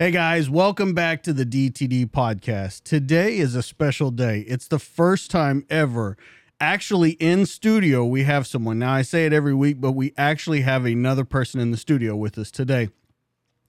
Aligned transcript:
Hey 0.00 0.12
guys, 0.12 0.48
welcome 0.48 0.94
back 0.94 1.24
to 1.24 1.32
the 1.32 1.44
DTD 1.44 2.12
podcast. 2.12 2.84
Today 2.84 3.36
is 3.36 3.56
a 3.56 3.64
special 3.64 4.12
day. 4.12 4.42
It's 4.42 4.68
the 4.68 4.78
first 4.78 5.28
time 5.28 5.66
ever 5.68 6.16
actually 6.60 7.14
in 7.14 7.46
studio 7.46 8.04
we 8.04 8.22
have 8.22 8.46
someone. 8.46 8.78
Now 8.78 8.92
I 8.92 9.02
say 9.02 9.26
it 9.26 9.32
every 9.32 9.54
week, 9.54 9.80
but 9.80 9.96
we 9.96 10.14
actually 10.16 10.60
have 10.60 10.84
another 10.84 11.24
person 11.24 11.60
in 11.60 11.72
the 11.72 11.76
studio 11.76 12.14
with 12.14 12.38
us 12.38 12.52
today. 12.52 12.90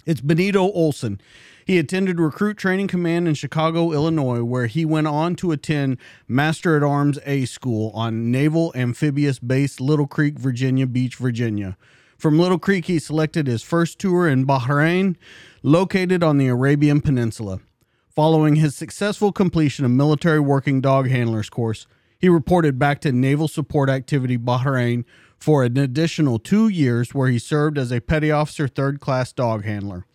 It's 0.05 0.21
Benito 0.21 0.71
Olson. 0.71 1.19
He 1.65 1.79
attended 1.79 2.19
Recruit 2.19 2.57
Training 2.57 2.89
Command 2.89 3.27
in 3.27 3.33
Chicago, 3.33 3.91
Illinois, 3.91 4.43
where 4.43 4.67
he 4.67 4.85
went 4.85 5.07
on 5.07 5.35
to 5.37 5.51
attend 5.51 5.97
Master 6.27 6.77
at 6.77 6.83
Arms 6.83 7.17
A 7.25 7.45
School 7.45 7.89
on 7.95 8.29
Naval 8.29 8.71
Amphibious 8.75 9.39
Base 9.39 9.79
Little 9.79 10.05
Creek, 10.05 10.37
Virginia 10.37 10.85
Beach, 10.85 11.15
Virginia. 11.15 11.75
From 12.19 12.37
Little 12.37 12.59
Creek, 12.59 12.87
he 12.87 12.99
selected 12.99 13.47
his 13.47 13.63
first 13.63 13.97
tour 13.97 14.27
in 14.27 14.45
Bahrain, 14.45 15.15
located 15.63 16.21
on 16.21 16.37
the 16.37 16.49
Arabian 16.49 16.99
Peninsula. 16.99 17.61
Following 18.09 18.57
his 18.57 18.75
successful 18.75 19.31
completion 19.31 19.85
of 19.85 19.91
military 19.91 20.41
working 20.41 20.81
dog 20.81 21.07
handlers 21.07 21.49
course, 21.49 21.87
he 22.19 22.27
reported 22.27 22.77
back 22.77 22.99
to 23.01 23.13
Naval 23.13 23.47
Support 23.47 23.89
Activity 23.89 24.37
Bahrain 24.37 25.05
for 25.37 25.63
an 25.63 25.77
additional 25.77 26.39
two 26.39 26.67
years, 26.67 27.13
where 27.13 27.29
he 27.29 27.39
served 27.39 27.77
as 27.77 27.89
a 27.89 28.01
petty 28.01 28.29
officer 28.29 28.67
third 28.67 28.99
class 28.99 29.31
dog 29.31 29.63
handler. 29.63 30.05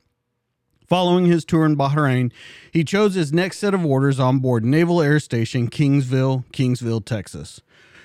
Following 0.86 1.24
his 1.24 1.46
tour 1.46 1.64
in 1.64 1.74
Bahrain, 1.74 2.30
he 2.70 2.84
chose 2.84 3.14
his 3.14 3.33
next 3.33 3.56
set 3.56 3.72
of 3.72 3.86
orders 3.86 4.20
on 4.20 4.41
board 4.41 4.62
Naval 4.62 5.00
Air 5.00 5.18
Station 5.18 5.70
Kingsville, 5.70 6.44
Kingsville, 6.52 7.02
Texas. 7.02 7.62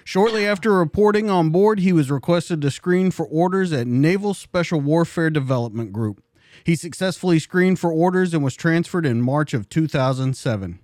Shortly 0.10 0.48
after 0.48 0.74
reporting 0.74 1.30
on 1.30 1.52
board, 1.52 1.82
he 1.82 1.94
was 1.94 2.10
requested 2.10 2.62
to 2.62 2.72
screen 2.72 3.12
for 3.12 3.28
orders 3.28 3.72
at 3.72 3.86
Naval 3.86 4.34
Special 4.34 4.82
Warfare 4.82 5.30
Development 5.30 5.94
Group. 5.94 6.24
He 6.64 6.76
successfully 6.76 7.38
screened 7.38 7.78
for 7.78 7.92
orders 7.92 8.34
and 8.34 8.44
was 8.44 8.56
transferred 8.56 9.06
in 9.06 9.22
March 9.22 9.54
of 9.54 9.70
2007. 9.70 10.80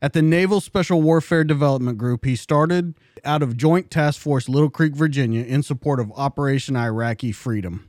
At 0.00 0.14
the 0.14 0.22
Naval 0.22 0.62
Special 0.62 1.02
Warfare 1.02 1.44
Development 1.44 1.98
Group, 1.98 2.24
he 2.24 2.36
started 2.36 2.94
out 3.22 3.42
of 3.42 3.58
Joint 3.58 3.90
Task 3.90 4.18
Force 4.18 4.48
Little 4.48 4.70
Creek, 4.70 4.96
Virginia, 4.96 5.44
in 5.44 5.62
support 5.62 6.00
of 6.00 6.10
Operation 6.12 6.74
Iraqi 6.74 7.32
Freedom. 7.32 7.86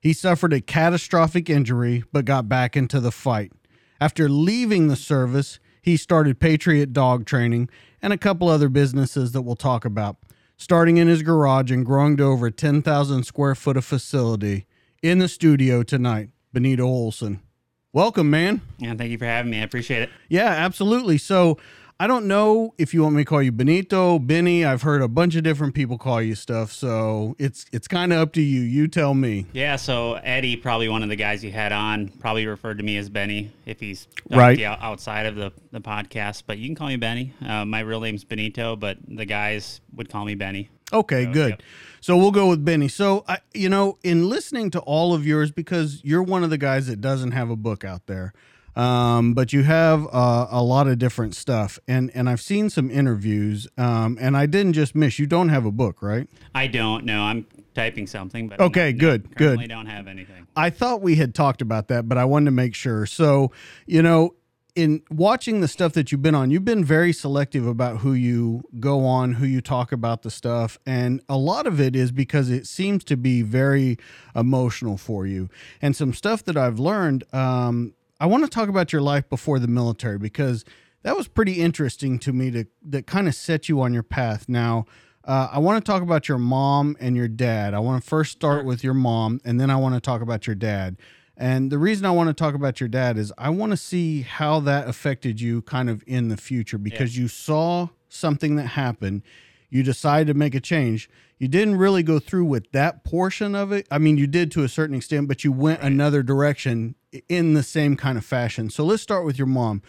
He 0.00 0.14
suffered 0.14 0.54
a 0.54 0.62
catastrophic 0.62 1.50
injury 1.50 2.04
but 2.10 2.24
got 2.24 2.48
back 2.48 2.74
into 2.74 3.00
the 3.00 3.12
fight. 3.12 3.52
After 4.00 4.30
leaving 4.30 4.88
the 4.88 4.96
service, 4.96 5.60
he 5.86 5.96
started 5.96 6.40
Patriot 6.40 6.92
Dog 6.92 7.24
Training 7.26 7.70
and 8.02 8.12
a 8.12 8.18
couple 8.18 8.48
other 8.48 8.68
businesses 8.68 9.30
that 9.30 9.42
we'll 9.42 9.54
talk 9.54 9.84
about, 9.84 10.16
starting 10.56 10.96
in 10.96 11.06
his 11.06 11.22
garage 11.22 11.70
and 11.70 11.86
growing 11.86 12.16
to 12.16 12.24
over 12.24 12.50
10,000 12.50 13.22
square 13.22 13.54
foot 13.54 13.76
of 13.76 13.84
facility. 13.84 14.66
In 15.00 15.20
the 15.20 15.28
studio 15.28 15.84
tonight, 15.84 16.30
Benito 16.52 16.84
Olson. 16.84 17.40
Welcome, 17.92 18.28
man. 18.28 18.62
Yeah, 18.78 18.94
thank 18.94 19.12
you 19.12 19.18
for 19.18 19.26
having 19.26 19.52
me. 19.52 19.60
I 19.60 19.62
appreciate 19.62 20.02
it. 20.02 20.10
Yeah, 20.28 20.48
absolutely. 20.48 21.18
So, 21.18 21.56
I 21.98 22.06
don't 22.06 22.26
know 22.26 22.74
if 22.76 22.92
you 22.92 23.02
want 23.02 23.14
me 23.14 23.22
to 23.22 23.24
call 23.24 23.42
you 23.42 23.50
Benito, 23.50 24.18
Benny. 24.18 24.66
I've 24.66 24.82
heard 24.82 25.00
a 25.00 25.08
bunch 25.08 25.34
of 25.34 25.42
different 25.44 25.74
people 25.74 25.96
call 25.96 26.20
you 26.20 26.34
stuff, 26.34 26.70
so 26.70 27.34
it's 27.38 27.64
it's 27.72 27.88
kind 27.88 28.12
of 28.12 28.18
up 28.18 28.34
to 28.34 28.42
you. 28.42 28.60
You 28.60 28.86
tell 28.86 29.14
me. 29.14 29.46
Yeah, 29.54 29.76
so 29.76 30.14
Eddie, 30.22 30.56
probably 30.58 30.90
one 30.90 31.02
of 31.02 31.08
the 31.08 31.16
guys 31.16 31.42
you 31.42 31.52
had 31.52 31.72
on, 31.72 32.08
probably 32.20 32.46
referred 32.46 32.76
to 32.78 32.84
me 32.84 32.98
as 32.98 33.08
Benny 33.08 33.50
if 33.64 33.80
he's 33.80 34.08
Right. 34.28 34.60
outside 34.62 35.24
of 35.24 35.36
the, 35.36 35.52
the 35.70 35.80
podcast. 35.80 36.42
But 36.46 36.58
you 36.58 36.68
can 36.68 36.74
call 36.74 36.88
me 36.88 36.96
Benny. 36.96 37.32
Uh, 37.42 37.64
my 37.64 37.80
real 37.80 38.02
name's 38.02 38.24
Benito, 38.24 38.76
but 38.76 38.98
the 39.08 39.24
guys 39.24 39.80
would 39.94 40.10
call 40.10 40.26
me 40.26 40.34
Benny. 40.34 40.68
Okay, 40.92 41.24
So, 41.24 41.32
good. 41.32 41.50
yep. 41.50 41.62
So 42.02 42.16
we'll 42.18 42.30
go 42.30 42.50
with 42.50 42.62
Benny. 42.62 42.88
So 42.88 43.24
I, 43.26 43.38
you 43.54 43.70
know, 43.70 43.96
in 44.04 44.28
listening 44.28 44.70
to 44.72 44.80
all 44.80 45.14
of 45.14 45.26
yours, 45.26 45.50
because 45.50 46.02
you're 46.04 46.22
one 46.22 46.44
of 46.44 46.50
the 46.50 46.58
guys 46.58 46.88
that 46.88 47.00
doesn't 47.00 47.30
have 47.32 47.48
a 47.48 47.56
book 47.56 47.84
out 47.84 48.06
there, 48.06 48.34
um, 48.76 49.34
but 49.34 49.52
you 49.52 49.62
have 49.62 50.06
uh, 50.12 50.46
a 50.50 50.62
lot 50.62 50.86
of 50.86 50.98
different 50.98 51.34
stuff, 51.34 51.78
and 51.88 52.10
and 52.14 52.28
I've 52.28 52.40
seen 52.40 52.70
some 52.70 52.90
interviews, 52.90 53.66
um, 53.78 54.18
and 54.20 54.36
I 54.36 54.46
didn't 54.46 54.74
just 54.74 54.94
miss. 54.94 55.18
You 55.18 55.26
don't 55.26 55.48
have 55.48 55.64
a 55.64 55.72
book, 55.72 56.02
right? 56.02 56.28
I 56.54 56.66
don't 56.66 57.04
know. 57.04 57.22
I'm 57.22 57.46
typing 57.74 58.06
something, 58.06 58.48
but 58.48 58.60
Okay, 58.60 58.92
no, 58.92 58.98
good, 58.98 59.30
good. 59.30 59.38
currently 59.38 59.66
don't 59.66 59.86
have 59.86 60.06
anything. 60.06 60.46
I 60.56 60.70
thought 60.70 61.02
we 61.02 61.16
had 61.16 61.34
talked 61.34 61.62
about 61.62 61.88
that, 61.88 62.08
but 62.08 62.18
I 62.18 62.24
wanted 62.24 62.46
to 62.46 62.50
make 62.52 62.74
sure. 62.74 63.06
So, 63.06 63.52
you 63.86 64.02
know, 64.02 64.34
in 64.74 65.02
watching 65.10 65.60
the 65.62 65.68
stuff 65.68 65.92
that 65.94 66.12
you've 66.12 66.22
been 66.22 66.34
on, 66.34 66.50
you've 66.50 66.64
been 66.64 66.84
very 66.84 67.12
selective 67.12 67.66
about 67.66 67.98
who 67.98 68.12
you 68.12 68.62
go 68.78 69.04
on, 69.06 69.34
who 69.34 69.46
you 69.46 69.60
talk 69.62 69.90
about 69.92 70.22
the 70.22 70.30
stuff. 70.30 70.78
And 70.86 71.22
a 71.28 71.36
lot 71.38 71.66
of 71.66 71.80
it 71.80 71.96
is 71.96 72.12
because 72.12 72.50
it 72.50 72.66
seems 72.66 73.04
to 73.04 73.16
be 73.16 73.40
very 73.42 73.96
emotional 74.34 74.96
for 74.98 75.26
you. 75.26 75.48
And 75.80 75.96
some 75.96 76.12
stuff 76.12 76.44
that 76.44 76.56
I've 76.58 76.78
learned, 76.78 77.24
um, 77.34 77.94
I 78.18 78.26
want 78.26 78.44
to 78.44 78.50
talk 78.50 78.68
about 78.68 78.92
your 78.92 79.02
life 79.02 79.28
before 79.28 79.58
the 79.58 79.68
military 79.68 80.18
because 80.18 80.64
that 81.02 81.16
was 81.16 81.28
pretty 81.28 81.60
interesting 81.60 82.18
to 82.20 82.32
me 82.32 82.50
to 82.50 82.66
that 82.82 83.06
kind 83.06 83.28
of 83.28 83.34
set 83.34 83.68
you 83.68 83.80
on 83.80 83.92
your 83.92 84.02
path. 84.02 84.48
Now, 84.48 84.86
uh, 85.24 85.48
I 85.52 85.58
want 85.58 85.84
to 85.84 85.90
talk 85.90 86.02
about 86.02 86.28
your 86.28 86.38
mom 86.38 86.96
and 86.98 87.16
your 87.16 87.28
dad. 87.28 87.74
I 87.74 87.78
want 87.80 88.02
to 88.02 88.08
first 88.08 88.32
start 88.32 88.64
with 88.64 88.82
your 88.82 88.94
mom, 88.94 89.40
and 89.44 89.60
then 89.60 89.70
I 89.70 89.76
want 89.76 89.94
to 89.94 90.00
talk 90.00 90.22
about 90.22 90.46
your 90.46 90.56
dad. 90.56 90.96
And 91.36 91.70
the 91.70 91.78
reason 91.78 92.06
I 92.06 92.12
want 92.12 92.28
to 92.28 92.34
talk 92.34 92.54
about 92.54 92.80
your 92.80 92.88
dad 92.88 93.18
is 93.18 93.32
I 93.36 93.50
want 93.50 93.72
to 93.72 93.76
see 93.76 94.22
how 94.22 94.60
that 94.60 94.88
affected 94.88 95.40
you 95.40 95.62
kind 95.62 95.90
of 95.90 96.02
in 96.06 96.28
the 96.28 96.36
future 96.36 96.78
because 96.78 97.18
you 97.18 97.28
saw 97.28 97.88
something 98.08 98.56
that 98.56 98.68
happened. 98.68 99.22
You 99.68 99.82
decided 99.82 100.32
to 100.32 100.34
make 100.34 100.54
a 100.54 100.60
change. 100.60 101.10
You 101.38 101.48
didn't 101.48 101.76
really 101.76 102.02
go 102.02 102.18
through 102.18 102.46
with 102.46 102.72
that 102.72 103.04
portion 103.04 103.54
of 103.54 103.72
it. 103.72 103.86
I 103.90 103.98
mean, 103.98 104.16
you 104.16 104.26
did 104.26 104.50
to 104.52 104.64
a 104.64 104.68
certain 104.68 104.96
extent, 104.96 105.28
but 105.28 105.44
you 105.44 105.52
went 105.52 105.82
another 105.82 106.22
direction 106.22 106.94
in 107.28 107.54
the 107.54 107.62
same 107.62 107.96
kind 107.96 108.16
of 108.16 108.24
fashion. 108.24 108.70
So 108.70 108.84
let's 108.84 109.02
start 109.02 109.24
with 109.24 109.38
your 109.38 109.46
mom. 109.46 109.82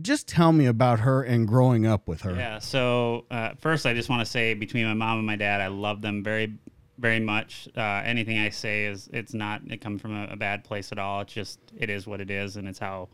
Just 0.00 0.26
tell 0.28 0.52
me 0.52 0.66
about 0.66 1.00
her 1.00 1.22
and 1.22 1.46
growing 1.46 1.86
up 1.86 2.08
with 2.08 2.22
her. 2.22 2.34
Yeah. 2.34 2.58
So 2.58 3.26
uh, 3.30 3.52
first, 3.60 3.86
I 3.86 3.94
just 3.94 4.08
want 4.08 4.20
to 4.20 4.26
say 4.26 4.54
between 4.54 4.86
my 4.86 4.94
mom 4.94 5.18
and 5.18 5.26
my 5.26 5.36
dad, 5.36 5.60
I 5.60 5.68
love 5.68 6.02
them 6.02 6.24
very, 6.24 6.58
very 6.98 7.20
much. 7.20 7.68
Uh, 7.76 8.02
anything 8.04 8.38
I 8.38 8.50
say 8.50 8.86
is 8.86 9.08
it's 9.12 9.32
not 9.32 9.62
it 9.68 9.80
comes 9.80 10.02
from 10.02 10.14
a, 10.14 10.32
a 10.32 10.36
bad 10.36 10.64
place 10.64 10.90
at 10.92 10.98
all. 10.98 11.20
It's 11.20 11.32
just 11.32 11.60
it 11.76 11.88
is 11.88 12.06
what 12.06 12.20
it 12.20 12.30
is, 12.30 12.56
and 12.56 12.66
it's 12.66 12.78
how 12.78 13.08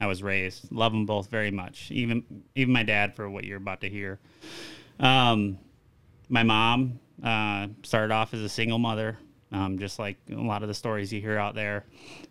I 0.00 0.06
was 0.06 0.22
raised. 0.22 0.70
Love 0.70 0.92
them 0.92 1.06
both 1.06 1.30
very 1.30 1.50
much. 1.50 1.90
Even 1.90 2.24
even 2.54 2.72
my 2.72 2.82
dad 2.82 3.14
for 3.14 3.28
what 3.28 3.44
you're 3.44 3.56
about 3.56 3.80
to 3.80 3.88
hear. 3.88 4.18
Um, 5.00 5.58
my 6.28 6.42
mom 6.42 7.00
uh, 7.22 7.68
started 7.82 8.12
off 8.12 8.34
as 8.34 8.40
a 8.40 8.48
single 8.48 8.78
mother, 8.78 9.18
um, 9.52 9.78
just 9.78 9.98
like 9.98 10.16
a 10.30 10.34
lot 10.34 10.62
of 10.62 10.68
the 10.68 10.74
stories 10.74 11.12
you 11.12 11.20
hear 11.20 11.38
out 11.38 11.54
there. 11.54 11.84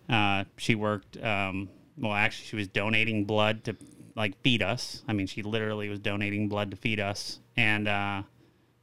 Uh, 0.10 0.44
she 0.58 0.76
worked. 0.76 1.18
Um, 1.24 1.70
well, 1.98 2.14
actually, 2.14 2.46
she 2.48 2.56
was 2.56 2.68
donating 2.68 3.26
blood 3.26 3.64
to 3.66 3.76
like 4.16 4.40
feed 4.42 4.62
us. 4.62 5.04
I 5.08 5.14
mean, 5.14 5.28
she 5.28 5.42
literally 5.44 5.90
was 5.90 6.00
donating 6.00 6.48
blood 6.50 6.72
to 6.72 6.78
feed 6.78 7.00
us. 7.00 7.40
And 7.58 7.88
uh, 7.88 8.24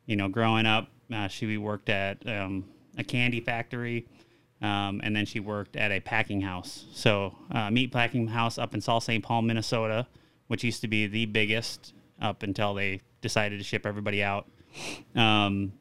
you 0.07 0.17
know, 0.17 0.29
growing 0.29 0.67
up, 0.67 0.89
uh, 1.13 1.29
she 1.29 1.57
worked 1.57 1.89
at 1.89 2.27
um, 2.27 2.65
a 2.99 3.05
candy 3.05 3.41
factory. 3.41 4.07
Um, 4.63 5.01
and 5.03 5.15
then 5.15 5.27
she 5.27 5.41
worked 5.41 5.77
at 5.77 5.91
a 5.91 5.99
packing 5.99 6.41
house. 6.41 6.87
So, 6.93 7.37
uh, 7.51 7.71
meat 7.71 7.91
packing 7.91 8.29
house 8.29 8.59
up 8.59 8.75
in 8.75 8.81
South 8.81 9.03
St. 9.03 9.23
Paul, 9.23 9.43
Minnesota, 9.43 10.07
which 10.47 10.63
used 10.63 10.83
to 10.83 10.89
be 10.89 11.09
the 11.09 11.27
biggest 11.27 11.93
up 12.21 12.45
until 12.45 12.73
they 12.73 13.01
decided 13.21 13.59
to 13.59 13.65
ship 13.65 13.85
everybody 13.85 14.23
out. 14.23 14.47
Um, 15.17 15.73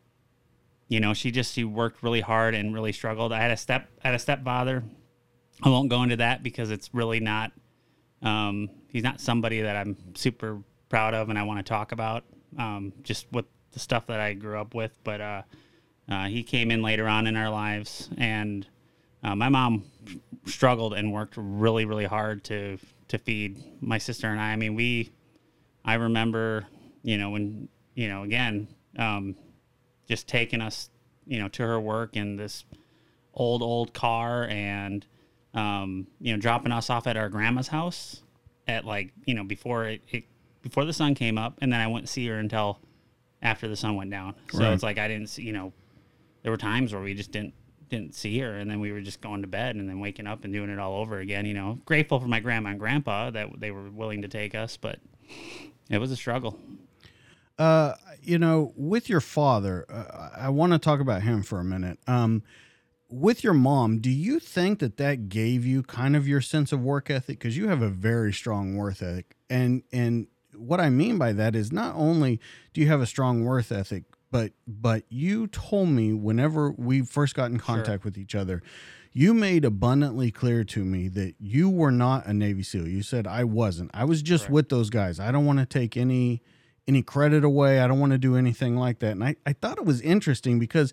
you 0.87 0.99
know, 0.99 1.13
she 1.13 1.31
just 1.31 1.53
she 1.53 1.63
worked 1.63 2.03
really 2.03 2.21
hard 2.21 2.55
and 2.55 2.73
really 2.73 2.91
struggled. 2.91 3.31
I 3.31 3.39
had 3.39 3.51
a 3.51 3.57
step 3.57 3.87
had 3.99 4.13
a 4.13 4.19
stepfather. 4.19 4.83
I 5.63 5.69
won't 5.69 5.89
go 5.89 6.01
into 6.03 6.17
that 6.17 6.43
because 6.43 6.71
it's 6.71 6.89
really 6.93 7.19
not. 7.19 7.51
Um, 8.21 8.69
he's 8.89 9.03
not 9.03 9.21
somebody 9.21 9.61
that 9.61 9.75
I'm 9.75 9.95
super 10.15 10.61
proud 10.89 11.13
of 11.13 11.29
and 11.29 11.37
I 11.37 11.43
want 11.43 11.59
to 11.59 11.63
talk 11.63 11.91
about. 11.91 12.23
Um, 12.57 12.93
just 13.03 13.25
with 13.31 13.45
the 13.71 13.79
stuff 13.79 14.07
that 14.07 14.19
I 14.19 14.33
grew 14.33 14.59
up 14.59 14.75
with, 14.75 14.97
but 15.03 15.21
uh, 15.21 15.41
uh, 16.11 16.25
he 16.25 16.43
came 16.43 16.69
in 16.71 16.81
later 16.81 17.07
on 17.07 17.25
in 17.25 17.35
our 17.37 17.49
lives, 17.49 18.09
and 18.17 18.67
uh, 19.23 19.33
my 19.35 19.49
mom 19.49 19.85
struggled 20.45 20.93
and 20.93 21.11
worked 21.13 21.35
really, 21.37 21.85
really 21.85 22.05
hard 22.05 22.43
to 22.43 22.77
to 23.07 23.17
feed 23.17 23.63
my 23.81 23.97
sister 23.97 24.27
and 24.27 24.39
I. 24.39 24.51
I 24.51 24.55
mean, 24.57 24.75
we, 24.75 25.09
I 25.85 25.95
remember, 25.95 26.65
you 27.03 27.17
know, 27.17 27.29
when 27.31 27.69
you 27.95 28.07
know, 28.09 28.23
again, 28.23 28.67
um, 28.97 29.35
just 30.07 30.27
taking 30.27 30.61
us, 30.61 30.89
you 31.25 31.39
know, 31.39 31.47
to 31.49 31.63
her 31.63 31.79
work 31.79 32.15
in 32.17 32.35
this 32.35 32.65
old 33.33 33.61
old 33.63 33.93
car 33.93 34.45
and 34.49 35.05
um, 35.53 36.07
you 36.19 36.33
know 36.33 36.39
dropping 36.39 36.71
us 36.73 36.89
off 36.89 37.07
at 37.07 37.15
our 37.15 37.29
grandma's 37.29 37.69
house 37.69 38.21
at 38.67 38.83
like 38.85 39.11
you 39.25 39.33
know 39.33 39.43
before 39.45 39.85
it, 39.85 40.01
it 40.09 40.23
before 40.61 40.83
the 40.85 40.93
sun 40.93 41.15
came 41.15 41.37
up, 41.37 41.57
and 41.61 41.71
then 41.71 41.79
I 41.79 41.87
wouldn't 41.87 42.09
see 42.09 42.27
her 42.27 42.37
until 42.37 42.79
after 43.41 43.67
the 43.69 43.75
sun 43.77 43.95
went 43.95 44.11
down. 44.11 44.35
So 44.51 44.59
Right. 44.59 44.73
it's 44.73 44.83
like 44.83 44.97
I 44.97 45.07
didn't 45.07 45.27
see 45.27 45.43
you 45.43 45.53
know 45.53 45.71
there 46.43 46.51
were 46.51 46.57
times 46.57 46.93
where 46.93 47.01
we 47.01 47.13
just 47.13 47.31
didn't 47.31 47.53
didn't 47.89 48.15
see 48.15 48.39
her 48.39 48.55
and 48.57 48.71
then 48.71 48.79
we 48.79 48.91
were 48.91 49.01
just 49.01 49.19
going 49.19 49.41
to 49.41 49.47
bed 49.49 49.75
and 49.75 49.89
then 49.89 49.99
waking 49.99 50.25
up 50.25 50.45
and 50.45 50.53
doing 50.53 50.69
it 50.69 50.79
all 50.79 50.95
over 50.95 51.19
again 51.19 51.45
you 51.45 51.53
know 51.53 51.77
grateful 51.85 52.19
for 52.21 52.27
my 52.27 52.39
grandma 52.39 52.69
and 52.69 52.79
grandpa 52.79 53.29
that 53.29 53.49
they 53.59 53.69
were 53.69 53.89
willing 53.89 54.21
to 54.21 54.29
take 54.29 54.55
us 54.55 54.77
but 54.77 54.99
it 55.89 55.97
was 55.97 56.09
a 56.11 56.15
struggle 56.15 56.57
Uh, 57.59 57.93
you 58.23 58.39
know, 58.39 58.73
with 58.75 59.07
your 59.07 59.21
father, 59.21 59.85
uh, 59.87 60.29
I 60.35 60.49
want 60.49 60.71
to 60.73 60.79
talk 60.79 60.99
about 60.99 61.21
him 61.21 61.43
for 61.43 61.59
a 61.59 61.63
minute. 61.63 61.99
Um, 62.07 62.41
with 63.07 63.43
your 63.43 63.53
mom, 63.53 63.99
do 63.99 64.09
you 64.09 64.39
think 64.39 64.79
that 64.79 64.97
that 64.97 65.29
gave 65.29 65.63
you 65.65 65.83
kind 65.83 66.15
of 66.15 66.27
your 66.27 66.41
sense 66.41 66.71
of 66.71 66.81
work 66.81 67.09
ethic? 67.11 67.37
Because 67.37 67.57
you 67.57 67.67
have 67.67 67.81
a 67.83 67.89
very 67.89 68.33
strong 68.33 68.75
work 68.77 69.01
ethic, 69.01 69.35
and 69.49 69.83
and 69.91 70.27
what 70.55 70.79
I 70.79 70.89
mean 70.89 71.17
by 71.19 71.33
that 71.33 71.55
is 71.55 71.71
not 71.71 71.93
only 71.95 72.39
do 72.73 72.81
you 72.81 72.87
have 72.87 73.01
a 73.01 73.05
strong 73.05 73.43
work 73.43 73.71
ethic, 73.71 74.05
but 74.31 74.53
but 74.65 75.03
you 75.09 75.47
told 75.47 75.89
me 75.89 76.13
whenever 76.13 76.71
we 76.71 77.01
first 77.01 77.35
got 77.35 77.51
in 77.51 77.59
contact 77.59 78.03
with 78.03 78.17
each 78.17 78.33
other, 78.33 78.63
you 79.11 79.33
made 79.33 79.65
abundantly 79.65 80.31
clear 80.31 80.63
to 80.63 80.83
me 80.83 81.09
that 81.09 81.35
you 81.39 81.69
were 81.69 81.91
not 81.91 82.25
a 82.25 82.33
Navy 82.33 82.63
SEAL. 82.63 82.87
You 82.87 83.03
said 83.03 83.27
I 83.27 83.43
wasn't. 83.43 83.91
I 83.93 84.05
was 84.05 84.21
just 84.21 84.45
Correct. 84.45 84.53
with 84.53 84.69
those 84.69 84.89
guys. 84.89 85.19
I 85.19 85.31
don't 85.31 85.45
want 85.45 85.59
to 85.59 85.65
take 85.65 85.97
any 85.97 86.41
any 86.87 87.03
credit 87.03 87.43
away. 87.43 87.79
I 87.81 87.87
don't 87.87 87.99
want 87.99 88.13
to 88.13 88.17
do 88.17 88.35
anything 88.35 88.75
like 88.75 88.99
that. 88.99 89.11
And 89.11 89.23
I, 89.23 89.35
I 89.45 89.53
thought 89.53 89.77
it 89.77 89.85
was 89.85 90.01
interesting 90.01 90.59
because 90.59 90.91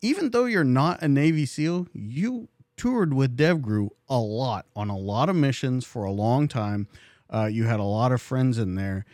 even 0.00 0.30
though 0.30 0.44
you're 0.44 0.64
not 0.64 1.02
a 1.02 1.08
Navy 1.08 1.44
SEAL, 1.44 1.88
you 1.92 2.48
toured 2.76 3.14
with 3.14 3.36
DevGru 3.36 3.88
a 4.08 4.18
lot 4.18 4.66
on 4.74 4.88
a 4.88 4.96
lot 4.96 5.28
of 5.28 5.36
missions 5.36 5.84
for 5.84 6.04
a 6.04 6.10
long 6.10 6.48
time. 6.48 6.88
Uh, 7.28 7.46
you 7.46 7.64
had 7.64 7.80
a 7.80 7.84
lot 7.84 8.12
of 8.12 8.22
friends 8.22 8.58
in 8.58 8.76
there. 8.76 9.04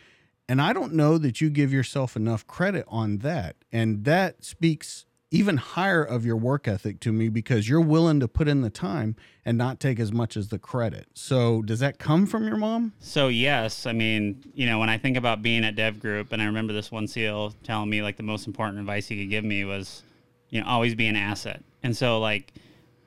And 0.47 0.61
I 0.61 0.73
don't 0.73 0.93
know 0.93 1.17
that 1.17 1.41
you 1.41 1.49
give 1.49 1.71
yourself 1.71 2.15
enough 2.15 2.45
credit 2.45 2.85
on 2.87 3.19
that. 3.19 3.55
And 3.73 4.05
that 4.05 4.45
speaks 4.45 5.05
even 5.31 5.57
higher 5.57 6.03
of 6.03 6.27
your 6.27 6.37
work 6.37 6.67
ethic 6.67 6.99
to 6.99 7.11
me 7.11 7.27
because 7.27 7.67
you're 7.67 7.81
willing 7.81 8.19
to 8.19 8.27
put 8.27 8.47
in 8.47 8.61
the 8.61 8.69
time 8.69 9.15
and 9.43 9.57
not 9.57 9.79
take 9.79 9.99
as 9.99 10.11
much 10.11 10.37
as 10.37 10.49
the 10.49 10.59
credit. 10.59 11.07
So, 11.15 11.63
does 11.63 11.79
that 11.79 11.97
come 11.97 12.27
from 12.27 12.47
your 12.47 12.55
mom? 12.55 12.93
So 12.99 13.29
yes, 13.29 13.87
I 13.87 13.93
mean, 13.93 14.43
you 14.53 14.67
know, 14.67 14.77
when 14.77 14.91
I 14.91 14.99
think 14.99 15.17
about 15.17 15.41
being 15.41 15.65
at 15.65 15.75
Dev 15.75 15.99
Group, 15.99 16.31
and 16.31 16.39
I 16.39 16.45
remember 16.45 16.71
this 16.71 16.91
one 16.91 17.07
SEAL 17.07 17.55
telling 17.63 17.89
me 17.89 18.03
like 18.03 18.15
the 18.15 18.23
most 18.23 18.45
important 18.45 18.79
advice 18.79 19.07
he 19.07 19.19
could 19.19 19.31
give 19.31 19.43
me 19.43 19.65
was, 19.65 20.03
you 20.49 20.61
know, 20.61 20.67
always 20.67 20.93
be 20.93 21.07
an 21.07 21.15
asset. 21.15 21.63
And 21.81 21.97
so 21.97 22.19
like, 22.19 22.53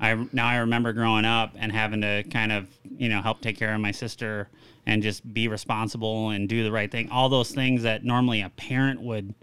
I 0.01 0.27
now 0.33 0.49
I 0.49 0.57
remember 0.57 0.93
growing 0.93 1.25
up 1.25 1.53
and 1.57 1.71
having 1.71 2.01
to 2.01 2.25
kind 2.25 2.51
of 2.51 2.69
you 2.99 3.09
know 3.09 3.23
help 3.23 3.41
take 3.41 3.57
care 3.57 3.73
of 3.73 3.81
my 3.81 3.93
sister 3.93 4.49
and 4.85 5.03
just 5.03 5.33
be 5.33 5.49
responsible 5.49 6.31
and 6.31 6.49
do 6.49 6.65
the 6.65 6.73
right 6.73 6.91
thing. 6.91 7.09
All 7.11 7.29
those 7.29 7.53
things 7.53 7.85
that 7.85 8.05
normally 8.05 8.43
a 8.43 8.51
parent 8.51 9.01
would 9.01 9.35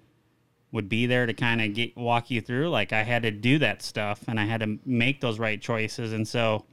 would 0.73 0.89
be 0.89 1.05
there 1.05 1.27
to 1.27 1.33
kind 1.33 1.61
of 1.61 1.73
get 1.75 1.95
walk 1.95 2.31
you 2.31 2.41
through. 2.41 2.67
Like 2.67 2.91
I 2.91 3.03
had 3.03 3.21
to 3.23 3.31
do 3.31 3.59
that 3.59 3.83
stuff 3.83 4.21
and 4.27 4.39
I 4.39 4.45
had 4.45 4.59
to 4.61 4.79
make 4.85 5.21
those 5.21 5.37
right 5.37 5.61
choices. 5.61 6.11
And 6.11 6.27
so 6.27 6.65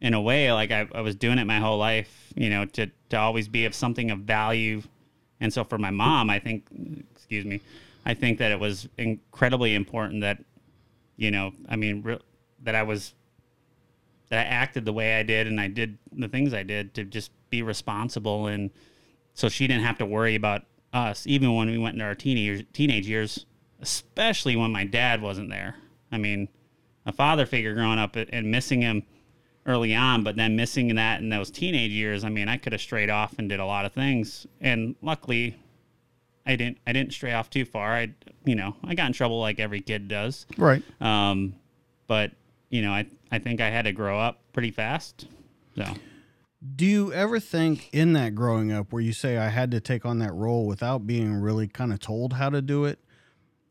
in 0.00 0.14
a 0.14 0.20
way, 0.20 0.50
like 0.52 0.70
I, 0.70 0.88
I 0.94 1.02
was 1.02 1.14
doing 1.14 1.38
it 1.38 1.44
my 1.44 1.58
whole 1.58 1.76
life, 1.76 2.32
you 2.34 2.48
know, 2.48 2.64
to, 2.64 2.90
to 3.10 3.16
always 3.18 3.46
be 3.46 3.66
of 3.66 3.74
something 3.74 4.10
of 4.10 4.20
value. 4.20 4.82
And 5.38 5.52
so 5.52 5.64
for 5.64 5.76
my 5.76 5.90
mom, 5.90 6.30
I 6.30 6.38
think, 6.38 6.66
excuse 7.14 7.44
me, 7.44 7.60
I 8.06 8.14
think 8.14 8.38
that 8.38 8.52
it 8.52 8.58
was 8.58 8.88
incredibly 8.96 9.74
important 9.74 10.22
that, 10.22 10.42
you 11.18 11.30
know, 11.30 11.52
I 11.68 11.76
mean, 11.76 12.02
re- 12.02 12.20
that 12.62 12.74
I 12.74 12.84
was, 12.84 13.12
that 14.30 14.46
I 14.46 14.48
acted 14.48 14.86
the 14.86 14.94
way 14.94 15.20
I 15.20 15.22
did 15.22 15.46
and 15.46 15.60
I 15.60 15.68
did 15.68 15.98
the 16.10 16.28
things 16.28 16.54
I 16.54 16.62
did 16.62 16.94
to 16.94 17.04
just 17.04 17.32
be 17.50 17.60
responsible. 17.60 18.46
And 18.46 18.70
so 19.34 19.50
she 19.50 19.66
didn't 19.66 19.84
have 19.84 19.98
to 19.98 20.06
worry 20.06 20.36
about 20.36 20.64
us, 20.92 21.26
even 21.26 21.54
when 21.54 21.68
we 21.68 21.78
went 21.78 21.94
into 21.94 22.04
our 22.04 22.14
teenage, 22.14 22.66
teenage 22.72 23.08
years, 23.08 23.46
especially 23.80 24.56
when 24.56 24.72
my 24.72 24.84
dad 24.84 25.20
wasn't 25.20 25.50
there. 25.50 25.76
I 26.10 26.18
mean, 26.18 26.48
a 27.04 27.12
father 27.12 27.46
figure 27.46 27.74
growing 27.74 27.98
up 27.98 28.16
and 28.16 28.50
missing 28.50 28.82
him 28.82 29.02
early 29.66 29.94
on, 29.94 30.22
but 30.22 30.36
then 30.36 30.56
missing 30.56 30.94
that 30.94 31.20
in 31.20 31.28
those 31.28 31.50
teenage 31.50 31.90
years, 31.90 32.24
I 32.24 32.28
mean, 32.28 32.48
I 32.48 32.56
could 32.56 32.72
have 32.72 32.80
strayed 32.80 33.10
off 33.10 33.34
and 33.38 33.48
did 33.48 33.60
a 33.60 33.66
lot 33.66 33.84
of 33.84 33.92
things. 33.92 34.46
And 34.60 34.94
luckily, 35.02 35.56
I 36.46 36.56
didn't. 36.56 36.78
I 36.86 36.92
didn't 36.92 37.12
stray 37.12 37.32
off 37.32 37.50
too 37.50 37.64
far. 37.64 37.92
I, 37.92 38.14
you 38.44 38.54
know, 38.54 38.76
I 38.84 38.94
got 38.94 39.08
in 39.08 39.12
trouble 39.12 39.40
like 39.40 39.58
every 39.58 39.80
kid 39.80 40.06
does. 40.06 40.46
Right. 40.56 40.82
Um, 41.00 41.56
but 42.06 42.30
you 42.70 42.82
know, 42.82 42.92
I 42.92 43.06
I 43.32 43.40
think 43.40 43.60
I 43.60 43.68
had 43.68 43.86
to 43.86 43.92
grow 43.92 44.18
up 44.18 44.40
pretty 44.52 44.70
fast. 44.70 45.26
So 45.76 45.84
Do 46.74 46.86
you 46.86 47.12
ever 47.12 47.38
think 47.38 47.90
in 47.92 48.14
that 48.14 48.34
growing 48.34 48.72
up 48.72 48.92
where 48.92 49.02
you 49.02 49.12
say 49.12 49.36
I 49.36 49.48
had 49.48 49.70
to 49.72 49.80
take 49.80 50.06
on 50.06 50.18
that 50.20 50.32
role 50.32 50.66
without 50.66 51.06
being 51.06 51.34
really 51.34 51.68
kind 51.68 51.92
of 51.92 52.00
told 52.00 52.32
how 52.34 52.50
to 52.50 52.62
do 52.62 52.84
it? 52.84 52.98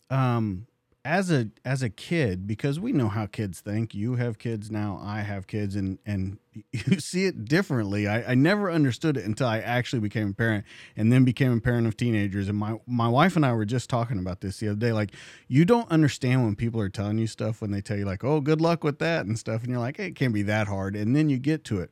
Um 0.10 0.68
as 1.06 1.32
a 1.32 1.48
as 1.64 1.84
a 1.84 1.90
kid 1.90 2.48
because 2.48 2.80
we 2.80 2.92
know 2.92 3.08
how 3.08 3.28
kids 3.28 3.62
think. 3.62 3.94
You 3.94 4.16
have 4.16 4.40
kids 4.40 4.72
now 4.72 5.00
i 5.02 5.22
have 5.22 5.46
kids 5.46 5.76
and 5.76 6.00
and 6.06 6.40
you 6.72 7.00
see 7.00 7.26
it 7.26 7.46
differently. 7.46 8.08
I, 8.08 8.32
I 8.32 8.36
never 8.36 8.72
understood 8.72 9.16
it 9.16 9.24
until 9.24 9.48
i 9.48 9.60
actually 9.60 10.00
became 10.00 10.30
a 10.30 10.34
parent 10.34 10.66
and 10.98 11.14
then 11.14 11.24
became 11.24 11.54
a 11.54 11.62
parent 11.62 11.86
of 11.86 11.96
teenagers. 11.96 12.50
And 12.50 12.58
my 12.58 12.80
my 12.88 13.08
wife 13.08 13.36
and 13.36 13.46
i 13.46 13.54
were 13.54 13.66
just 13.66 13.90
talking 13.90 14.18
about 14.18 14.42
this 14.42 14.58
the 14.58 14.70
other 14.70 14.80
day 14.80 14.92
like 14.92 15.12
you 15.48 15.64
don't 15.64 15.90
understand 15.92 16.44
when 16.44 16.56
people 16.56 16.82
are 16.82 16.90
telling 16.90 17.20
you 17.20 17.28
stuff 17.28 17.62
when 17.62 17.70
they 17.70 17.82
tell 17.82 17.98
you 17.98 18.06
like 18.06 18.24
oh 18.24 18.42
good 18.42 18.60
luck 18.60 18.84
with 18.84 18.98
that 19.00 19.28
and 19.28 19.38
stuff 19.38 19.62
and 19.62 19.70
you're 19.70 19.80
like 19.80 19.98
hey, 19.98 20.08
it 20.08 20.16
can't 20.16 20.34
be 20.34 20.44
that 20.44 20.68
hard 20.68 20.96
and 20.96 21.16
then 21.16 21.30
you 21.30 21.38
get 21.38 21.64
to 21.66 21.80
it 21.80 21.92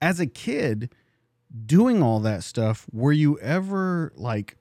as 0.00 0.20
a 0.20 0.26
kid 0.26 0.92
doing 1.66 2.02
all 2.02 2.20
that 2.20 2.44
stuff 2.44 2.86
were 2.92 3.12
you 3.12 3.38
ever 3.40 4.12
like 4.14 4.56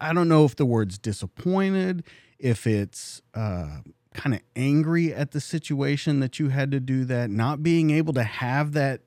I- 0.00 0.12
don't 0.12 0.28
know 0.28 0.44
if 0.44 0.56
the 0.56 0.66
word's 0.66 0.98
disappointed, 0.98 2.04
if 2.38 2.66
it's 2.66 3.20
uh, 3.34 3.78
kind 4.14 4.34
of 4.34 4.40
angry 4.54 5.12
at 5.12 5.32
the 5.32 5.40
situation 5.40 6.20
that 6.20 6.38
you 6.38 6.50
had 6.50 6.70
to 6.72 6.80
do 6.80 7.04
that, 7.06 7.30
not 7.30 7.62
being 7.62 7.90
able 7.90 8.12
to 8.14 8.22
have 8.22 8.72
that 8.72 9.00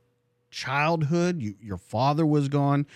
childhood. 0.51 1.41
You, 1.41 1.55
your 1.61 1.77
father 1.77 2.25
was 2.25 2.49
gone. 2.49 2.87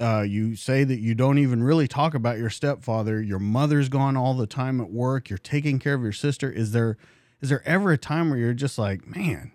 Uh, 0.00 0.22
you 0.22 0.56
say 0.56 0.84
that 0.84 0.98
you 0.98 1.14
don't 1.14 1.38
even 1.38 1.62
really 1.62 1.86
talk 1.86 2.14
about 2.14 2.38
your 2.38 2.50
stepfather. 2.50 3.20
Your 3.22 3.38
mother's 3.38 3.88
gone 3.88 4.16
all 4.16 4.34
the 4.34 4.46
time 4.46 4.80
at 4.80 4.90
work. 4.90 5.30
You're 5.30 5.38
taking 5.38 5.78
care 5.78 5.94
of 5.94 6.02
your 6.02 6.12
sister. 6.12 6.50
Is 6.50 6.72
there 6.72 6.96
is 7.40 7.50
there 7.50 7.62
ever 7.66 7.92
a 7.92 7.98
time 7.98 8.30
where 8.30 8.38
you're 8.38 8.54
just 8.54 8.78
like, 8.78 9.06
man, 9.06 9.52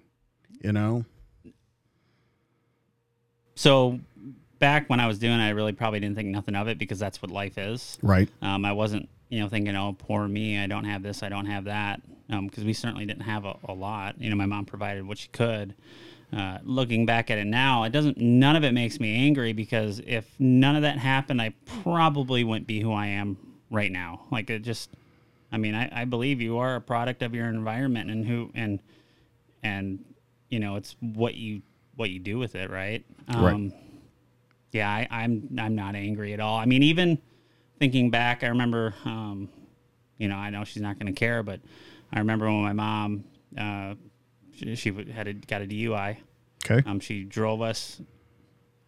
you 0.64 0.72
know? 0.72 1.06
So 3.62 4.00
back 4.58 4.90
when 4.90 5.00
I 5.00 5.06
was 5.06 5.20
doing, 5.20 5.40
it, 5.40 5.44
I 5.44 5.50
really 5.52 5.72
probably 5.72 6.00
didn't 6.00 6.16
think 6.16 6.30
nothing 6.30 6.56
of 6.56 6.68
it 6.68 6.80
because 6.80 6.98
that's 6.98 7.22
what 7.22 7.30
life 7.30 7.60
is. 7.60 8.00
Right. 8.02 8.28
Um, 8.42 8.66
I 8.66 8.72
wasn't, 8.72 9.08
you 9.30 9.40
know, 9.40 9.50
thinking, 9.50 9.76
oh, 9.76 9.96
poor 10.00 10.28
me, 10.28 10.58
I 10.58 10.66
don't 10.66 10.86
have 10.86 11.04
this, 11.04 11.22
I 11.22 11.30
don't 11.30 11.46
have 11.46 11.66
that, 11.66 12.02
because 12.28 12.64
we 12.64 12.74
certainly 12.74 13.06
didn't 13.06 13.22
have 13.22 13.46
a, 13.46 13.56
a 13.66 13.74
lot. 13.74 14.20
You 14.20 14.32
know, 14.32 14.36
my 14.36 14.48
mom 14.48 14.66
provided 14.66 15.06
what 15.06 15.20
she 15.20 15.28
could. 15.28 15.76
Uh, 16.36 16.58
looking 16.64 17.06
back 17.06 17.30
at 17.30 17.38
it 17.38 17.46
now, 17.46 17.84
it 17.84 17.92
doesn't. 17.92 18.18
None 18.18 18.56
of 18.56 18.64
it 18.64 18.72
makes 18.72 19.00
me 19.00 19.14
angry 19.28 19.54
because 19.54 20.02
if 20.08 20.34
none 20.40 20.76
of 20.76 20.82
that 20.82 20.98
happened, 20.98 21.40
I 21.40 21.54
probably 21.84 22.44
wouldn't 22.44 22.66
be 22.66 22.80
who 22.80 22.92
I 22.94 23.08
am 23.08 23.38
right 23.70 23.92
now. 23.92 24.22
Like 24.32 24.50
it 24.50 24.64
just, 24.64 24.90
I 25.52 25.58
mean, 25.58 25.76
I, 25.76 26.02
I 26.02 26.06
believe 26.06 26.42
you 26.42 26.58
are 26.58 26.78
a 26.78 26.82
product 26.82 27.22
of 27.22 27.36
your 27.36 27.48
environment 27.48 28.10
and 28.10 28.26
who 28.26 28.50
and 28.56 28.80
and 29.62 30.04
you 30.50 30.60
know 30.60 30.78
it's 30.78 30.96
what 31.02 31.36
you 31.36 31.62
what 31.96 32.10
you 32.10 32.20
do 32.20 32.40
with 32.40 32.56
it, 32.56 32.70
right? 32.70 33.06
Right. 33.40 33.72
Yeah, 34.72 34.90
I, 34.90 35.08
I'm 35.10 35.50
I'm 35.60 35.76
not 35.76 35.96
angry 35.96 36.34
at 36.34 36.40
all. 36.40 36.58
I 36.58 36.66
mean, 36.66 36.84
even 36.84 37.20
thinking 37.80 38.10
back, 38.10 38.44
I 38.44 38.48
remember, 38.48 38.94
um, 39.06 39.50
you 40.18 40.28
know, 40.28 40.36
I 40.36 40.50
know 40.50 40.64
she's 40.64 40.82
not 40.82 41.00
going 41.00 41.14
to 41.14 41.20
care, 41.20 41.44
but 41.44 41.60
I 42.14 42.20
remember 42.20 42.46
when 42.46 42.62
my 42.62 42.74
mom, 42.74 43.24
uh, 43.58 43.96
she, 44.56 44.76
she 44.76 45.12
had 45.12 45.28
a, 45.28 45.34
got 45.34 45.62
a 45.62 45.66
DUI. 45.66 46.18
Okay. 46.64 46.88
Um, 46.88 47.00
she 47.00 47.24
drove 47.24 47.62
us. 47.62 48.00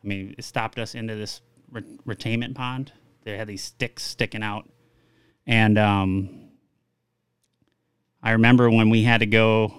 I 0.04 0.08
mean, 0.08 0.36
it 0.38 0.46
stopped 0.46 0.78
us 0.78 0.96
into 0.96 1.16
this 1.16 1.42
re- 1.72 1.98
retainment 2.06 2.56
pond. 2.56 2.92
They 3.24 3.36
had 3.38 3.48
these 3.48 3.64
sticks 3.64 4.04
sticking 4.04 4.44
out, 4.44 4.70
and 5.48 5.78
um, 5.78 6.50
I 8.22 8.32
remember 8.32 8.70
when 8.70 8.90
we 8.90 9.04
had 9.04 9.20
to 9.20 9.26
go. 9.26 9.74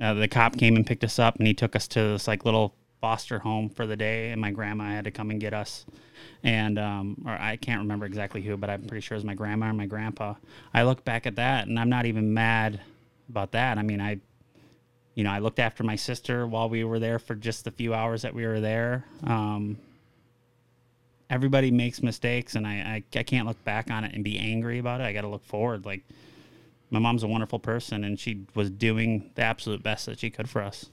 Uh, 0.00 0.14
the 0.14 0.28
cop 0.28 0.56
came 0.56 0.76
and 0.76 0.86
picked 0.86 1.02
us 1.02 1.18
up, 1.18 1.36
and 1.38 1.46
he 1.46 1.54
took 1.54 1.74
us 1.74 1.88
to 1.88 2.00
this 2.00 2.28
like 2.28 2.44
little 2.44 2.76
foster 3.00 3.38
home 3.38 3.68
for 3.68 3.86
the 3.86 3.96
day. 3.96 4.30
And 4.30 4.40
my 4.40 4.50
grandma 4.50 4.84
had 4.84 5.04
to 5.04 5.10
come 5.10 5.30
and 5.30 5.40
get 5.40 5.54
us, 5.54 5.86
and 6.42 6.78
um, 6.78 7.22
or 7.26 7.32
I 7.32 7.56
can't 7.56 7.80
remember 7.80 8.06
exactly 8.06 8.42
who, 8.42 8.56
but 8.56 8.70
I'm 8.70 8.82
pretty 8.86 9.00
sure 9.00 9.16
it 9.16 9.18
was 9.18 9.24
my 9.24 9.34
grandma 9.34 9.70
or 9.70 9.74
my 9.74 9.86
grandpa. 9.86 10.34
I 10.72 10.82
look 10.82 11.04
back 11.04 11.26
at 11.26 11.36
that, 11.36 11.68
and 11.68 11.78
I'm 11.78 11.88
not 11.88 12.06
even 12.06 12.34
mad 12.34 12.80
about 13.28 13.52
that. 13.52 13.78
I 13.78 13.82
mean, 13.82 14.00
I 14.00 14.20
you 15.18 15.24
know, 15.24 15.30
I 15.30 15.40
looked 15.40 15.58
after 15.58 15.82
my 15.82 15.96
sister 15.96 16.46
while 16.46 16.68
we 16.68 16.84
were 16.84 17.00
there 17.00 17.18
for 17.18 17.34
just 17.34 17.64
the 17.64 17.72
few 17.72 17.92
hours 17.92 18.22
that 18.22 18.34
we 18.34 18.46
were 18.46 18.60
there. 18.60 19.04
Um, 19.24 19.76
everybody 21.28 21.72
makes 21.72 22.04
mistakes, 22.04 22.54
and 22.54 22.64
I, 22.64 23.02
I, 23.14 23.18
I 23.18 23.22
can't 23.24 23.44
look 23.44 23.62
back 23.64 23.90
on 23.90 24.04
it 24.04 24.14
and 24.14 24.22
be 24.22 24.38
angry 24.38 24.78
about 24.78 25.00
it. 25.00 25.04
I 25.04 25.12
got 25.12 25.22
to 25.22 25.28
look 25.28 25.44
forward. 25.44 25.84
Like, 25.84 26.04
my 26.90 27.00
mom's 27.00 27.24
a 27.24 27.26
wonderful 27.26 27.58
person, 27.58 28.04
and 28.04 28.18
she 28.18 28.46
was 28.54 28.70
doing 28.70 29.32
the 29.34 29.42
absolute 29.42 29.82
best 29.82 30.06
that 30.06 30.20
she 30.20 30.30
could 30.30 30.48
for 30.48 30.62
us. 30.62 30.88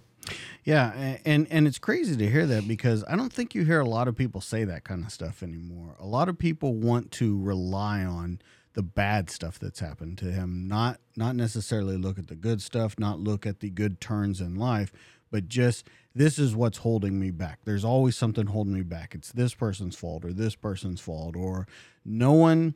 Yeah, 0.63 1.17
and 1.25 1.47
and 1.49 1.67
it's 1.67 1.77
crazy 1.77 2.15
to 2.17 2.29
hear 2.29 2.45
that 2.47 2.67
because 2.67 3.03
I 3.07 3.15
don't 3.15 3.31
think 3.31 3.53
you 3.53 3.63
hear 3.65 3.79
a 3.79 3.87
lot 3.87 4.07
of 4.07 4.15
people 4.15 4.41
say 4.41 4.63
that 4.63 4.83
kind 4.83 5.03
of 5.03 5.11
stuff 5.11 5.43
anymore. 5.43 5.95
A 5.99 6.05
lot 6.05 6.29
of 6.29 6.37
people 6.37 6.73
want 6.73 7.11
to 7.13 7.39
rely 7.39 8.03
on 8.03 8.39
the 8.73 8.83
bad 8.83 9.29
stuff 9.29 9.57
that's 9.57 9.79
happened 9.79 10.17
to 10.19 10.25
him, 10.25 10.67
not 10.67 10.99
not 11.15 11.35
necessarily 11.35 11.97
look 11.97 12.17
at 12.17 12.27
the 12.27 12.35
good 12.35 12.61
stuff, 12.61 12.99
not 12.99 13.19
look 13.19 13.45
at 13.45 13.59
the 13.59 13.69
good 13.69 14.01
turns 14.01 14.41
in 14.41 14.55
life, 14.55 14.91
but 15.31 15.47
just 15.47 15.87
this 16.13 16.39
is 16.39 16.55
what's 16.55 16.79
holding 16.79 17.19
me 17.19 17.31
back. 17.31 17.59
There's 17.65 17.85
always 17.85 18.15
something 18.15 18.47
holding 18.47 18.73
me 18.73 18.83
back. 18.83 19.13
It's 19.13 19.31
this 19.31 19.53
person's 19.53 19.95
fault 19.95 20.25
or 20.25 20.33
this 20.33 20.55
person's 20.55 21.01
fault 21.01 21.35
or 21.35 21.67
no 22.03 22.33
one 22.33 22.75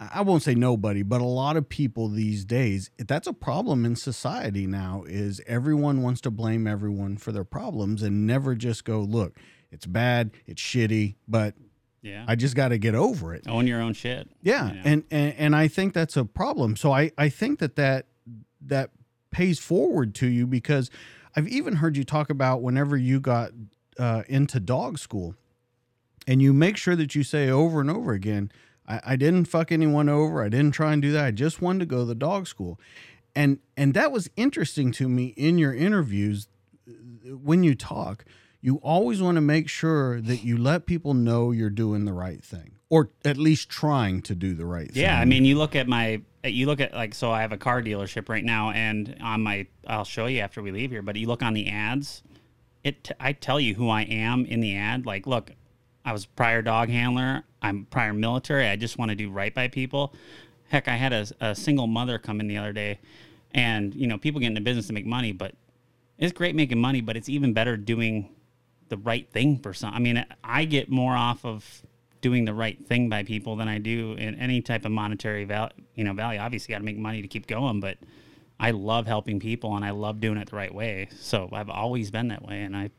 I 0.00 0.20
won't 0.20 0.44
say 0.44 0.54
nobody, 0.54 1.02
but 1.02 1.20
a 1.20 1.24
lot 1.24 1.56
of 1.56 1.68
people 1.68 2.08
these 2.08 2.44
days, 2.44 2.90
that's 2.98 3.26
a 3.26 3.32
problem 3.32 3.84
in 3.84 3.96
society 3.96 4.64
now 4.66 5.02
is 5.08 5.40
everyone 5.46 6.02
wants 6.02 6.20
to 6.20 6.30
blame 6.30 6.68
everyone 6.68 7.16
for 7.16 7.32
their 7.32 7.44
problems 7.44 8.02
and 8.02 8.24
never 8.24 8.54
just 8.54 8.84
go, 8.84 9.00
look, 9.00 9.36
it's 9.72 9.86
bad, 9.86 10.30
it's 10.46 10.62
shitty, 10.62 11.16
but 11.26 11.54
Yeah. 12.00 12.24
I 12.28 12.36
just 12.36 12.54
got 12.54 12.68
to 12.68 12.78
get 12.78 12.94
over 12.94 13.34
it. 13.34 13.48
Own 13.48 13.66
your 13.66 13.80
own 13.80 13.92
shit. 13.92 14.28
Yeah, 14.40 14.68
you 14.68 14.74
know? 14.74 14.80
and, 14.84 15.04
and 15.10 15.34
and 15.34 15.56
I 15.56 15.66
think 15.66 15.94
that's 15.94 16.16
a 16.16 16.24
problem. 16.24 16.76
So 16.76 16.92
I 16.92 17.10
I 17.18 17.28
think 17.28 17.58
that 17.58 17.74
that 17.74 18.06
that 18.60 18.90
pays 19.32 19.58
forward 19.58 20.14
to 20.16 20.28
you 20.28 20.46
because 20.46 20.90
I've 21.34 21.48
even 21.48 21.76
heard 21.76 21.96
you 21.96 22.04
talk 22.04 22.30
about 22.30 22.62
whenever 22.62 22.96
you 22.96 23.18
got 23.20 23.50
uh, 23.98 24.22
into 24.28 24.60
dog 24.60 24.98
school, 24.98 25.34
and 26.28 26.40
you 26.40 26.52
make 26.52 26.76
sure 26.76 26.94
that 26.94 27.14
you 27.16 27.24
say 27.24 27.50
over 27.50 27.80
and 27.80 27.90
over 27.90 28.12
again, 28.12 28.52
I, 28.88 29.00
I 29.06 29.16
didn't 29.16 29.44
fuck 29.44 29.70
anyone 29.70 30.08
over. 30.08 30.42
I 30.42 30.48
didn't 30.48 30.72
try 30.72 30.92
and 30.92 31.02
do 31.02 31.12
that. 31.12 31.24
I 31.24 31.30
just 31.30 31.62
wanted 31.62 31.80
to 31.80 31.86
go 31.86 31.98
to 31.98 32.04
the 32.06 32.14
dog 32.14 32.48
school, 32.48 32.80
and 33.36 33.58
and 33.76 33.94
that 33.94 34.10
was 34.10 34.30
interesting 34.36 34.90
to 34.92 35.08
me 35.08 35.34
in 35.36 35.58
your 35.58 35.74
interviews 35.74 36.48
when 37.42 37.62
you 37.62 37.74
talk, 37.74 38.24
you 38.60 38.76
always 38.76 39.22
want 39.22 39.36
to 39.36 39.40
make 39.40 39.68
sure 39.68 40.20
that 40.20 40.42
you 40.44 40.56
let 40.56 40.86
people 40.86 41.14
know 41.14 41.50
you're 41.50 41.70
doing 41.70 42.04
the 42.04 42.12
right 42.12 42.42
thing, 42.42 42.72
or 42.88 43.10
at 43.24 43.36
least 43.36 43.68
trying 43.68 44.22
to 44.22 44.34
do 44.34 44.54
the 44.54 44.66
right 44.66 44.90
thing. 44.92 45.02
Yeah, 45.02 45.18
I 45.18 45.24
mean, 45.24 45.44
you 45.44 45.56
look 45.56 45.76
at 45.76 45.86
my, 45.86 46.22
you 46.44 46.66
look 46.66 46.80
at 46.80 46.92
like, 46.94 47.14
so 47.14 47.30
I 47.30 47.42
have 47.42 47.52
a 47.52 47.58
car 47.58 47.82
dealership 47.82 48.28
right 48.28 48.44
now, 48.44 48.70
and 48.70 49.16
on 49.20 49.42
my, 49.42 49.66
I'll 49.86 50.04
show 50.04 50.26
you 50.26 50.40
after 50.40 50.62
we 50.62 50.70
leave 50.70 50.90
here. 50.90 51.02
But 51.02 51.16
you 51.16 51.26
look 51.26 51.42
on 51.42 51.54
the 51.54 51.68
ads, 51.68 52.22
it, 52.82 53.10
I 53.20 53.32
tell 53.32 53.60
you 53.60 53.74
who 53.74 53.88
I 53.88 54.02
am 54.02 54.44
in 54.44 54.60
the 54.60 54.76
ad. 54.76 55.06
Like, 55.06 55.26
look, 55.26 55.52
I 56.04 56.12
was 56.12 56.26
prior 56.26 56.62
dog 56.62 56.88
handler. 56.88 57.44
I'm 57.62 57.86
prior 57.86 58.12
military. 58.12 58.66
I 58.66 58.76
just 58.76 58.98
want 58.98 59.10
to 59.10 59.14
do 59.14 59.30
right 59.30 59.54
by 59.54 59.68
people. 59.68 60.14
Heck, 60.68 60.88
I 60.88 60.96
had 60.96 61.12
a, 61.12 61.26
a 61.40 61.54
single 61.54 61.86
mother 61.86 62.18
come 62.18 62.40
in 62.40 62.46
the 62.46 62.58
other 62.58 62.72
day, 62.72 63.00
and 63.52 63.94
you 63.94 64.06
know, 64.06 64.18
people 64.18 64.40
get 64.40 64.48
into 64.48 64.60
business 64.60 64.86
to 64.88 64.92
make 64.92 65.06
money, 65.06 65.32
but 65.32 65.54
it's 66.18 66.32
great 66.32 66.54
making 66.54 66.80
money, 66.80 67.00
but 67.00 67.16
it's 67.16 67.28
even 67.28 67.52
better 67.52 67.76
doing 67.76 68.28
the 68.88 68.96
right 68.96 69.30
thing 69.30 69.58
for 69.58 69.72
some. 69.72 69.92
I 69.94 69.98
mean, 69.98 70.24
I 70.42 70.64
get 70.64 70.90
more 70.90 71.14
off 71.14 71.44
of 71.44 71.82
doing 72.20 72.44
the 72.44 72.54
right 72.54 72.84
thing 72.86 73.08
by 73.08 73.22
people 73.22 73.56
than 73.56 73.68
I 73.68 73.78
do 73.78 74.12
in 74.12 74.34
any 74.34 74.60
type 74.60 74.84
of 74.84 74.90
monetary 74.90 75.44
value. 75.44 75.72
You 75.94 76.04
know, 76.04 76.12
value. 76.12 76.40
Obviously, 76.40 76.72
got 76.72 76.78
to 76.78 76.84
make 76.84 76.98
money 76.98 77.22
to 77.22 77.28
keep 77.28 77.46
going, 77.46 77.80
but 77.80 77.98
I 78.60 78.72
love 78.72 79.06
helping 79.06 79.40
people 79.40 79.76
and 79.76 79.84
I 79.84 79.90
love 79.90 80.20
doing 80.20 80.38
it 80.38 80.50
the 80.50 80.56
right 80.56 80.74
way. 80.74 81.08
So 81.18 81.48
I've 81.52 81.70
always 81.70 82.10
been 82.10 82.28
that 82.28 82.42
way, 82.46 82.62
and 82.62 82.76
I 82.76 82.90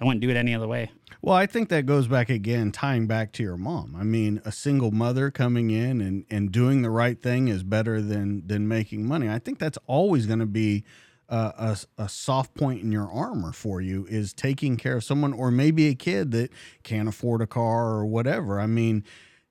I 0.00 0.04
wouldn't 0.04 0.22
do 0.22 0.30
it 0.30 0.36
any 0.36 0.54
other 0.54 0.66
way. 0.66 0.90
Well, 1.22 1.36
I 1.36 1.44
think 1.44 1.68
that 1.68 1.84
goes 1.84 2.08
back 2.08 2.30
again, 2.30 2.72
tying 2.72 3.06
back 3.06 3.32
to 3.32 3.42
your 3.42 3.58
mom. 3.58 3.94
I 3.98 4.04
mean, 4.04 4.40
a 4.44 4.52
single 4.52 4.90
mother 4.90 5.30
coming 5.30 5.70
in 5.70 6.00
and, 6.00 6.24
and 6.30 6.50
doing 6.50 6.80
the 6.80 6.88
right 6.88 7.20
thing 7.20 7.48
is 7.48 7.62
better 7.62 8.00
than 8.00 8.46
than 8.46 8.66
making 8.66 9.06
money. 9.06 9.28
I 9.28 9.38
think 9.38 9.58
that's 9.58 9.78
always 9.86 10.26
going 10.26 10.38
to 10.38 10.46
be 10.46 10.84
uh, 11.28 11.76
a, 11.98 12.02
a 12.04 12.08
soft 12.08 12.54
point 12.54 12.82
in 12.82 12.90
your 12.90 13.10
armor 13.10 13.52
for 13.52 13.82
you 13.82 14.06
is 14.08 14.32
taking 14.32 14.76
care 14.76 14.96
of 14.96 15.04
someone 15.04 15.34
or 15.34 15.50
maybe 15.50 15.88
a 15.88 15.94
kid 15.94 16.30
that 16.32 16.50
can't 16.82 17.08
afford 17.08 17.42
a 17.42 17.46
car 17.46 17.90
or 17.90 18.06
whatever. 18.06 18.58
I 18.58 18.66
mean, 18.66 19.04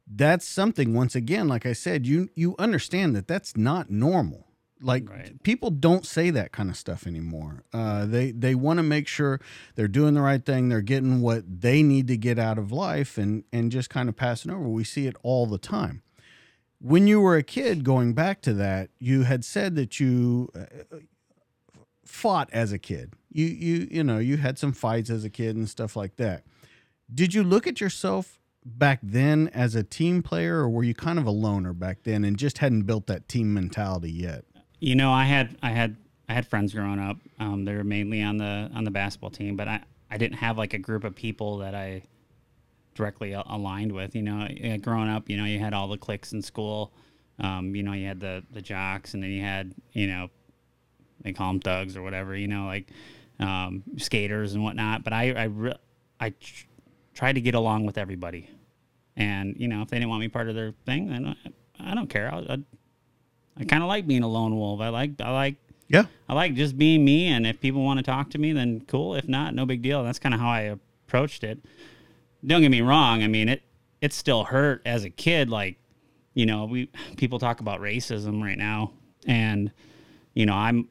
that's 0.08 0.46
something. 0.46 0.96
Once 0.96 1.14
again, 1.14 1.48
like 1.48 1.68
I 1.68 1.74
said, 1.74 2.08
you 2.08 2.30
you 2.34 2.56
understand 2.58 3.16
that 3.16 3.28
that's 3.28 3.56
not 3.56 3.92
normal. 3.92 4.49
Like 4.82 5.10
Right. 5.10 5.42
people 5.44 5.72
don't 5.72 6.06
say 6.06 6.30
that 6.30 6.52
kind 6.52 6.70
of 6.70 6.78
stuff 6.78 7.06
anymore. 7.06 7.64
Uh, 7.74 8.06
they 8.06 8.32
they 8.32 8.56
want 8.56 8.78
to 8.78 8.84
make 8.84 9.08
sure 9.08 9.42
they're 9.76 9.88
doing 9.90 10.14
the 10.14 10.22
right 10.22 10.46
thing. 10.46 10.70
They're 10.70 10.82
getting 10.82 11.22
what 11.22 11.44
they 11.62 11.84
need 11.84 12.08
to 12.08 12.18
get 12.18 12.40
out 12.40 12.58
of 12.58 12.72
life, 12.72 13.18
and 13.18 13.44
and 13.52 13.72
just 13.72 13.90
kind 13.90 14.08
of 14.08 14.16
passing 14.16 14.52
over. 14.52 14.68
We 14.70 14.84
see 14.86 15.06
it 15.06 15.16
all 15.22 15.46
the 15.46 15.58
time. 15.58 16.02
When 16.82 17.08
you 17.08 17.20
were 17.20 17.36
a 17.36 17.44
kid, 17.44 17.84
going 17.84 18.14
back 18.14 18.42
to 18.44 18.54
that, 18.54 18.90
you 19.00 19.24
had 19.24 19.44
said 19.44 19.76
that 19.76 20.00
you 20.00 20.48
uh, 20.56 20.98
fought 22.06 22.50
as 22.54 22.72
a 22.72 22.80
kid. 22.80 23.14
You 23.32 23.46
you 23.46 23.88
you 23.92 24.04
know 24.04 24.18
you 24.18 24.38
had 24.38 24.58
some 24.58 24.72
fights 24.72 25.10
as 25.10 25.24
a 25.24 25.30
kid 25.30 25.56
and 25.56 25.68
stuff 25.70 25.96
like 25.96 26.16
that. 26.18 26.44
Did 27.14 27.34
you 27.34 27.44
look 27.44 27.68
at 27.68 27.82
yourself 27.82 28.40
back 28.66 29.00
then 29.02 29.50
as 29.50 29.76
a 29.76 29.84
team 29.84 30.22
player, 30.24 30.60
or 30.60 30.70
were 30.70 30.84
you 30.84 30.94
kind 30.94 31.20
of 31.20 31.26
a 31.26 31.32
loner 31.32 31.74
back 31.74 32.04
then 32.04 32.24
and 32.24 32.38
just 32.38 32.60
hadn't 32.60 32.84
built 32.84 33.08
that 33.08 33.28
team 33.28 33.54
mentality 33.54 34.12
yet? 34.12 34.46
You 34.80 34.96
know, 34.96 35.12
I 35.12 35.26
had 35.26 35.58
I 35.62 35.72
had 35.72 35.98
I 36.28 36.34
had 36.34 36.48
friends 36.48 36.74
growing 36.74 37.00
up. 37.00 37.18
Um, 37.40 37.66
they 37.66 37.76
were 37.76 37.84
mainly 37.84 38.22
on 38.22 38.38
the 38.38 38.70
on 38.74 38.84
the 38.84 38.92
basketball 38.92 39.32
team, 39.32 39.56
but 39.56 39.68
I 39.68 39.82
I 40.10 40.18
didn't 40.18 40.38
have 40.38 40.58
like 40.58 40.74
a 40.74 40.78
group 40.78 41.04
of 41.04 41.16
people 41.16 41.58
that 41.58 41.76
I 41.76 42.04
directly 42.96 43.34
aligned 43.34 43.92
with. 43.92 44.16
You 44.16 44.22
know, 44.22 44.48
growing 44.82 45.10
up, 45.10 45.30
you 45.30 45.38
know, 45.38 45.46
you 45.46 45.60
had 45.60 45.74
all 45.74 45.88
the 45.88 45.98
cliques 45.98 46.34
in 46.34 46.42
school. 46.42 46.92
Um, 47.40 47.76
you 47.76 47.84
know, 47.84 47.94
you 47.94 48.08
had 48.08 48.20
the 48.20 48.44
the 48.52 48.62
jocks, 48.62 49.14
and 49.14 49.24
then 49.24 49.32
you 49.32 49.42
had 49.42 49.74
you 49.94 50.08
know, 50.08 50.30
they 51.22 51.34
call 51.34 51.52
them 51.52 51.60
thugs 51.60 51.98
or 51.98 52.02
whatever. 52.02 52.36
You 52.36 52.48
know, 52.48 52.66
like 52.66 52.90
um, 53.40 53.84
skaters 53.98 54.54
and 54.54 54.64
whatnot. 54.64 55.04
But 55.04 55.14
I 55.14 55.32
I 55.32 55.44
re- 55.46 55.80
I 56.20 56.30
tr- 56.32 56.66
tried 57.14 57.34
to 57.34 57.42
get 57.42 57.56
along 57.56 57.86
with 57.86 57.98
everybody, 57.98 58.50
and 59.16 59.56
you 59.58 59.68
know, 59.68 59.82
if 59.82 59.90
they 59.90 59.98
didn't 59.98 60.10
want 60.10 60.22
me 60.22 60.28
part 60.28 60.50
of 60.50 60.56
their 60.56 60.74
thing, 60.86 61.10
then 61.10 61.36
I, 61.80 61.92
I 61.92 61.96
don't 61.96 62.10
care. 62.10 62.34
I'll, 62.34 62.46
I'd, 62.52 62.66
I 63.60 63.66
kind 63.66 63.84
of 63.84 63.90
like 63.90 64.08
being 64.08 64.24
a 64.24 64.28
lone 64.28 64.56
wolf. 64.56 64.80
I 64.82 64.90
like 64.90 65.20
I 65.22 65.32
like 65.32 65.56
Yeah. 65.88 66.06
I 66.28 66.34
like 66.34 66.54
just 66.56 66.78
being 66.78 67.04
me, 67.04 67.28
and 67.28 67.46
if 67.46 67.60
people 67.60 67.84
want 67.84 67.98
to 68.00 68.04
talk 68.04 68.30
to 68.32 68.38
me, 68.38 68.54
then 68.54 68.82
cool. 68.88 69.16
If 69.16 69.28
not, 69.28 69.54
no 69.54 69.66
big 69.66 69.82
deal. 69.82 70.04
That's 70.04 70.20
kind 70.20 70.34
of 70.34 70.42
how 70.42 70.50
I 70.50 70.62
approached 71.08 71.44
it. 71.44 71.60
Don't 72.46 72.62
get 72.62 72.70
me 72.70 72.82
wrong. 72.82 73.24
I 73.24 73.28
mean, 73.28 73.50
it 73.50 73.64
it 74.02 74.14
still 74.14 74.46
hurt 74.46 74.82
as 74.86 75.04
a 75.04 75.10
kid. 75.10 75.50
Like, 75.50 75.78
you 76.34 76.46
know, 76.46 76.66
we 76.66 76.90
people 77.18 77.40
talk 77.40 77.60
about 77.60 77.82
racism 77.82 78.42
right 78.42 78.58
now, 78.58 78.94
and 79.28 79.72
you 80.34 80.46
know, 80.46 80.54
I'm 80.54 80.88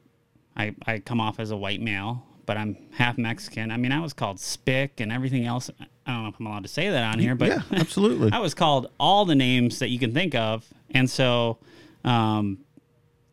I 0.55 0.75
I 0.85 0.99
come 0.99 1.19
off 1.19 1.39
as 1.39 1.51
a 1.51 1.57
white 1.57 1.81
male, 1.81 2.23
but 2.45 2.57
I'm 2.57 2.77
half 2.91 3.17
Mexican. 3.17 3.71
I 3.71 3.77
mean, 3.77 3.91
I 3.91 3.99
was 3.99 4.13
called 4.13 4.39
spick 4.39 4.99
and 4.99 5.11
everything 5.11 5.45
else. 5.45 5.71
I 6.05 6.13
don't 6.13 6.23
know 6.23 6.29
if 6.29 6.35
I'm 6.39 6.47
allowed 6.47 6.63
to 6.63 6.69
say 6.69 6.89
that 6.89 7.03
on 7.03 7.19
here, 7.19 7.35
but 7.35 7.47
yeah, 7.47 7.61
absolutely. 7.71 8.31
I 8.33 8.39
was 8.39 8.53
called 8.53 8.91
all 8.99 9.25
the 9.25 9.35
names 9.35 9.79
that 9.79 9.89
you 9.89 9.99
can 9.99 10.13
think 10.13 10.35
of, 10.35 10.67
and 10.91 11.09
so, 11.09 11.59
um, 12.03 12.59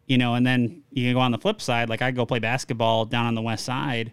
you 0.06 0.18
know, 0.18 0.34
and 0.34 0.46
then 0.46 0.82
you 0.90 1.12
go 1.12 1.20
on 1.20 1.32
the 1.32 1.38
flip 1.38 1.60
side. 1.60 1.88
Like 1.88 2.02
I 2.02 2.10
go 2.10 2.26
play 2.26 2.38
basketball 2.38 3.04
down 3.04 3.26
on 3.26 3.34
the 3.34 3.42
west 3.42 3.64
side, 3.64 4.12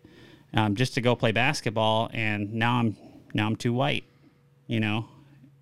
um, 0.54 0.76
just 0.76 0.94
to 0.96 1.02
go 1.02 1.16
play 1.16 1.32
basketball, 1.32 2.10
and 2.14 2.54
now 2.54 2.80
I'm 2.80 2.98
now 3.34 3.46
I'm 3.48 3.56
too 3.56 3.74
white, 3.74 4.04
you 4.68 4.80
know, 4.80 5.08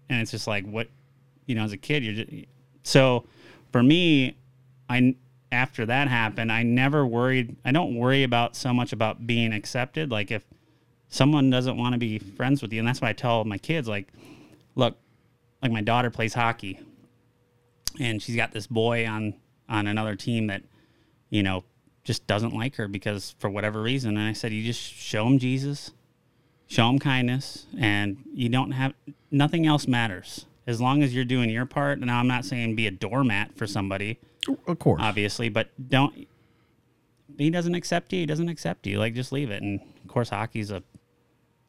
and 0.09 0.21
it's 0.21 0.31
just 0.31 0.47
like 0.47 0.65
what, 0.65 0.87
you 1.45 1.55
know, 1.55 1.63
as 1.63 1.71
a 1.71 1.77
kid, 1.77 2.03
you're 2.03 2.25
just 2.25 2.47
so. 2.83 3.25
For 3.71 3.81
me, 3.81 4.35
I 4.89 5.15
after 5.51 5.85
that 5.85 6.07
happened, 6.07 6.51
I 6.51 6.63
never 6.63 7.05
worried. 7.05 7.55
I 7.65 7.71
don't 7.71 7.95
worry 7.95 8.23
about 8.23 8.55
so 8.55 8.73
much 8.73 8.93
about 8.93 9.25
being 9.27 9.53
accepted. 9.53 10.11
Like 10.11 10.31
if 10.31 10.43
someone 11.09 11.49
doesn't 11.49 11.77
want 11.77 11.93
to 11.93 11.99
be 11.99 12.19
friends 12.19 12.61
with 12.61 12.71
you, 12.73 12.79
and 12.79 12.87
that's 12.87 13.01
why 13.01 13.09
I 13.09 13.13
tell 13.13 13.43
my 13.43 13.57
kids, 13.57 13.87
like, 13.87 14.07
look, 14.75 14.97
like 15.61 15.71
my 15.71 15.81
daughter 15.81 16.09
plays 16.09 16.33
hockey, 16.33 16.79
and 17.99 18.21
she's 18.21 18.35
got 18.35 18.51
this 18.51 18.67
boy 18.67 19.07
on 19.07 19.35
on 19.69 19.87
another 19.87 20.15
team 20.15 20.47
that, 20.47 20.63
you 21.29 21.41
know, 21.43 21.63
just 22.03 22.27
doesn't 22.27 22.53
like 22.53 22.75
her 22.75 22.87
because 22.87 23.35
for 23.39 23.49
whatever 23.49 23.81
reason. 23.81 24.17
And 24.17 24.27
I 24.27 24.33
said, 24.33 24.51
you 24.51 24.63
just 24.63 24.81
show 24.81 25.25
him 25.25 25.39
Jesus, 25.39 25.91
show 26.67 26.89
him 26.89 26.99
kindness, 26.99 27.67
and 27.79 28.17
you 28.33 28.49
don't 28.49 28.71
have 28.71 28.93
nothing 29.29 29.65
else 29.65 29.87
matters 29.87 30.45
as 30.67 30.81
long 30.81 31.03
as 31.03 31.15
you're 31.15 31.25
doing 31.25 31.49
your 31.49 31.65
part. 31.65 31.99
Now, 31.99 32.19
I'm 32.19 32.27
not 32.27 32.43
saying 32.43 32.75
be 32.75 32.87
a 32.87 32.91
doormat 32.91 33.55
for 33.55 33.65
somebody 33.65 34.19
of 34.67 34.79
course. 34.79 35.01
obviously, 35.01 35.49
but 35.49 35.69
don't. 35.89 36.27
He 37.37 37.49
doesn't 37.49 37.75
accept 37.75 38.11
you. 38.11 38.19
He 38.19 38.25
doesn't 38.25 38.49
accept 38.49 38.85
you. 38.85 38.99
Like 38.99 39.13
just 39.13 39.31
leave 39.31 39.51
it. 39.51 39.63
And 39.63 39.79
of 40.03 40.09
course, 40.09 40.29
hockey's 40.29 40.69
a 40.69 40.83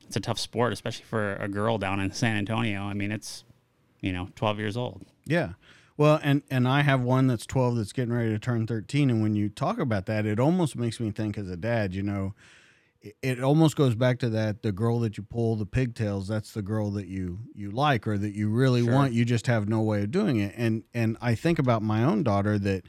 it's 0.07 0.17
a 0.17 0.21
tough 0.21 0.38
sport, 0.38 0.73
especially 0.73 1.05
for 1.05 1.37
a 1.37 1.49
girl 1.49 1.79
down 1.79 2.00
in 2.00 2.12
San 2.12 2.37
Antonio. 2.37 2.83
I 2.83 2.95
mean, 2.95 3.12
it's 3.12 3.45
you 4.02 4.12
know, 4.12 4.29
12 4.37 4.59
years 4.59 4.76
old. 4.76 5.07
Yeah. 5.25 5.52
Well, 6.02 6.18
and 6.21 6.42
and 6.50 6.66
I 6.66 6.82
have 6.82 7.00
one 7.00 7.28
that's 7.28 7.47
12 7.47 7.76
that's 7.76 7.92
getting 7.92 8.12
ready 8.12 8.30
to 8.30 8.38
turn 8.40 8.66
13 8.66 9.09
and 9.09 9.23
when 9.23 9.37
you 9.37 9.49
talk 9.49 9.78
about 9.78 10.06
that, 10.06 10.26
it 10.26 10.40
almost 10.40 10.75
makes 10.75 10.99
me 10.99 11.12
think 11.12 11.38
as 11.38 11.49
a 11.49 11.56
dad, 11.56 11.94
you 11.94 12.02
know, 12.02 12.35
it, 13.00 13.14
it 13.23 13.40
almost 13.40 13.76
goes 13.76 13.94
back 13.94 14.18
to 14.18 14.28
that 14.30 14.62
the 14.62 14.73
girl 14.73 14.99
that 14.99 15.16
you 15.16 15.23
pull 15.23 15.54
the 15.54 15.64
pigtails, 15.64 16.26
that's 16.26 16.50
the 16.54 16.61
girl 16.61 16.90
that 16.90 17.06
you 17.06 17.38
you 17.54 17.71
like 17.71 18.09
or 18.09 18.18
that 18.18 18.35
you 18.35 18.49
really 18.49 18.82
Sure. 18.82 18.92
want, 18.92 19.12
you 19.12 19.25
just 19.25 19.47
have 19.47 19.68
no 19.68 19.80
way 19.80 20.02
of 20.02 20.11
doing 20.11 20.40
it. 20.40 20.52
And 20.56 20.82
and 20.92 21.16
I 21.21 21.37
think 21.37 21.61
about 21.61 21.82
my 21.82 22.02
own 22.02 22.25
daughter 22.25 22.59
that 22.59 22.85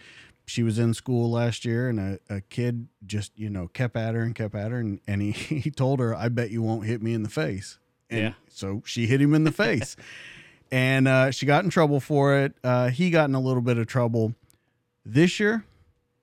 she 0.48 0.63
was 0.63 0.79
in 0.79 0.96
school 0.96 1.29
last 1.29 1.65
year 1.65 1.89
and 1.89 2.00
a, 2.00 2.20
a 2.32 2.41
kid 2.41 2.88
just, 3.05 3.32
you 3.38 3.51
know, 3.51 3.67
kept 3.67 3.96
at 3.96 4.15
her 4.15 4.24
and 4.24 4.34
kept 4.34 4.55
at 4.55 4.72
her. 4.72 4.79
And, 4.79 5.00
and 5.05 5.22
he, 5.22 5.32
he 5.60 5.70
told 5.70 6.00
her, 6.00 6.15
I 6.15 6.29
bet 6.29 6.50
you 6.50 6.63
won't 6.63 6.88
hit 6.88 7.03
me 7.03 7.13
in 7.13 7.22
the 7.22 7.29
face. 7.29 7.77
And 8.10 8.20
Yeah. 8.20 8.34
So 8.50 8.82
she 8.88 9.05
hit 9.05 9.22
him 9.22 9.36
in 9.36 9.43
the 9.43 9.51
face. 9.51 9.96
And 10.74 11.08
uh, 11.08 11.30
she 11.30 11.46
got 11.46 11.63
in 11.63 11.70
trouble 11.70 12.00
for 12.00 12.36
it. 12.36 12.56
Uh, 12.63 12.89
he 12.89 13.12
got 13.12 13.30
in 13.30 13.36
a 13.36 13.39
little 13.39 13.62
bit 13.62 13.77
of 13.77 13.86
trouble. 13.86 14.34
This 15.06 15.39
year, 15.39 15.65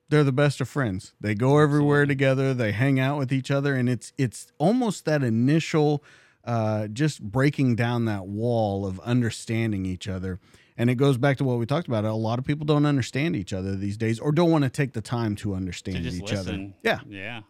they're 0.09 0.25
the 0.25 0.33
best 0.33 0.59
of 0.59 0.67
friends. 0.67 1.13
They 1.21 1.35
go 1.35 1.57
everywhere 1.59 2.05
together. 2.05 2.53
They 2.53 2.73
hang 2.73 2.99
out 2.99 3.17
with 3.17 3.31
each 3.31 3.49
other, 3.49 3.75
and 3.75 3.87
it's 3.87 4.11
it's 4.17 4.51
almost 4.57 5.05
that 5.05 5.23
initial, 5.23 6.03
uh, 6.43 6.87
just 6.87 7.21
breaking 7.23 7.75
down 7.77 8.03
that 8.05 8.25
wall 8.27 8.85
of 8.85 8.99
understanding 8.99 9.85
each 9.85 10.09
other. 10.09 10.37
And 10.77 10.89
it 10.89 10.95
goes 10.95 11.17
back 11.17 11.37
to 11.37 11.43
what 11.45 11.57
we 11.57 11.65
talked 11.65 11.87
about. 11.87 12.03
A 12.03 12.13
lot 12.13 12.37
of 12.39 12.43
people 12.45 12.65
don't 12.65 12.85
understand 12.85 13.35
each 13.37 13.53
other 13.53 13.75
these 13.77 13.95
days, 13.95 14.19
or 14.19 14.33
don't 14.33 14.51
want 14.51 14.65
to 14.65 14.69
take 14.69 14.91
the 14.91 15.01
time 15.01 15.35
to 15.37 15.53
understand 15.53 16.03
To 16.03 16.09
each 16.09 16.21
listen. 16.31 16.73
other. 16.83 16.99
Yeah, 17.07 17.17
Yeah. 17.19 17.41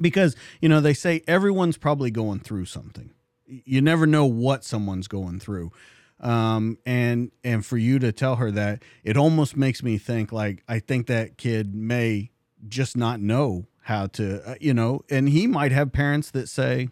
because 0.00 0.34
you 0.60 0.68
know 0.68 0.80
they 0.80 0.94
say 0.94 1.22
everyone's 1.28 1.76
probably 1.76 2.10
going 2.10 2.40
through 2.40 2.64
something 2.64 3.10
you 3.46 3.80
never 3.80 4.06
know 4.06 4.26
what 4.26 4.62
someone's 4.62 5.08
going 5.08 5.38
through 5.40 5.72
um 6.20 6.76
and 6.84 7.30
and 7.44 7.64
for 7.64 7.76
you 7.76 7.98
to 7.98 8.10
tell 8.12 8.36
her 8.36 8.50
that 8.50 8.82
it 9.04 9.16
almost 9.16 9.56
makes 9.56 9.82
me 9.82 9.98
think 9.98 10.32
like 10.32 10.62
i 10.68 10.78
think 10.78 11.06
that 11.06 11.36
kid 11.38 11.74
may 11.74 12.30
just 12.68 12.96
not 12.96 13.20
know 13.20 13.66
how 13.82 14.06
to 14.06 14.42
uh, 14.50 14.54
you 14.60 14.74
know 14.74 15.00
and 15.10 15.28
he 15.28 15.46
might 15.46 15.70
have 15.72 15.92
parents 15.92 16.30
that 16.32 16.48
say 16.48 16.88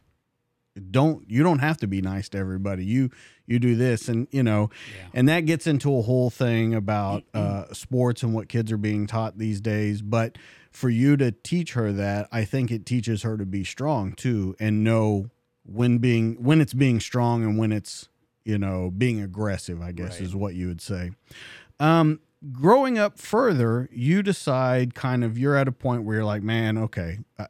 don't 0.91 1.29
you 1.31 1.43
don't 1.43 1.61
have 1.61 1.79
to 1.79 1.87
be 1.87 2.03
nice 2.03 2.29
to 2.29 2.37
everybody. 2.39 2.85
You 2.85 3.09
you 3.47 3.59
do 3.59 3.77
this 3.77 4.09
and 4.09 4.29
you 4.31 4.43
know 4.43 4.69
Yeah. 4.95 5.09
and 5.15 5.27
that 5.29 5.41
gets 5.47 5.67
into 5.67 5.97
a 5.97 6.03
whole 6.03 6.29
thing 6.29 6.75
about 6.75 7.25
uh, 7.33 7.73
sports 7.73 8.23
and 8.23 8.35
what 8.35 8.49
kids 8.51 8.71
are 8.71 8.77
being 8.77 9.07
taught 9.07 9.39
these 9.39 9.63
days. 9.63 10.03
But 10.03 10.37
for 10.71 10.91
you 10.91 11.17
to 11.17 11.33
teach 11.33 11.73
her 11.73 11.91
that 11.93 12.29
i 12.31 12.45
think 12.45 12.71
it 12.71 12.85
teaches 12.85 13.23
her 13.23 13.39
to 13.39 13.47
be 13.47 13.65
strong 13.65 14.13
too 14.13 14.55
and 14.61 14.85
know 14.85 15.31
when 15.65 15.97
being 15.97 16.35
when 16.35 16.61
it's 16.61 16.75
being 16.75 17.01
strong 17.01 17.43
and 17.43 17.57
when 17.57 17.73
it's 17.73 18.11
you 18.47 18.57
know 18.59 18.91
being 18.97 19.21
aggressive 19.21 19.83
i 19.83 19.93
guess 19.93 20.13
Right. 20.15 20.21
is 20.23 20.35
what 20.35 20.55
you 20.55 20.69
would 20.69 20.81
say 20.81 21.11
um 21.81 22.21
growing 22.53 22.99
up 22.99 23.19
further 23.19 23.89
you 23.93 24.23
decide 24.23 24.95
kind 24.95 25.25
of 25.25 25.37
you're 25.39 25.57
at 25.57 25.69
a 25.69 25.73
point 25.73 26.05
where 26.05 26.17
you're 26.17 26.25
like 26.25 26.43
man 26.43 26.79
okay 26.79 27.19
i 27.39 27.47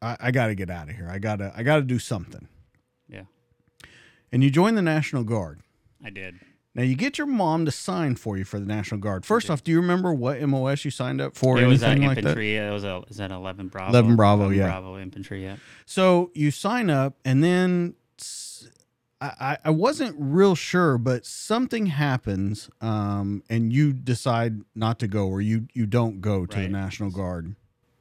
i, 0.00 0.16
I 0.20 0.30
got 0.30 0.46
to 0.46 0.54
get 0.54 0.70
out 0.70 0.88
of 0.88 0.96
here 0.96 1.08
i 1.10 1.18
gotta 1.18 1.52
i 1.56 1.62
gotta 1.62 1.82
do 1.82 1.98
something 1.98 2.46
Yeah. 3.08 3.22
and 4.30 4.42
you 4.44 4.50
join 4.50 4.74
the 4.76 4.82
national 4.82 5.24
guard 5.24 5.60
I 6.04 6.10
did. 6.10 6.36
now 6.74 6.82
you 6.82 6.94
get 6.96 7.16
your 7.18 7.26
mom 7.28 7.64
to 7.64 7.70
sign 7.70 8.16
for 8.16 8.36
you 8.36 8.44
for 8.44 8.58
the 8.58 8.66
National 8.66 9.00
Guard. 9.00 9.24
First 9.24 9.48
off, 9.50 9.62
do 9.62 9.70
you 9.70 9.80
remember 9.80 10.12
what 10.12 10.40
MOS 10.42 10.84
you 10.84 10.90
signed 10.90 11.20
up 11.20 11.36
for? 11.36 11.60
it 11.60 11.66
was 11.66 11.82
uh, 11.84 11.86
anything 11.86 12.08
like 12.08 12.16
that? 12.16 12.20
infantry. 12.30 12.56
It 12.56 12.72
was 12.72 12.82
a 12.82 13.02
is 13.08 13.18
that 13.18 13.30
eleven 13.30 13.68
Bravo? 13.68 13.90
11 13.92 14.16
Bravo, 14.16 14.48
yeah. 14.48 14.64
Bravo 14.66 14.98
infantry. 14.98 15.44
Yeah. 15.44 15.56
So 15.86 16.32
you 16.34 16.50
sign 16.50 16.90
up, 16.90 17.18
and 17.24 17.44
then 17.44 17.94
I, 19.40 19.58
I- 19.64 19.70
wasn't 19.70 20.16
real 20.18 20.54
sure, 20.54 20.98
but 20.98 21.24
something 21.26 21.86
happens, 21.86 22.68
um, 22.80 23.42
and 23.48 23.72
you 23.72 23.92
decide 23.92 24.60
not 24.74 24.98
to 25.00 25.06
go, 25.08 25.28
or 25.28 25.40
you 25.40 25.68
you 25.74 25.86
don't 25.86 26.20
go 26.20 26.46
to 26.46 26.56
the 26.58 26.68
National 26.68 27.10
Guard. 27.10 27.54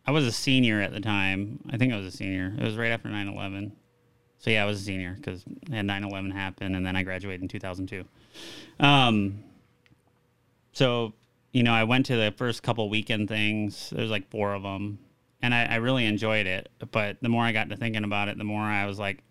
I 0.05 0.11
was 0.11 0.25
a 0.25 0.31
senior 0.31 0.81
at 0.81 0.91
the 0.93 0.99
time. 0.99 1.59
I 1.71 1.77
think 1.77 1.93
I 1.93 1.97
was 1.97 2.05
a 2.07 2.17
senior. 2.17 2.53
It 2.57 2.63
was 2.63 2.75
right 2.75 2.91
after 2.91 3.07
9/11. 3.09 3.71
So 4.39 4.49
yeah, 4.49 4.63
I 4.63 4.65
was 4.65 4.81
a 4.81 4.83
senior 4.83 5.13
because 5.15 5.43
had 5.71 5.85
9/11 5.85 6.31
happen, 6.33 6.73
and 6.75 6.85
then 6.85 6.95
I 6.95 7.03
graduated 7.03 7.41
in 7.43 7.47
2002. 7.47 8.03
Um, 8.79 9.43
so 10.73 11.13
you 11.53 11.63
know, 11.63 11.73
I 11.73 11.83
went 11.83 12.05
to 12.07 12.15
the 12.15 12.33
first 12.37 12.63
couple 12.63 12.89
weekend 12.89 13.27
things. 13.27 13.89
There's 13.91 14.09
like 14.09 14.29
four 14.31 14.53
of 14.53 14.63
them, 14.63 14.99
and 15.41 15.53
I, 15.53 15.65
I 15.65 15.75
really 15.75 16.05
enjoyed 16.05 16.47
it. 16.47 16.69
But 16.91 17.17
the 17.21 17.29
more 17.29 17.43
I 17.43 17.51
got 17.51 17.69
to 17.69 17.75
thinking 17.75 18.03
about 18.05 18.29
it, 18.29 18.37
the 18.37 18.43
more 18.45 18.61
I 18.61 18.85
was 18.85 18.97
like, 18.97 19.21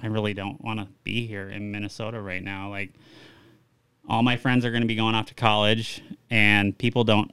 I 0.00 0.06
really 0.08 0.34
don't 0.34 0.62
want 0.62 0.80
to 0.80 0.88
be 1.04 1.26
here 1.26 1.48
in 1.48 1.70
Minnesota 1.70 2.20
right 2.20 2.42
now. 2.42 2.70
Like, 2.70 2.92
all 4.08 4.22
my 4.22 4.36
friends 4.36 4.64
are 4.64 4.70
going 4.70 4.82
to 4.82 4.88
be 4.88 4.94
going 4.94 5.14
off 5.14 5.26
to 5.26 5.34
college, 5.34 6.02
and 6.30 6.76
people 6.76 7.04
don't 7.04 7.32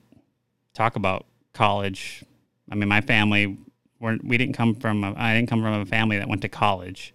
talk 0.73 0.95
about 0.95 1.25
college. 1.53 2.23
I 2.71 2.75
mean, 2.75 2.89
my 2.89 3.01
family, 3.01 3.57
we're, 3.99 4.17
we 4.23 4.37
didn't 4.37 4.55
come 4.55 4.75
from, 4.75 5.03
a, 5.03 5.13
I 5.15 5.35
didn't 5.35 5.49
come 5.49 5.61
from 5.61 5.73
a 5.73 5.85
family 5.85 6.17
that 6.17 6.27
went 6.27 6.41
to 6.41 6.49
college. 6.49 7.13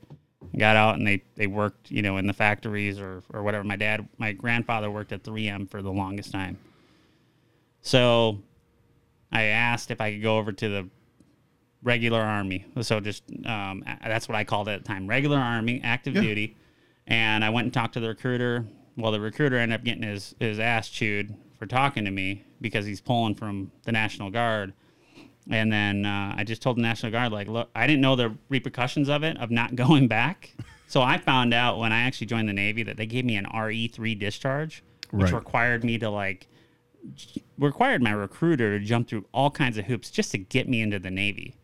Got 0.57 0.77
out 0.77 0.96
and 0.96 1.07
they, 1.07 1.23
they 1.37 1.46
worked, 1.46 1.90
you 1.90 2.03
know, 2.03 2.16
in 2.16 2.27
the 2.27 2.33
factories 2.33 2.99
or, 2.99 3.23
or 3.33 3.42
whatever. 3.42 3.64
My 3.64 3.77
dad, 3.77 4.09
my 4.16 4.33
grandfather 4.33 4.90
worked 4.90 5.12
at 5.12 5.23
3M 5.23 5.70
for 5.70 5.83
the 5.83 5.92
longest 5.92 6.33
time. 6.33 6.59
So 7.83 8.38
I 9.31 9.44
asked 9.44 9.90
if 9.90 10.01
I 10.01 10.12
could 10.12 10.23
go 10.23 10.38
over 10.38 10.53
to 10.53 10.68
the 10.68 10.88
regular 11.83 12.21
army. 12.21 12.64
So 12.81 13.01
just, 13.01 13.23
um, 13.47 13.85
that's 14.05 14.29
what 14.29 14.35
I 14.37 14.45
called 14.45 14.69
it 14.69 14.73
at 14.73 14.83
the 14.83 14.88
time 14.88 15.07
regular 15.07 15.38
army, 15.38 15.81
active 15.85 16.14
Yeah. 16.14 16.23
duty. 16.23 16.57
And 17.07 17.45
I 17.45 17.51
went 17.51 17.67
and 17.67 17.73
talked 17.75 17.95
to 17.95 18.01
the 18.01 18.09
recruiter. 18.09 18.67
Well, 18.97 19.12
the 19.12 19.21
recruiter 19.21 19.57
ended 19.57 19.79
up 19.81 19.85
getting 19.85 20.03
his, 20.03 20.35
his 20.41 20.59
ass 20.59 20.88
chewed 20.88 21.35
for 21.59 21.67
talking 21.67 22.05
to 22.05 22.11
me 22.11 22.43
because 22.61 22.85
he's 22.85 23.01
pulling 23.01 23.35
from 23.35 23.71
the 23.85 23.93
National 23.93 24.31
Guard. 24.31 24.73
And 25.51 25.73
then 25.73 26.05
uh, 26.05 26.35
I 26.37 26.45
just 26.45 26.61
told 26.61 26.77
the 26.77 26.83
National 26.83 27.11
Guard, 27.12 27.33
like, 27.33 27.49
look, 27.49 27.71
I 27.75 27.87
didn't 27.87 28.03
know 28.03 28.17
the 28.17 28.37
repercussions 28.51 29.09
of 29.09 29.23
it, 29.23 29.38
of 29.38 29.51
not 29.51 29.75
going 29.77 30.09
back. 30.09 30.55
so 30.88 31.01
I 31.01 31.17
found 31.17 31.55
out 31.55 31.79
when 31.79 31.93
I 31.93 32.01
actually 32.03 32.27
joined 32.27 32.49
the 32.49 32.53
Navy 32.53 32.83
that 32.83 32.97
they 32.97 33.07
gave 33.07 33.25
me 33.25 33.37
an 33.37 33.47
RE3 33.47 34.19
discharge, 34.19 34.83
which 35.11 35.33
Right. 35.33 35.38
required 35.38 35.85
me 35.85 35.97
to, 35.99 36.11
like, 36.11 36.49
required 37.59 38.03
my 38.03 38.11
recruiter 38.11 38.79
to 38.79 38.85
jump 38.85 39.09
through 39.09 39.25
all 39.33 39.51
kinds 39.51 39.79
of 39.79 39.87
hoops 39.87 40.11
just 40.11 40.33
to 40.33 40.38
get 40.38 40.69
me 40.69 40.81
into 40.83 40.99
the 40.99 41.11
Navy, 41.11 41.55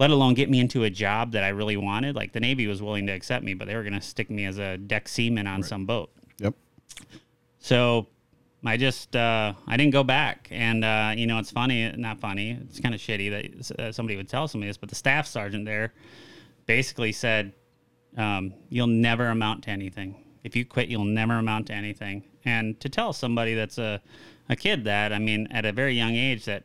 let 0.00 0.10
alone 0.10 0.32
get 0.32 0.48
me 0.48 0.58
into 0.58 0.84
a 0.84 0.90
job 0.90 1.32
that 1.32 1.44
I 1.44 1.48
really 1.50 1.76
wanted. 1.76 2.16
Like, 2.16 2.32
the 2.32 2.40
Navy 2.40 2.66
was 2.66 2.80
willing 2.80 3.06
to 3.06 3.12
accept 3.12 3.44
me, 3.44 3.52
but 3.52 3.68
they 3.68 3.76
were 3.76 3.82
going 3.82 3.92
to 3.92 4.00
stick 4.00 4.30
me 4.30 4.46
as 4.46 4.58
a 4.58 4.78
deck 4.78 5.06
seaman 5.06 5.46
on 5.46 5.62
some 5.62 5.84
boat. 5.84 6.10
Yep. 6.38 6.54
So 7.58 8.06
I 8.64 8.78
just 8.78 9.14
uh, 9.14 9.52
I 9.68 9.76
didn't 9.76 9.92
go 9.92 10.02
back, 10.02 10.48
and 10.50 10.86
uh, 10.86 11.12
you 11.14 11.26
know 11.26 11.38
it's 11.38 11.50
funny, 11.50 11.92
not 11.92 12.18
funny. 12.18 12.58
It's 12.62 12.80
kind 12.80 12.94
of 12.94 13.00
shitty 13.00 13.30
that 13.68 13.78
uh, 13.78 13.92
somebody 13.92 14.16
would 14.16 14.28
tell 14.28 14.48
somebody 14.48 14.70
this, 14.70 14.78
but 14.78 14.88
the 14.88 14.94
staff 14.94 15.26
sergeant 15.26 15.66
there 15.66 15.92
basically 16.64 17.12
said, 17.12 17.52
um, 18.16 18.54
"You'll 18.70 18.86
never 18.86 19.26
amount 19.28 19.64
to 19.64 19.70
anything. 19.70 20.14
If 20.44 20.56
you 20.56 20.64
quit, 20.64 20.88
you'll 20.88 21.04
never 21.04 21.34
amount 21.34 21.66
to 21.66 21.74
anything." 21.74 22.24
And 22.46 22.80
to 22.80 22.88
tell 22.88 23.12
somebody 23.12 23.54
that's 23.54 23.76
a 23.76 24.00
a 24.48 24.56
kid 24.56 24.84
that, 24.84 25.12
I 25.12 25.18
mean, 25.18 25.46
at 25.50 25.66
a 25.66 25.72
very 25.72 25.94
young 25.94 26.14
age, 26.14 26.46
that 26.46 26.64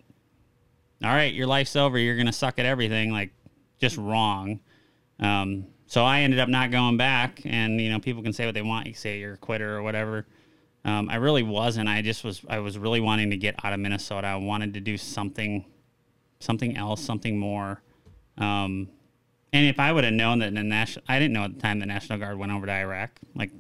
all 1.04 1.10
right, 1.10 1.34
your 1.34 1.48
life's 1.48 1.76
over, 1.76 1.98
you're 1.98 2.18
gonna 2.18 2.34
suck 2.34 2.60
at 2.60 2.66
everything, 2.66 3.12
like 3.12 3.32
just 3.80 3.98
wrong. 3.98 4.60
Um, 5.20 5.68
so 5.88 6.04
I 6.04 6.22
ended 6.22 6.40
up 6.40 6.50
not 6.50 6.72
going 6.72 6.98
back, 6.98 7.42
and 7.46 7.80
you 7.80 7.90
know, 7.90 8.00
people 8.00 8.24
can 8.24 8.34
say 8.34 8.46
what 8.46 8.56
they 8.56 8.62
want. 8.62 8.88
You 8.88 8.94
say 8.94 9.20
you're 9.20 9.34
a 9.34 9.38
quitter 9.38 9.76
or 9.78 9.84
whatever. 9.84 10.26
Um, 10.84 11.10
I 11.10 11.16
really 11.16 11.44
wasn't. 11.44 11.90
I 11.90 12.02
just 12.02 12.24
was. 12.24 12.42
I 12.48 12.60
was 12.60 12.78
really 12.78 13.00
wanting 13.00 13.32
to 13.32 13.38
get 13.38 13.56
out 13.64 13.74
of 13.74 13.80
Minnesota. 13.80 14.28
I 14.28 14.36
wanted 14.36 14.74
to 14.76 14.80
do 14.80 14.98
something, 14.98 15.66
something 16.40 16.78
else, 16.78 17.04
something 17.04 17.38
more. 17.38 17.82
Um, 18.38 18.90
and 19.54 19.66
if 19.68 19.80
I 19.80 19.92
would 19.92 20.04
have 20.04 20.14
known 20.14 20.40
that 20.40 20.48
in 20.48 20.56
the 20.56 20.64
national, 20.64 21.06
I 21.08 21.18
didn't 21.18 21.34
know 21.34 21.46
at 21.46 21.56
the 21.56 21.62
time 21.62 21.80
the 21.80 21.86
National 21.86 22.20
Guard 22.20 22.38
went 22.38 22.52
over 22.52 22.66
to 22.66 22.72
Iraq. 22.72 23.20
Like, 23.36 23.52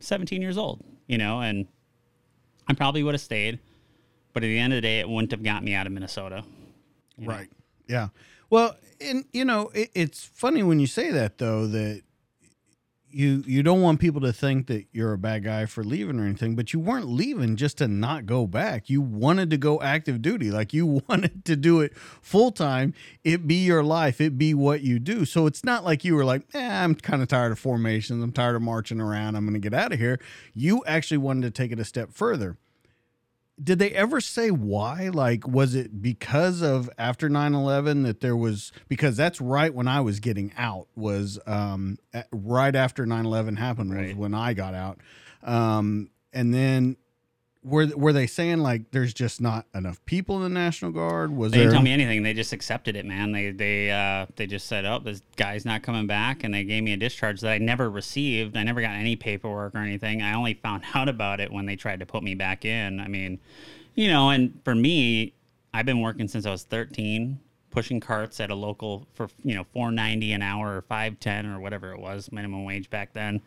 17 0.00 0.42
years 0.42 0.58
old, 0.58 0.84
you 1.06 1.16
know, 1.18 1.40
and 1.40 1.66
I 2.68 2.74
probably 2.74 3.02
would 3.02 3.14
have 3.14 3.22
stayed. 3.22 3.58
But 4.34 4.42
at 4.42 4.48
the 4.48 4.58
end 4.58 4.74
of 4.74 4.78
the 4.78 4.82
day, 4.82 5.00
it 5.00 5.08
wouldn't 5.08 5.30
have 5.30 5.42
got 5.42 5.64
me 5.64 5.72
out 5.72 5.86
of 5.86 5.92
Minnesota. 5.92 6.44
know? 7.16 7.32
Right. 7.32 7.48
Yeah. 7.88 8.08
Well, 8.50 8.76
and 9.00 9.24
you 9.32 9.44
know, 9.44 9.70
it, 9.74 9.90
it's 9.94 10.24
funny 10.24 10.62
when 10.62 10.78
you 10.78 10.86
say 10.86 11.10
that 11.10 11.38
though 11.38 11.66
that 11.68 12.02
you 13.14 13.44
you 13.46 13.62
don't 13.62 13.80
want 13.80 14.00
people 14.00 14.20
to 14.20 14.32
think 14.32 14.66
that 14.66 14.86
you're 14.92 15.12
a 15.12 15.18
bad 15.18 15.44
guy 15.44 15.66
for 15.66 15.84
leaving 15.84 16.18
or 16.18 16.24
anything, 16.24 16.56
but 16.56 16.72
you 16.72 16.80
weren't 16.80 17.06
leaving 17.06 17.54
just 17.56 17.78
to 17.78 17.86
not 17.86 18.26
go 18.26 18.46
back. 18.46 18.90
You 18.90 19.00
wanted 19.00 19.50
to 19.50 19.56
go 19.56 19.80
active 19.80 20.20
duty. 20.20 20.50
Like 20.50 20.74
you 20.74 21.02
wanted 21.08 21.44
to 21.44 21.56
do 21.56 21.80
it 21.80 21.96
full 21.96 22.50
time. 22.50 22.92
It 23.22 23.46
be 23.46 23.54
your 23.54 23.84
life. 23.84 24.20
It 24.20 24.36
be 24.36 24.52
what 24.52 24.82
you 24.82 24.98
do. 24.98 25.24
So 25.24 25.46
it's 25.46 25.62
not 25.62 25.84
like 25.84 26.04
you 26.04 26.16
were 26.16 26.24
like, 26.24 26.42
eh, 26.54 26.82
I'm 26.82 26.96
kind 26.96 27.22
of 27.22 27.28
tired 27.28 27.52
of 27.52 27.58
formations. 27.58 28.22
I'm 28.22 28.32
tired 28.32 28.56
of 28.56 28.62
marching 28.62 29.00
around. 29.00 29.36
I'm 29.36 29.44
going 29.44 29.54
to 29.54 29.60
get 29.60 29.74
out 29.74 29.92
of 29.92 29.98
here. 29.98 30.18
You 30.52 30.82
actually 30.86 31.18
wanted 31.18 31.42
to 31.42 31.50
take 31.50 31.70
it 31.70 31.78
a 31.78 31.84
step 31.84 32.12
further 32.12 32.56
did 33.62 33.78
they 33.78 33.90
ever 33.92 34.20
say 34.20 34.50
why 34.50 35.10
like 35.10 35.46
was 35.46 35.74
it 35.76 36.02
because 36.02 36.60
of 36.60 36.90
after 36.98 37.28
9-11 37.28 38.02
that 38.04 38.20
there 38.20 38.36
was 38.36 38.72
because 38.88 39.16
that's 39.16 39.40
right 39.40 39.72
when 39.72 39.86
i 39.86 40.00
was 40.00 40.18
getting 40.18 40.52
out 40.56 40.88
was 40.96 41.38
um 41.46 41.96
at- 42.12 42.26
right 42.32 42.74
after 42.74 43.06
9-11 43.06 43.56
happened 43.58 43.90
was 43.90 43.98
Right. 43.98 44.16
when 44.16 44.34
i 44.34 44.54
got 44.54 44.74
out 44.74 44.98
um 45.42 46.10
and 46.32 46.52
then 46.52 46.96
were 47.64 47.86
were 47.96 48.12
they 48.12 48.26
saying 48.26 48.58
like 48.58 48.90
there's 48.90 49.14
just 49.14 49.40
not 49.40 49.66
enough 49.74 50.04
people 50.04 50.36
in 50.36 50.42
the 50.42 50.48
national 50.50 50.92
guard 50.92 51.34
was 51.34 51.50
They 51.50 51.58
there 51.58 51.64
didn't 51.64 51.74
tell 51.74 51.82
me 51.82 51.92
anything. 51.92 52.22
They 52.22 52.34
just 52.34 52.52
accepted 52.52 52.94
it, 52.94 53.06
man. 53.06 53.32
They 53.32 53.50
they 53.50 53.90
uh, 53.90 54.26
they 54.36 54.46
just 54.46 54.66
said, 54.66 54.84
"Oh, 54.84 54.98
this 54.98 55.22
guy's 55.36 55.64
not 55.64 55.82
coming 55.82 56.06
back," 56.06 56.44
and 56.44 56.52
they 56.52 56.64
gave 56.64 56.82
me 56.82 56.92
a 56.92 56.96
discharge 56.96 57.40
that 57.40 57.50
I 57.50 57.58
never 57.58 57.90
received. 57.90 58.56
I 58.56 58.62
never 58.62 58.82
got 58.82 58.90
any 58.90 59.16
paperwork 59.16 59.74
or 59.74 59.78
anything. 59.78 60.20
I 60.20 60.34
only 60.34 60.54
found 60.54 60.84
out 60.94 61.08
about 61.08 61.40
it 61.40 61.50
when 61.50 61.64
they 61.64 61.76
tried 61.76 62.00
to 62.00 62.06
put 62.06 62.22
me 62.22 62.34
back 62.34 62.66
in. 62.66 63.00
I 63.00 63.08
mean, 63.08 63.40
you 63.94 64.08
know, 64.08 64.28
and 64.28 64.60
for 64.62 64.74
me, 64.74 65.32
I've 65.72 65.86
been 65.86 66.00
working 66.00 66.28
since 66.28 66.44
I 66.44 66.50
was 66.50 66.64
13, 66.64 67.40
pushing 67.70 67.98
carts 67.98 68.40
at 68.40 68.50
a 68.50 68.54
local 68.54 69.06
for 69.14 69.28
you 69.42 69.54
know 69.54 69.64
4.90 69.74 70.34
an 70.34 70.42
hour 70.42 70.76
or 70.76 70.82
5.10 70.82 71.54
or 71.54 71.60
whatever 71.60 71.92
it 71.92 71.98
was 71.98 72.30
minimum 72.30 72.64
wage 72.64 72.90
back 72.90 73.14
then. 73.14 73.40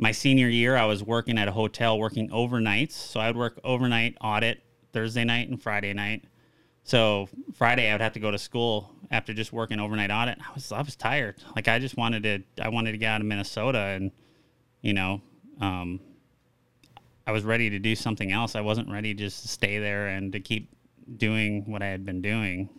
My 0.00 0.12
senior 0.12 0.48
year, 0.48 0.76
I 0.76 0.86
was 0.86 1.04
working 1.04 1.36
at 1.36 1.46
a 1.46 1.52
hotel, 1.52 1.98
working 1.98 2.30
overnights. 2.30 2.92
So 2.92 3.20
I 3.20 3.26
would 3.26 3.36
work 3.36 3.60
overnight 3.62 4.16
audit 4.22 4.62
Thursday 4.94 5.24
night 5.24 5.50
and 5.50 5.62
Friday 5.62 5.92
night. 5.92 6.24
So 6.84 7.28
Friday 7.54 7.88
I 7.88 7.92
would 7.92 8.00
have 8.00 8.14
to 8.14 8.20
go 8.20 8.30
to 8.30 8.38
school 8.38 8.94
after 9.10 9.34
just 9.34 9.52
working 9.52 9.78
overnight 9.78 10.10
audit. 10.10 10.38
I 10.40 10.54
was 10.54 10.72
I 10.72 10.80
was 10.80 10.96
tired. 10.96 11.36
Like 11.54 11.68
I 11.68 11.78
just 11.78 11.98
wanted 11.98 12.22
to 12.22 12.64
I 12.64 12.70
wanted 12.70 12.92
to 12.92 12.98
get 12.98 13.08
out 13.08 13.20
of 13.20 13.26
Minnesota 13.26 13.78
and 13.78 14.10
you 14.80 14.94
know 14.94 15.20
um, 15.60 16.00
I 17.26 17.32
was 17.32 17.44
ready 17.44 17.68
to 17.68 17.78
do 17.78 17.94
something 17.94 18.32
else. 18.32 18.56
I 18.56 18.62
wasn't 18.62 18.90
ready 18.90 19.12
just 19.12 19.42
to 19.42 19.48
stay 19.48 19.78
there 19.78 20.08
and 20.08 20.32
to 20.32 20.40
keep 20.40 20.74
doing 21.16 21.70
what 21.70 21.82
I 21.82 21.86
had 21.88 22.06
been 22.06 22.22
doing. 22.22 22.70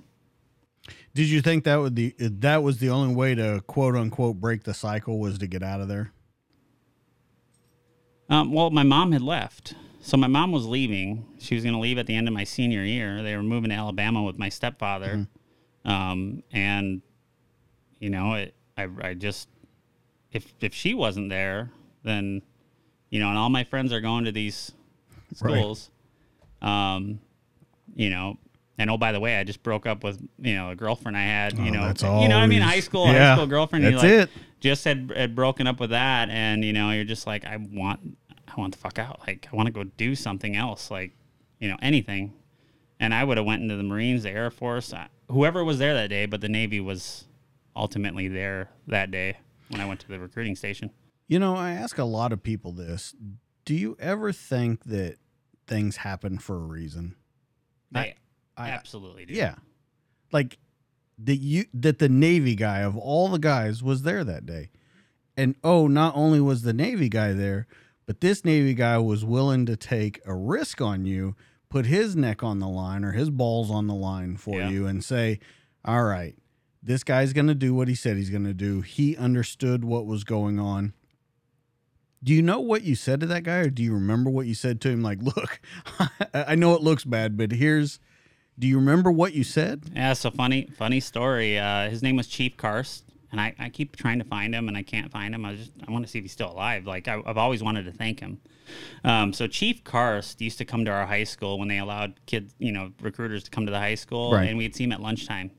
Did 1.14 1.30
you 1.30 1.42
think 1.42 1.66
that 1.66 1.76
would 1.76 1.96
the 1.96 2.16
that 2.20 2.64
was 2.64 2.80
the 2.80 2.90
only 2.90 3.14
way 3.14 3.36
to 3.36 3.62
quote 3.68 3.96
unquote 3.96 4.42
break 4.42 4.64
the 4.64 4.74
cycle 4.74 5.20
was 5.20 5.38
to 5.38 5.48
get 5.48 5.62
out 5.62 5.82
of 5.82 5.88
there? 5.88 6.12
Um, 8.32 8.54
well, 8.54 8.72
my 8.72 8.84
mom 8.84 9.12
had 9.12 9.22
left. 9.22 9.76
So 10.00 10.18
my 10.18 10.28
mom 10.28 10.52
was 10.52 10.66
leaving. 10.66 11.26
She 11.38 11.54
was 11.54 11.64
going 11.64 11.76
to 11.76 11.80
leave 11.80 11.98
at 11.98 12.08
the 12.08 12.16
end 12.16 12.28
of 12.28 12.34
my 12.34 12.46
senior 12.46 12.84
year. 12.84 13.22
They 13.22 13.36
were 13.36 13.44
moving 13.44 13.70
to 13.70 13.76
Alabama 13.76 14.24
with 14.24 14.40
my 14.40 14.50
stepfather. 14.50 15.28
Mm-hmm. 15.86 15.92
Um, 15.92 16.44
and, 16.52 17.02
you 18.00 18.10
know, 18.10 18.36
it, 18.36 18.56
I, 18.78 18.88
I 19.02 19.14
just, 19.14 19.50
if, 20.32 20.52
if 20.62 20.74
she 20.74 20.94
wasn't 20.94 21.30
there, 21.30 21.72
then, 22.04 22.42
you 23.10 23.20
know, 23.20 23.30
and 23.30 23.38
all 23.38 23.50
my 23.50 23.66
friends 23.66 23.92
are 23.92 24.02
going 24.02 24.26
to 24.26 24.32
these 24.32 24.72
schools, 25.36 25.92
right. 26.64 26.96
um, 26.96 27.20
you 27.96 28.10
know, 28.10 28.38
and 28.82 28.90
oh, 28.90 28.98
by 28.98 29.12
the 29.12 29.20
way, 29.20 29.38
I 29.38 29.44
just 29.44 29.62
broke 29.62 29.86
up 29.86 30.04
with 30.04 30.20
you 30.40 30.56
know 30.56 30.72
a 30.72 30.76
girlfriend 30.76 31.16
I 31.16 31.22
had. 31.22 31.54
You 31.58 31.68
oh, 31.68 31.94
know, 31.94 32.22
you 32.22 32.28
know, 32.28 32.38
I 32.38 32.48
mean, 32.48 32.62
high 32.62 32.80
school, 32.80 33.06
yeah, 33.06 33.28
high 33.30 33.36
school 33.36 33.46
girlfriend. 33.46 33.86
That's 33.86 33.98
like, 33.98 34.06
it. 34.06 34.30
Just 34.60 34.86
had, 34.86 35.12
had 35.16 35.36
broken 35.36 35.68
up 35.68 35.80
with 35.80 35.92
that, 35.92 36.30
and 36.30 36.66
you 36.66 36.74
know, 36.74 36.90
you're 36.90 37.04
just 37.04 37.28
like, 37.28 37.46
I 37.46 37.58
want, 37.58 38.00
I 38.56 38.60
want 38.60 38.74
the 38.74 38.80
fuck 38.80 39.00
out. 39.00 39.22
Like, 39.26 39.48
I 39.52 39.56
want 39.56 39.68
to 39.68 39.72
go 39.72 39.84
do 39.84 40.16
something 40.16 40.56
else. 40.56 40.92
Like, 40.92 41.14
you 41.60 41.70
know, 41.70 41.78
anything. 41.82 42.34
And 43.00 43.14
I 43.14 43.24
would 43.24 43.38
have 43.38 43.46
went 43.46 43.62
into 43.62 43.78
the 43.78 43.84
Marines, 43.84 44.24
the 44.24 44.30
Air 44.30 44.52
Force, 44.52 44.94
uh, 44.94 45.08
whoever 45.30 45.64
was 45.64 45.80
there 45.80 45.94
that 45.94 46.10
day. 46.10 46.26
But 46.26 46.42
the 46.42 46.50
Navy 46.50 46.80
was 46.80 47.26
ultimately 47.76 48.28
there 48.28 48.70
that 48.88 49.12
day 49.12 49.38
when 49.70 49.82
I 49.82 49.86
went 49.86 50.00
to 50.02 50.08
the 50.08 50.20
recruiting 50.20 50.56
station. 50.56 50.92
You 51.28 51.40
know, 51.40 51.56
I 51.56 51.72
ask 51.72 51.98
a 51.98 52.04
lot 52.04 52.34
of 52.34 52.44
people 52.44 52.74
this. 52.74 53.16
Do 53.64 53.74
you 53.74 53.96
ever 54.00 54.32
think 54.32 54.84
that 54.86 55.18
things 55.66 55.98
happen 55.98 56.38
for 56.38 56.56
a 56.56 56.66
reason? 56.66 57.16
I, 57.96 58.16
I 58.58 58.70
absolutely 58.70 59.26
do. 59.26 59.34
Yeah. 59.34 59.56
Like 60.32 60.58
that 61.18 61.38
you 61.38 61.66
that 61.74 62.00
the 62.00 62.10
Navy 62.10 62.56
guy 62.56 62.80
of 62.80 62.98
all 62.98 63.28
the 63.28 63.40
guys 63.40 63.82
was 63.82 64.04
there 64.04 64.24
that 64.24 64.46
day. 64.46 64.72
And 65.38 65.56
oh, 65.64 65.88
not 65.88 66.16
only 66.16 66.42
was 66.42 66.64
the 66.64 66.74
Navy 66.74 67.10
guy 67.10 67.34
there, 67.34 67.68
but 68.12 68.20
this 68.20 68.44
Navy 68.44 68.74
guy 68.74 68.98
was 68.98 69.24
willing 69.24 69.66
to 69.68 69.78
take 69.78 70.20
a 70.26 70.36
risk 70.36 70.82
on 70.82 71.06
you, 71.06 71.34
put 71.70 71.86
his 71.86 72.14
neck 72.14 72.44
on 72.44 72.60
the 72.60 72.68
line 72.68 73.06
or 73.06 73.14
his 73.14 73.30
balls 73.30 73.72
on 73.72 73.88
the 73.88 73.94
line 73.96 74.36
for 74.36 74.60
yeah. 74.60 74.68
you 74.68 74.86
and 74.86 75.02
say, 75.02 75.40
"All 75.86 76.04
right, 76.04 76.36
this 76.84 77.06
guy's 77.06 77.32
going 77.32 77.48
to 77.48 77.56
do 77.56 77.74
what 77.74 77.88
he 77.88 77.96
said 77.96 78.18
he's 78.18 78.30
going 78.30 78.44
to 78.44 78.54
do. 78.54 78.82
He 78.82 79.16
understood 79.16 79.86
what 79.86 80.06
was 80.06 80.26
going 80.26 80.60
on." 80.60 80.92
Do 82.22 82.34
you 82.34 82.42
know 82.42 82.60
what 82.60 82.82
you 82.82 82.96
said 82.96 83.22
to 83.22 83.26
that 83.28 83.44
guy, 83.44 83.60
or 83.60 83.70
do 83.70 83.82
you 83.82 83.94
remember 83.94 84.30
what 84.30 84.46
you 84.46 84.56
said 84.56 84.82
to 84.82 84.90
him? 84.90 85.02
Like, 85.02 85.22
look, 85.22 85.62
I 86.34 86.56
know 86.56 86.76
it 86.76 86.82
looks 86.82 87.06
bad, 87.06 87.38
but 87.38 87.54
here's 87.54 87.98
do 88.60 88.68
you 88.68 88.76
remember 88.76 89.10
what 89.10 89.34
you 89.34 89.46
said? 89.46 89.86
Yeah, 89.96 90.12
so 90.12 90.32
funny, 90.32 90.68
funny 90.78 91.00
story. 91.00 91.58
Uh, 91.58 91.90
his 91.90 92.04
name 92.04 92.18
was 92.18 92.28
Chief 92.28 92.58
Karst, 92.58 93.04
and 93.32 93.40
I, 93.40 93.56
I 93.58 93.70
keep 93.70 93.96
trying 93.96 94.20
to 94.20 94.26
find 94.26 94.54
him, 94.54 94.68
and 94.68 94.78
I 94.78 94.84
can't 94.84 95.12
find 95.12 95.34
him. 95.34 95.46
I 95.46 95.56
just 95.56 95.72
I 95.88 95.92
want 95.92 96.06
to 96.06 96.12
see 96.12 96.20
if 96.20 96.24
he's 96.24 96.32
still 96.32 96.52
alive. 96.52 96.86
Like 96.86 97.08
I, 97.08 97.22
have 97.26 97.38
always 97.38 97.64
wanted 97.64 97.86
to 97.86 97.92
thank 97.92 98.20
him. 98.20 98.40
Um, 99.04 99.34
so 99.34 99.48
Chief 99.48 99.84
Karst 99.84 100.42
used 100.42 100.58
to 100.58 100.66
come 100.66 100.86
to 100.86 100.92
our 100.92 101.06
high 101.06 101.24
school 101.24 101.60
when 101.60 101.68
they 101.68 101.80
allowed 101.80 102.20
kids, 102.26 102.54
you 102.60 102.72
know, 102.72 102.92
recruiters 103.02 103.44
to 103.44 103.52
come 103.52 103.66
to 103.66 103.72
the 103.72 103.80
high 103.80 103.96
school, 103.96 104.34
right. 104.34 104.50
and 104.50 104.58
we'd 104.58 104.76
see 104.76 104.84
him 104.84 104.92
at 104.92 105.02
lunchtime, 105.02 105.52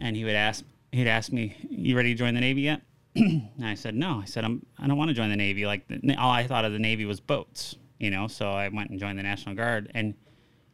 and 0.00 0.16
he 0.16 0.24
would 0.24 0.34
ask 0.34 0.64
he'd 0.92 1.08
ask 1.08 1.32
me, 1.32 1.56
"You 1.70 1.96
ready 1.96 2.14
to 2.14 2.18
join 2.18 2.34
the 2.34 2.40
Navy 2.40 2.62
yet?" 2.62 2.82
and 3.14 3.50
I 3.62 3.74
said, 3.74 3.94
"No." 3.94 4.20
I 4.22 4.24
said, 4.24 4.44
"I'm 4.44 4.64
I 4.78 4.86
don't 4.86 4.98
want 4.98 5.08
to 5.08 5.14
join 5.14 5.30
the 5.30 5.36
Navy. 5.36 5.66
Like 5.66 5.86
the, 5.88 6.14
all 6.16 6.30
I 6.30 6.46
thought 6.46 6.64
of 6.64 6.72
the 6.72 6.78
Navy 6.78 7.04
was 7.04 7.20
boats, 7.20 7.76
you 7.98 8.10
know." 8.10 8.26
So 8.26 8.50
I 8.50 8.68
went 8.68 8.90
and 8.90 8.98
joined 8.98 9.18
the 9.18 9.22
National 9.22 9.54
Guard, 9.54 9.90
and 9.94 10.14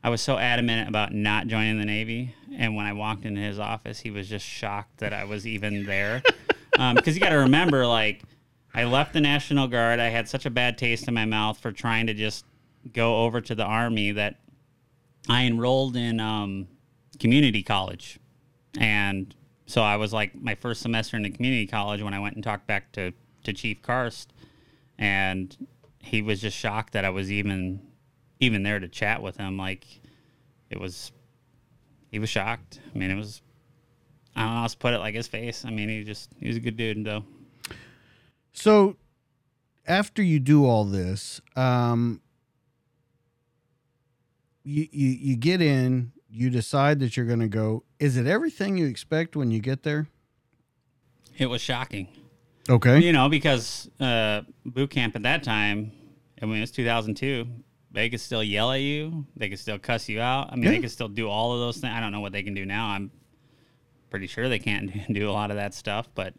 I 0.03 0.11
was 0.11 0.21
so 0.21 0.37
adamant 0.37 0.89
about 0.89 1.15
not 1.15 1.47
joining 1.47 1.79
the 1.79 1.87
Navy, 1.87 2.35
and 2.57 2.77
when 2.77 2.87
I 2.87 2.93
walked 2.93 3.25
into 3.25 3.41
his 3.41 3.59
office, 3.59 4.01
he 4.01 4.11
was 4.11 4.29
just 4.29 4.47
shocked 4.47 4.99
that 4.99 5.13
I 5.13 5.25
was 5.25 5.47
even 5.47 5.85
there. 5.85 6.23
Because 6.73 7.09
um, 7.09 7.15
you 7.15 7.21
got 7.21 7.31
to 7.31 7.37
remember, 7.37 7.87
like, 7.87 8.23
I 8.75 8.85
left 8.85 9.13
the 9.13 9.21
National 9.21 9.69
Guard. 9.69 10.01
I 10.01 10.09
had 10.09 10.29
such 10.29 10.47
a 10.47 10.51
bad 10.51 10.79
taste 10.79 11.07
in 11.09 11.15
my 11.15 11.25
mouth 11.25 11.59
for 11.59 11.73
trying 11.73 12.07
to 12.09 12.15
just 12.15 12.45
go 12.93 13.25
over 13.25 13.41
to 13.41 13.55
the 13.55 13.65
Army 13.65 14.13
that 14.13 14.41
I 15.29 15.45
enrolled 15.45 15.97
in 15.97 16.21
um, 16.21 16.69
community 17.19 17.63
college, 17.63 18.19
and 18.79 19.35
so 19.67 19.83
I 19.83 19.97
was 19.97 20.13
like 20.13 20.35
my 20.35 20.55
first 20.55 20.83
semester 20.83 21.17
in 21.17 21.23
the 21.23 21.31
community 21.31 21.67
college 21.67 22.03
when 22.03 22.13
I 22.13 22.19
went 22.19 22.35
and 22.35 22.45
talked 22.45 22.67
back 22.67 22.93
to 22.93 23.13
to 23.45 23.53
Chief 23.53 23.81
Karst, 23.81 24.33
and 24.99 25.57
he 26.01 26.21
was 26.21 26.41
just 26.41 26.57
shocked 26.57 26.93
that 26.93 27.05
I 27.05 27.11
was 27.11 27.33
even 27.33 27.81
even 28.41 28.63
there 28.63 28.81
to 28.81 28.89
chat 28.89 29.23
with 29.23 29.37
him, 29.37 29.57
like 29.57 29.87
it 30.71 30.81
was, 30.81 31.13
he 32.15 32.21
was 32.21 32.31
shocked. 32.31 32.79
I 32.95 32.97
mean, 32.97 33.11
it 33.11 33.17
was, 33.17 33.43
I 34.37 34.43
don't 34.45 34.55
know 34.55 34.61
how 34.61 34.67
to 34.69 34.77
put 34.77 34.95
it, 34.95 34.99
like 34.99 35.17
his 35.17 35.27
face. 35.27 35.65
I 35.65 35.71
mean, 35.71 35.89
he 35.89 36.05
just, 36.05 36.31
he 36.39 36.47
was 36.47 36.57
a 36.57 36.61
good 36.61 36.77
dude, 36.77 37.05
though. 37.05 37.25
So 38.53 38.95
after 39.85 40.23
you 40.23 40.39
do 40.39 40.65
all 40.65 40.85
this, 40.85 41.41
um, 41.57 42.21
you, 44.63 44.87
you, 44.93 45.09
you 45.09 45.37
get 45.37 45.61
in, 45.61 46.13
you 46.31 46.51
decide 46.51 47.01
that 47.01 47.17
you're 47.17 47.27
going 47.27 47.41
to 47.41 47.49
go. 47.49 47.83
Is 47.99 48.17
it 48.17 48.29
everything 48.29 48.79
you 48.79 48.87
expect 48.87 49.35
when 49.35 49.51
you 49.51 49.59
get 49.59 49.83
there? 49.83 50.07
It 51.37 51.47
was 51.47 51.61
shocking. 51.61 52.07
Okay. 52.71 53.01
You 53.01 53.13
know, 53.13 53.29
because 53.29 53.91
uh, 53.99 54.43
boot 54.65 54.91
camp 54.91 55.17
at 55.17 55.25
that 55.25 55.43
time, 55.43 55.91
I 56.41 56.47
mean, 56.47 56.59
it 56.59 56.61
was 56.61 56.71
2002 56.71 57.45
they 57.95 58.11
could 58.11 58.21
still 58.21 58.43
yell 58.43 58.73
at 58.73 58.81
you. 58.81 59.25
They 59.37 59.49
could 59.49 59.61
still 59.61 59.79
cuss 59.79 60.09
you 60.09 60.21
out. 60.21 60.49
I 60.51 60.57
mean, 60.57 60.65
yeah. 60.65 60.71
they 60.73 60.81
could 60.81 60.91
still 60.91 61.09
do 61.09 61.29
all 61.29 61.53
of 61.53 61.61
those 61.61 61.77
things. 61.77 61.93
I 61.95 62.01
don't 62.01 62.11
know 62.11 62.21
what 62.21 62.33
they 62.33 62.43
can 62.43 62.53
do 62.53 62.67
now. 62.67 62.89
I'm 62.89 63.13
pretty 64.11 64.27
sure 64.27 64.49
they 64.49 64.59
can't 64.59 64.91
do 65.13 65.31
a 65.31 65.33
lot 65.33 65.51
of 65.51 65.57
that 65.57 65.75
stuff. 65.75 66.09
But 66.15 66.35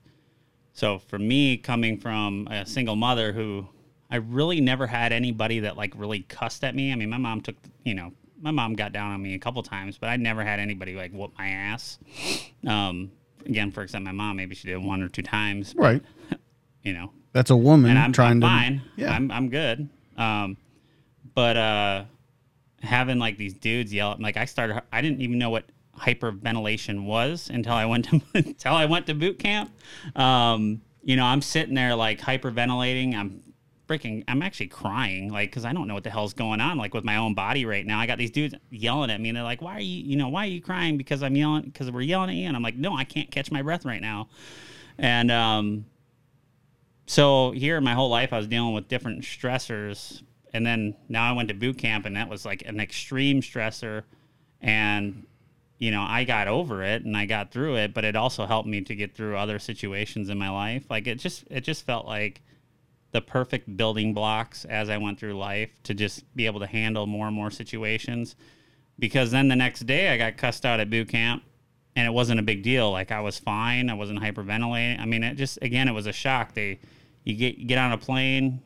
so 0.73 0.99
for 0.99 1.17
me, 1.17 1.57
coming 1.57 1.97
from 1.97 2.47
a 2.51 2.65
single 2.65 2.97
mother 2.97 3.31
who 3.31 3.67
I 4.11 4.17
really 4.17 4.59
never 4.59 4.85
had 4.85 5.13
anybody 5.13 5.61
that 5.61 5.77
like 5.77 5.93
really 5.95 6.23
cussed 6.23 6.65
at 6.65 6.75
me. 6.75 6.91
I 6.91 6.95
mean, 6.95 7.09
my 7.09 7.17
mom 7.17 7.39
took, 7.39 7.55
you 7.85 7.93
know, 7.93 8.11
my 8.41 8.51
mom 8.51 8.73
got 8.73 8.91
down 8.91 9.13
on 9.13 9.21
me 9.21 9.33
a 9.33 9.39
couple 9.39 9.63
times, 9.63 9.97
but 9.97 10.07
I 10.07 10.17
never 10.17 10.43
had 10.43 10.59
anybody 10.59 10.93
like 10.93 11.13
whoop 11.13 11.31
my 11.37 11.47
ass. 11.47 11.99
Um, 12.67 13.11
again, 13.45 13.71
for 13.71 13.81
example, 13.81 14.13
my 14.13 14.23
mom, 14.25 14.35
maybe 14.35 14.55
she 14.55 14.67
did 14.67 14.83
one 14.83 15.01
or 15.01 15.07
two 15.07 15.21
times. 15.21 15.73
But, 15.73 15.81
right. 15.81 16.03
You 16.83 16.93
know, 16.93 17.11
that's 17.33 17.49
a 17.49 17.57
woman 17.57 17.89
and 17.89 17.97
I'm, 17.97 18.13
trying 18.13 18.33
I'm 18.33 18.41
to. 18.41 18.45
Fine. 18.45 18.81
Yeah. 18.95 19.11
I'm, 19.11 19.31
I'm 19.31 19.49
good. 19.49 19.89
Um, 20.17 20.55
but 21.35 21.57
uh, 21.57 22.05
having 22.81 23.19
like 23.19 23.37
these 23.37 23.53
dudes 23.53 23.93
yell, 23.93 24.13
at 24.13 24.17
me, 24.17 24.23
like 24.23 24.37
I 24.37 24.45
started, 24.45 24.81
I 24.91 25.01
didn't 25.01 25.21
even 25.21 25.37
know 25.37 25.49
what 25.49 25.65
hyperventilation 25.99 27.05
was 27.05 27.49
until 27.49 27.73
I 27.73 27.85
went 27.85 28.05
to 28.05 28.21
until 28.33 28.73
I 28.73 28.85
went 28.85 29.07
to 29.07 29.13
boot 29.13 29.37
camp. 29.39 29.71
Um, 30.15 30.81
you 31.03 31.15
know, 31.15 31.25
I'm 31.25 31.41
sitting 31.41 31.75
there 31.75 31.95
like 31.95 32.19
hyperventilating. 32.19 33.13
I'm 33.13 33.41
freaking, 33.87 34.23
I'm 34.27 34.41
actually 34.41 34.67
crying, 34.67 35.31
like, 35.31 35.51
because 35.51 35.65
I 35.65 35.73
don't 35.73 35.87
know 35.87 35.93
what 35.93 36.03
the 36.03 36.09
hell's 36.09 36.33
going 36.33 36.59
on, 36.59 36.77
like 36.77 36.93
with 36.93 37.03
my 37.03 37.17
own 37.17 37.35
body 37.35 37.65
right 37.65 37.85
now. 37.85 37.99
I 37.99 38.07
got 38.07 38.17
these 38.17 38.31
dudes 38.31 38.55
yelling 38.71 39.11
at 39.11 39.21
me, 39.21 39.29
and 39.29 39.35
they're 39.35 39.43
like, 39.43 39.61
"Why 39.61 39.75
are 39.75 39.81
you, 39.81 40.03
you 40.03 40.15
know, 40.15 40.29
why 40.29 40.45
are 40.45 40.49
you 40.49 40.61
crying? 40.61 40.97
Because 40.97 41.21
I'm 41.21 41.35
yelling, 41.35 41.63
because 41.63 41.91
we're 41.91 42.01
yelling 42.01 42.29
at 42.29 42.35
you." 42.35 42.47
And 42.47 42.55
I'm 42.55 42.63
like, 42.63 42.75
"No, 42.75 42.95
I 42.95 43.03
can't 43.03 43.29
catch 43.29 43.51
my 43.51 43.61
breath 43.61 43.85
right 43.85 44.01
now." 44.01 44.29
And 44.97 45.29
um, 45.29 45.85
so 47.05 47.51
here, 47.51 47.79
my 47.81 47.93
whole 47.93 48.09
life, 48.09 48.33
I 48.33 48.37
was 48.37 48.47
dealing 48.47 48.73
with 48.73 48.87
different 48.87 49.21
stressors, 49.23 50.23
and 50.55 50.65
then 50.65 50.95
now 51.09 51.29
I 51.29 51.33
went 51.33 51.49
to 51.49 51.53
boot 51.53 51.77
camp, 51.77 52.05
and 52.05 52.15
that 52.15 52.29
was 52.29 52.45
like 52.45 52.63
an 52.65 52.79
extreme 52.79 53.41
stressor. 53.41 54.03
And 54.61 55.25
you 55.77 55.91
know, 55.91 56.01
I 56.01 56.23
got 56.23 56.47
over 56.47 56.83
it 56.83 57.03
and 57.03 57.17
I 57.17 57.25
got 57.25 57.51
through 57.51 57.75
it, 57.75 57.93
but 57.93 58.05
it 58.05 58.15
also 58.15 58.45
helped 58.45 58.67
me 58.67 58.81
to 58.81 58.95
get 58.95 59.13
through 59.13 59.37
other 59.37 59.59
situations 59.59 60.29
in 60.29 60.37
my 60.37 60.49
life. 60.49 60.85
Like 60.89 61.07
it 61.07 61.19
just 61.19 61.43
it 61.51 61.61
just 61.61 61.85
felt 61.85 62.07
like 62.07 62.41
the 63.11 63.21
perfect 63.21 63.75
building 63.75 64.13
blocks 64.13 64.65
as 64.65 64.89
I 64.89 64.97
went 64.97 65.19
through 65.19 65.37
life 65.37 65.69
to 65.83 65.93
just 65.93 66.23
be 66.35 66.45
able 66.45 66.61
to 66.61 66.67
handle 66.67 67.05
more 67.05 67.27
and 67.27 67.35
more 67.35 67.51
situations. 67.51 68.35
Because 68.97 69.31
then 69.31 69.49
the 69.49 69.55
next 69.55 69.81
day 69.81 70.09
I 70.09 70.17
got 70.17 70.37
cussed 70.37 70.65
out 70.65 70.79
at 70.79 70.89
boot 70.89 71.09
camp 71.09 71.43
and 71.97 72.07
it 72.07 72.11
wasn't 72.11 72.39
a 72.39 72.43
big 72.43 72.63
deal. 72.63 72.91
Like 72.91 73.11
I 73.11 73.19
was 73.19 73.37
fine. 73.37 73.89
I 73.89 73.93
wasn't 73.93 74.19
hyperventilating. 74.19 74.99
I 74.99 75.05
mean, 75.05 75.23
it 75.23 75.35
just 75.35 75.59
again 75.61 75.89
it 75.89 75.93
was 75.93 76.07
a 76.07 76.13
shock. 76.13 76.53
They 76.53 76.79
you 77.25 77.35
get 77.35 77.57
you 77.57 77.67
get 77.67 77.77
on 77.77 77.91
a 77.91 77.97
plane, 77.97 78.61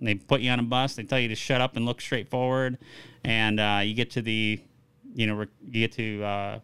they 0.00 0.14
put 0.14 0.40
you 0.40 0.50
on 0.50 0.60
a 0.60 0.62
bus. 0.62 0.94
They 0.94 1.02
tell 1.02 1.18
you 1.18 1.28
to 1.28 1.34
shut 1.34 1.60
up 1.60 1.76
and 1.76 1.84
look 1.86 2.00
straight 2.00 2.28
forward, 2.28 2.78
and 3.24 3.58
uh, 3.58 3.80
you 3.82 3.94
get 3.94 4.10
to 4.12 4.22
the 4.22 4.60
you 5.14 5.26
know, 5.26 5.46
you 5.64 5.86
get 5.86 5.92
to 5.92 6.22
uh, 6.22 6.58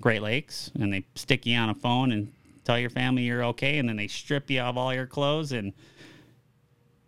Great 0.00 0.22
Lakes 0.22 0.70
and 0.78 0.92
they 0.92 1.04
stick 1.14 1.44
you 1.46 1.56
on 1.56 1.70
a 1.70 1.74
phone 1.74 2.12
and 2.12 2.32
tell 2.64 2.78
your 2.78 2.90
family 2.90 3.22
you're 3.22 3.44
okay, 3.44 3.78
and 3.78 3.88
then 3.88 3.96
they 3.96 4.06
strip 4.06 4.50
you 4.50 4.60
of 4.60 4.76
all 4.76 4.94
your 4.94 5.06
clothes, 5.06 5.52
and 5.52 5.72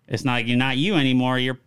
it's 0.08 0.24
not 0.24 0.46
you're 0.46 0.58
not 0.58 0.76
you 0.76 0.94
anymore. 0.94 1.38
You're, 1.38 1.58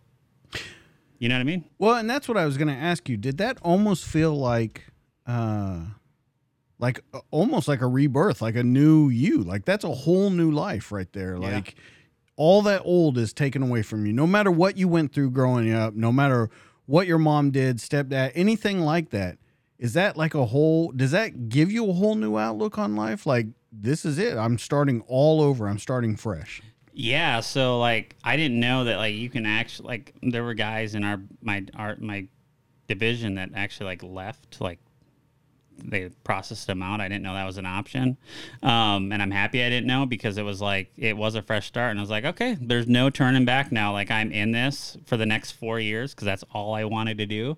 you 1.18 1.28
know 1.28 1.36
what 1.36 1.40
I 1.40 1.44
mean? 1.44 1.64
Well, 1.78 1.94
and 1.96 2.08
that's 2.08 2.28
what 2.28 2.36
I 2.36 2.44
was 2.44 2.58
going 2.58 2.68
to 2.68 2.74
ask 2.74 3.08
you. 3.08 3.16
Did 3.16 3.38
that 3.38 3.58
almost 3.62 4.04
feel 4.04 4.34
like, 4.36 4.84
uh, 5.26 5.80
like 6.78 7.00
uh, 7.14 7.20
almost 7.30 7.68
like 7.68 7.80
a 7.80 7.86
rebirth, 7.86 8.42
like 8.42 8.56
a 8.56 8.62
new 8.62 9.08
you? 9.08 9.42
Like 9.42 9.64
that's 9.64 9.84
a 9.84 9.92
whole 9.92 10.30
new 10.30 10.50
life 10.50 10.92
right 10.92 11.10
there. 11.12 11.38
Yeah. 11.38 11.48
All 12.36 12.62
that 12.62 12.82
old 12.84 13.18
is 13.18 13.32
taken 13.32 13.62
away 13.62 13.82
from 13.82 14.06
you. 14.06 14.12
No 14.12 14.26
matter 14.26 14.50
what 14.50 14.76
you 14.76 14.88
went 14.88 15.12
through 15.12 15.30
growing 15.30 15.72
up, 15.72 15.94
no 15.94 16.12
matter 16.12 16.50
what 16.86 17.06
your 17.06 17.18
mom 17.18 17.50
did, 17.50 17.78
stepdad, 17.78 18.32
anything 18.34 18.80
like 18.80 19.10
that. 19.10 19.38
Is 19.78 19.92
that 19.92 20.16
like 20.16 20.34
a 20.34 20.46
whole? 20.46 20.92
Does 20.92 21.10
that 21.10 21.48
give 21.48 21.70
you 21.70 21.88
a 21.88 21.92
whole 21.92 22.14
new 22.14 22.38
outlook 22.38 22.78
on 22.78 22.96
life? 22.96 23.26
Like 23.26 23.46
this 23.72 24.04
is 24.04 24.18
it. 24.18 24.36
I'm 24.36 24.58
starting 24.58 25.02
all 25.06 25.42
over. 25.42 25.68
I'm 25.68 25.78
starting 25.78 26.16
fresh. 26.16 26.62
Yeah, 26.92 27.40
so 27.40 27.78
like 27.78 28.16
I 28.24 28.36
didn't 28.36 28.58
know 28.58 28.84
that 28.84 28.96
like 28.96 29.14
you 29.14 29.28
can 29.28 29.44
actually 29.44 29.88
like 29.88 30.14
there 30.22 30.42
were 30.42 30.54
guys 30.54 30.94
in 30.94 31.04
our 31.04 31.20
my 31.42 31.64
our 31.74 31.96
my 31.98 32.26
division 32.86 33.34
that 33.34 33.50
actually 33.54 33.86
like 33.86 34.02
left 34.02 34.60
like 34.60 34.78
they 35.84 36.08
processed 36.24 36.66
them 36.66 36.82
out. 36.82 37.00
I 37.00 37.08
didn't 37.08 37.22
know 37.22 37.34
that 37.34 37.44
was 37.44 37.58
an 37.58 37.66
option, 37.66 38.16
um, 38.62 39.12
and 39.12 39.22
I'm 39.22 39.30
happy 39.30 39.62
I 39.62 39.68
didn't 39.68 39.86
know 39.86 40.06
because 40.06 40.38
it 40.38 40.42
was 40.42 40.60
like 40.60 40.90
it 40.96 41.16
was 41.16 41.34
a 41.34 41.42
fresh 41.42 41.66
start, 41.66 41.90
and 41.90 41.98
I 41.98 42.02
was 42.02 42.10
like, 42.10 42.24
okay, 42.24 42.56
there's 42.60 42.86
no 42.86 43.10
turning 43.10 43.44
back 43.44 43.72
now. 43.72 43.92
Like 43.92 44.10
I'm 44.10 44.32
in 44.32 44.52
this 44.52 44.96
for 45.06 45.16
the 45.16 45.26
next 45.26 45.52
four 45.52 45.78
years 45.80 46.14
because 46.14 46.26
that's 46.26 46.44
all 46.52 46.74
I 46.74 46.84
wanted 46.84 47.18
to 47.18 47.26
do. 47.26 47.56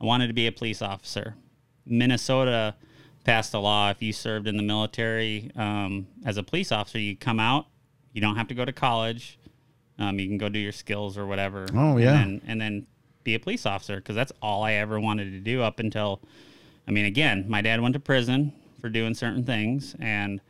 I 0.00 0.04
wanted 0.06 0.28
to 0.28 0.32
be 0.32 0.46
a 0.46 0.52
police 0.52 0.80
officer. 0.82 1.34
Minnesota 1.86 2.74
passed 3.24 3.52
a 3.54 3.58
law 3.58 3.90
if 3.90 4.02
you 4.02 4.12
served 4.12 4.48
in 4.48 4.56
the 4.56 4.62
military 4.62 5.50
um, 5.56 6.06
as 6.24 6.36
a 6.36 6.42
police 6.42 6.72
officer, 6.72 6.98
you 6.98 7.16
come 7.16 7.38
out, 7.38 7.66
you 8.12 8.20
don't 8.20 8.36
have 8.36 8.48
to 8.48 8.54
go 8.54 8.64
to 8.64 8.72
college. 8.72 9.38
Um, 9.98 10.18
you 10.18 10.26
can 10.26 10.38
go 10.38 10.48
do 10.48 10.58
your 10.58 10.72
skills 10.72 11.18
or 11.18 11.26
whatever. 11.26 11.66
Oh, 11.74 11.98
yeah. 11.98 12.18
and 12.20 12.40
then, 12.40 12.48
and 12.48 12.60
then 12.60 12.86
be 13.22 13.34
a 13.34 13.38
police 13.38 13.66
officer 13.66 13.96
because 13.96 14.16
that's 14.16 14.32
all 14.40 14.62
I 14.62 14.72
ever 14.74 14.98
wanted 14.98 15.32
to 15.32 15.40
do 15.40 15.62
up 15.62 15.78
until. 15.78 16.22
I 16.90 16.92
mean, 16.92 17.04
again, 17.04 17.44
my 17.46 17.62
dad 17.62 17.80
went 17.80 17.92
to 17.92 18.00
prison 18.00 18.52
for 18.80 18.88
doing 18.88 19.14
certain 19.14 19.44
things, 19.44 19.94
and 20.00 20.40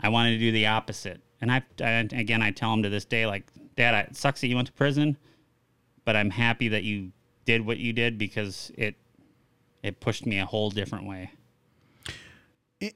I 0.00 0.08
wanted 0.08 0.30
to 0.30 0.38
do 0.38 0.50
the 0.52 0.68
opposite. 0.68 1.20
And 1.42 1.52
I, 1.52 1.62
I 1.82 2.08
again, 2.12 2.40
I 2.40 2.50
tell 2.50 2.72
him 2.72 2.82
to 2.84 2.88
this 2.88 3.04
day, 3.04 3.26
like, 3.26 3.44
Dad, 3.76 4.08
it 4.08 4.16
sucks 4.16 4.40
that 4.40 4.46
you 4.46 4.56
went 4.56 4.68
to 4.68 4.72
prison, 4.72 5.18
but 6.06 6.16
I'm 6.16 6.30
happy 6.30 6.68
that 6.68 6.82
you 6.82 7.12
did 7.44 7.66
what 7.66 7.76
you 7.76 7.92
did 7.92 8.16
because 8.16 8.72
it 8.78 8.94
it 9.82 10.00
pushed 10.00 10.24
me 10.24 10.38
a 10.38 10.46
whole 10.46 10.70
different 10.70 11.06
way. 11.06 11.30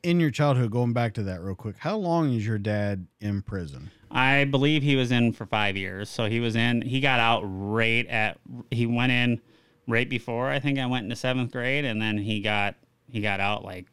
In 0.03 0.19
your 0.19 0.31
childhood, 0.31 0.71
going 0.71 0.95
back 0.95 1.13
to 1.15 1.23
that 1.25 1.43
real 1.43 1.55
quick, 1.55 1.77
how 1.81 1.99
long 1.99 2.33
is 2.33 2.47
your 2.47 2.57
dad 2.57 3.07
in 3.21 3.43
prison? 3.43 3.91
I 4.11 4.45
believe 4.45 4.83
he 4.83 4.97
was 4.97 5.13
in 5.13 5.35
for 5.35 5.45
five 5.45 5.77
years. 5.77 6.09
So 6.09 6.31
he 6.31 6.41
was 6.41 6.57
in. 6.57 6.81
He 6.81 7.01
got 7.01 7.21
out 7.21 7.43
right 7.45 8.07
at. 8.07 8.39
He 8.71 8.87
went 8.87 9.13
in 9.13 9.43
right 9.87 10.09
before 10.09 10.49
I 10.49 10.61
think 10.61 10.79
I 10.79 10.87
went 10.87 11.05
into 11.05 11.17
seventh 11.17 11.53
grade, 11.53 11.85
and 11.85 12.01
then 12.01 12.19
he 12.19 12.41
got 12.41 12.77
he 13.09 13.21
got 13.21 13.41
out 13.41 13.65
like 13.65 13.87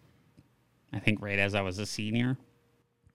I 0.94 1.00
think 1.00 1.22
right 1.22 1.40
as 1.40 1.56
I 1.56 1.62
was 1.62 1.80
a 1.80 1.86
senior. 1.86 2.38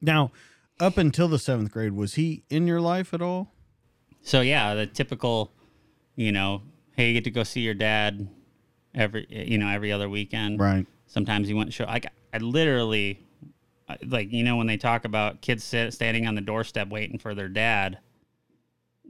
Now, 0.00 0.32
up 0.80 0.98
until 0.98 1.28
the 1.28 1.38
seventh 1.38 1.70
grade, 1.70 1.92
was 1.92 2.14
he 2.14 2.44
in 2.50 2.66
your 2.66 2.80
life 2.80 3.14
at 3.14 3.22
all? 3.22 3.52
So 4.22 4.40
yeah, 4.40 4.74
the 4.74 4.86
typical, 4.86 5.52
you 6.16 6.32
know, 6.32 6.62
hey, 6.96 7.08
you 7.08 7.14
get 7.14 7.24
to 7.24 7.30
go 7.30 7.42
see 7.42 7.60
your 7.60 7.74
dad 7.74 8.28
every 8.94 9.26
you 9.28 9.58
know 9.58 9.68
every 9.68 9.92
other 9.92 10.08
weekend. 10.08 10.60
Right. 10.60 10.86
Sometimes 11.06 11.48
he 11.48 11.54
wouldn't 11.54 11.74
show. 11.74 11.84
Like 11.84 12.06
I 12.32 12.38
literally, 12.38 13.20
like 14.06 14.32
you 14.32 14.44
know 14.44 14.56
when 14.56 14.66
they 14.66 14.76
talk 14.76 15.04
about 15.04 15.40
kids 15.40 15.64
sit, 15.64 15.92
standing 15.92 16.26
on 16.26 16.34
the 16.34 16.40
doorstep 16.40 16.88
waiting 16.88 17.18
for 17.18 17.34
their 17.34 17.48
dad. 17.48 17.98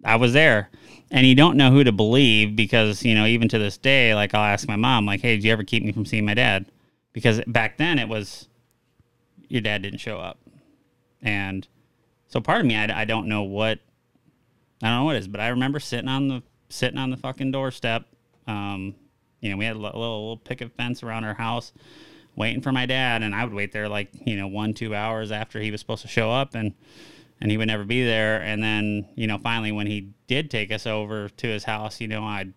I 0.05 0.17
was 0.17 0.33
there, 0.33 0.71
and 1.11 1.27
you 1.27 1.35
don't 1.35 1.57
know 1.57 1.71
who 1.71 1.85
to 1.85 1.93
believe 1.93 2.57
because 2.57 3.05
you 3.05 3.15
know 3.15 3.27
even 3.27 3.49
to 3.49 3.59
this 3.59 3.79
day, 3.79 4.15
like 4.15 4.35
I'll 4.35 4.45
ask 4.45 4.69
my 4.69 4.77
mom, 4.77 5.07
like, 5.07 5.21
"Hey, 5.21 5.37
did 5.37 5.45
you 5.45 5.53
ever 5.53 5.65
keep 5.65 5.83
me 5.83 5.93
from 5.93 6.07
seeing 6.07 6.25
my 6.25 6.35
dad?" 6.35 6.67
Because 7.13 7.41
back 7.47 7.79
then 7.79 7.99
it 7.99 8.09
was 8.09 8.49
your 9.49 9.61
dad 9.61 9.83
didn't 9.83 10.01
show 10.01 10.19
up, 10.19 10.39
and 11.23 11.67
so 12.29 12.41
part 12.41 12.61
of 12.61 12.67
me, 12.67 12.77
I, 12.77 13.03
I 13.03 13.05
don't 13.05 13.29
know 13.29 13.43
what 13.43 13.79
I 14.83 14.89
don't 14.89 14.99
know 14.99 15.05
what 15.05 15.17
it 15.17 15.21
is, 15.21 15.29
but 15.29 15.41
I 15.41 15.49
remember 15.49 15.81
sitting 15.81 16.09
on 16.09 16.29
the 16.29 16.43
sitting 16.69 16.99
on 16.99 17.11
the 17.11 17.17
fucking 17.17 17.53
doorstep. 17.53 18.07
Um, 18.47 18.95
you 19.41 19.51
know, 19.51 19.57
we 19.57 19.65
had 19.65 19.77
a 19.77 19.79
little, 19.79 20.01
little 20.01 20.37
picket 20.39 20.73
fence 20.77 21.03
around 21.03 21.25
our 21.25 21.35
house, 21.35 21.73
waiting 22.35 22.61
for 22.61 22.73
my 22.73 22.87
dad, 22.87 23.23
and 23.23 23.35
I 23.35 23.45
would 23.45 23.55
wait 23.55 23.73
there 23.73 23.89
like 23.89 24.11
you 24.27 24.37
know 24.37 24.49
one 24.49 24.75
two 24.75 24.95
hours 24.95 25.31
after 25.31 25.61
he 25.61 25.71
was 25.71 25.81
supposed 25.81 26.03
to 26.03 26.09
show 26.09 26.31
up, 26.31 26.55
and 26.55 26.75
and 27.41 27.51
he 27.51 27.57
would 27.57 27.69
never 27.69 27.85
be 27.85 28.05
there. 28.05 28.41
And 28.41 28.63
then 28.63 29.09
you 29.15 29.27
know 29.27 29.39
finally 29.39 29.73
when 29.73 29.87
he 29.87 30.11
did 30.27 30.51
take 30.51 30.73
us 30.73 30.87
over 30.87 31.29
to 31.29 31.47
his 31.47 31.65
house, 31.65 32.01
you 32.01 32.09
know 32.09 32.25
I'd 32.25 32.53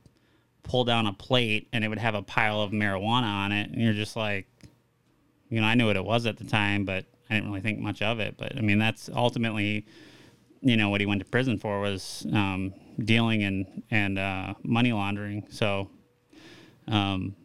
pull 0.64 0.84
down 0.84 1.08
a 1.08 1.14
plate 1.14 1.70
and 1.72 1.84
it 1.84 1.88
would 1.88 1.98
have 1.98 2.16
a 2.16 2.22
pile 2.22 2.62
of 2.62 2.72
marijuana 2.72 3.24
on 3.24 3.52
it, 3.52 3.70
and 3.70 3.82
you're 3.82 3.94
just 3.94 4.16
like, 4.16 4.48
you 5.50 5.62
know, 5.62 5.68
I 5.68 5.76
knew 5.76 5.88
what 5.88 5.96
it 5.96 6.04
was 6.04 6.26
at 6.26 6.38
the 6.38 6.44
time, 6.44 6.84
but 6.86 7.06
I 7.30 7.36
didn't 7.36 7.50
really 7.50 7.62
think 7.62 7.80
much 7.80 8.02
of 8.02 8.20
it. 8.20 8.36
But 8.38 8.58
I 8.58 8.62
mean, 8.62 8.80
that's 8.80 9.10
ultimately 9.14 9.86
you 10.62 10.76
know 10.76 10.90
what 10.90 11.02
he 11.02 11.06
went 11.08 11.20
to 11.20 11.26
prison 11.26 11.58
for 11.58 11.80
was 11.80 12.26
um, 12.34 12.74
dealing 13.00 13.44
and 13.44 13.84
and 13.92 14.18
uh, 14.20 14.54
money 14.64 14.92
laundering. 14.92 15.46
So, 15.50 15.90
um, 16.88 17.36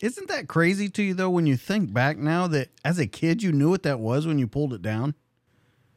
Isn't 0.00 0.28
that 0.28 0.48
crazy 0.48 0.88
to 0.88 1.02
you 1.02 1.14
though 1.14 1.30
when 1.30 1.46
you 1.46 1.56
think 1.56 1.92
back 1.92 2.16
now 2.18 2.46
that 2.48 2.68
as 2.84 2.98
a 2.98 3.06
kid 3.06 3.42
you 3.42 3.52
knew 3.52 3.70
what 3.70 3.82
that 3.84 4.00
was 4.00 4.26
when 4.26 4.38
you 4.38 4.46
pulled 4.46 4.72
it 4.72 4.82
down? 4.82 5.14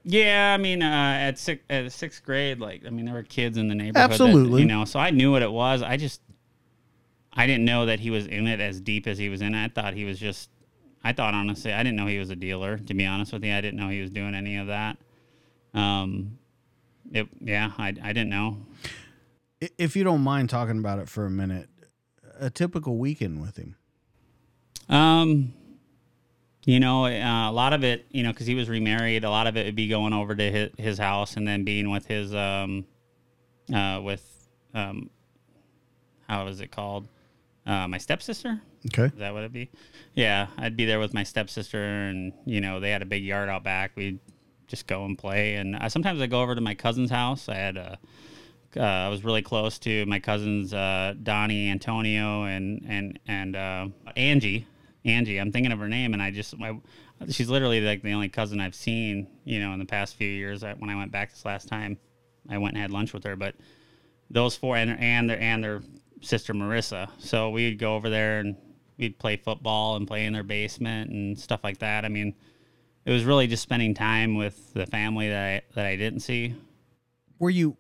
Yeah, 0.04 0.54
I 0.54 0.62
mean, 0.62 0.82
uh, 0.82 1.18
at 1.20 1.38
six, 1.38 1.64
at 1.70 1.92
sixth 1.92 2.24
grade, 2.24 2.60
like 2.60 2.86
I 2.86 2.90
mean, 2.90 3.06
there 3.06 3.14
were 3.14 3.24
kids 3.24 3.58
in 3.58 3.68
the 3.68 3.76
neighborhood, 3.76 3.96
that, 3.96 4.12
Absolutely. 4.12 4.62
you 4.62 4.68
know. 4.68 4.86
So 4.86 5.00
I 5.00 5.12
knew 5.12 5.32
what 5.32 5.42
it 5.42 5.52
was. 5.52 5.82
I 5.82 5.98
just 5.98 6.22
I 7.34 7.46
didn't 7.48 7.66
know 7.66 7.86
that 7.86 8.00
he 8.00 8.10
was 8.10 8.26
in 8.26 8.48
it 8.48 8.60
as 8.60 8.82
deep 8.82 9.08
as 9.08 9.18
he 9.18 9.30
was 9.30 9.42
in 9.42 9.54
it. 9.54 9.64
I 9.64 9.68
thought 9.70 9.94
he 9.94 10.06
was 10.06 10.20
just. 10.20 10.50
I 11.04 11.14
thought 11.14 11.34
honestly, 11.34 11.72
I 11.72 11.84
didn't 11.84 11.96
know 11.96 12.08
he 12.08 12.20
was 12.20 12.30
a 12.30 12.36
dealer. 12.36 12.78
To 12.78 12.94
be 12.94 13.06
honest 13.06 13.32
with 13.32 13.44
you, 13.44 13.54
I 13.54 13.62
didn't 13.62 13.80
know 13.80 13.90
he 13.90 14.02
was 14.02 14.10
doing 14.10 14.36
any 14.36 14.58
of 14.58 14.68
that. 14.68 14.98
Um, 15.74 16.40
it 17.12 17.28
yeah, 17.40 17.72
I 17.78 17.88
I 17.88 18.14
didn't 18.14 18.30
know. 18.30 18.58
If 19.78 19.96
you 19.96 20.04
don't 20.04 20.22
mind 20.22 20.50
talking 20.50 20.80
about 20.80 21.00
it 21.00 21.10
for 21.10 21.26
a 21.26 21.30
minute, 21.30 21.70
a 22.40 22.50
typical 22.50 22.98
weekend 22.98 23.42
with 23.42 23.58
him. 23.58 23.76
Um, 24.88 25.54
you 26.70 26.80
know, 26.80 27.06
uh, 27.06 27.50
a 27.50 27.52
lot 27.52 27.74
of 27.74 27.84
it, 27.84 28.06
you 28.12 28.22
know, 28.22 28.32
because 28.32 28.46
he 28.46 28.54
was 28.54 28.70
remarried, 28.70 29.24
a 29.24 29.30
lot 29.30 29.48
of 29.48 29.58
it 29.58 29.66
would 29.66 29.76
be 29.76 29.88
going 29.88 30.14
over 30.14 30.36
to 30.36 30.52
his, 30.52 30.70
his 30.78 30.98
house 31.00 31.36
and 31.36 31.48
then 31.48 31.64
being 31.64 31.90
with 31.90 32.06
his, 32.06 32.32
um, 32.36 32.86
uh, 33.74 34.00
with, 34.04 34.24
um, 34.76 35.10
how 36.28 36.46
is 36.46 36.62
it 36.62 36.70
called? 36.70 37.08
Uh, 37.66 37.88
my 37.88 37.98
stepsister. 37.98 38.62
Okay. 38.86 39.06
Is 39.06 39.18
that 39.18 39.34
what 39.34 39.40
it'd 39.40 39.52
be? 39.52 39.72
Yeah, 40.14 40.46
I'd 40.60 40.78
be 40.78 40.86
there 40.86 41.00
with 41.00 41.12
my 41.12 41.24
stepsister, 41.24 41.84
and 41.84 42.34
you 42.46 42.62
know 42.62 42.80
they 42.80 42.92
had 42.92 43.02
a 43.02 43.06
big 43.06 43.24
yard 43.24 43.50
out 43.50 43.64
back. 43.64 43.92
We'd 43.96 44.20
just 44.68 44.86
go 44.86 45.06
and 45.06 45.18
play, 45.18 45.56
and 45.56 45.76
I, 45.76 45.88
sometimes 45.88 46.22
I 46.22 46.28
go 46.28 46.42
over 46.42 46.54
to 46.54 46.62
my 46.62 46.76
cousin's 46.76 47.10
house. 47.10 47.50
I 47.50 47.56
had 47.56 47.78
a, 47.78 48.00
uh, 48.78 48.82
I 48.82 49.10
was 49.10 49.24
really 49.24 49.42
close 49.42 49.80
to 49.80 50.06
my 50.06 50.20
cousins 50.20 50.74
uh, 50.74 51.16
Donnie, 51.22 51.70
Antonio, 51.70 52.44
and 52.44 52.86
and 52.88 53.20
and 53.28 53.56
uh, 53.56 53.88
Angie. 54.16 54.68
Angie, 55.06 55.40
I'm 55.40 55.52
thinking 55.52 55.72
of 55.72 55.80
her 55.80 55.88
name, 55.88 56.14
and 56.14 56.22
I 56.22 56.32
just 56.32 56.54
I, 56.62 56.78
she's 57.30 57.50
literally 57.50 57.82
like 57.82 58.02
the 58.02 58.12
only 58.12 58.30
cousin 58.30 58.60
I've 58.60 58.76
seen, 58.76 59.28
you 59.46 59.60
know, 59.60 59.74
in 59.74 59.80
the 59.80 59.86
past 59.86 60.16
few 60.16 60.28
years. 60.28 60.64
I, 60.64 60.74
when 60.74 60.90
I 60.90 60.96
went 60.96 61.12
back 61.12 61.32
this 61.32 61.46
last 61.46 61.68
time, 61.68 61.98
I 62.50 62.58
went 62.58 62.74
and 62.74 62.82
had 62.82 62.92
lunch 62.92 63.14
with 63.14 63.24
her, 63.24 63.36
but 63.36 63.56
those 64.30 64.56
four 64.56 64.76
and 64.76 65.00
and 65.00 65.30
their 65.30 65.40
and 65.40 65.64
their 65.64 65.82
sister 66.22 66.54
Marissa. 66.54 67.10
So 67.20 67.50
we'd 67.50 67.80
go 67.80 67.96
over 67.96 68.10
there 68.10 68.40
and 68.40 68.56
we'd 68.98 69.18
play 69.18 69.38
football 69.38 69.96
and 69.96 70.08
play 70.08 70.26
in 70.26 70.34
their 70.34 70.44
basement 70.44 71.12
and 71.12 71.40
stuff 71.40 71.64
like 71.64 71.80
that. 71.80 72.06
I 72.06 72.10
mean, 72.10 72.36
it 73.06 73.12
was 73.12 73.24
really 73.24 73.48
just 73.48 73.64
spending 73.64 73.94
time 73.94 74.36
with 74.36 74.74
the 74.74 74.86
family 74.86 75.30
that 75.30 75.44
I 75.44 75.62
that 75.76 75.86
I 75.86 75.96
didn't 75.96 76.20
see. 76.20 76.56
Were 77.40 77.50
you 77.50 77.78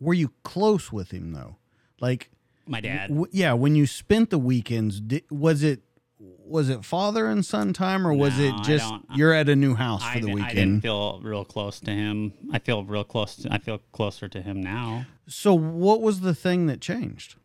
were 0.00 0.14
you 0.14 0.32
close 0.42 0.92
with 0.92 1.10
him 1.10 1.32
though? 1.32 1.56
Like 2.00 2.30
My 2.66 2.80
dad. 2.80 3.08
w- 3.08 3.26
yeah, 3.32 3.52
when 3.52 3.74
you 3.74 3.86
spent 3.86 4.30
the 4.30 4.38
weekends, 4.38 5.00
was 5.30 5.62
it 5.62 5.82
was 6.18 6.68
it 6.68 6.84
father 6.84 7.26
and 7.26 7.44
son 7.46 7.72
time 7.72 8.06
or 8.06 8.12
was 8.12 8.38
No, 8.38 8.44
it 8.44 8.64
just 8.64 8.92
you're 9.14 9.32
at 9.32 9.48
a 9.48 9.56
new 9.56 9.74
house 9.74 10.02
for 10.02 10.18
I, 10.18 10.20
the 10.20 10.26
weekend? 10.26 10.44
I 10.44 10.54
didn't 10.54 10.80
feel 10.80 11.20
real 11.22 11.44
close 11.44 11.80
to 11.80 11.90
him. 11.90 12.32
I 12.52 12.58
feel 12.58 12.84
real 12.84 13.04
close. 13.04 13.36
To, 13.36 13.52
I 13.52 13.58
feel 13.58 13.78
closer 13.92 14.28
to 14.28 14.42
him 14.42 14.60
now. 14.60 15.06
So 15.26 15.54
what 15.54 16.00
was 16.00 16.20
the 16.20 16.34
thing 16.34 16.66
that 16.66 16.80
changed? 16.80 17.36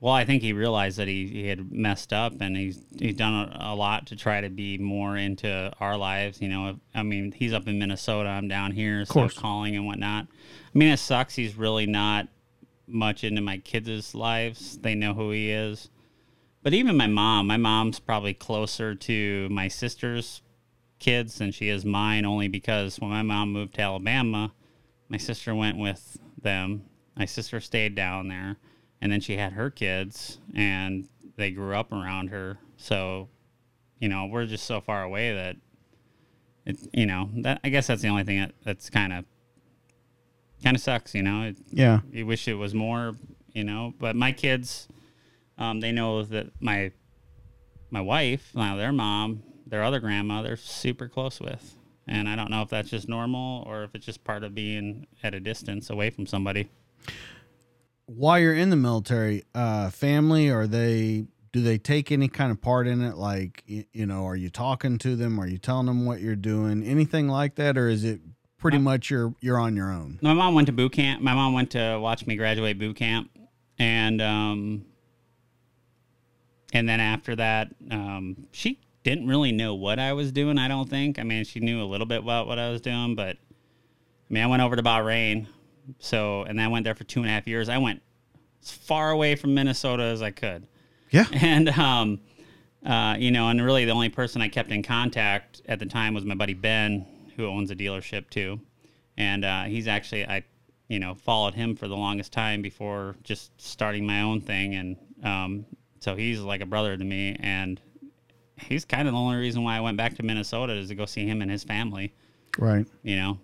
Well, 0.00 0.12
I 0.12 0.24
think 0.24 0.42
he 0.42 0.52
realized 0.52 0.98
that 0.98 1.06
he, 1.06 1.28
he 1.28 1.46
had 1.46 1.70
messed 1.70 2.12
up, 2.12 2.40
and 2.40 2.56
he's 2.56 2.84
he's 2.98 3.14
done 3.14 3.34
a, 3.34 3.72
a 3.72 3.74
lot 3.74 4.06
to 4.08 4.16
try 4.16 4.40
to 4.40 4.50
be 4.50 4.76
more 4.76 5.16
into 5.16 5.72
our 5.78 5.96
lives. 5.96 6.42
You 6.42 6.48
know, 6.48 6.80
I 6.92 7.04
mean, 7.04 7.30
he's 7.30 7.52
up 7.52 7.68
in 7.68 7.78
Minnesota, 7.78 8.28
I'm 8.28 8.48
down 8.48 8.72
here, 8.72 9.04
so 9.04 9.14
course. 9.14 9.38
calling 9.38 9.76
and 9.76 9.86
whatnot. 9.86 10.26
I 10.26 10.78
mean, 10.78 10.88
it 10.88 10.98
sucks. 10.98 11.36
He's 11.36 11.56
really 11.56 11.86
not 11.86 12.26
much 12.86 13.24
into 13.24 13.40
my 13.40 13.58
kids' 13.58 14.14
lives. 14.14 14.78
They 14.78 14.94
know 14.94 15.14
who 15.14 15.30
he 15.30 15.50
is. 15.50 15.88
But 16.62 16.74
even 16.74 16.96
my 16.96 17.08
mom, 17.08 17.46
my 17.46 17.56
mom's 17.56 17.98
probably 17.98 18.34
closer 18.34 18.94
to 18.94 19.48
my 19.50 19.68
sister's 19.68 20.42
kids 20.98 21.38
than 21.38 21.50
she 21.50 21.68
is 21.68 21.84
mine, 21.84 22.24
only 22.24 22.48
because 22.48 23.00
when 23.00 23.10
my 23.10 23.22
mom 23.22 23.52
moved 23.52 23.74
to 23.74 23.82
Alabama, 23.82 24.52
my 25.08 25.16
sister 25.16 25.54
went 25.54 25.76
with 25.76 26.18
them. 26.40 26.84
My 27.16 27.24
sister 27.24 27.60
stayed 27.60 27.94
down 27.94 28.28
there, 28.28 28.56
and 29.00 29.10
then 29.10 29.20
she 29.20 29.36
had 29.36 29.52
her 29.52 29.70
kids, 29.70 30.38
and 30.54 31.08
they 31.36 31.50
grew 31.50 31.74
up 31.74 31.92
around 31.92 32.28
her. 32.28 32.58
So, 32.76 33.28
you 33.98 34.08
know, 34.08 34.26
we're 34.26 34.46
just 34.46 34.64
so 34.64 34.80
far 34.80 35.02
away 35.02 35.34
that 35.34 35.56
it, 36.64 36.78
you 36.92 37.06
know, 37.06 37.28
that 37.38 37.60
I 37.64 37.68
guess 37.68 37.88
that's 37.88 38.02
the 38.02 38.08
only 38.08 38.24
thing 38.24 38.38
that, 38.40 38.52
that's 38.64 38.88
kind 38.88 39.12
of 39.12 39.24
kind 40.62 40.76
of 40.76 40.82
sucks. 40.82 41.14
You 41.14 41.22
know, 41.22 41.42
it, 41.42 41.56
Yeah. 41.70 42.00
you 42.12 42.26
wish 42.26 42.48
it 42.48 42.54
was 42.54 42.74
more. 42.74 43.14
You 43.52 43.64
know, 43.64 43.92
but 43.98 44.16
my 44.16 44.32
kids, 44.32 44.88
um, 45.58 45.80
they 45.80 45.92
know 45.92 46.22
that 46.22 46.46
my 46.60 46.92
my 47.90 48.00
wife, 48.00 48.50
now 48.54 48.76
their 48.76 48.92
mom, 48.92 49.42
their 49.66 49.82
other 49.84 50.00
grandma, 50.00 50.40
they're 50.42 50.56
super 50.56 51.06
close 51.08 51.38
with. 51.40 51.76
And 52.08 52.28
I 52.28 52.34
don't 52.36 52.50
know 52.50 52.62
if 52.62 52.70
that's 52.70 52.88
just 52.90 53.08
normal 53.08 53.62
or 53.66 53.84
if 53.84 53.94
it's 53.94 54.06
just 54.06 54.24
part 54.24 54.42
of 54.42 54.54
being 54.54 55.06
at 55.22 55.34
a 55.34 55.40
distance 55.40 55.90
away 55.90 56.08
from 56.10 56.26
somebody. 56.26 56.68
While 58.06 58.38
you're 58.40 58.54
in 58.54 58.70
the 58.70 58.76
military, 58.76 59.44
uh, 59.54 59.90
family, 59.90 60.50
are 60.50 60.66
they, 60.66 61.26
do 61.52 61.62
they 61.62 61.78
take 61.78 62.10
any 62.10 62.28
kind 62.28 62.50
of 62.50 62.60
part 62.60 62.86
in 62.86 63.02
it? 63.02 63.16
Like, 63.16 63.62
you 63.66 64.06
know, 64.06 64.24
are 64.26 64.36
you 64.36 64.50
talking 64.50 64.98
to 64.98 65.14
them? 65.16 65.38
Are 65.38 65.46
you 65.46 65.58
telling 65.58 65.86
them 65.86 66.04
what 66.04 66.20
you're 66.20 66.34
doing? 66.34 66.82
Anything 66.82 67.28
like 67.28 67.54
that? 67.56 67.78
Or 67.78 67.88
is 67.88 68.04
it 68.04 68.20
pretty 68.62 68.78
much 68.78 69.10
you're, 69.10 69.34
you're 69.40 69.58
on 69.58 69.76
your 69.76 69.90
own? 69.90 70.18
My 70.22 70.32
mom 70.32 70.54
went 70.54 70.66
to 70.66 70.72
boot 70.72 70.92
camp. 70.92 71.20
My 71.20 71.34
mom 71.34 71.52
went 71.52 71.72
to 71.72 71.98
watch 72.00 72.26
me 72.26 72.36
graduate 72.36 72.78
boot 72.78 72.96
camp, 72.96 73.30
and 73.78 74.22
um, 74.22 74.86
and 76.72 76.88
then 76.88 77.00
after 77.00 77.36
that, 77.36 77.74
um, 77.90 78.46
she 78.52 78.80
didn't 79.02 79.26
really 79.26 79.52
know 79.52 79.74
what 79.74 79.98
I 79.98 80.12
was 80.12 80.32
doing. 80.32 80.58
I 80.58 80.68
don't 80.68 80.88
think. 80.88 81.18
I 81.18 81.24
mean, 81.24 81.44
she 81.44 81.60
knew 81.60 81.82
a 81.82 81.84
little 81.84 82.06
bit 82.06 82.20
about 82.20 82.46
what 82.46 82.58
I 82.58 82.70
was 82.70 82.80
doing, 82.80 83.16
but 83.16 83.36
I 83.36 84.30
mean, 84.30 84.44
I 84.44 84.46
went 84.46 84.62
over 84.62 84.76
to 84.76 84.82
Bahrain, 84.82 85.48
so 85.98 86.44
and 86.44 86.60
I 86.60 86.68
went 86.68 86.84
there 86.84 86.94
for 86.94 87.04
two 87.04 87.20
and 87.20 87.28
a 87.28 87.32
half 87.32 87.46
years. 87.46 87.68
I 87.68 87.78
went 87.78 88.00
as 88.62 88.70
far 88.70 89.10
away 89.10 89.34
from 89.34 89.54
Minnesota 89.54 90.04
as 90.04 90.22
I 90.22 90.30
could. 90.30 90.66
Yeah. 91.10 91.26
And 91.32 91.68
um, 91.70 92.20
uh, 92.86 93.16
you 93.18 93.32
know, 93.32 93.48
and 93.48 93.60
really 93.60 93.84
the 93.84 93.92
only 93.92 94.08
person 94.08 94.40
I 94.40 94.48
kept 94.48 94.70
in 94.70 94.82
contact 94.82 95.62
at 95.66 95.78
the 95.78 95.86
time 95.86 96.14
was 96.14 96.24
my 96.24 96.34
buddy 96.34 96.54
Ben, 96.54 97.06
who 97.36 97.46
owns 97.46 97.70
a 97.70 97.76
dealership 97.76 98.30
too. 98.30 98.60
And 99.16 99.44
uh, 99.44 99.64
he's 99.64 99.88
actually 99.88 100.26
I, 100.26 100.44
you 100.88 100.98
know, 100.98 101.14
followed 101.14 101.54
him 101.54 101.76
for 101.76 101.88
the 101.88 101.96
longest 101.96 102.32
time 102.32 102.62
before 102.62 103.16
just 103.22 103.52
starting 103.60 104.06
my 104.06 104.22
own 104.22 104.40
thing, 104.40 104.74
and 104.74 104.96
um, 105.22 105.66
so 106.00 106.16
he's 106.16 106.40
like 106.40 106.60
a 106.60 106.66
brother 106.66 106.96
to 106.96 107.04
me, 107.04 107.36
and 107.40 107.80
he's 108.56 108.84
kind 108.84 109.06
of 109.08 109.14
the 109.14 109.18
only 109.18 109.36
reason 109.36 109.62
why 109.64 109.76
I 109.76 109.80
went 109.80 109.96
back 109.96 110.16
to 110.16 110.22
Minnesota 110.22 110.72
is 110.74 110.88
to 110.88 110.94
go 110.94 111.06
see 111.06 111.26
him 111.26 111.42
and 111.42 111.50
his 111.50 111.64
family. 111.64 112.14
Right. 112.58 112.86
You 113.02 113.16
know, 113.16 113.38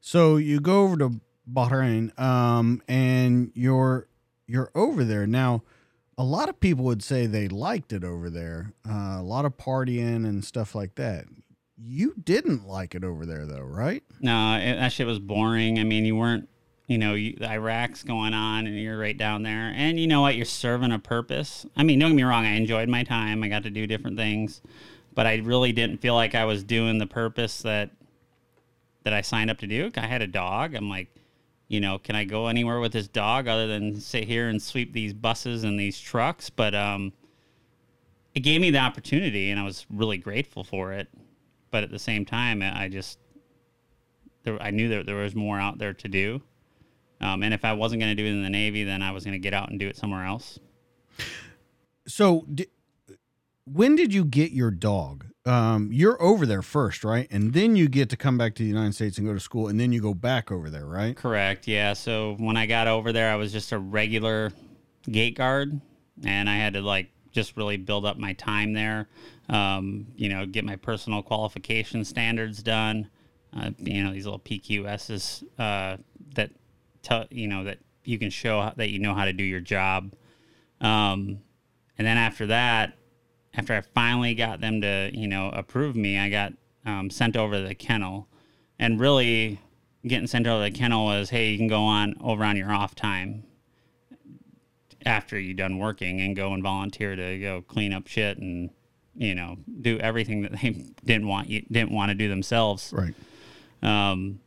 So 0.00 0.36
you 0.36 0.60
go 0.60 0.82
over 0.82 0.96
to 0.98 1.20
Bahrain, 1.50 2.18
um, 2.18 2.82
and 2.88 3.50
you're 3.54 4.08
you're 4.46 4.70
over 4.74 5.04
there 5.04 5.26
now. 5.26 5.62
A 6.16 6.24
lot 6.24 6.48
of 6.48 6.60
people 6.60 6.84
would 6.84 7.02
say 7.02 7.26
they 7.26 7.48
liked 7.48 7.92
it 7.92 8.04
over 8.04 8.30
there. 8.30 8.72
Uh, 8.88 9.16
a 9.18 9.22
lot 9.22 9.44
of 9.44 9.56
partying 9.56 10.24
and 10.26 10.44
stuff 10.44 10.74
like 10.74 10.94
that. 10.94 11.24
You 11.86 12.14
didn't 12.24 12.66
like 12.66 12.94
it 12.94 13.04
over 13.04 13.26
there, 13.26 13.44
though, 13.44 13.60
right? 13.60 14.02
No, 14.20 14.56
it, 14.56 14.76
that 14.76 14.92
shit 14.92 15.06
was 15.06 15.18
boring. 15.18 15.78
I 15.78 15.84
mean, 15.84 16.06
you 16.06 16.16
weren't, 16.16 16.48
you 16.86 16.96
know, 16.96 17.12
you, 17.12 17.36
Iraq's 17.42 18.02
going 18.02 18.32
on 18.32 18.66
and 18.66 18.78
you're 18.78 18.98
right 18.98 19.16
down 19.16 19.42
there. 19.42 19.70
And 19.74 20.00
you 20.00 20.06
know 20.06 20.22
what? 20.22 20.34
You're 20.34 20.46
serving 20.46 20.92
a 20.92 20.98
purpose. 20.98 21.66
I 21.76 21.82
mean, 21.82 21.98
don't 21.98 22.10
get 22.10 22.16
me 22.16 22.22
wrong. 22.22 22.46
I 22.46 22.54
enjoyed 22.54 22.88
my 22.88 23.02
time. 23.02 23.42
I 23.42 23.48
got 23.48 23.64
to 23.64 23.70
do 23.70 23.86
different 23.86 24.16
things, 24.16 24.62
but 25.14 25.26
I 25.26 25.36
really 25.36 25.72
didn't 25.72 25.98
feel 25.98 26.14
like 26.14 26.34
I 26.34 26.46
was 26.46 26.64
doing 26.64 26.98
the 26.98 27.06
purpose 27.06 27.60
that 27.62 27.90
that 29.02 29.12
I 29.12 29.20
signed 29.20 29.50
up 29.50 29.58
to 29.58 29.66
do. 29.66 29.90
I 29.98 30.06
had 30.06 30.22
a 30.22 30.26
dog. 30.26 30.74
I'm 30.74 30.88
like, 30.88 31.08
you 31.68 31.80
know, 31.80 31.98
can 31.98 32.16
I 32.16 32.24
go 32.24 32.46
anywhere 32.46 32.80
with 32.80 32.92
this 32.92 33.08
dog 33.08 33.46
other 33.46 33.66
than 33.66 34.00
sit 34.00 34.24
here 34.24 34.48
and 34.48 34.62
sweep 34.62 34.94
these 34.94 35.12
buses 35.12 35.64
and 35.64 35.78
these 35.78 36.00
trucks? 36.00 36.48
But 36.48 36.74
um, 36.74 37.12
it 38.34 38.40
gave 38.40 38.62
me 38.62 38.70
the 38.70 38.78
opportunity, 38.78 39.50
and 39.50 39.60
I 39.60 39.64
was 39.64 39.84
really 39.90 40.16
grateful 40.16 40.64
for 40.64 40.94
it. 40.94 41.08
But 41.74 41.82
at 41.82 41.90
the 41.90 41.98
same 41.98 42.24
time, 42.24 42.62
I 42.62 42.88
just 42.88 43.18
there, 44.44 44.62
I 44.62 44.70
knew 44.70 44.90
that 44.90 45.06
there 45.06 45.16
was 45.16 45.34
more 45.34 45.58
out 45.58 45.76
there 45.76 45.92
to 45.92 46.06
do. 46.06 46.40
Um, 47.20 47.42
and 47.42 47.52
if 47.52 47.64
I 47.64 47.72
wasn't 47.72 48.00
going 48.00 48.16
to 48.16 48.22
do 48.22 48.24
it 48.24 48.30
in 48.30 48.44
the 48.44 48.48
Navy, 48.48 48.84
then 48.84 49.02
I 49.02 49.10
was 49.10 49.24
going 49.24 49.32
to 49.32 49.40
get 49.40 49.52
out 49.52 49.70
and 49.70 49.80
do 49.80 49.88
it 49.88 49.96
somewhere 49.96 50.24
else. 50.24 50.60
So, 52.06 52.42
di- 52.42 52.68
when 53.64 53.96
did 53.96 54.14
you 54.14 54.24
get 54.24 54.52
your 54.52 54.70
dog? 54.70 55.26
Um, 55.44 55.88
you're 55.90 56.22
over 56.22 56.46
there 56.46 56.62
first, 56.62 57.02
right? 57.02 57.26
And 57.28 57.54
then 57.54 57.74
you 57.74 57.88
get 57.88 58.08
to 58.10 58.16
come 58.16 58.38
back 58.38 58.54
to 58.54 58.62
the 58.62 58.68
United 58.68 58.94
States 58.94 59.18
and 59.18 59.26
go 59.26 59.34
to 59.34 59.40
school, 59.40 59.66
and 59.66 59.80
then 59.80 59.92
you 59.92 60.00
go 60.00 60.14
back 60.14 60.52
over 60.52 60.70
there, 60.70 60.86
right? 60.86 61.16
Correct. 61.16 61.66
Yeah. 61.66 61.94
So 61.94 62.36
when 62.38 62.56
I 62.56 62.66
got 62.66 62.86
over 62.86 63.12
there, 63.12 63.32
I 63.32 63.34
was 63.34 63.50
just 63.50 63.72
a 63.72 63.80
regular 63.80 64.52
gate 65.10 65.36
guard, 65.36 65.80
and 66.24 66.48
I 66.48 66.54
had 66.54 66.74
to 66.74 66.82
like 66.82 67.10
just 67.34 67.56
really 67.56 67.76
build 67.76 68.06
up 68.06 68.16
my 68.16 68.32
time 68.34 68.72
there. 68.72 69.08
Um, 69.48 70.06
you 70.16 70.28
know, 70.28 70.46
get 70.46 70.64
my 70.64 70.76
personal 70.76 71.22
qualification 71.22 72.04
standards 72.04 72.62
done. 72.62 73.10
Uh, 73.54 73.70
you 73.78 74.02
know, 74.02 74.12
these 74.12 74.24
little 74.24 74.40
PQSs 74.40 75.44
uh, 75.58 75.98
that 76.34 76.50
tell 77.02 77.26
you 77.30 77.48
know 77.48 77.64
that 77.64 77.78
you 78.04 78.18
can 78.18 78.30
show 78.30 78.72
that 78.76 78.90
you 78.90 78.98
know 78.98 79.14
how 79.14 79.24
to 79.24 79.32
do 79.32 79.44
your 79.44 79.60
job. 79.60 80.14
Um, 80.80 81.40
and 81.98 82.06
then 82.06 82.16
after 82.16 82.46
that, 82.46 82.94
after 83.54 83.74
I 83.74 83.80
finally 83.80 84.34
got 84.34 84.60
them 84.60 84.80
to, 84.80 85.10
you 85.12 85.28
know, 85.28 85.50
approve 85.50 85.94
me, 85.94 86.18
I 86.18 86.28
got 86.28 86.52
um, 86.84 87.10
sent 87.10 87.36
over 87.36 87.56
to 87.56 87.66
the 87.66 87.74
kennel. 87.74 88.28
And 88.78 88.98
really, 88.98 89.60
getting 90.06 90.26
sent 90.26 90.46
over 90.46 90.64
to 90.64 90.72
the 90.72 90.76
kennel 90.76 91.04
was, 91.04 91.30
hey, 91.30 91.50
you 91.50 91.58
can 91.58 91.68
go 91.68 91.82
on 91.82 92.14
over 92.20 92.44
on 92.44 92.56
your 92.56 92.72
off 92.72 92.94
time 92.94 93.44
after 95.06 95.38
you're 95.38 95.54
done 95.54 95.78
working 95.78 96.20
and 96.20 96.34
go 96.34 96.52
and 96.52 96.62
volunteer 96.62 97.16
to 97.16 97.38
go 97.38 97.62
clean 97.62 97.92
up 97.92 98.06
shit 98.06 98.38
and, 98.38 98.70
you 99.14 99.34
know, 99.34 99.56
do 99.80 99.98
everything 99.98 100.42
that 100.42 100.52
they 100.60 100.70
didn't 101.04 101.26
want 101.26 101.48
you 101.48 101.62
didn't 101.70 101.92
want 101.92 102.10
to 102.10 102.14
do 102.14 102.28
themselves. 102.28 102.92
Right. 102.92 103.14
Um, 103.82 104.40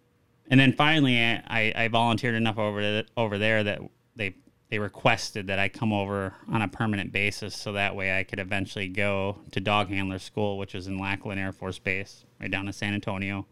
and 0.49 0.59
then 0.59 0.73
finally, 0.73 1.19
I, 1.19 1.73
I 1.75 1.87
volunteered 1.89 2.35
enough 2.35 2.57
over 2.57 2.81
to, 2.81 3.05
over 3.17 3.37
there 3.37 3.63
that 3.63 3.81
they 4.15 4.35
they 4.69 4.79
requested 4.79 5.47
that 5.47 5.59
I 5.59 5.69
come 5.69 5.93
over 5.93 6.33
on 6.49 6.61
a 6.61 6.67
permanent 6.67 7.11
basis, 7.11 7.55
so 7.55 7.73
that 7.73 7.95
way 7.95 8.17
I 8.17 8.23
could 8.23 8.39
eventually 8.39 8.87
go 8.89 9.37
to 9.51 9.59
dog 9.59 9.89
handler 9.89 10.19
school, 10.19 10.57
which 10.57 10.75
is 10.75 10.87
in 10.87 10.97
Lackland 10.97 11.39
Air 11.39 11.53
Force 11.53 11.79
Base, 11.79 12.25
right 12.39 12.51
down 12.51 12.67
in 12.67 12.73
San 12.73 12.93
Antonio, 12.93 13.45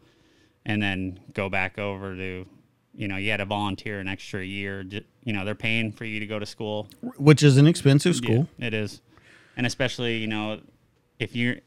and 0.66 0.82
then 0.82 1.20
go 1.34 1.48
back 1.50 1.80
over 1.80 2.16
to, 2.16 2.46
you 2.96 3.08
know, 3.08 3.18
you 3.18 3.32
had 3.32 3.38
to 3.38 3.46
volunteer 3.46 4.00
an 4.00 4.08
extra 4.08 4.44
year. 4.44 4.84
You 5.24 5.34
know, 5.34 5.46
they're 5.46 5.56
paying 5.56 5.92
for 5.92 6.06
you 6.06 6.20
to 6.20 6.26
go 6.26 6.40
to 6.40 6.46
school. 6.46 6.88
Which 7.18 7.44
is 7.44 7.58
an 7.58 7.68
expensive 7.68 8.16
school. 8.16 8.48
Yeah, 8.58 8.68
it 8.68 8.74
is, 8.74 9.02
and 9.58 9.66
especially 9.66 10.18
you 10.18 10.28
know, 10.28 10.62
if 11.20 11.36
you're, 11.36 11.58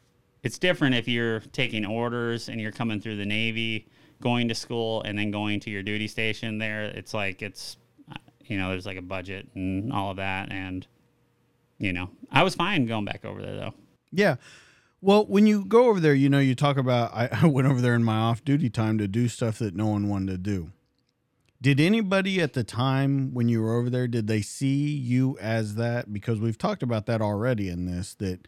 it's 0.43 0.57
different 0.57 0.95
if 0.95 1.07
you're 1.07 1.41
taking 1.51 1.85
orders 1.85 2.49
and 2.49 2.59
you're 2.59 2.71
coming 2.71 2.99
through 2.99 3.17
the 3.17 3.25
Navy, 3.25 3.87
going 4.21 4.47
to 4.47 4.55
school, 4.55 5.01
and 5.03 5.17
then 5.17 5.31
going 5.31 5.59
to 5.61 5.69
your 5.69 5.83
duty 5.83 6.07
station. 6.07 6.57
There, 6.57 6.83
it's 6.83 7.13
like 7.13 7.41
it's, 7.41 7.77
you 8.45 8.57
know, 8.57 8.69
there's 8.69 8.85
like 8.85 8.97
a 8.97 9.01
budget 9.01 9.47
and 9.55 9.93
all 9.93 10.11
of 10.11 10.17
that, 10.17 10.51
and 10.51 10.85
you 11.77 11.93
know, 11.93 12.09
I 12.31 12.43
was 12.43 12.55
fine 12.55 12.85
going 12.85 13.05
back 13.05 13.23
over 13.23 13.41
there 13.41 13.55
though. 13.55 13.73
Yeah. 14.11 14.35
Well, 15.01 15.25
when 15.27 15.47
you 15.47 15.63
go 15.63 15.87
over 15.87 16.01
there, 16.01 16.13
you 16.13 16.27
know, 16.27 16.39
you 16.39 16.55
talk 16.55 16.77
about 16.77 17.13
I, 17.13 17.29
I 17.43 17.45
went 17.45 17.67
over 17.67 17.81
there 17.81 17.95
in 17.95 18.03
my 18.03 18.17
off 18.17 18.43
duty 18.43 18.69
time 18.69 18.97
to 18.97 19.07
do 19.07 19.27
stuff 19.27 19.59
that 19.59 19.75
no 19.75 19.87
one 19.87 20.09
wanted 20.09 20.31
to 20.31 20.37
do. 20.37 20.71
Did 21.61 21.81
anybody 21.81 22.39
at 22.39 22.53
the 22.53 22.63
time 22.63 23.33
when 23.33 23.49
you 23.49 23.61
were 23.61 23.75
over 23.75 23.89
there, 23.89 24.07
did 24.07 24.27
they 24.27 24.41
see 24.41 24.87
you 24.87 25.37
as 25.39 25.75
that? 25.75 26.13
Because 26.13 26.39
we've 26.39 26.57
talked 26.57 26.83
about 26.83 27.05
that 27.07 27.21
already 27.21 27.67
in 27.67 27.85
this 27.85 28.13
that, 28.15 28.47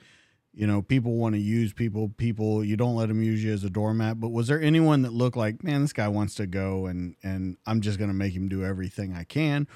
you 0.54 0.66
know, 0.66 0.82
people 0.82 1.16
want 1.16 1.36
to 1.36 1.42
use 1.42 1.74
people, 1.74 2.10
people, 2.16 2.64
you 2.64 2.78
don't 2.78 2.96
let 2.96 3.10
them 3.10 3.22
use 3.22 3.44
you 3.44 3.52
as 3.52 3.66
a 3.66 3.70
doormat. 3.70 4.22
But 4.22 4.30
was 4.30 4.48
there 4.48 4.62
anyone 4.62 5.02
that 5.02 5.12
looked 5.12 5.36
like, 5.36 5.62
man, 5.62 5.82
this 5.82 5.92
guy 5.92 6.08
wants 6.08 6.36
to 6.36 6.48
go 6.48 6.86
and, 6.86 7.16
and 7.22 7.58
I'm 7.66 7.82
just 7.82 8.00
going 8.00 8.10
to 8.10 8.16
make 8.16 8.34
him 8.34 8.48
do 8.48 8.64
everything 8.64 9.14
I 9.14 9.26
can? 9.26 9.68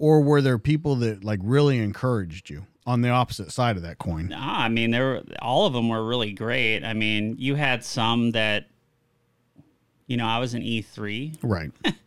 Or 0.00 0.20
were 0.20 0.42
there 0.42 0.58
people 0.58 0.96
that 0.96 1.22
like 1.22 1.38
really 1.40 1.78
encouraged 1.78 2.50
you 2.50 2.66
on 2.84 3.00
the 3.02 3.10
opposite 3.10 3.52
side 3.52 3.76
of 3.76 3.82
that 3.82 3.98
coin? 3.98 4.28
Nah, 4.28 4.58
I 4.58 4.68
mean, 4.68 4.90
there 4.90 5.04
were 5.04 5.22
all 5.40 5.66
of 5.66 5.72
them 5.72 5.88
were 5.88 6.04
really 6.04 6.32
great. 6.32 6.82
I 6.82 6.94
mean, 6.94 7.36
you 7.38 7.54
had 7.54 7.84
some 7.84 8.32
that, 8.32 8.66
you 10.08 10.16
know, 10.16 10.26
I 10.26 10.40
was 10.40 10.54
an 10.54 10.62
E 10.62 10.82
three. 10.82 11.34
Right. 11.40 11.70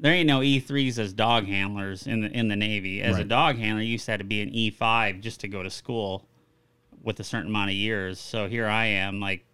There 0.00 0.12
ain't 0.14 0.26
no 0.26 0.40
E3s 0.40 0.98
as 0.98 1.12
dog 1.12 1.46
handlers 1.46 2.06
in 2.06 2.22
the 2.22 2.28
in 2.30 2.48
the 2.48 2.56
Navy. 2.56 3.02
As 3.02 3.18
a 3.18 3.24
dog 3.24 3.58
handler, 3.58 3.82
you 3.82 3.92
used 3.92 4.06
to 4.06 4.12
have 4.12 4.20
to 4.20 4.24
be 4.24 4.40
an 4.40 4.50
E5 4.50 5.20
just 5.20 5.40
to 5.40 5.48
go 5.48 5.62
to 5.62 5.68
school 5.70 6.26
with 7.02 7.20
a 7.20 7.24
certain 7.24 7.48
amount 7.48 7.70
of 7.70 7.76
years. 7.76 8.18
So 8.18 8.48
here 8.48 8.66
I 8.66 8.86
am, 8.86 9.20
like, 9.20 9.44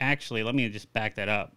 actually, 0.00 0.42
let 0.42 0.54
me 0.56 0.68
just 0.68 0.92
back 0.92 1.14
that 1.14 1.28
up. 1.28 1.52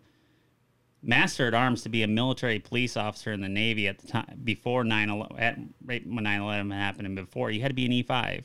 master 1.01 1.47
at 1.47 1.53
arms 1.53 1.83
to 1.83 1.89
be 1.89 2.03
a 2.03 2.07
military 2.07 2.59
police 2.59 2.97
officer 2.97 3.31
in 3.31 3.41
the 3.41 3.49
Navy 3.49 3.87
at 3.87 3.99
the 3.99 4.07
time 4.07 4.39
before 4.43 4.83
9 4.83 5.27
at 5.37 5.57
right 5.85 6.03
when 6.07 6.23
9 6.23 6.41
11 6.41 6.71
happened 6.71 7.05
and 7.07 7.15
before 7.15 7.51
you 7.51 7.61
had 7.61 7.69
to 7.69 7.75
be 7.75 7.85
an 7.85 7.91
E5 7.91 8.43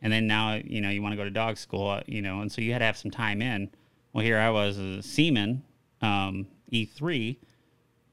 and 0.00 0.12
then 0.12 0.26
now 0.26 0.54
you 0.54 0.80
know 0.80 0.88
you 0.88 1.02
want 1.02 1.12
to 1.12 1.16
go 1.16 1.24
to 1.24 1.30
dog 1.30 1.58
school 1.58 1.88
uh, 1.88 2.00
you 2.06 2.22
know 2.22 2.40
and 2.40 2.50
so 2.50 2.62
you 2.62 2.72
had 2.72 2.78
to 2.78 2.84
have 2.86 2.96
some 2.96 3.10
time 3.10 3.42
in 3.42 3.70
well 4.12 4.24
here 4.24 4.38
I 4.38 4.48
was 4.50 4.78
a 4.78 5.02
seaman 5.02 5.62
um, 6.00 6.46
E3 6.72 7.36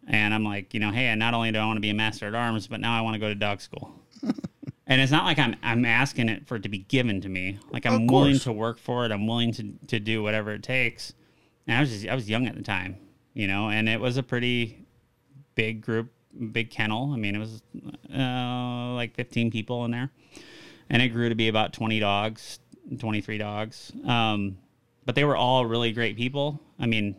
and 0.07 0.33
I'm 0.33 0.43
like 0.43 0.73
you 0.73 0.79
know 0.79 0.91
hey 0.91 1.13
not 1.15 1.33
only 1.33 1.51
do 1.51 1.59
I 1.59 1.65
want 1.65 1.77
to 1.77 1.81
be 1.81 1.89
a 1.89 1.95
master 1.95 2.27
at 2.27 2.35
arms 2.35 2.67
but 2.67 2.79
now 2.79 2.97
I 2.97 3.01
want 3.01 3.15
to 3.15 3.19
go 3.19 3.27
to 3.27 3.35
dog 3.35 3.61
school. 3.61 4.01
And 4.87 5.01
it's 5.01 5.11
not 5.11 5.25
like 5.25 5.39
I'm 5.39 5.55
I'm 5.63 5.83
asking 5.85 6.29
it 6.29 6.47
for 6.47 6.57
it 6.57 6.63
to 6.63 6.69
be 6.69 6.79
given 6.79 7.21
to 7.21 7.29
me. 7.29 7.59
Like 7.71 7.85
I'm 7.85 8.05
willing 8.05 8.37
to 8.39 8.51
work 8.51 8.77
for 8.77 9.05
it. 9.05 9.11
I'm 9.11 9.25
willing 9.25 9.51
to 9.53 9.73
to 9.87 9.99
do 9.99 10.21
whatever 10.21 10.51
it 10.51 10.63
takes. 10.63 11.13
And 11.67 11.77
I 11.77 11.81
was 11.81 11.89
just 11.89 12.07
I 12.07 12.13
was 12.13 12.29
young 12.29 12.47
at 12.47 12.55
the 12.55 12.61
time 12.61 12.97
you 13.33 13.47
know 13.47 13.69
and 13.69 13.89
it 13.89 13.99
was 13.99 14.17
a 14.17 14.23
pretty 14.23 14.85
big 15.55 15.81
group 15.81 16.11
big 16.51 16.69
kennel. 16.69 17.11
I 17.13 17.17
mean 17.17 17.35
it 17.35 17.39
was 17.39 17.63
uh, 18.13 18.93
like 18.93 19.15
15 19.15 19.49
people 19.49 19.85
in 19.85 19.91
there. 19.91 20.11
And 20.89 21.01
it 21.01 21.09
grew 21.09 21.29
to 21.29 21.35
be 21.35 21.47
about 21.47 21.73
20 21.73 21.99
dogs 21.99 22.59
23 22.99 23.39
dogs. 23.39 23.91
Um, 24.05 24.59
but 25.03 25.15
they 25.15 25.23
were 25.23 25.35
all 25.35 25.65
really 25.65 25.93
great 25.93 26.15
people. 26.15 26.61
I 26.79 26.85
mean 26.85 27.15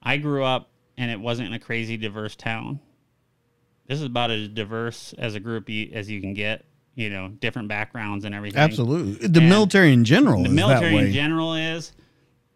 i 0.00 0.16
grew 0.16 0.44
up 0.44 0.70
and 0.98 1.10
it 1.10 1.18
wasn't 1.18 1.48
in 1.48 1.54
a 1.54 1.58
crazy 1.58 1.96
diverse 1.96 2.36
town. 2.36 2.80
This 3.86 4.00
is 4.00 4.04
about 4.04 4.30
as 4.30 4.48
diverse 4.48 5.14
as 5.16 5.34
a 5.34 5.40
group 5.40 5.70
you, 5.70 5.90
as 5.94 6.10
you 6.10 6.20
can 6.20 6.34
get 6.34 6.66
you 6.94 7.08
know 7.08 7.28
different 7.28 7.68
backgrounds 7.68 8.24
and 8.26 8.34
everything. 8.34 8.60
Absolutely. 8.60 9.26
The 9.28 9.40
And 9.40 9.48
military 9.48 9.92
in 9.94 10.04
general 10.04 10.42
the 10.42 10.48
is 10.50 10.54
military 10.54 10.96
in 10.98 11.12
general 11.12 11.54
is 11.54 11.92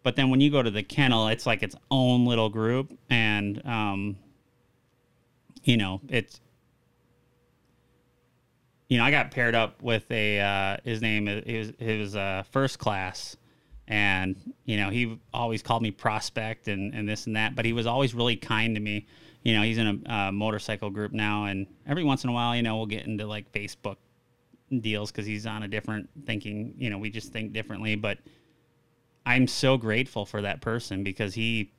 but 0.03 0.15
then 0.17 0.29
when 0.29 0.41
you 0.41 0.51
go 0.51 0.61
to 0.61 0.69
the 0.69 0.83
kennel 0.83 1.29
it's 1.29 1.45
like 1.45 1.63
its 1.63 1.75
own 1.89 2.25
little 2.25 2.49
group 2.49 2.91
and 3.09 3.65
um 3.65 4.17
you 5.63 5.77
know 5.77 6.01
it's 6.09 6.41
you 8.89 8.97
know 8.97 9.05
i 9.05 9.11
got 9.11 9.31
paired 9.31 9.55
up 9.55 9.81
with 9.81 10.09
a 10.11 10.39
uh 10.41 10.77
his 10.83 11.01
name 11.01 11.29
is 11.29 11.43
his, 11.45 11.73
his 11.79 12.15
uh 12.17 12.43
first 12.51 12.79
class 12.79 13.37
and 13.87 14.35
you 14.65 14.77
know 14.77 14.89
he 14.89 15.19
always 15.33 15.61
called 15.61 15.81
me 15.81 15.91
prospect 15.91 16.67
and 16.67 16.93
and 16.93 17.07
this 17.07 17.27
and 17.27 17.35
that 17.35 17.55
but 17.55 17.65
he 17.65 17.73
was 17.73 17.85
always 17.85 18.13
really 18.13 18.35
kind 18.35 18.75
to 18.75 18.81
me. 18.81 19.07
You 19.43 19.55
know 19.55 19.61
he's 19.63 19.77
in 19.77 20.03
a 20.05 20.13
uh, 20.13 20.31
motorcycle 20.31 20.89
group 20.89 21.11
now 21.11 21.45
and 21.45 21.67
every 21.85 22.03
once 22.03 22.23
in 22.23 22.29
a 22.29 22.33
while 22.33 22.55
you 22.55 22.61
know 22.61 22.77
we'll 22.77 22.85
get 22.85 23.05
into 23.05 23.25
like 23.25 23.51
facebook 23.51 23.97
deals 24.79 25.11
because 25.11 25.25
he's 25.25 25.45
on 25.45 25.63
a 25.63 25.67
different 25.67 26.09
thinking 26.25 26.73
you 26.77 26.89
know 26.89 26.97
we 26.97 27.09
just 27.09 27.31
think 27.33 27.53
differently. 27.53 27.95
But 27.95 28.19
i'm 29.25 29.47
so 29.47 29.77
grateful 29.77 30.25
for 30.25 30.41
that 30.41 30.61
person 30.61 31.03
because 31.03 31.33
he 31.33 31.71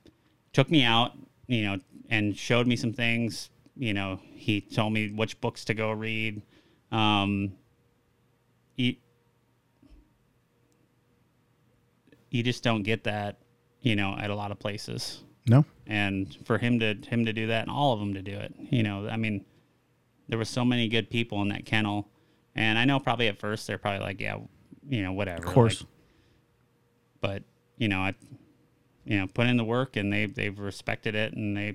took 0.54 0.70
me 0.70 0.82
out 0.82 1.12
you 1.46 1.62
know 1.62 1.78
and 2.10 2.36
showed 2.36 2.66
me 2.66 2.76
some 2.76 2.92
things. 2.92 3.50
You 3.76 3.94
know 3.94 4.20
he 4.34 4.60
told 4.60 4.92
me 4.92 5.10
which 5.10 5.40
books 5.40 5.64
to 5.66 5.74
go 5.74 5.90
read. 5.90 6.42
Um 6.92 7.54
he, 8.76 9.00
you 12.34 12.42
just 12.42 12.62
don't 12.64 12.82
get 12.82 13.04
that 13.04 13.38
you 13.80 13.94
know 13.96 14.16
at 14.18 14.30
a 14.30 14.34
lot 14.34 14.50
of 14.50 14.58
places 14.58 15.22
No. 15.46 15.64
and 15.86 16.36
for 16.44 16.58
him 16.58 16.78
to 16.80 16.94
him 17.06 17.24
to 17.26 17.32
do 17.32 17.46
that 17.48 17.62
and 17.62 17.70
all 17.70 17.92
of 17.92 18.00
them 18.00 18.14
to 18.14 18.22
do 18.22 18.32
it 18.32 18.54
you 18.58 18.82
know 18.82 19.06
i 19.08 19.16
mean 19.16 19.44
there 20.28 20.38
were 20.38 20.44
so 20.44 20.64
many 20.64 20.88
good 20.88 21.10
people 21.10 21.40
in 21.42 21.48
that 21.48 21.64
kennel 21.64 22.08
and 22.54 22.78
i 22.78 22.84
know 22.84 22.98
probably 22.98 23.28
at 23.28 23.38
first 23.38 23.66
they're 23.66 23.78
probably 23.78 24.00
like 24.00 24.20
yeah 24.20 24.36
you 24.88 25.02
know 25.02 25.12
whatever 25.12 25.46
Of 25.46 25.52
course. 25.54 25.80
like- 25.82 25.90
but 27.20 27.42
you 27.78 27.88
know 27.88 28.00
i 28.00 28.14
you 29.04 29.18
know 29.18 29.26
put 29.26 29.46
in 29.46 29.56
the 29.56 29.64
work 29.64 29.96
and 29.96 30.12
they 30.12 30.26
they've 30.26 30.58
respected 30.58 31.14
it 31.14 31.34
and 31.34 31.56
they 31.56 31.74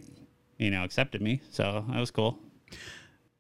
you 0.58 0.70
know 0.72 0.84
accepted 0.84 1.22
me 1.22 1.42
so 1.50 1.86
that 1.90 2.00
was 2.00 2.12
cool 2.12 2.38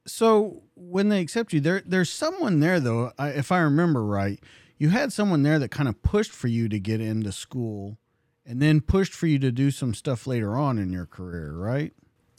So 0.07 0.63
when 0.75 1.09
they 1.09 1.21
accept 1.21 1.53
you, 1.53 1.59
there 1.59 1.83
there's 1.85 2.09
someone 2.09 2.59
there 2.61 2.79
though. 2.79 3.11
If 3.19 3.51
I 3.51 3.59
remember 3.59 4.03
right, 4.03 4.39
you 4.79 4.89
had 4.89 5.13
someone 5.13 5.43
there 5.43 5.59
that 5.59 5.69
kind 5.69 5.87
of 5.87 6.01
pushed 6.01 6.31
for 6.31 6.47
you 6.47 6.67
to 6.69 6.79
get 6.79 7.01
into 7.01 7.31
school, 7.31 7.97
and 8.45 8.61
then 8.61 8.81
pushed 8.81 9.13
for 9.13 9.27
you 9.27 9.37
to 9.37 9.51
do 9.51 9.69
some 9.69 9.93
stuff 9.93 10.25
later 10.25 10.55
on 10.55 10.79
in 10.79 10.91
your 10.91 11.05
career, 11.05 11.53
right? 11.53 11.93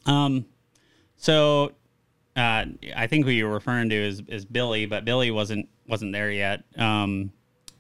Um, 0.07 0.47
so 1.17 1.73
uh, 2.35 2.65
I 2.97 3.07
think 3.07 3.27
who 3.27 3.31
you're 3.31 3.53
referring 3.53 3.91
to 3.91 3.95
is, 3.95 4.23
is 4.27 4.45
Billy, 4.47 4.87
but 4.87 5.05
Billy 5.05 5.31
wasn't 5.31 5.69
wasn't 5.87 6.13
there 6.13 6.31
yet. 6.31 6.65
Um, 6.77 7.33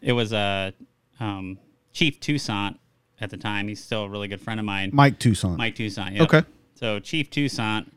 it 0.02 0.12
was 0.12 0.32
uh, 0.32 0.72
um, 1.18 1.58
Chief 1.92 2.20
Toussaint 2.20 2.78
at 3.20 3.30
the 3.30 3.36
time. 3.36 3.68
He's 3.68 3.82
still 3.82 4.04
a 4.04 4.08
really 4.08 4.28
good 4.28 4.40
friend 4.40 4.60
of 4.60 4.66
mine. 4.66 4.90
Mike 4.92 5.18
Toussaint. 5.18 5.56
Mike 5.56 5.74
Toussaint. 5.74 6.14
Yep. 6.14 6.22
Okay. 6.22 6.42
So 6.74 7.00
Chief 7.00 7.30
Toussaint 7.30 7.90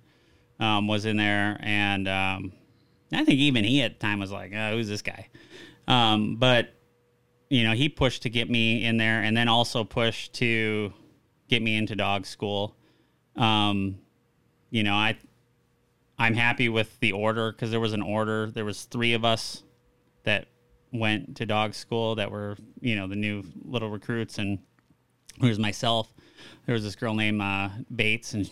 um, 0.59 0.87
was 0.87 1.05
in 1.05 1.17
there, 1.17 1.57
and 1.61 2.07
um, 2.07 2.53
I 3.11 3.25
think 3.25 3.39
even 3.39 3.65
he 3.65 3.81
at 3.81 3.99
the 3.99 3.99
time 3.99 4.19
was 4.19 4.31
like, 4.31 4.53
oh, 4.55 4.71
"Who's 4.77 4.87
this 4.87 5.01
guy?" 5.01 5.27
Um, 5.87 6.37
but 6.37 6.73
you 7.49 7.63
know, 7.63 7.73
he 7.73 7.89
pushed 7.89 8.23
to 8.23 8.29
get 8.29 8.49
me 8.49 8.83
in 8.83 8.97
there, 8.97 9.21
and 9.21 9.35
then 9.35 9.47
also 9.47 9.83
pushed 9.83 10.33
to 10.35 10.93
get 11.49 11.61
me 11.61 11.75
into 11.75 11.95
dog 11.95 12.25
school. 12.25 12.75
Um, 13.35 13.99
you 14.69 14.83
know, 14.83 14.95
I 14.95 15.17
I'm 16.17 16.33
happy 16.33 16.69
with 16.69 16.99
the 16.99 17.11
order 17.11 17.51
because 17.51 17.71
there 17.71 17.79
was 17.79 17.93
an 17.93 18.01
order. 18.01 18.49
There 18.49 18.65
was 18.65 18.85
three 18.85 19.13
of 19.13 19.25
us 19.25 19.63
that 20.23 20.47
went 20.91 21.37
to 21.37 21.45
dog 21.45 21.73
school 21.73 22.15
that 22.15 22.31
were 22.31 22.57
you 22.81 22.95
know 22.95 23.07
the 23.07 23.15
new 23.15 23.43
little 23.65 23.89
recruits, 23.89 24.37
and 24.37 24.59
there 25.39 25.49
was 25.49 25.59
myself. 25.59 26.13
There 26.65 26.73
was 26.73 26.83
this 26.83 26.95
girl 26.95 27.13
named 27.13 27.41
uh, 27.41 27.69
Bates, 27.93 28.33
and 28.33 28.49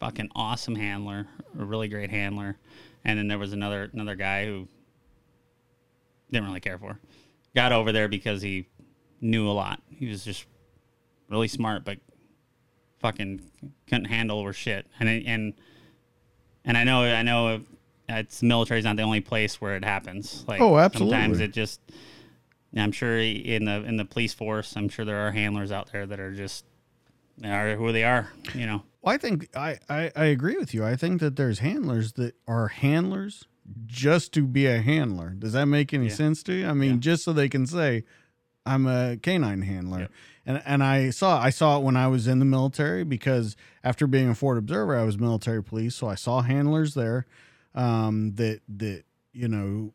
fucking 0.00 0.30
awesome 0.34 0.74
handler, 0.74 1.28
a 1.58 1.64
really 1.64 1.88
great 1.88 2.10
handler. 2.10 2.58
And 3.04 3.18
then 3.18 3.28
there 3.28 3.38
was 3.38 3.52
another 3.52 3.88
another 3.92 4.16
guy 4.16 4.46
who 4.46 4.68
didn't 6.32 6.46
really 6.46 6.60
care 6.60 6.78
for. 6.78 6.98
Got 7.54 7.72
over 7.72 7.92
there 7.92 8.08
because 8.08 8.42
he 8.42 8.66
knew 9.20 9.48
a 9.48 9.52
lot. 9.52 9.80
He 9.90 10.08
was 10.08 10.24
just 10.24 10.46
really 11.28 11.48
smart, 11.48 11.84
but 11.84 11.98
fucking 13.00 13.42
couldn't 13.86 14.06
handle 14.06 14.38
or 14.38 14.52
shit. 14.52 14.86
And 14.98 15.08
and 15.08 15.54
and 16.64 16.76
I 16.76 16.84
know 16.84 17.02
I 17.04 17.22
know 17.22 17.62
it's 18.08 18.40
the 18.40 18.46
military's 18.46 18.84
not 18.84 18.96
the 18.96 19.02
only 19.02 19.20
place 19.20 19.60
where 19.60 19.76
it 19.76 19.84
happens. 19.84 20.44
Like 20.48 20.60
Oh, 20.60 20.78
absolutely. 20.78 21.14
Sometimes 21.14 21.40
it 21.40 21.52
just. 21.52 21.80
I'm 22.74 22.92
sure 22.92 23.18
in 23.18 23.66
the 23.66 23.84
in 23.84 23.98
the 23.98 24.04
police 24.06 24.32
force, 24.32 24.76
I'm 24.76 24.88
sure 24.88 25.04
there 25.04 25.26
are 25.26 25.30
handlers 25.30 25.70
out 25.70 25.92
there 25.92 26.06
that 26.06 26.18
are 26.18 26.32
just 26.32 26.64
they 27.36 27.50
are 27.50 27.76
who 27.76 27.92
they 27.92 28.04
are. 28.04 28.30
You 28.54 28.66
know. 28.66 28.82
Well, 29.02 29.14
I 29.14 29.18
think 29.18 29.54
I, 29.54 29.78
I, 29.90 30.10
I 30.16 30.24
agree 30.26 30.56
with 30.56 30.72
you. 30.72 30.82
I 30.84 30.96
think 30.96 31.20
that 31.20 31.36
there's 31.36 31.58
handlers 31.58 32.12
that 32.12 32.34
are 32.46 32.68
handlers 32.68 33.44
just 33.86 34.32
to 34.34 34.46
be 34.46 34.66
a 34.66 34.80
handler. 34.80 35.30
Does 35.30 35.52
that 35.52 35.66
make 35.66 35.92
any 35.94 36.06
Yeah. 36.08 36.14
sense 36.14 36.42
to 36.44 36.52
you? 36.52 36.66
I 36.66 36.72
mean, 36.74 36.92
Yeah. 36.94 36.96
just 36.98 37.24
so 37.24 37.32
they 37.32 37.48
can 37.48 37.66
say, 37.66 38.04
I'm 38.66 38.86
a 38.86 39.16
canine 39.16 39.62
handler. 39.62 40.00
Yep. 40.00 40.10
And 40.46 40.62
and 40.66 40.82
I 40.82 41.10
saw 41.10 41.40
I 41.40 41.50
saw 41.50 41.78
it 41.78 41.84
when 41.84 41.96
I 41.96 42.08
was 42.08 42.26
in 42.26 42.38
the 42.40 42.44
military 42.44 43.04
because 43.04 43.56
after 43.84 44.06
being 44.08 44.28
a 44.28 44.34
forward 44.34 44.58
observer, 44.58 44.96
I 44.98 45.04
was 45.04 45.18
military 45.18 45.62
police, 45.62 45.94
so 45.94 46.08
I 46.08 46.16
saw 46.16 46.40
handlers 46.42 46.94
there 46.94 47.26
um, 47.74 48.32
that 48.34 48.60
that 48.68 49.04
you 49.32 49.46
know 49.48 49.94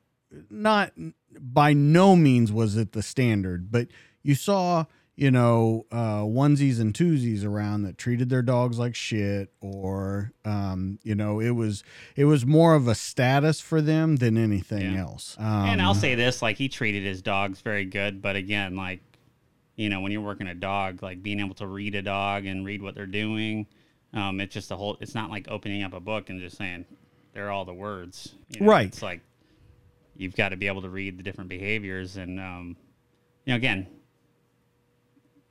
not 0.50 0.94
by 1.40 1.74
no 1.74 2.16
means 2.16 2.52
was 2.52 2.78
it 2.78 2.94
the 2.94 3.02
standard, 3.04 3.72
but 3.72 3.88
you 4.24 4.36
saw 4.36 4.86
you 5.18 5.32
know 5.32 5.86
uh, 5.92 6.22
onesies 6.22 6.80
and 6.80 6.94
twosies 6.94 7.44
around 7.44 7.82
that 7.82 7.98
treated 7.98 8.30
their 8.30 8.42
dogs 8.44 8.78
like 8.80 8.96
shit, 8.96 9.52
or 9.60 10.32
um, 10.46 11.00
you 11.04 11.16
know 11.16 11.40
it 11.42 11.50
was 11.52 11.84
it 12.16 12.26
was 12.26 12.46
more 12.46 12.76
of 12.76 12.88
a 12.88 12.96
status 12.96 13.60
for 13.60 13.82
them 13.82 14.18
than 14.18 14.38
anything 14.38 14.94
Yeah. 14.94 15.02
else. 15.02 15.36
Um, 15.40 15.46
and 15.70 15.82
I'll 15.82 15.96
say 15.96 16.16
this: 16.16 16.42
like 16.42 16.58
he 16.58 16.70
treated 16.70 17.04
his 17.04 17.22
dogs 17.22 17.60
very 17.62 17.84
good, 17.86 18.22
but 18.22 18.36
again, 18.38 18.76
like 18.78 19.02
you 19.76 19.90
know, 19.90 20.02
when 20.02 20.12
you're 20.12 20.22
working 20.22 20.48
a 20.48 20.56
dog, 20.56 21.04
like 21.04 21.22
being 21.22 21.40
able 21.40 21.56
to 21.56 21.68
read 21.68 21.94
a 21.96 22.02
dog 22.02 22.46
and 22.46 22.66
read 22.66 22.82
what 22.82 22.96
they're 22.96 23.06
doing, 23.06 23.68
um, 24.14 24.40
it's 24.40 24.54
just 24.54 24.72
a 24.72 24.76
whole. 24.76 24.98
It's 25.02 25.14
not 25.16 25.30
like 25.30 25.48
opening 25.50 25.84
up 25.84 25.94
a 25.94 26.00
book 26.00 26.30
and 26.30 26.40
just 26.40 26.58
saying 26.58 26.86
they're 27.34 27.52
all 27.52 27.66
the 27.66 27.74
words. 27.74 28.36
you 28.50 28.62
know? 28.62 28.68
Right. 28.68 28.88
It's 28.88 29.02
like 29.04 29.22
you've 30.16 30.36
got 30.36 30.50
to 30.50 30.58
be 30.58 30.66
able 30.68 30.82
to 30.84 30.90
read 30.90 31.18
the 31.18 31.24
different 31.24 31.50
behaviors, 31.50 32.18
and 32.18 32.40
um, 32.40 32.76
you 33.46 33.54
know, 33.54 33.58
again, 33.58 33.88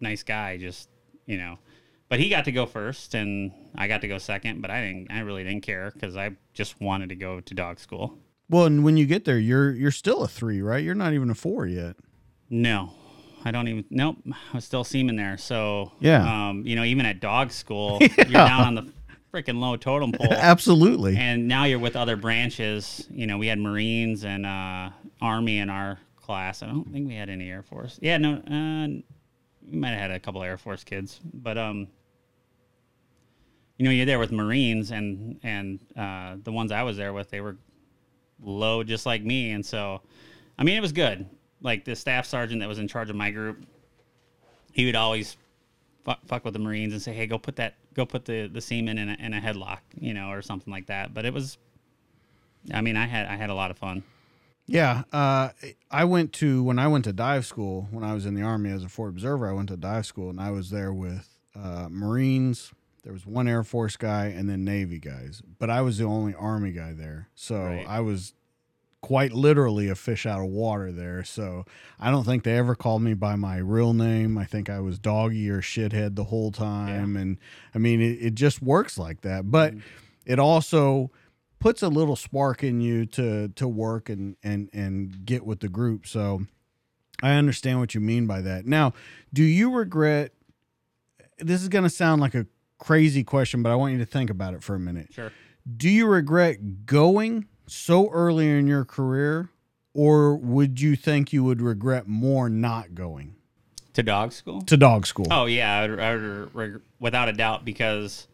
nice 0.01 0.23
guy, 0.23 0.57
just 0.57 0.89
you 1.27 1.37
know. 1.39 1.59
But 2.09 2.21
he 2.21 2.29
got 2.29 2.45
to 2.45 2.53
go 2.53 2.67
first, 2.67 3.15
and 3.15 3.51
I 3.75 3.89
got 3.89 4.01
to 4.03 4.09
go 4.09 4.19
second. 4.19 4.63
But 4.63 4.71
I 4.71 4.81
didn't. 4.87 5.11
I 5.11 5.21
really 5.21 5.43
didn't 5.45 5.63
care 5.63 5.91
because 5.93 6.17
I 6.17 6.31
just 6.55 6.81
wanted 6.81 7.09
to 7.09 7.17
go 7.17 7.41
to 7.41 7.55
dog 7.55 7.81
school. 7.81 8.19
well, 8.49 8.65
and 8.67 8.85
when 8.85 8.97
you 8.97 9.07
get 9.07 9.25
there, 9.25 9.39
you're 9.39 9.73
you're 9.73 9.91
still 9.91 10.23
a 10.23 10.29
three, 10.29 10.63
right? 10.63 10.83
You're 10.85 10.95
not 10.95 11.13
even 11.15 11.31
a 11.31 11.35
four 11.35 11.67
yet. 11.67 11.97
No, 12.49 12.93
I 13.45 13.51
don't 13.51 13.67
even. 13.67 13.85
Nope, 13.91 14.19
I 14.33 14.37
was 14.55 14.65
still 14.65 14.85
seeming 14.85 15.17
there. 15.17 15.37
So 15.37 15.91
Yeah. 15.99 16.49
um, 16.49 16.63
you 16.65 16.77
know, 16.77 16.85
even 16.85 17.07
at 17.07 17.19
dog 17.21 17.51
school, 17.51 17.99
you're 18.17 18.27
down 18.27 18.61
on 18.63 18.75
the 18.77 18.93
freaking 19.35 19.59
low 19.59 19.77
totem 19.77 20.13
pole, 20.13 20.29
Absolutely. 20.33 21.17
and 21.17 21.49
now 21.49 21.65
you're 21.65 21.81
with 21.81 21.97
other 21.97 22.15
branches. 22.17 23.05
You 23.11 23.27
know, 23.27 23.37
we 23.37 23.49
had 23.49 23.59
Marines 23.59 24.25
and 24.25 24.47
uh, 24.47 24.91
Army 25.21 25.59
in 25.59 25.69
our 25.71 25.99
class. 26.15 26.63
I 26.63 26.67
don't 26.67 26.91
think 26.93 27.09
we 27.09 27.17
had 27.17 27.29
any 27.29 27.51
Air 27.51 27.63
Force. 27.65 27.99
Yeah, 28.01 28.19
no, 28.19 28.35
uh, 28.35 29.03
might 29.71 29.91
have 29.91 29.99
had 29.99 30.11
a 30.11 30.21
couple 30.21 30.43
Air 30.43 30.57
Force 30.57 30.85
kids, 30.85 31.21
but 31.35 31.59
um, 31.59 31.89
you 33.77 33.85
know, 33.85 33.91
you're 33.91 34.07
there 34.07 34.19
with 34.19 34.33
Marines, 34.33 34.91
and 34.91 35.39
and 35.43 35.81
uh, 35.97 36.37
the 36.43 36.53
ones 36.53 36.73
I 36.73 36.83
was 36.83 36.97
there 36.97 37.13
with, 37.13 37.31
they 37.31 37.41
were 37.41 37.57
low 38.43 38.83
just 38.83 39.07
like 39.07 39.23
me, 39.23 39.53
and 39.53 39.65
so, 39.65 40.01
I 40.59 40.65
mean, 40.65 40.77
it 40.77 40.81
was 40.81 40.93
good. 40.93 41.29
Like 41.61 41.85
the 41.85 41.97
staff 41.97 42.27
sergeant 42.27 42.61
that 42.61 42.69
was 42.69 42.79
in 42.79 42.89
charge 42.89 43.11
of 43.11 43.17
my 43.17 43.31
group, 43.31 43.65
he 44.73 44.87
would 44.87 44.97
always 44.97 45.37
fuck, 46.05 46.21
fuck 46.27 46.45
with 46.45 46.55
the 46.55 46.61
Marines 46.61 46.93
and 46.93 47.03
say, 47.03 47.13
"Hey, 47.13 47.27
go 47.27 47.39
put 47.39 47.57
that, 47.57 47.75
go 47.95 48.07
put 48.07 48.25
the 48.25 48.47
the 48.47 48.61
seaman 48.61 48.99
in 48.99 49.11
a, 49.11 49.15
in 49.15 49.35
a 49.35 49.41
headlock, 49.41 49.81
you 49.99 50.15
know, 50.15 50.31
or 50.31 50.43
something 50.43 50.73
like 50.73 50.87
that." 50.87 51.13
But 51.13 51.27
it 51.27 51.35
was, 51.35 51.59
I 52.73 52.81
mean, 52.81 52.97
I 52.97 53.07
had 53.07 53.27
I 53.27 53.37
had 53.37 53.51
a 53.51 53.55
lot 53.55 53.71
of 53.71 53.79
fun. 53.79 54.03
Yeah, 54.67 55.05
uh, 55.13 55.51
I 55.91 56.05
went 56.05 56.33
to 56.35 56.63
when 56.63 56.79
I 56.79 56.89
went 56.89 57.05
to 57.05 57.13
dive 57.13 57.47
school 57.47 57.89
when 57.91 58.03
I 58.03 58.15
was 58.15 58.27
in 58.27 58.35
the 58.35 58.43
army 58.43 58.71
as 58.71 58.83
a 58.83 58.89
forward 58.89 59.11
observer. 59.11 59.49
I 59.49 59.53
went 59.53 59.69
to 59.69 59.77
dive 59.77 60.07
school 60.07 60.29
and 60.31 60.41
I 60.41 60.51
was 60.51 60.71
there 60.71 60.93
with 60.93 61.39
uh, 61.55 61.89
Marines. 61.91 62.73
There 63.05 63.13
was 63.13 63.25
one 63.25 63.47
Air 63.47 63.63
Force 63.63 63.97
guy 63.97 64.27
and 64.27 64.51
then 64.51 64.65
Navy 64.65 64.99
guys, 64.99 65.41
but 65.61 65.71
I 65.71 65.83
was 65.83 65.99
the 65.99 66.05
only 66.05 66.35
Army 66.35 66.73
guy 66.73 66.93
there. 66.93 67.29
So 67.37 67.63
Right. 67.63 67.87
I 67.89 68.01
was 68.01 68.35
quite 69.01 69.33
literally 69.33 69.89
a 69.89 69.95
fish 69.95 70.27
out 70.27 70.41
of 70.41 70.49
water 70.49 70.91
there. 70.91 71.23
So 71.23 71.65
I 72.01 72.11
don't 72.11 72.25
think 72.25 72.43
they 72.43 72.57
ever 72.57 72.75
called 72.75 73.03
me 73.03 73.15
by 73.15 73.37
my 73.37 73.59
real 73.59 73.93
name. 73.93 74.37
I 74.37 74.45
think 74.45 74.69
I 74.69 74.81
was 74.81 74.99
doggy 74.99 75.49
or 75.49 75.61
shithead 75.63 76.17
the 76.17 76.25
whole 76.25 76.51
time. 76.51 77.17
And 77.17 77.39
I 77.73 77.79
mean, 77.79 78.01
it, 78.01 78.19
it 78.21 78.35
just 78.35 78.61
works 78.61 78.99
like 78.99 79.21
that. 79.21 79.49
But 79.49 79.75
it 80.25 80.41
also 80.41 81.13
puts 81.59 81.83
a 81.83 81.89
little 81.89 82.17
spark 82.17 82.63
in 82.63 82.81
you 82.81 83.07
to 83.07 83.49
to 83.49 83.69
work 83.69 84.09
and 84.09 84.37
and 84.43 84.69
and 84.73 85.25
get 85.25 85.45
with 85.47 85.61
the 85.61 85.69
group. 85.69 86.07
So 86.07 86.43
I 87.23 87.33
understand 87.33 87.81
what 87.81 87.95
you 87.95 88.01
mean 88.01 88.27
by 88.27 88.41
that. 88.43 88.67
Now, 88.67 88.93
do 89.33 89.43
you 89.43 89.73
regret 89.75 90.33
this 91.39 91.63
is 91.63 91.69
going 91.69 91.85
to 91.85 91.91
sound 91.91 92.21
like 92.21 92.35
a 92.35 92.47
crazy 92.79 93.25
question, 93.25 93.63
but 93.63 93.71
I 93.73 93.75
want 93.75 93.93
you 93.93 93.99
to 93.99 94.07
think 94.07 94.31
about 94.31 94.55
it 94.55 94.63
for 94.63 94.75
a 94.75 94.79
minute. 94.79 95.09
Sure. 95.13 95.33
Do 95.77 95.89
you 95.89 96.07
regret 96.07 96.87
going 96.87 97.47
so 97.67 98.09
early 98.11 98.49
in 98.51 98.67
your 98.67 98.85
career 98.85 99.51
or 99.93 100.37
would 100.37 100.81
you 100.81 100.95
think 100.95 101.33
you 101.33 101.43
would 101.43 101.61
regret 101.61 102.07
more 102.07 102.49
not 102.49 102.95
going 102.95 103.35
To 103.95 104.03
dog 104.03 104.33
school? 104.33 104.61
to 104.63 104.77
dog 104.77 105.07
school? 105.07 105.27
Oh 105.31 105.47
yeah, 105.47 105.81
I 105.81 105.89
would, 105.89 106.01
I 106.57 106.79
without 107.01 107.29
a 107.29 107.33
doubt 107.33 107.65
because, 107.65 108.29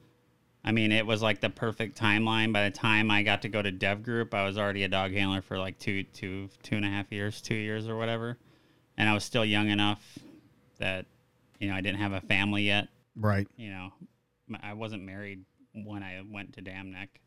I 0.64 0.72
mean, 0.72 0.92
it 0.92 1.04
was 1.06 1.22
like 1.22 1.40
the 1.40 1.50
perfect 1.50 2.00
timeline. 2.00 2.52
By 2.52 2.64
the 2.64 2.70
time 2.70 3.10
I 3.10 3.22
got 3.22 3.42
to 3.42 3.48
go 3.48 3.60
to 3.60 3.70
Dev 3.70 4.02
Group, 4.02 4.32
I 4.32 4.44
was 4.44 4.56
already 4.56 4.84
a 4.84 4.88
dog 4.88 5.12
handler 5.12 5.42
for 5.42 5.58
like 5.58 5.78
two, 5.78 6.04
two, 6.04 6.48
two 6.62 6.76
and 6.76 6.84
a 6.84 6.88
half 6.88 7.10
years, 7.10 7.40
two 7.40 7.54
years 7.54 7.88
or 7.88 7.96
whatever, 7.96 8.38
and 8.96 9.08
I 9.08 9.14
was 9.14 9.24
still 9.24 9.44
young 9.44 9.68
enough 9.70 10.18
that, 10.78 11.06
you 11.58 11.68
know, 11.68 11.74
I 11.74 11.80
didn't 11.80 11.98
have 11.98 12.12
a 12.12 12.20
family 12.20 12.62
yet. 12.62 12.88
Right. 13.16 13.48
You 13.56 13.70
know, 13.70 13.92
I 14.62 14.74
wasn't 14.74 15.02
married 15.02 15.44
when 15.74 16.02
I 16.02 16.22
went 16.30 16.54
to 16.54 16.60
Dam 16.60 16.92
Neck. 16.92 17.20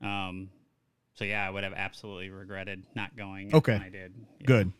Um, 0.00 0.50
so 1.14 1.24
yeah, 1.24 1.46
I 1.46 1.50
would 1.50 1.64
have 1.64 1.74
absolutely 1.74 2.30
regretted 2.30 2.84
not 2.94 3.16
going. 3.16 3.54
Okay. 3.54 3.74
I 3.74 3.90
did. 3.90 4.14
Yeah. 4.40 4.46
Good. 4.46 4.72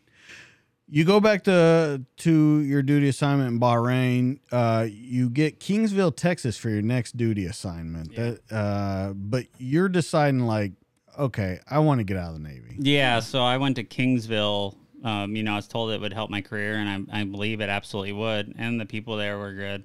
You 0.89 1.05
go 1.05 1.19
back 1.19 1.43
to 1.45 2.03
to 2.17 2.59
your 2.59 2.83
duty 2.83 3.07
assignment 3.09 3.49
in 3.53 3.59
Bahrain. 3.59 4.39
Uh, 4.51 4.85
you 4.89 5.29
get 5.29 5.59
Kingsville, 5.59 6.15
Texas, 6.15 6.57
for 6.57 6.69
your 6.69 6.81
next 6.81 7.15
duty 7.17 7.45
assignment. 7.45 8.11
Yeah. 8.11 8.33
That, 8.49 8.55
uh, 8.55 9.13
but 9.15 9.45
you're 9.57 9.89
deciding 9.89 10.41
like, 10.41 10.73
okay, 11.17 11.59
I 11.69 11.79
want 11.79 11.99
to 11.99 12.03
get 12.03 12.17
out 12.17 12.35
of 12.35 12.41
the 12.43 12.47
Navy. 12.47 12.75
Yeah, 12.79 13.21
so 13.21 13.41
I 13.41 13.57
went 13.57 13.77
to 13.77 13.83
Kingsville. 13.83 14.75
Um, 15.03 15.35
you 15.35 15.43
know, 15.43 15.53
I 15.53 15.55
was 15.57 15.67
told 15.67 15.91
it 15.91 15.99
would 16.01 16.13
help 16.13 16.29
my 16.29 16.41
career, 16.41 16.75
and 16.75 17.07
I, 17.11 17.21
I 17.21 17.23
believe 17.25 17.59
it 17.61 17.69
absolutely 17.69 18.13
would. 18.13 18.53
And 18.57 18.79
the 18.79 18.85
people 18.85 19.17
there 19.17 19.37
were 19.37 19.53
good. 19.53 19.83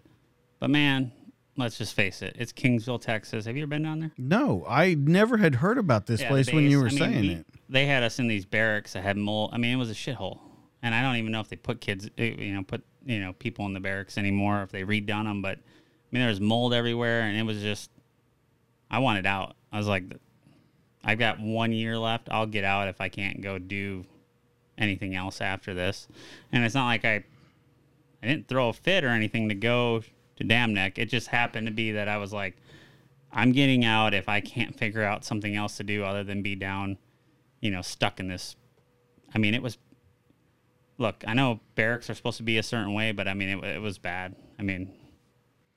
But 0.61 0.71
man, 0.71 1.11
let's 1.57 1.79
just 1.79 1.95
face 1.95 2.23
it, 2.23 2.37
it's 2.39 2.53
Kingsville, 2.53 3.01
Texas. 3.01 3.47
Have 3.47 3.57
you 3.57 3.63
ever 3.63 3.71
been 3.71 3.83
down 3.83 4.01
there? 4.01 4.13
No, 4.19 4.65
I 4.69 4.95
never 4.95 5.37
had 5.37 5.57
heard 5.57 5.79
about 5.79 6.07
this 6.07 6.21
Yeah, 6.21 6.29
place 6.29 6.53
when 6.53 6.71
you 6.71 6.79
were. 6.81 6.87
I 6.87 6.91
mean, 6.91 6.99
saying 6.99 7.21
we- 7.23 7.29
it. 7.35 7.47
They 7.69 7.87
had 7.87 8.03
us 8.03 8.19
in 8.19 8.29
these 8.29 8.45
barracks 8.47 8.93
that 8.95 9.03
had 9.03 9.17
mold. 9.17 9.51
I 9.53 9.59
mean, 9.59 9.73
it 9.73 9.77
was 9.77 9.91
a 9.91 9.95
shithole. 9.95 10.39
And 10.83 10.95
I 10.95 11.03
don't 11.03 11.17
even 11.17 11.33
know 11.33 11.41
if 11.41 11.49
they 11.49 11.57
put 11.57 11.81
kids, 11.81 12.09
eh, 12.19 12.35
you 12.39 12.55
know, 12.55 12.63
put 12.63 12.83
you 13.05 13.21
know 13.21 13.33
people 13.33 13.67
in 13.67 13.73
the 13.73 13.81
barracks 13.81 14.19
anymore, 14.19 14.63
if 14.63 14.71
they 14.71 14.83
redone 14.83 15.25
them. 15.25 15.43
But 15.43 15.59
I 15.59 16.11
mean, 16.11 16.21
there 16.21 16.29
was 16.29 16.41
mold 16.41 16.73
everywhere, 16.73 17.23
and 17.23 17.37
it 17.37 17.45
was 17.45 17.61
just. 17.61 17.91
I 18.91 19.01
wanted 19.01 19.27
out. 19.27 19.55
I 19.71 19.77
was 19.77 19.87
like, 19.87 20.05
I've 21.05 21.19
got 21.19 21.41
one 21.41 21.73
year 21.73 21.99
left. 21.99 22.29
I'll 22.31 22.47
get 22.47 22.65
out 22.65 22.89
if 22.89 23.01
I 23.01 23.09
can't 23.09 23.43
go 23.43 23.59
do 23.59 24.07
anything 24.79 25.15
else 25.15 25.41
after 25.41 25.75
this. 25.75 26.09
And 26.53 26.65
it's 26.65 26.75
not 26.75 26.87
like 26.87 27.05
I, 27.05 27.25
I 28.23 28.27
didn't 28.27 28.49
throw 28.49 28.71
a 28.71 28.73
fit 28.73 29.05
or 29.05 29.09
anything 29.09 29.49
to 29.49 29.55
go 29.55 30.03
to 30.37 30.45
Dam 30.45 30.73
Neck. 30.73 30.99
It 30.99 31.07
just 31.07 31.29
happened 31.29 31.67
to 31.67 31.73
be 31.73 31.93
that 31.93 32.09
I 32.09 32.17
was 32.17 32.33
like, 32.33 32.57
I'm 33.33 33.53
getting 33.53 33.85
out 33.85 34.15
if 34.15 34.29
I 34.29 34.41
can't 34.41 34.75
figure 34.75 35.03
out 35.03 35.25
something 35.25 35.55
else 35.55 35.77
to 35.77 35.85
do 35.85 36.05
other 36.05 36.25
than 36.25 36.43
be 36.43 36.55
down, 36.55 36.97
you 37.61 37.71
know, 37.71 37.83
stuck 37.83 38.21
in 38.21 38.29
this. 38.29 38.57
I 39.35 39.39
mean, 39.39 39.55
it 39.55 39.63
was. 39.63 39.77
Look, 40.99 41.25
I 41.27 41.35
know 41.35 41.61
barracks 41.77 42.11
are 42.11 42.15
supposed 42.15 42.37
to 42.39 42.43
be 42.43 42.59
a 42.59 42.63
certain 42.63 42.93
way, 42.93 43.13
but 43.13 43.29
I 43.29 43.35
mean, 43.35 43.49
it, 43.49 43.65
it 43.65 43.81
was 43.81 43.99
bad. 43.99 44.35
I 44.59 44.63
mean, 44.63 44.93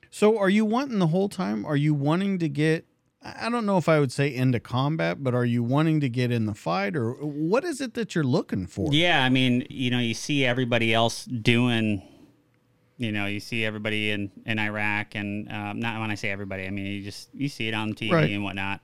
So, 0.09 0.37
are 0.39 0.49
you 0.49 0.65
wanting 0.65 0.99
the 0.99 1.07
whole 1.07 1.29
time? 1.29 1.65
Are 1.65 1.75
you 1.77 1.93
wanting 1.93 2.39
to 2.39 2.49
get? 2.49 2.85
I 3.23 3.49
don't 3.49 3.67
know 3.67 3.77
if 3.77 3.87
I 3.87 3.99
would 3.99 4.11
say 4.11 4.33
into 4.33 4.59
combat, 4.59 5.23
but 5.23 5.35
are 5.35 5.45
you 5.45 5.61
wanting 5.61 5.99
to 5.99 6.09
get 6.09 6.31
in 6.31 6.47
the 6.47 6.55
fight, 6.55 6.95
or 6.95 7.11
what 7.13 7.63
is 7.63 7.79
it 7.79 7.93
that 7.93 8.15
you're 8.15 8.23
looking 8.23 8.65
for? 8.65 8.91
Yeah, 8.91 9.23
I 9.23 9.29
mean, 9.29 9.67
you 9.69 9.91
know, 9.91 9.99
you 9.99 10.15
see 10.15 10.43
everybody 10.43 10.91
else 10.91 11.25
doing, 11.25 12.01
you 12.97 13.11
know, 13.11 13.27
you 13.27 13.39
see 13.39 13.63
everybody 13.63 14.09
in 14.09 14.31
in 14.47 14.57
Iraq, 14.57 15.13
and 15.13 15.51
um, 15.51 15.79
not 15.79 16.01
when 16.01 16.09
I 16.09 16.15
say 16.15 16.31
everybody, 16.31 16.65
I 16.65 16.71
mean 16.71 16.87
you 16.87 17.03
just 17.03 17.29
you 17.35 17.47
see 17.47 17.67
it 17.67 17.75
on 17.75 17.93
TV 17.93 18.11
Right. 18.11 18.31
and 18.31 18.43
whatnot. 18.43 18.81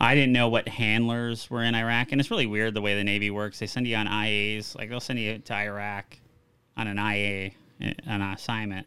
I 0.00 0.14
didn't 0.14 0.32
know 0.32 0.48
what 0.48 0.68
handlers 0.68 1.50
were 1.50 1.62
in 1.62 1.74
Iraq, 1.74 2.12
and 2.12 2.20
it's 2.20 2.30
really 2.30 2.46
weird 2.46 2.74
the 2.74 2.80
way 2.80 2.94
the 2.94 3.04
Navy 3.04 3.30
works. 3.30 3.58
They 3.58 3.66
send 3.66 3.86
you 3.86 3.96
on 3.96 4.06
IAs, 4.06 4.76
like 4.76 4.88
they'll 4.88 5.00
send 5.00 5.18
you 5.18 5.38
to 5.38 5.54
Iraq 5.54 6.16
on 6.76 6.86
an 6.86 6.98
IA 6.98 7.50
eh, 7.80 7.94
on 8.06 8.22
an 8.22 8.32
assignment 8.32 8.86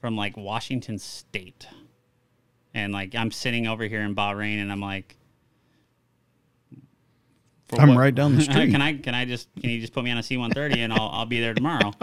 from 0.00 0.16
like 0.16 0.36
Washington 0.36 0.98
State, 0.98 1.66
and 2.74 2.92
like 2.92 3.14
I'm 3.14 3.32
sitting 3.32 3.66
over 3.66 3.84
here 3.84 4.02
in 4.02 4.14
Bahrain, 4.14 4.60
and 4.60 4.70
I'm 4.70 4.80
like. 4.80 5.16
I'm 7.78 7.90
what- 7.90 7.98
right 7.98 8.14
down 8.14 8.34
the 8.34 8.42
street. 8.42 8.70
can 8.72 8.82
I 8.82 8.94
can 8.94 9.14
I 9.14 9.24
just 9.24 9.48
can 9.60 9.70
you 9.70 9.80
just 9.80 9.92
put 9.92 10.02
me 10.04 10.10
on 10.10 10.18
a 10.18 10.22
C 10.22 10.36
one 10.36 10.50
thirty 10.50 10.80
and 10.80 10.92
I'll 10.92 11.08
I'll 11.12 11.26
be 11.26 11.40
there 11.40 11.54
tomorrow. 11.54 11.92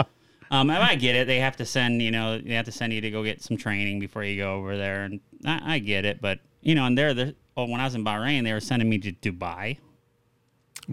Um, 0.50 0.70
I 0.70 0.96
get 0.96 1.16
it. 1.16 1.28
They 1.28 1.40
have 1.40 1.58
to 1.58 1.66
send 1.66 2.02
you 2.02 2.12
know 2.12 2.40
they 2.40 2.54
have 2.54 2.64
to 2.66 2.72
send 2.72 2.94
you 2.94 3.02
to 3.02 3.12
go 3.12 3.22
get 3.24 3.42
some 3.42 3.58
training 3.58 4.00
before 4.00 4.24
you 4.24 4.38
go 4.38 4.54
over 4.56 4.78
there, 4.78 5.04
and 5.04 5.20
I, 5.46 5.76
I 5.76 5.80
get 5.80 6.06
it. 6.06 6.22
But 6.22 6.40
you 6.62 6.74
know, 6.74 6.86
and 6.86 6.98
there, 6.98 7.14
there. 7.14 7.34
Well, 7.58 7.68
when 7.68 7.82
I 7.82 7.86
was 7.86 7.95
in 7.95 8.05
Bahrain, 8.05 8.43
they 8.43 8.53
were 8.53 8.60
sending 8.60 8.88
me 8.88 8.99
to 8.99 9.12
Dubai. 9.12 9.80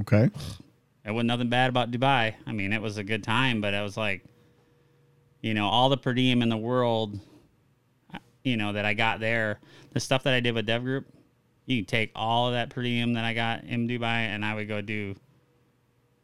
Okay. 0.01 0.31
There 1.05 1.13
was 1.13 1.27
nothing 1.27 1.51
bad 1.51 1.69
about 1.69 1.91
Dubai. 1.91 2.35
I 2.47 2.53
mean, 2.53 2.73
it 2.73 2.81
was 2.81 2.97
a 2.97 3.05
good 3.05 3.23
time, 3.23 3.61
but 3.61 3.75
I 3.75 3.83
was 3.83 3.99
like, 3.99 4.25
you 5.43 5.53
know, 5.53 5.67
all 5.69 5.91
the 5.91 5.99
per 5.99 6.15
diem 6.15 6.41
in 6.41 6.49
the 6.49 6.57
world, 6.57 7.21
you 8.45 8.57
know, 8.57 8.73
that 8.73 8.87
I 8.87 8.95
got 8.95 9.21
there, 9.21 9.61
the 9.93 10.01
stuff 10.01 10.23
that 10.23 10.33
I 10.33 10.41
did 10.41 10.55
with 10.55 10.65
Dev 10.65 10.83
Group, 10.85 11.07
you 11.67 11.77
can 11.83 11.85
take 11.85 12.11
all 12.15 12.49
of 12.49 12.55
that 12.55 12.71
per 12.71 12.81
diem 12.83 13.13
that 13.13 13.27
I 13.27 13.35
got 13.35 13.65
in 13.65 13.87
Dubai, 13.87 14.03
and 14.29 14.43
I 14.43 14.55
would 14.55 14.67
go 14.67 14.81
do 14.81 15.15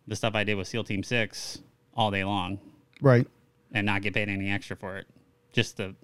the 0.07 0.17
stuff 0.17 0.35
I 0.35 0.45
did 0.45 0.55
with 0.55 0.69
SEAL 0.69 0.85
Team 0.85 1.03
Six 1.03 1.59
all 1.95 2.11
day 2.11 2.25
long, 2.25 2.59
Right. 3.03 3.27
and 3.73 3.85
not 3.85 4.01
get 4.01 4.15
paid 4.15 4.31
any 4.31 4.51
extra 4.51 4.75
for 4.75 4.97
it. 4.97 5.07
Just 5.53 5.77
the, 5.77 5.95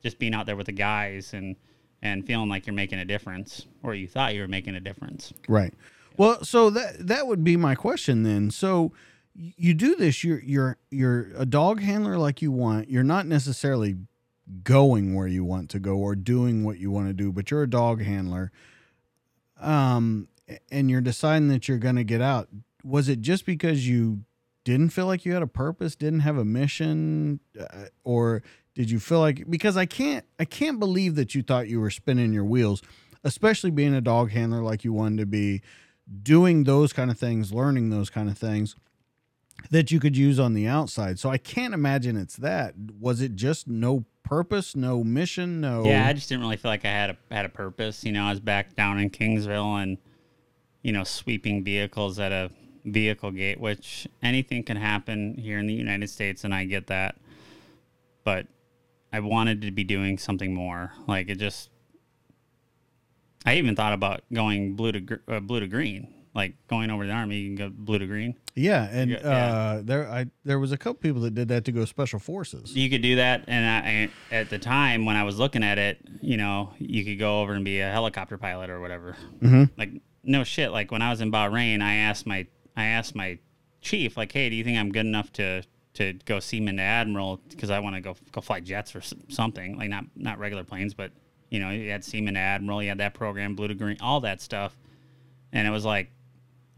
just 0.00 0.20
being 0.20 0.32
out 0.32 0.46
there 0.46 0.54
with 0.54 0.66
the 0.66 0.72
guys 0.72 1.34
and 1.34 1.56
and 2.02 2.26
feeling 2.26 2.48
like 2.48 2.66
you're 2.66 2.74
making 2.74 2.98
a 2.98 3.04
difference, 3.04 3.66
or 3.82 3.94
you 3.94 4.06
thought 4.06 4.34
you 4.34 4.40
were 4.40 4.48
making 4.48 4.74
a 4.74 4.80
difference. 4.80 5.32
Right. 5.48 5.74
Well, 6.16 6.44
so 6.44 6.70
that 6.70 7.06
that 7.06 7.26
would 7.26 7.44
be 7.44 7.56
my 7.56 7.74
question 7.74 8.22
then. 8.22 8.50
So 8.50 8.92
you 9.34 9.74
do 9.74 9.94
this. 9.94 10.24
You're 10.24 10.40
you're 10.40 10.78
you're 10.90 11.30
a 11.36 11.46
dog 11.46 11.80
handler 11.80 12.18
like 12.18 12.42
you 12.42 12.50
want. 12.50 12.90
You're 12.90 13.04
not 13.04 13.26
necessarily 13.26 13.96
going 14.64 15.14
where 15.14 15.28
you 15.28 15.44
want 15.44 15.70
to 15.70 15.78
go 15.78 15.96
or 15.96 16.16
doing 16.16 16.64
what 16.64 16.78
you 16.78 16.90
want 16.90 17.08
to 17.08 17.12
do, 17.12 17.32
but 17.32 17.50
you're 17.50 17.62
a 17.62 17.70
dog 17.70 18.02
handler. 18.02 18.50
Um, 19.60 20.28
and 20.70 20.90
you're 20.90 21.00
deciding 21.00 21.48
that 21.48 21.68
you're 21.68 21.78
going 21.78 21.96
to 21.96 22.04
get 22.04 22.20
out. 22.20 22.48
Was 22.82 23.08
it 23.08 23.20
just 23.20 23.44
because 23.44 23.86
you 23.86 24.22
didn't 24.64 24.90
feel 24.90 25.06
like 25.06 25.24
you 25.24 25.32
had 25.32 25.42
a 25.42 25.48
purpose, 25.48 25.94
didn't 25.96 26.20
have 26.20 26.36
a 26.36 26.44
mission, 26.44 27.40
uh, 27.58 27.86
or 28.04 28.42
did 28.78 28.92
you 28.92 29.00
feel 29.00 29.18
like 29.18 29.50
because 29.50 29.76
I 29.76 29.86
can't 29.86 30.24
I 30.38 30.44
can't 30.44 30.78
believe 30.78 31.16
that 31.16 31.34
you 31.34 31.42
thought 31.42 31.66
you 31.66 31.80
were 31.80 31.90
spinning 31.90 32.32
your 32.32 32.44
wheels, 32.44 32.80
especially 33.24 33.72
being 33.72 33.92
a 33.92 34.00
dog 34.00 34.30
handler 34.30 34.62
like 34.62 34.84
you 34.84 34.92
wanted 34.92 35.18
to 35.18 35.26
be, 35.26 35.62
doing 36.22 36.62
those 36.62 36.92
kind 36.92 37.10
of 37.10 37.18
things, 37.18 37.52
learning 37.52 37.90
those 37.90 38.08
kind 38.08 38.30
of 38.30 38.38
things 38.38 38.76
that 39.72 39.90
you 39.90 39.98
could 39.98 40.16
use 40.16 40.38
on 40.38 40.54
the 40.54 40.68
outside. 40.68 41.18
So 41.18 41.28
I 41.28 41.38
can't 41.38 41.74
imagine 41.74 42.16
it's 42.16 42.36
that. 42.36 42.74
Was 43.00 43.20
it 43.20 43.34
just 43.34 43.66
no 43.66 44.04
purpose, 44.22 44.76
no 44.76 45.02
mission, 45.02 45.60
no 45.60 45.82
Yeah, 45.84 46.06
I 46.06 46.12
just 46.12 46.28
didn't 46.28 46.42
really 46.42 46.56
feel 46.56 46.70
like 46.70 46.84
I 46.84 46.90
had 46.90 47.10
a 47.10 47.34
had 47.34 47.46
a 47.46 47.48
purpose. 47.48 48.04
You 48.04 48.12
know, 48.12 48.26
I 48.26 48.30
was 48.30 48.38
back 48.38 48.76
down 48.76 49.00
in 49.00 49.10
Kingsville 49.10 49.82
and 49.82 49.98
you 50.82 50.92
know 50.92 51.02
sweeping 51.02 51.64
vehicles 51.64 52.20
at 52.20 52.30
a 52.30 52.52
vehicle 52.84 53.32
gate, 53.32 53.58
which 53.58 54.06
anything 54.22 54.62
can 54.62 54.76
happen 54.76 55.34
here 55.34 55.58
in 55.58 55.66
the 55.66 55.74
United 55.74 56.10
States, 56.10 56.44
and 56.44 56.54
I 56.54 56.64
get 56.64 56.86
that. 56.86 57.16
But 58.22 58.46
I 59.12 59.20
wanted 59.20 59.62
to 59.62 59.70
be 59.70 59.84
doing 59.84 60.18
something 60.18 60.54
more. 60.54 60.92
Like 61.06 61.28
it 61.28 61.38
just, 61.38 61.70
I 63.46 63.56
even 63.56 63.74
thought 63.76 63.92
about 63.92 64.22
going 64.32 64.74
blue 64.74 64.92
to 64.92 65.00
gr- 65.00 65.14
uh, 65.28 65.40
blue 65.40 65.60
to 65.60 65.66
green, 65.66 66.12
like 66.34 66.54
going 66.68 66.90
over 66.90 67.06
the 67.06 67.12
army. 67.12 67.36
You 67.36 67.56
can 67.56 67.68
go 67.68 67.74
blue 67.74 67.98
to 67.98 68.06
green. 68.06 68.36
Yeah, 68.54 68.88
and 68.90 69.10
Yeah, 69.12 69.18
yeah. 69.22 69.28
uh, 69.30 69.82
there 69.84 70.08
I 70.10 70.26
there 70.44 70.58
was 70.58 70.72
a 70.72 70.76
couple 70.78 70.94
people 71.00 71.22
that 71.22 71.34
did 71.34 71.48
that 71.48 71.64
to 71.66 71.72
go 71.72 71.84
special 71.84 72.18
forces. 72.18 72.74
You 72.76 72.90
could 72.90 73.02
do 73.02 73.16
that, 73.16 73.44
and 73.46 73.64
I, 73.66 73.88
and 73.88 74.10
at 74.30 74.50
the 74.50 74.58
time 74.58 75.04
when 75.06 75.16
I 75.16 75.22
was 75.22 75.38
looking 75.38 75.62
at 75.62 75.78
it, 75.78 75.98
you 76.20 76.36
know, 76.36 76.74
you 76.78 77.04
could 77.04 77.18
go 77.18 77.40
over 77.40 77.52
and 77.54 77.64
be 77.64 77.80
a 77.80 77.90
helicopter 77.90 78.36
pilot 78.36 78.68
or 78.68 78.80
whatever. 78.80 79.16
Mm-hmm. 79.40 79.64
Like 79.78 79.90
no 80.24 80.44
shit. 80.44 80.70
Like 80.72 80.90
when 80.90 81.00
I 81.02 81.10
was 81.10 81.20
in 81.20 81.30
Bahrain, 81.32 81.80
I 81.80 81.94
asked 81.94 82.26
my 82.26 82.46
I 82.76 82.84
asked 82.86 83.14
my 83.14 83.38
chief, 83.80 84.16
like, 84.16 84.32
hey, 84.32 84.50
do 84.50 84.56
you 84.56 84.64
think 84.64 84.76
I'm 84.76 84.90
good 84.90 85.06
enough 85.06 85.32
to 85.34 85.62
to 85.94 86.12
go 86.24 86.38
seaman 86.40 86.76
to 86.76 86.82
admiral 86.82 87.40
because 87.48 87.70
I 87.70 87.78
want 87.80 87.96
to 87.96 88.00
go 88.00 88.16
go 88.32 88.40
fly 88.40 88.60
jets 88.60 88.94
or 88.94 89.02
something 89.28 89.76
like 89.78 89.88
not 89.90 90.04
not 90.16 90.38
regular 90.38 90.64
planes, 90.64 90.94
but 90.94 91.10
you 91.50 91.60
know, 91.60 91.70
you 91.70 91.90
had 91.90 92.04
seaman 92.04 92.36
admiral, 92.36 92.82
you 92.82 92.88
had 92.90 92.98
that 92.98 93.14
program, 93.14 93.54
blue 93.54 93.68
to 93.68 93.74
green, 93.74 93.96
all 94.00 94.20
that 94.20 94.40
stuff, 94.40 94.76
and 95.52 95.66
it 95.66 95.70
was 95.70 95.84
like, 95.84 96.10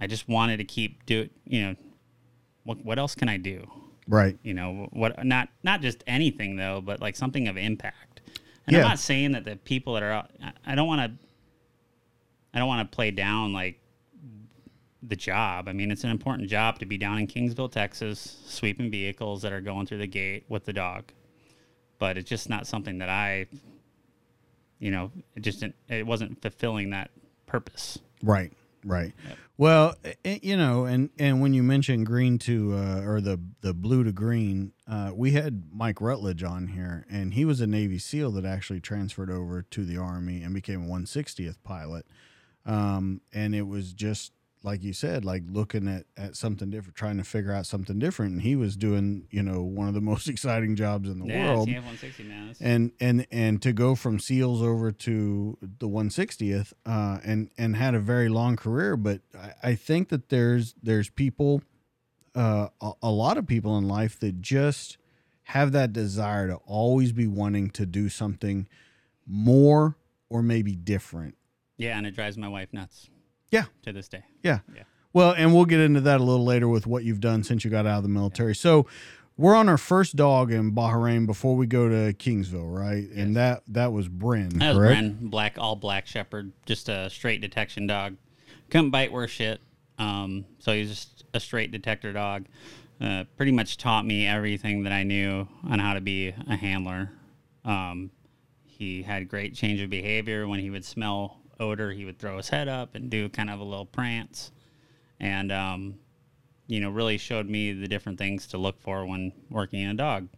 I 0.01 0.07
just 0.07 0.29
wanted 0.29 0.59
to 0.59 0.65
keep 0.65 1.05
do 1.07 1.29
you 1.45 1.63
know, 1.63 1.75
what 2.65 2.85
what 2.85 2.99
else 2.99 3.15
can 3.15 3.29
I 3.29 3.37
do? 3.37 3.67
Right. 4.09 4.37
you 4.43 4.55
know 4.55 4.89
what 4.93 5.25
not 5.25 5.49
not 5.63 5.83
just 5.83 6.03
anything 6.05 6.57
though 6.57 6.81
but 6.81 7.01
like 7.01 7.15
something 7.15 7.47
of 7.47 7.57
impact 7.57 8.23
and 8.67 8.75
Yeah. 8.75 8.83
i'm 8.83 8.89
not 8.89 8.99
saying 8.99 9.33
that 9.33 9.45
the 9.45 9.55
people 9.55 9.95
that 9.95 10.03
are 10.03 10.27
i 10.67 10.75
don't 10.75 10.89
want 10.89 11.01
to 11.13 11.27
i 12.53 12.59
don't 12.59 12.67
want 12.67 12.91
to 12.91 12.93
play 12.97 13.13
down 13.13 13.53
like 13.53 13.80
the 15.03 15.17
job 15.17 15.69
i 15.69 15.73
mean 15.73 15.91
it's 15.91 16.05
an 16.05 16.11
important 16.11 16.49
job 16.49 16.79
to 16.79 16.87
be 16.87 16.99
down 16.99 17.19
in 17.19 17.27
kingsville 17.27 17.71
texas 17.71 18.39
sweeping 18.47 18.91
vehicles 18.91 19.43
that 19.43 19.53
are 19.53 19.61
going 19.61 19.87
through 19.87 19.99
the 19.99 20.07
gate 20.07 20.45
with 20.49 20.65
the 20.65 20.73
dog 20.73 21.05
but 21.99 22.17
it's 22.19 22.29
just 22.29 22.49
not 22.49 22.67
something 22.67 22.99
that 22.99 23.09
i 23.09 23.47
you 24.79 24.91
know 24.91 25.11
it 25.35 25.41
just 25.41 25.61
didn't, 25.61 25.77
it 25.89 26.07
wasn't 26.07 26.41
fulfilling 26.43 26.91
that 26.91 27.11
purpose 27.47 27.99
Right. 28.23 28.53
Right. 28.85 29.13
Well, 29.59 29.95
eh, 30.25 30.39
you 30.43 30.57
know, 30.57 30.87
and 30.87 31.11
and 31.19 31.43
when 31.43 31.53
you 31.53 31.63
mentioned 31.63 32.07
green 32.07 32.39
to 32.39 32.75
uh, 32.75 33.03
or 33.03 33.21
the 33.21 33.39
the 33.61 33.75
blue 33.75 34.05
to 34.05 34.13
green, 34.13 34.73
uh, 34.89 35.13
we 35.15 35.33
had 35.33 35.65
Mike 35.71 36.01
Rutledge 36.01 36.43
on 36.43 36.69
here, 36.69 37.05
and 37.11 37.35
he 37.35 37.45
was 37.45 37.61
a 37.61 37.67
Navy 37.67 37.99
SEAL 37.99 38.31
that 38.33 38.47
actually 38.47 38.81
transferred 38.81 39.31
over 39.31 39.61
to 39.61 39.85
the 39.85 39.99
Army 39.99 40.43
and 40.43 40.55
became 40.55 40.85
a 40.85 40.89
160th 40.89 41.57
pilot. 41.63 42.07
Um, 42.65 43.21
and 43.35 43.55
it 43.55 43.67
was 43.67 43.93
just 43.93 44.33
like 44.63 44.83
you 44.83 44.93
said, 44.93 45.25
like 45.25 45.43
looking 45.51 45.89
at 45.89 46.07
at 46.17 46.37
something 46.37 46.71
different, 46.71 46.97
trying 46.97 47.17
to 47.17 47.25
figure 47.25 47.53
out 47.53 47.67
something 47.67 47.99
different. 47.99 48.33
And 48.33 48.43
he 48.43 48.57
was 48.57 48.77
doing, 48.77 49.27
you 49.31 49.43
know, 49.43 49.63
one 49.63 49.89
of 49.89 49.95
the 49.95 50.01
most 50.13 50.29
exciting 50.29 50.77
jobs 50.77 51.09
in 51.09 51.19
the 51.19 51.27
yeah 51.27 51.55
world. 51.55 51.69
TF-160 51.69 52.29
man 52.29 52.55
and 52.61 52.93
and 53.01 53.27
and 53.31 53.63
to 53.63 53.73
go 53.73 53.95
from 53.95 54.19
seals 54.19 54.61
over 54.63 54.91
to 54.91 55.57
the 55.63 55.89
160th 55.89 56.73
uh 56.85 57.19
and 57.25 57.51
and 57.57 57.77
had 57.77 57.95
a 57.95 58.01
very 58.01 58.29
long 58.29 58.57
career 58.57 58.97
but 58.97 59.21
i, 59.39 59.71
I 59.71 59.75
think 59.75 60.09
that 60.09 60.31
there's 60.31 60.75
there's 60.83 61.09
people 61.09 61.63
uh 62.35 62.69
a, 62.81 62.93
a 63.03 63.11
lot 63.11 63.39
of 63.39 63.47
people 63.47 63.79
in 63.79 63.87
life 63.87 64.19
that 64.21 64.41
just 64.41 64.99
have 65.45 65.73
that 65.73 65.93
desire 65.93 66.49
to 66.49 66.57
always 66.67 67.13
be 67.13 67.27
wanting 67.27 67.71
to 67.71 67.87
do 67.87 68.09
something 68.09 68.67
more 69.27 69.97
or 70.29 70.43
maybe 70.43 70.75
different 70.75 71.37
yeah 71.77 71.97
and 71.97 72.07
it 72.07 72.15
drives 72.15 72.37
my 72.37 72.49
wife 72.49 72.73
nuts 72.73 73.10
yeah 73.51 73.65
to 73.83 73.93
this 73.93 74.09
day 74.09 74.25
yeah. 74.43 74.61
Yeah. 74.75 74.83
Well, 75.13 75.33
and 75.33 75.53
we'll 75.53 75.65
get 75.65 75.81
into 75.81 76.01
that 76.03 76.21
a 76.21 76.23
little 76.23 76.45
later 76.45 76.69
with 76.69 76.87
what 76.87 77.03
you've 77.03 77.21
done 77.21 77.43
since 77.43 77.65
you 77.65 77.71
got 77.71 77.85
out 77.87 77.99
of 77.99 78.03
the 78.05 78.09
military. 78.09 78.55
So, 78.55 78.87
we're 79.37 79.55
on 79.57 79.69
our 79.69 79.79
first 79.79 80.17
dog 80.17 80.53
in 80.53 80.73
Bahrain 80.73 81.27
before 81.27 81.57
we 81.57 81.67
go 81.67 81.89
to 81.89 82.13
Kingsville, 82.13 82.73
right? 82.73 83.05
Yes. 83.09 83.17
And 83.17 83.37
that 83.37 83.63
that 83.69 83.93
was 83.93 84.07
Bryn, 84.07 84.51
That 84.59 84.77
was? 84.77 84.79
Bren, 84.79 85.19
black, 85.31 85.57
all 85.59 85.77
black 85.77 86.07
shepherd, 86.07 86.53
just 86.67 86.89
a 86.89 87.09
straight 87.09 87.41
detection 87.41 87.87
dog. 87.87 88.17
Couldn't 88.71 88.91
bite 88.91 89.11
worth 89.11 89.31
shit. 89.31 89.61
Um, 89.99 90.45
so 90.59 90.73
he's 90.73 90.91
just 90.91 91.25
a 91.33 91.41
straight 91.41 91.73
detector 91.73 92.13
dog. 92.13 92.47
Uh, 93.01 93.25
pretty 93.37 93.53
much 93.53 93.79
taught 93.79 94.05
me 94.05 94.27
everything 94.27 94.83
that 94.83 94.93
I 94.93 95.05
knew 95.05 95.49
on 95.69 95.79
how 95.79 95.95
to 95.95 96.03
be 96.03 96.29
a 96.29 96.57
handler. 96.57 97.11
Um, 97.65 98.11
he 98.67 99.03
had 99.03 99.27
great 99.29 99.55
change 99.55 99.81
of 99.81 99.89
behavior. 99.89 100.47
When 100.47 100.61
he 100.61 100.69
would 100.69 100.85
smell 100.85 101.40
odor, 101.61 101.93
he 101.93 102.05
would 102.05 102.19
throw 102.19 102.39
his 102.39 102.49
head 102.49 102.67
up 102.67 102.95
and 102.95 103.11
do 103.11 103.29
kind 103.29 103.51
of 103.51 103.61
a 103.61 103.65
little 103.65 103.87
prance. 103.87 104.51
And, 105.21 105.53
um, 105.53 105.95
you 106.67 106.81
know, 106.81 106.91
really 106.91 107.19
showed 107.19 107.49
me 107.49 107.73
the 107.73 107.87
different 107.87 108.19
things 108.19 108.47
to 108.49 108.59
look 108.59 108.81
for 108.81 109.05
when 109.05 109.33
working 109.51 109.83
in 109.83 109.91
a 109.91 109.95
dog. 109.95 110.29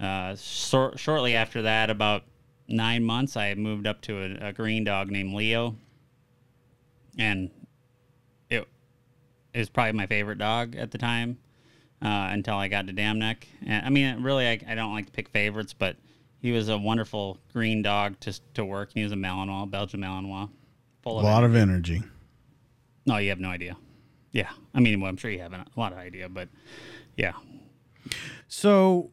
Uh, 0.00 0.34
shor- 0.34 0.96
shortly 0.96 1.36
after 1.36 1.62
that, 1.62 1.88
about 1.88 2.24
nine 2.68 3.04
months, 3.04 3.36
I 3.36 3.54
moved 3.54 3.86
up 3.86 4.00
to 4.02 4.18
a, 4.18 4.48
a 4.48 4.52
green 4.52 4.82
dog 4.84 5.10
named 5.10 5.34
Leo, 5.34 5.76
and 7.18 7.50
it 8.50 8.66
is 9.54 9.68
probably 9.68 9.92
my 9.92 10.06
favorite 10.06 10.38
dog 10.38 10.74
at 10.74 10.90
the 10.90 10.98
time 10.98 11.38
uh, 12.02 12.28
until 12.32 12.56
I 12.56 12.68
got 12.68 12.86
to 12.88 12.92
Dam 12.92 13.18
Neck. 13.18 13.46
And 13.64 13.86
I 13.86 13.90
mean, 13.90 14.22
really, 14.22 14.48
I, 14.48 14.60
I 14.66 14.74
don't 14.74 14.94
like 14.94 15.06
to 15.06 15.12
pick 15.12 15.28
favorites, 15.28 15.72
but 15.72 15.96
he 16.42 16.52
was 16.52 16.68
a 16.68 16.76
wonderful 16.76 17.38
green 17.52 17.80
dog 17.82 18.20
to 18.20 18.38
to 18.54 18.64
work. 18.64 18.90
He 18.92 19.02
was 19.02 19.12
a 19.12 19.16
Malinois, 19.16 19.70
Belgian 19.70 20.00
Malinois, 20.00 20.44
A 20.48 21.02
full 21.02 21.18
of 21.18 21.24
lot 21.24 21.44
of 21.44 21.54
energy. 21.56 22.02
no, 23.06 23.16
you 23.16 23.30
have 23.30 23.40
no 23.40 23.48
idea. 23.48 23.76
Yeah, 24.32 24.50
I 24.74 24.80
mean, 24.80 25.00
well, 25.00 25.08
I'm 25.10 25.16
sure 25.16 25.30
you 25.30 25.40
have 25.40 25.52
a 25.52 25.64
lot 25.76 25.92
of 25.92 25.98
idea, 25.98 26.28
but 26.28 26.48
yeah, 27.16 27.32
So 28.48 29.10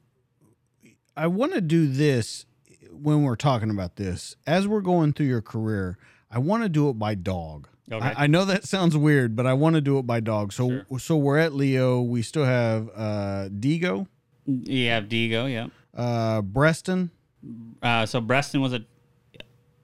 I 1.15 1.27
want 1.27 1.53
to 1.53 1.61
do 1.61 1.87
this 1.87 2.45
when 2.91 3.23
we're 3.23 3.35
talking 3.35 3.69
about 3.69 3.95
this. 3.97 4.35
As 4.47 4.67
we're 4.67 4.81
going 4.81 5.13
through 5.13 5.25
your 5.27 5.41
career, 5.41 5.97
I 6.31 6.39
want 6.39 6.63
to 6.63 6.69
do 6.69 6.89
it 6.89 6.93
by 6.97 7.15
dog. 7.15 7.67
Okay. 7.91 8.05
I, 8.05 8.23
I 8.23 8.27
know 8.27 8.45
that 8.45 8.63
sounds 8.65 8.95
weird, 8.95 9.35
but 9.35 9.45
I 9.47 9.53
want 9.53 9.75
to 9.75 9.81
do 9.81 9.97
it 9.99 10.03
by 10.07 10.19
dog. 10.19 10.53
So 10.53 10.83
Sure. 10.89 10.99
so 10.99 11.17
we're 11.17 11.37
at 11.37 11.53
Leo. 11.53 12.01
We 12.01 12.21
still 12.21 12.45
have 12.45 12.89
uh 12.95 13.49
Digo, 13.49 14.07
you 14.45 14.87
have 14.89 15.05
Digo, 15.05 15.51
yeah. 15.51 15.67
uh 15.99 16.41
Breston. 16.41 17.11
Uh, 17.81 18.05
so 18.05 18.19
Breston 18.21 18.61
was 18.61 18.73
a 18.73 18.81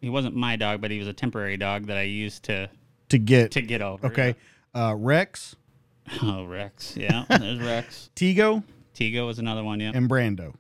he 0.02 0.10
wasn't 0.10 0.36
my 0.36 0.56
dog, 0.56 0.82
but 0.82 0.92
he 0.92 1.00
was 1.00 1.08
a 1.08 1.14
temporary 1.14 1.58
dog 1.58 1.88
that 1.88 1.98
I 1.98 2.04
used 2.04 2.44
to 2.44 2.70
to 3.10 3.18
get 3.18 3.52
to 3.52 3.62
get 3.62 3.82
over. 3.82 4.08
okay. 4.08 4.36
Uh 4.74 4.94
Rex, 4.98 5.56
Oh, 6.22 6.46
Rex. 6.46 6.96
Yeah, 6.98 7.26
there's 7.30 7.60
Rex. 7.60 8.10
Tigo, 8.16 8.64
Tigo 8.94 9.26
was 9.26 9.40
another 9.40 9.64
one. 9.64 9.80
Yeah, 9.80 9.92
and 9.96 10.10
Brando. 10.10 10.54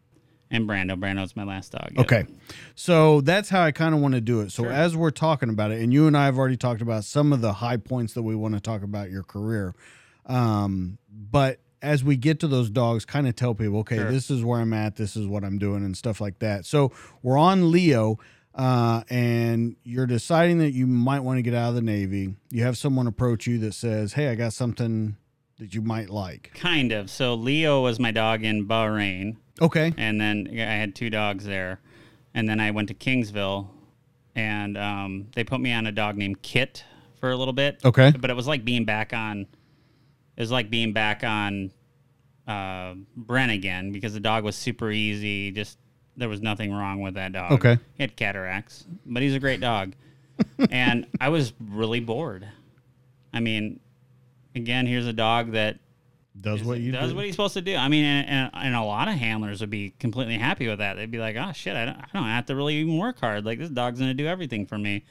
and 0.50 0.68
Brando. 0.70 0.98
Brando's 1.00 1.36
my 1.36 1.44
last 1.44 1.74
dog. 1.74 1.90
yeah. 1.94 2.02
Okay. 2.02 2.26
So 2.76 3.22
that's 3.22 3.50
how 3.50 3.62
I 3.62 3.72
kind 3.72 3.94
of 3.94 4.02
want 4.02 4.14
to 4.16 4.22
do 4.22 4.40
it. 4.42 4.52
So 4.52 4.64
Sure. 4.64 4.72
as 4.72 4.96
we're 4.96 5.12
talking 5.12 5.50
about 5.50 5.72
it, 5.72 5.82
and 5.82 5.94
you 5.94 6.08
and 6.08 6.16
I 6.18 6.26
have 6.26 6.38
already 6.38 6.58
talked 6.58 6.82
about 6.82 7.04
some 7.04 7.34
of 7.34 7.42
the 7.42 7.54
high 7.54 7.78
points 7.78 8.14
that 8.14 8.24
we 8.24 8.36
want 8.36 8.54
to 8.56 8.62
talk 8.62 8.82
about 8.84 9.12
your 9.12 9.24
career. 9.24 9.76
Um, 10.26 10.98
but 11.12 11.60
as 11.86 12.04
we 12.04 12.18
get 12.18 12.40
to 12.42 12.48
those 12.48 12.70
dogs, 12.70 13.06
kind 13.06 13.28
of 13.28 13.36
tell 13.36 13.54
people, 13.54 13.80
okay, 13.80 13.98
Sure. 13.98 14.12
this 14.12 14.30
is 14.32 14.44
where 14.44 14.60
I'm 14.60 14.74
at, 14.74 14.96
this 14.96 15.16
is 15.16 15.28
what 15.28 15.44
I'm 15.44 15.58
doing, 15.58 15.84
and 15.86 15.96
stuff 15.96 16.20
like 16.20 16.40
that. 16.40 16.66
So 16.66 16.92
we're 17.22 17.38
on 17.38 17.72
Leo, 17.72 18.18
uh, 18.56 19.04
and 19.10 19.76
you're 19.84 20.08
deciding 20.08 20.58
that 20.60 20.72
you 20.72 20.88
might 20.88 21.20
want 21.22 21.38
to 21.38 21.42
get 21.42 21.54
out 21.54 21.70
of 21.70 21.76
the 21.76 21.82
Navy. 21.82 22.36
You 22.52 22.64
have 22.64 22.78
someone 22.78 23.06
approach 23.08 23.48
you 23.48 23.58
that 23.60 23.74
says, 23.74 24.14
Hey, 24.14 24.30
I 24.30 24.36
got 24.36 24.54
something 24.54 25.16
that 25.60 25.74
you 25.74 25.82
might 25.82 26.10
like. 26.10 26.52
Kind 26.56 26.92
of. 26.92 27.10
So 27.10 27.34
Leo 27.36 27.82
was 27.82 28.00
my 28.00 28.12
dog 28.12 28.44
in 28.44 28.68
Bahrain, 28.68 29.38
Okay. 29.62 29.94
and 29.98 30.20
then 30.20 30.48
I 30.52 30.56
had 30.76 30.96
two 30.96 31.10
dogs 31.10 31.46
there, 31.46 31.80
and 32.34 32.50
then 32.50 32.60
I 32.60 32.72
went 32.72 32.88
to 32.90 32.94
Kingsville, 32.94 33.68
and 34.36 34.78
um, 34.78 35.28
they 35.36 35.44
put 35.44 35.62
me 35.62 35.72
on 35.72 35.86
a 35.86 35.92
dog 35.92 36.18
named 36.18 36.42
Kit 36.42 36.84
for 37.20 37.32
a 37.32 37.38
little 37.38 37.54
bit. 37.54 37.80
Okay. 37.86 38.12
But 38.20 38.30
it 38.30 38.36
was 38.36 38.48
like 38.48 38.66
being 38.66 38.86
back 38.86 39.14
on. 39.14 39.48
It 40.38 40.42
was 40.42 40.52
like 40.52 40.70
being 40.70 40.94
back 40.94 41.24
on 41.24 41.72
uh, 42.48 42.96
Brent 43.16 43.52
again 43.52 43.92
because 43.92 44.14
the 44.14 44.20
dog 44.20 44.44
was 44.44 44.56
super 44.56 44.92
easy. 44.92 45.52
Just 45.52 45.78
there 46.18 46.30
was 46.30 46.42
nothing 46.42 46.72
wrong 46.74 47.02
with 47.02 47.16
that 47.16 47.32
dog. 47.32 47.54
Okay. 47.54 47.78
He 47.96 48.04
had 48.04 48.16
cataracts, 48.16 48.86
but 49.06 49.22
he's 49.24 49.34
a 49.36 49.40
great 49.40 49.60
dog. 49.62 49.94
and 50.70 51.08
I 51.20 51.30
was 51.30 51.54
really 51.60 52.00
bored. 52.02 52.48
I 53.34 53.40
mean, 53.40 53.80
again, 54.54 54.86
here's 54.86 55.08
a 55.08 55.14
dog 55.14 55.54
that 55.54 55.80
Does 56.40 56.64
what 56.64 56.80
you 56.80 56.92
does 56.92 57.12
do. 57.12 57.16
what 57.16 57.26
he's 57.26 57.34
supposed 57.34 57.54
to 57.56 57.62
do. 57.62 57.76
I 57.76 57.88
mean, 57.88 58.04
and, 58.04 58.28
and, 58.30 58.52
and 58.54 58.76
a 58.76 58.84
lot 58.84 59.08
of 59.08 59.14
handlers 59.16 59.62
would 59.62 59.70
be 59.70 59.94
completely 60.00 60.38
happy 60.38 60.68
with 60.68 60.80
that. 60.80 60.96
They'd 60.98 61.12
be 61.12 61.20
like, 61.20 61.38
"Oh 61.38 61.52
shit, 61.54 61.76
I 61.76 61.86
don't, 61.86 61.98
I 61.98 62.06
don't 62.14 62.24
have 62.24 62.46
to 62.48 62.56
really 62.56 62.76
even 62.76 62.98
work 62.98 63.20
hard. 63.20 63.46
Like 63.46 63.60
this 63.60 63.70
dog's 63.70 64.00
gonna 64.00 64.14
do 64.14 64.28
everything 64.28 64.66
for 64.66 64.78
me." 64.78 65.04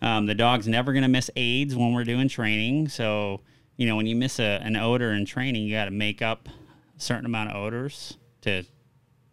Um, 0.00 0.26
the 0.26 0.34
dog's 0.34 0.66
never 0.66 0.92
gonna 0.92 1.08
miss 1.08 1.30
aids 1.36 1.74
when 1.76 1.92
we're 1.92 2.04
doing 2.04 2.28
training. 2.28 2.88
So 2.88 3.40
you 3.82 3.88
know, 3.88 3.96
when 3.96 4.06
you 4.06 4.14
miss 4.14 4.38
a, 4.38 4.60
an 4.62 4.76
odor 4.76 5.10
in 5.10 5.26
training, 5.26 5.64
you 5.64 5.74
got 5.74 5.86
to 5.86 5.90
make 5.90 6.22
up 6.22 6.48
a 6.96 7.00
certain 7.00 7.26
amount 7.26 7.50
of 7.50 7.56
odors 7.56 8.16
to 8.42 8.62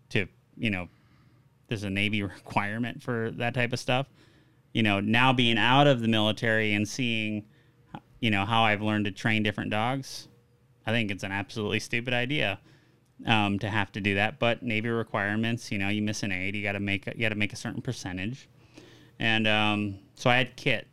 to 0.10 0.26
you 0.58 0.72
know, 0.72 0.89
there's 1.68 1.84
a 1.84 1.89
Navy 1.91 2.24
requirement 2.24 3.04
for 3.04 3.30
that 3.36 3.54
type 3.54 3.74
of 3.74 3.80
stuff. 3.80 4.08
You 4.74 4.82
know, 4.82 5.02
now 5.02 5.34
being 5.34 5.60
out 5.60 5.86
of 5.86 6.02
the 6.02 6.08
military 6.08 6.74
and 6.74 6.88
seeing, 6.88 7.45
you 8.22 8.32
know, 8.32 8.43
how 8.43 8.64
I've 8.64 8.82
learned 8.82 9.06
to 9.06 9.12
train 9.12 9.43
different 9.43 9.70
dogs, 9.70 10.28
I 10.84 10.93
think 10.93 11.12
it's 11.12 11.24
an 11.24 11.32
absolutely 11.32 11.80
stupid 11.80 12.16
idea 12.16 12.60
um, 13.28 13.60
to 13.60 13.70
have 13.70 13.91
to 13.91 14.02
do 14.02 14.16
that. 14.16 14.39
But 14.39 14.64
Navy 14.64 14.89
requirements, 14.89 15.72
you 15.72 15.78
know, 15.78 15.89
you 15.89 16.02
miss 16.02 16.24
an 16.24 16.32
aid, 16.32 16.56
you 16.56 16.64
got 16.64 16.72
to 16.72 16.80
make 16.80 17.06
you 17.06 17.22
got 17.22 17.30
to 17.30 17.36
make 17.36 17.54
a 17.54 17.56
certain 17.56 17.84
percentage. 17.84 18.50
And 19.20 19.47
um, 19.47 20.00
so 20.16 20.28
I 20.28 20.38
had 20.38 20.56
Kit, 20.56 20.88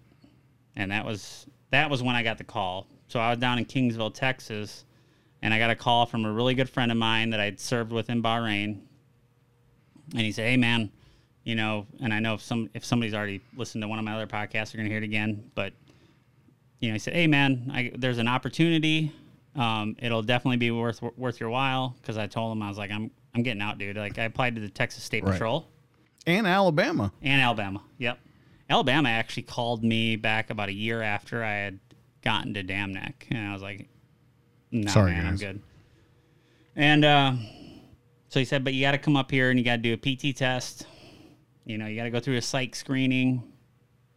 and 0.76 0.92
that 0.92 1.06
was 1.06 1.46
that 1.70 1.88
was 1.88 2.02
when 2.02 2.16
I 2.16 2.22
got 2.22 2.36
the 2.36 2.44
call. 2.44 2.86
So 3.08 3.20
I 3.20 3.30
was 3.30 3.38
down 3.38 3.58
in 3.58 3.64
Kingsville, 3.64 4.12
Texas, 4.12 4.84
and 5.42 5.54
I 5.54 5.58
got 5.58 5.70
a 5.70 5.76
call 5.76 6.06
from 6.06 6.24
a 6.24 6.32
really 6.32 6.54
good 6.54 6.68
friend 6.68 6.90
of 6.90 6.98
mine 6.98 7.30
that 7.30 7.40
I'd 7.40 7.60
served 7.60 7.92
with 7.92 8.10
in 8.10 8.22
Bahrain, 8.22 8.80
and 10.12 10.20
he 10.20 10.32
said, 10.32 10.46
"Hey, 10.48 10.56
man." 10.56 10.90
You 11.44 11.54
know, 11.54 11.86
and 12.00 12.12
I 12.12 12.18
know 12.18 12.34
if 12.34 12.42
some 12.42 12.68
if 12.74 12.84
somebody's 12.84 13.14
already 13.14 13.40
listened 13.56 13.82
to 13.82 13.88
one 13.88 14.00
of 14.00 14.04
my 14.04 14.14
other 14.14 14.26
podcasts, 14.26 14.72
they're 14.72 14.78
gonna 14.78 14.88
hear 14.88 14.98
it 14.98 15.04
again. 15.04 15.48
But 15.54 15.72
you 16.80 16.88
know, 16.88 16.94
he 16.94 16.98
said, 16.98 17.14
"Hey, 17.14 17.28
man, 17.28 17.70
I, 17.72 17.92
there's 17.96 18.18
an 18.18 18.26
opportunity. 18.26 19.12
Um, 19.54 19.94
it'll 20.00 20.22
definitely 20.22 20.56
be 20.56 20.72
worth 20.72 21.00
worth 21.16 21.38
your 21.38 21.50
while." 21.50 21.94
Because 22.00 22.18
I 22.18 22.26
told 22.26 22.50
him 22.50 22.62
I 22.62 22.68
was 22.68 22.78
like, 22.78 22.90
"I'm 22.90 23.12
I'm 23.34 23.44
getting 23.44 23.62
out, 23.62 23.78
dude. 23.78 23.96
Like 23.96 24.18
I 24.18 24.24
applied 24.24 24.56
to 24.56 24.60
the 24.60 24.68
Texas 24.68 25.04
State 25.04 25.22
Right. 25.22 25.34
Patrol 25.34 25.68
And 26.26 26.48
Alabama. 26.48 27.12
and 27.22 27.40
Alabama. 27.40 27.80
Yep, 27.98 28.18
Alabama 28.68 29.08
actually 29.08 29.44
called 29.44 29.84
me 29.84 30.16
back 30.16 30.50
about 30.50 30.68
a 30.68 30.72
year 30.74 31.00
after 31.00 31.44
I 31.44 31.52
had 31.52 31.78
gotten 32.26 32.54
to 32.54 32.62
Dam 32.64 32.92
Neck, 32.92 33.28
and 33.30 33.48
I 33.48 33.52
was 33.52 33.62
like, 33.62 33.88
"No, 34.72 34.90
Sorry, 34.90 35.12
man, 35.12 35.26
I'm 35.28 35.36
good." 35.36 35.62
And 36.74 37.04
uh, 37.04 37.34
so 38.30 38.40
he 38.40 38.44
said, 38.44 38.64
"But 38.64 38.74
you 38.74 38.80
got 38.80 38.90
to 38.92 38.98
come 38.98 39.14
up 39.16 39.30
here 39.30 39.48
and 39.50 39.56
you 39.56 39.64
got 39.64 39.76
to 39.80 39.82
do 39.82 39.92
a 39.92 39.96
PT 39.96 40.36
test. 40.36 40.88
You 41.64 41.78
know, 41.78 41.86
you 41.86 41.94
got 41.94 42.02
to 42.02 42.10
go 42.10 42.18
through 42.18 42.36
a 42.36 42.42
psych 42.42 42.74
screening, 42.74 43.44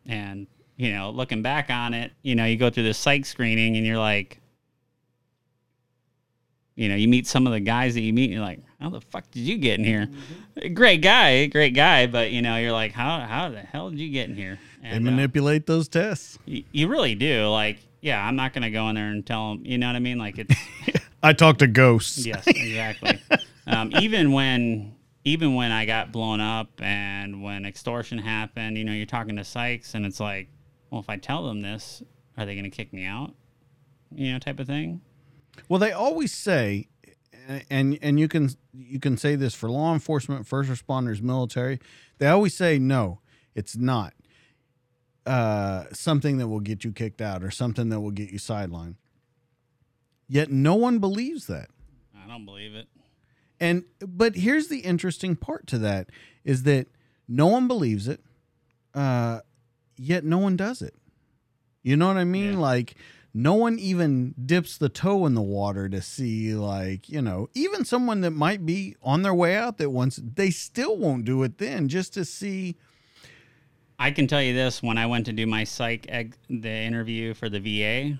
and 0.07 0.47
you 0.75 0.91
know, 0.91 1.11
looking 1.11 1.43
back 1.43 1.69
on 1.69 1.93
it, 1.93 2.11
you 2.23 2.33
know, 2.33 2.45
you 2.45 2.57
go 2.57 2.71
through 2.71 2.85
the 2.85 2.95
psych 2.95 3.27
screening 3.27 3.77
and 3.77 3.85
you're 3.85 3.99
like." 3.99 4.41
You 6.75 6.87
know, 6.87 6.95
you 6.95 7.09
meet 7.09 7.27
some 7.27 7.45
of 7.45 7.51
the 7.51 7.59
guys 7.59 7.93
that 7.93 8.01
you 8.01 8.13
meet, 8.13 8.23
and 8.23 8.33
you're 8.33 8.41
like, 8.41 8.61
"How 8.81 8.89
the 8.89 9.01
fuck 9.01 9.29
did 9.29 9.41
you 9.41 9.59
get 9.59 9.77
in 9.77 9.85
here?" 9.85 10.07
Great 10.73 11.01
guy, 11.01 11.45
great 11.45 11.75
guy, 11.75 12.07
but 12.07 12.31
you 12.31 12.41
know, 12.41 12.55
you're 12.55 12.71
like, 12.71 12.93
"How 12.93 13.19
how 13.19 13.49
the 13.49 13.59
hell 13.59 13.91
did 13.91 13.99
you 13.99 14.09
get 14.09 14.29
in 14.29 14.35
here?" 14.35 14.57
They 14.81 14.89
And, 14.89 15.07
uh, 15.07 15.11
manipulate 15.11 15.65
those 15.67 15.87
tests. 15.87 16.39
y- 16.47 16.63
you 16.71 16.87
really 16.87 17.15
do. 17.15 17.47
Like, 17.47 17.77
yeah, 18.01 18.25
I'm 18.25 18.35
not 18.35 18.53
gonna 18.53 18.71
go 18.71 18.87
in 18.89 18.95
there 18.95 19.09
and 19.09 19.25
tell 19.25 19.51
them. 19.55 19.65
You 19.65 19.77
know 19.77 19.87
what 19.87 19.95
I 19.95 19.99
mean? 19.99 20.17
Like, 20.17 20.37
it's 20.39 20.55
I 21.23 21.33
talk 21.33 21.57
to 21.57 21.67
ghosts. 21.67 22.25
yes, 22.25 22.47
exactly. 22.47 23.19
um, 23.67 23.91
even 23.99 24.31
when 24.31 24.95
even 25.25 25.53
when 25.55 25.71
I 25.71 25.85
got 25.85 26.11
blown 26.13 26.39
up 26.39 26.69
and 26.81 27.43
when 27.43 27.65
extortion 27.65 28.17
happened, 28.19 28.77
you 28.77 28.85
know, 28.85 28.93
you're 28.93 29.05
talking 29.05 29.35
to 29.35 29.41
psychs, 29.41 29.93
and 29.95 30.05
it's 30.05 30.19
like, 30.21 30.47
well, 30.89 31.01
if 31.01 31.09
I 31.09 31.17
tell 31.17 31.45
them 31.45 31.61
this, 31.61 32.01
are 32.37 32.45
they 32.45 32.55
gonna 32.55 32.69
kick 32.69 32.93
me 32.93 33.03
out? 33.05 33.33
You 34.15 34.31
know, 34.31 34.39
type 34.39 34.59
of 34.59 34.67
thing. 34.67 35.01
Well, 35.67 35.79
they 35.79 35.91
always 35.91 36.33
say, 36.33 36.87
and 37.69 37.99
and 38.01 38.17
you 38.19 38.29
can 38.29 38.49
you 38.73 38.99
can 38.99 39.17
say 39.17 39.35
this 39.35 39.53
for 39.53 39.69
law 39.69 39.93
enforcement, 39.93 40.47
first 40.47 40.69
responders, 40.69 41.21
military. 41.21 41.79
They 42.17 42.27
always 42.27 42.53
say 42.55 42.79
no, 42.79 43.19
it's 43.55 43.75
not 43.75 44.13
uh, 45.29 45.85
something 45.93 46.39
that 46.39 46.47
will 46.47 46.59
get 46.59 46.83
you 46.83 46.91
kicked 46.91 47.21
out 47.21 47.43
or 47.43 47.51
something 47.51 47.89
that 47.89 47.99
will 47.99 48.09
get 48.09 48.31
you 48.31 48.39
sidelined. 48.39 48.95
Yet 50.27 50.49
no 50.49 50.73
one 50.73 50.97
believes 50.97 51.45
that. 51.45 51.69
I 52.17 52.27
don't 52.27 52.45
believe 52.45 52.73
it. 52.73 52.87
And 53.59 53.83
but 54.01 54.35
here's 54.35 54.69
the 54.69 54.79
interesting 54.79 55.35
part 55.35 55.67
to 55.67 55.77
that 55.79 56.09
is 56.43 56.63
that 56.63 56.87
no 57.27 57.45
one 57.45 57.67
believes 57.67 58.07
it, 58.07 58.21
uh, 58.95 59.41
yet 59.97 60.23
no 60.23 60.39
one 60.39 60.55
does 60.55 60.81
it. 60.81 60.95
You 61.83 61.95
know 61.95 62.07
what 62.07 62.17
I 62.17 62.23
mean? 62.23 62.53
Yeah. 62.53 62.59
Like 62.59 62.95
no 63.31 63.53
one 63.53 63.77
even 63.77 64.33
dips 64.43 64.79
the 64.79 64.89
toe 64.89 65.27
in 65.27 65.35
the 65.35 65.43
water 65.43 65.87
to 65.89 66.01
see, 66.01 66.55
like 66.55 67.07
you 67.07 67.21
know, 67.21 67.49
even 67.53 67.85
someone 67.85 68.21
that 68.21 68.31
might 68.31 68.65
be 68.65 68.95
on 69.03 69.21
their 69.21 69.35
way 69.35 69.55
out 69.55 69.77
that 69.77 69.91
once 69.91 70.19
they 70.23 70.49
still 70.49 70.97
won't 70.97 71.23
do 71.23 71.43
it 71.43 71.59
then 71.59 71.87
just 71.87 72.15
to 72.15 72.25
see. 72.25 72.77
I 74.01 74.11
can 74.11 74.27
tell 74.27 74.41
you 74.41 74.53
this: 74.53 74.81
when 74.81 74.97
I 74.97 75.05
went 75.05 75.25
to 75.25 75.33
do 75.33 75.45
my 75.45 75.65
psych 75.65 76.05
eg- 76.07 76.37
the 76.49 76.69
interview 76.69 77.33
for 77.33 77.49
the 77.49 77.59
VA, 77.59 78.17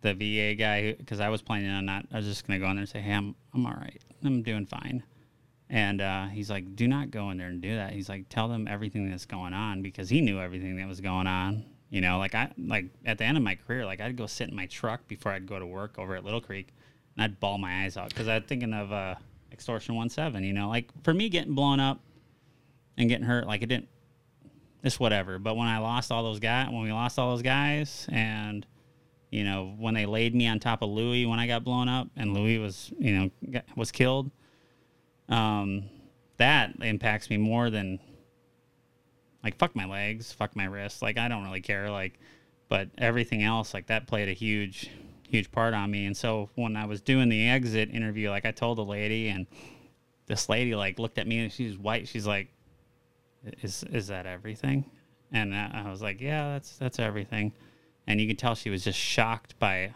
the 0.00 0.12
VA 0.12 0.56
guy, 0.56 0.94
because 0.94 1.20
I 1.20 1.28
was 1.28 1.40
planning 1.40 1.70
on 1.70 1.86
not, 1.86 2.06
I 2.12 2.16
was 2.16 2.26
just 2.26 2.44
gonna 2.46 2.58
go 2.58 2.66
in 2.66 2.76
there 2.76 2.80
and 2.80 2.88
say, 2.88 3.00
"Hey, 3.00 3.12
I'm 3.12 3.36
I'm 3.54 3.64
all 3.64 3.72
right, 3.72 4.02
I'm 4.24 4.42
doing 4.42 4.66
fine," 4.66 5.04
and 5.70 6.00
uh, 6.00 6.26
he's 6.26 6.50
like, 6.50 6.74
"Do 6.74 6.88
not 6.88 7.12
go 7.12 7.30
in 7.30 7.38
there 7.38 7.46
and 7.46 7.62
do 7.62 7.76
that." 7.76 7.92
He's 7.92 8.08
like, 8.08 8.28
"Tell 8.28 8.48
them 8.48 8.66
everything 8.66 9.08
that's 9.08 9.24
going 9.24 9.54
on," 9.54 9.82
because 9.82 10.08
he 10.08 10.20
knew 10.20 10.40
everything 10.40 10.76
that 10.78 10.88
was 10.88 11.00
going 11.00 11.28
on. 11.28 11.64
You 11.90 12.00
know, 12.00 12.18
like 12.18 12.34
I 12.34 12.50
like 12.58 12.86
at 13.06 13.18
the 13.18 13.24
end 13.24 13.36
of 13.36 13.44
my 13.44 13.54
career, 13.54 13.86
like 13.86 14.00
I'd 14.00 14.16
go 14.16 14.26
sit 14.26 14.48
in 14.48 14.56
my 14.56 14.66
truck 14.66 15.06
before 15.06 15.30
I'd 15.30 15.46
go 15.46 15.60
to 15.60 15.66
work 15.66 15.96
over 15.96 16.16
at 16.16 16.24
Little 16.24 16.40
Creek, 16.40 16.74
and 17.14 17.22
I'd 17.22 17.38
bawl 17.38 17.58
my 17.58 17.84
eyes 17.84 17.96
out 17.96 18.08
because 18.08 18.26
I'm 18.26 18.42
thinking 18.42 18.74
of 18.74 18.90
uh, 18.90 19.14
extortion 19.52 19.94
one 19.94 20.08
seven. 20.08 20.42
You 20.42 20.54
know, 20.54 20.68
like 20.68 20.90
for 21.04 21.14
me 21.14 21.28
getting 21.28 21.54
blown 21.54 21.78
up 21.78 22.00
and 22.96 23.08
getting 23.08 23.26
hurt, 23.26 23.46
like 23.46 23.62
it 23.62 23.66
didn't 23.66 23.88
it's 24.84 25.00
whatever. 25.00 25.38
But 25.38 25.56
when 25.56 25.66
I 25.66 25.78
lost 25.78 26.12
all 26.12 26.22
those 26.22 26.38
guys, 26.38 26.68
when 26.68 26.82
we 26.82 26.92
lost 26.92 27.18
all 27.18 27.30
those 27.30 27.42
guys, 27.42 28.06
and 28.12 28.64
you 29.30 29.42
know 29.42 29.74
when 29.78 29.94
they 29.94 30.06
laid 30.06 30.34
me 30.34 30.46
on 30.46 30.60
top 30.60 30.82
of 30.82 30.90
Louis 30.90 31.26
when 31.26 31.40
I 31.40 31.46
got 31.46 31.64
blown 31.64 31.88
up, 31.88 32.08
and 32.16 32.34
Louis 32.34 32.58
was 32.58 32.92
you 32.98 33.12
know 33.12 33.60
was 33.74 33.90
killed, 33.90 34.30
um, 35.28 35.84
that 36.36 36.74
impacts 36.82 37.30
me 37.30 37.38
more 37.38 37.70
than 37.70 37.98
like 39.42 39.56
fuck 39.58 39.74
my 39.74 39.86
legs, 39.86 40.32
fuck 40.32 40.54
my 40.54 40.66
wrists. 40.66 41.00
Like 41.00 41.18
I 41.18 41.28
don't 41.28 41.44
really 41.44 41.62
care. 41.62 41.90
Like, 41.90 42.20
but 42.68 42.90
everything 42.98 43.42
else 43.42 43.72
like 43.72 43.86
that 43.86 44.06
played 44.06 44.28
a 44.28 44.32
huge 44.32 44.90
huge 45.26 45.50
part 45.50 45.72
on 45.72 45.90
me. 45.90 46.04
And 46.04 46.16
so 46.16 46.50
when 46.54 46.76
I 46.76 46.84
was 46.84 47.00
doing 47.00 47.30
the 47.30 47.48
exit 47.48 47.90
interview, 47.90 48.28
like 48.28 48.44
I 48.44 48.52
told 48.52 48.76
the 48.76 48.84
lady, 48.84 49.28
and 49.28 49.46
this 50.26 50.50
lady 50.50 50.74
like 50.74 50.98
looked 50.98 51.18
at 51.18 51.26
me 51.26 51.38
and 51.38 51.50
she's 51.50 51.78
white. 51.78 52.06
She's 52.06 52.26
like 52.26 52.48
is 53.62 53.84
is 53.90 54.08
that 54.08 54.26
everything? 54.26 54.90
And 55.32 55.54
I 55.54 55.90
was 55.90 56.00
like, 56.00 56.20
yeah, 56.20 56.52
that's 56.52 56.76
that's 56.76 56.98
everything. 56.98 57.52
And 58.06 58.20
you 58.20 58.28
could 58.28 58.38
tell 58.38 58.54
she 58.54 58.70
was 58.70 58.84
just 58.84 58.98
shocked 58.98 59.58
by 59.58 59.94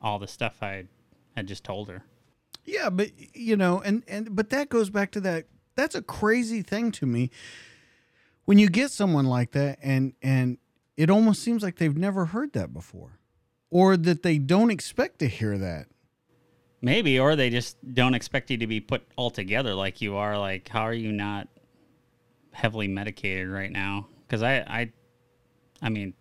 all 0.00 0.18
the 0.18 0.28
stuff 0.28 0.62
I 0.62 0.84
had 1.36 1.46
just 1.46 1.64
told 1.64 1.88
her. 1.88 2.04
Yeah, 2.64 2.90
but 2.90 3.10
you 3.34 3.56
know, 3.56 3.80
and 3.80 4.02
and 4.06 4.34
but 4.34 4.50
that 4.50 4.68
goes 4.68 4.90
back 4.90 5.10
to 5.12 5.20
that. 5.20 5.46
That's 5.74 5.94
a 5.94 6.02
crazy 6.02 6.62
thing 6.62 6.92
to 6.92 7.06
me. 7.06 7.30
When 8.44 8.58
you 8.58 8.68
get 8.68 8.90
someone 8.90 9.26
like 9.26 9.52
that, 9.52 9.78
and 9.82 10.14
and 10.22 10.58
it 10.96 11.10
almost 11.10 11.42
seems 11.42 11.62
like 11.62 11.76
they've 11.76 11.96
never 11.96 12.26
heard 12.26 12.52
that 12.54 12.72
before, 12.72 13.18
or 13.70 13.96
that 13.96 14.22
they 14.22 14.38
don't 14.38 14.70
expect 14.70 15.18
to 15.20 15.28
hear 15.28 15.58
that. 15.58 15.86
Maybe, 16.80 17.18
or 17.18 17.36
they 17.36 17.50
just 17.50 17.76
don't 17.94 18.14
expect 18.14 18.50
you 18.50 18.56
to 18.58 18.66
be 18.66 18.80
put 18.80 19.02
all 19.16 19.30
together 19.30 19.74
like 19.74 20.00
you 20.00 20.16
are. 20.16 20.38
Like, 20.38 20.68
how 20.68 20.82
are 20.82 20.94
you 20.94 21.10
not 21.10 21.48
heavily 22.58 22.88
medicated 22.88 23.48
right 23.48 23.70
now? 23.70 24.08
Because 24.26 24.42
I, 24.42 24.56
I, 24.56 24.92
I 25.80 25.88
mean, 25.90 26.14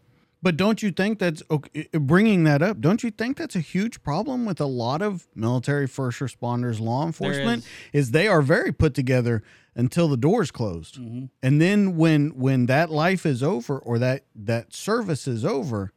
But 0.43 0.55
don't 0.55 0.83
you 0.83 0.91
think 0.91 1.17
that's 1.17 1.41
okay, 1.49 1.89
bringing 1.93 2.43
that 2.43 2.61
up? 2.61 2.79
Don't 2.79 3.03
you 3.03 3.09
think 3.09 3.37
that's 3.37 3.55
a 3.55 3.59
huge 3.59 4.03
problem 4.03 4.45
with 4.45 4.61
a 4.61 4.67
lot 4.67 5.01
of 5.01 5.27
military 5.33 5.87
first 5.87 6.19
responders, 6.19 6.79
law 6.79 7.05
enforcement? 7.07 7.65
Is. 7.91 8.11
they 8.11 8.27
are 8.27 8.43
very 8.43 8.71
put 8.71 8.93
together 8.93 9.41
until 9.75 10.07
the 10.07 10.17
doors 10.17 10.51
closed, 10.51 10.99
mm-hmm. 10.99 11.25
and 11.41 11.59
then 11.59 11.97
when 11.97 12.29
when 12.37 12.67
that 12.67 12.91
life 12.91 13.25
is 13.25 13.41
over 13.41 13.79
or 13.79 13.97
that 13.99 14.25
that 14.35 14.73
service 14.73 15.27
is 15.27 15.43
over, 15.43 15.91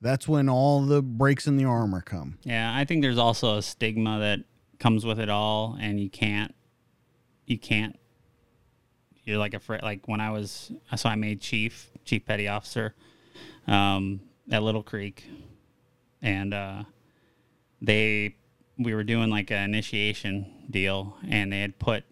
that's 0.00 0.26
when 0.26 0.48
all 0.48 0.82
the 0.82 1.02
breaks 1.02 1.46
in 1.46 1.56
the 1.56 1.64
armor 1.64 2.00
come. 2.00 2.38
Yeah, 2.42 2.74
I 2.74 2.84
think 2.84 3.02
there's 3.02 3.18
also 3.18 3.58
a 3.58 3.62
stigma 3.62 4.18
that 4.18 4.40
comes 4.80 5.06
with 5.06 5.20
it 5.20 5.28
all, 5.28 5.76
and 5.80 6.00
you 6.00 6.10
can't, 6.10 6.54
you 7.46 7.58
can't. 7.58 7.96
You're 9.28 9.36
like 9.36 9.52
afraid. 9.52 9.82
Like 9.82 10.08
when 10.08 10.22
I 10.22 10.30
was, 10.30 10.72
so 10.96 11.06
I 11.06 11.14
made 11.14 11.42
chief, 11.42 11.90
chief 12.06 12.24
petty 12.24 12.48
officer, 12.48 12.94
um, 13.66 14.20
at 14.50 14.62
Little 14.62 14.82
Creek, 14.82 15.22
and 16.22 16.54
uh, 16.54 16.84
they, 17.82 18.36
we 18.78 18.94
were 18.94 19.04
doing 19.04 19.28
like 19.28 19.50
an 19.50 19.64
initiation 19.64 20.64
deal, 20.70 21.18
and 21.28 21.52
they 21.52 21.60
had 21.60 21.78
put 21.78 22.04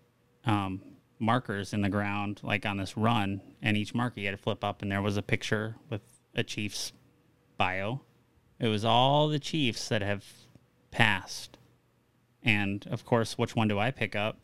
um, 0.44 0.82
markers 1.18 1.72
in 1.72 1.80
the 1.80 1.88
ground, 1.88 2.40
like 2.42 2.66
on 2.66 2.76
this 2.76 2.98
run, 2.98 3.40
and 3.62 3.78
each 3.78 3.94
marker 3.94 4.20
you 4.20 4.26
had 4.26 4.36
to 4.36 4.42
flip 4.42 4.62
up, 4.62 4.82
and 4.82 4.92
there 4.92 5.00
was 5.00 5.16
a 5.16 5.22
picture 5.22 5.76
with 5.88 6.02
a 6.34 6.42
chief's 6.42 6.92
bio. 7.56 8.02
It 8.60 8.68
was 8.68 8.84
all 8.84 9.28
the 9.28 9.38
chiefs 9.38 9.88
that 9.88 10.02
have 10.02 10.22
passed. 10.90 11.56
And 12.42 12.86
of 12.90 13.06
course, 13.06 13.38
which 13.38 13.56
one 13.56 13.68
do 13.68 13.78
I 13.78 13.90
pick 13.90 14.14
up? 14.14 14.36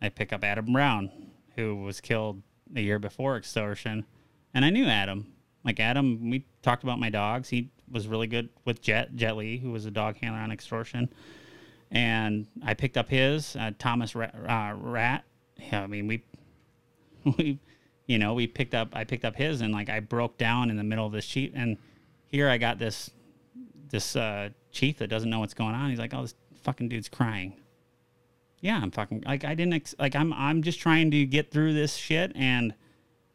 I 0.00 0.08
pick 0.08 0.32
up 0.32 0.44
Adam 0.44 0.72
Brown, 0.72 1.10
who 1.56 1.76
was 1.76 2.00
killed 2.00 2.42
the 2.70 2.82
year 2.82 2.98
before 2.98 3.36
extortion. 3.36 4.04
And 4.52 4.64
I 4.64 4.70
knew 4.70 4.86
Adam. 4.86 5.32
Like 5.64 5.80
Adam, 5.80 6.30
we 6.30 6.46
talked 6.62 6.82
about 6.82 6.98
my 6.98 7.10
dogs. 7.10 7.48
He 7.48 7.70
was 7.90 8.06
really 8.06 8.26
good 8.26 8.48
with 8.64 8.82
Jet, 8.82 9.14
Jet 9.16 9.36
Lee, 9.36 9.58
who 9.58 9.70
was 9.70 9.86
a 9.86 9.90
dog 9.90 10.16
handler 10.16 10.40
on 10.40 10.52
extortion. 10.52 11.08
And 11.90 12.46
I 12.64 12.74
picked 12.74 12.96
up 12.96 13.08
his, 13.08 13.56
uh, 13.56 13.72
Thomas 13.78 14.14
Rat. 14.14 14.34
Uh, 14.34 14.74
Rat. 14.76 15.24
Yeah, 15.58 15.82
I 15.82 15.86
mean, 15.86 16.06
we, 16.06 16.22
we, 17.38 17.58
you 18.06 18.18
know, 18.18 18.34
we 18.34 18.46
picked 18.46 18.74
up, 18.74 18.88
I 18.92 19.04
picked 19.04 19.24
up 19.24 19.36
his 19.36 19.60
and 19.60 19.72
like 19.72 19.88
I 19.88 20.00
broke 20.00 20.36
down 20.36 20.70
in 20.70 20.76
the 20.76 20.84
middle 20.84 21.06
of 21.06 21.12
this 21.12 21.24
sheet. 21.24 21.52
And 21.54 21.78
here 22.26 22.48
I 22.48 22.58
got 22.58 22.78
this 22.78 23.10
this 23.94 24.16
uh, 24.16 24.48
chief 24.72 24.98
that 24.98 25.06
doesn't 25.06 25.30
know 25.30 25.38
what's 25.38 25.54
going 25.54 25.74
on. 25.74 25.88
He's 25.88 26.00
like, 26.00 26.12
"Oh, 26.12 26.22
this 26.22 26.34
fucking 26.62 26.88
dude's 26.88 27.08
crying." 27.08 27.54
Yeah, 28.64 28.80
I'm 28.82 28.90
fucking 28.90 29.24
like 29.26 29.44
I 29.44 29.54
didn't 29.54 29.74
ex- 29.74 29.94
like 29.98 30.16
I'm 30.16 30.32
I'm 30.32 30.62
just 30.62 30.80
trying 30.80 31.10
to 31.10 31.26
get 31.26 31.50
through 31.50 31.74
this 31.74 31.96
shit 31.96 32.32
and 32.34 32.72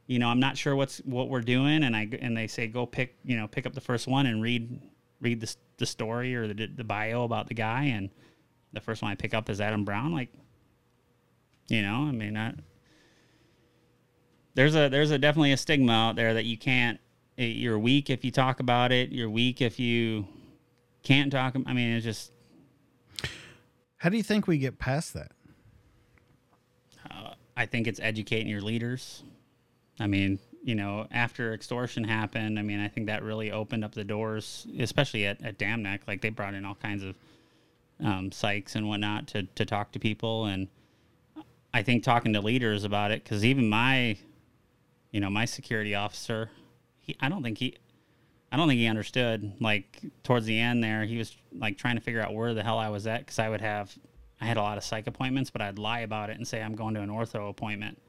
you 0.08 0.18
know, 0.18 0.28
I'm 0.28 0.40
not 0.40 0.58
sure 0.58 0.76
what's 0.76 0.98
what 1.06 1.30
we're 1.30 1.42
doing, 1.42 1.84
and 1.84 1.96
I 1.96 2.10
and 2.20 2.36
they 2.36 2.48
say 2.48 2.66
go 2.66 2.88
pick, 2.88 3.16
you 3.24 3.38
know, 3.38 3.48
pick 3.48 3.68
up 3.68 3.76
the 3.76 3.82
first 3.82 4.08
one 4.08 4.26
and 4.26 4.42
read 4.42 4.82
read 5.22 5.40
the 5.40 5.56
the 5.78 5.86
story 5.86 6.34
or 6.34 6.48
the 6.52 6.66
the 6.66 6.84
bio 6.84 7.26
about 7.26 7.48
the 7.48 7.54
guy, 7.54 7.84
and 7.84 8.10
the 8.74 8.82
first 8.82 9.04
one 9.04 9.12
I 9.12 9.16
pick 9.16 9.36
up 9.36 9.52
is 9.52 9.62
Adam 9.62 9.86
Brown. 9.86 10.12
Like, 10.12 10.30
you 11.68 11.84
know, 11.84 12.08
I 12.08 12.12
mean, 12.12 12.36
there's 14.56 14.76
a 14.76 14.90
there's 14.90 15.12
a 15.12 15.20
definitely 15.20 15.52
a 15.52 15.58
stigma 15.58 15.92
out 15.94 16.16
there 16.16 16.34
that 16.34 16.46
you 16.46 16.58
can't. 16.58 17.00
eh, 17.38 17.46
You're 17.46 17.78
weak 17.78 18.10
if 18.10 18.26
you 18.26 18.32
talk 18.32 18.60
about 18.60 18.92
it. 18.92 19.12
You're 19.12 19.30
weak 19.30 19.62
if 19.62 19.80
you 19.80 20.28
can't 21.04 21.32
talk. 21.32 21.56
I 21.68 21.74
mean, 21.74 21.92
it's 21.94 22.04
just 22.04 22.32
How 24.00 24.10
do 24.10 24.18
you 24.18 24.24
think 24.24 24.48
we 24.48 24.58
get 24.58 24.80
past 24.80 25.14
that? 25.14 25.32
I 27.56 27.66
think 27.66 27.88
it's 27.88 28.00
educating 28.00 28.48
your 28.48 28.62
leaders. 28.62 29.24
I 30.00 30.08
mean, 30.08 30.40
you 30.64 30.76
know, 30.76 31.08
after 31.12 31.54
extortion 31.54 32.06
happened, 32.06 32.58
I 32.58 32.62
mean, 32.62 32.80
I 32.80 32.88
think 32.88 33.08
that 33.08 33.22
really 33.24 33.52
opened 33.52 33.84
up 33.84 33.94
the 33.94 34.06
doors, 34.06 34.66
especially 34.80 35.26
at, 35.26 35.44
at 35.44 35.58
Dam 35.58 35.84
Neck. 35.84 36.04
Like 36.08 36.22
they 36.22 36.30
brought 36.30 36.54
in 36.54 36.64
all 36.64 36.76
kinds 36.76 37.04
of 37.04 37.16
um, 38.00 38.30
psychs 38.30 38.76
and 38.76 38.88
whatnot 38.88 39.28
to, 39.28 39.44
to 39.44 39.66
talk 39.66 39.92
to 39.92 40.00
people. 40.00 40.46
And 40.46 40.70
I 41.74 41.84
think 41.84 42.04
talking 42.04 42.32
to 42.32 42.40
leaders 42.40 42.86
about 42.86 43.12
it, 43.12 43.22
because 43.26 43.44
even 43.44 43.68
my, 43.68 44.18
you 45.12 45.20
know, 45.20 45.30
my 45.30 45.44
security 45.44 45.96
officer, 45.96 46.50
he, 47.00 47.18
I 47.20 47.28
don't 47.28 47.44
think 47.44 47.58
he, 47.58 47.76
I 48.52 48.58
don't 48.58 48.68
think 48.68 48.80
he 48.80 48.88
understood. 48.88 49.54
Like 49.60 50.02
towards 50.24 50.46
the 50.46 50.60
end 50.60 50.84
there, 50.84 51.06
he 51.06 51.18
was 51.18 51.36
like 51.54 51.78
trying 51.78 51.96
to 51.96 52.02
figure 52.02 52.22
out 52.22 52.34
where 52.34 52.54
the 52.54 52.64
hell 52.64 52.80
I 52.80 52.90
was 52.90 53.06
at 53.08 53.20
because 53.20 53.40
I 53.40 53.50
would 53.50 53.62
have, 53.62 53.96
I 54.42 54.46
had 54.46 54.58
a 54.58 54.62
lot 54.62 54.78
of 54.78 54.84
psych 54.84 55.08
appointments, 55.08 55.50
but 55.50 55.62
I'd 55.62 55.78
lie 55.78 56.00
about 56.00 56.30
it 56.30 56.38
and 56.38 56.48
say 56.48 56.62
I'm 56.62 56.76
going 56.76 56.96
to 56.96 57.02
an 57.02 57.10
ortho 57.10 57.50
appointment, 57.50 58.02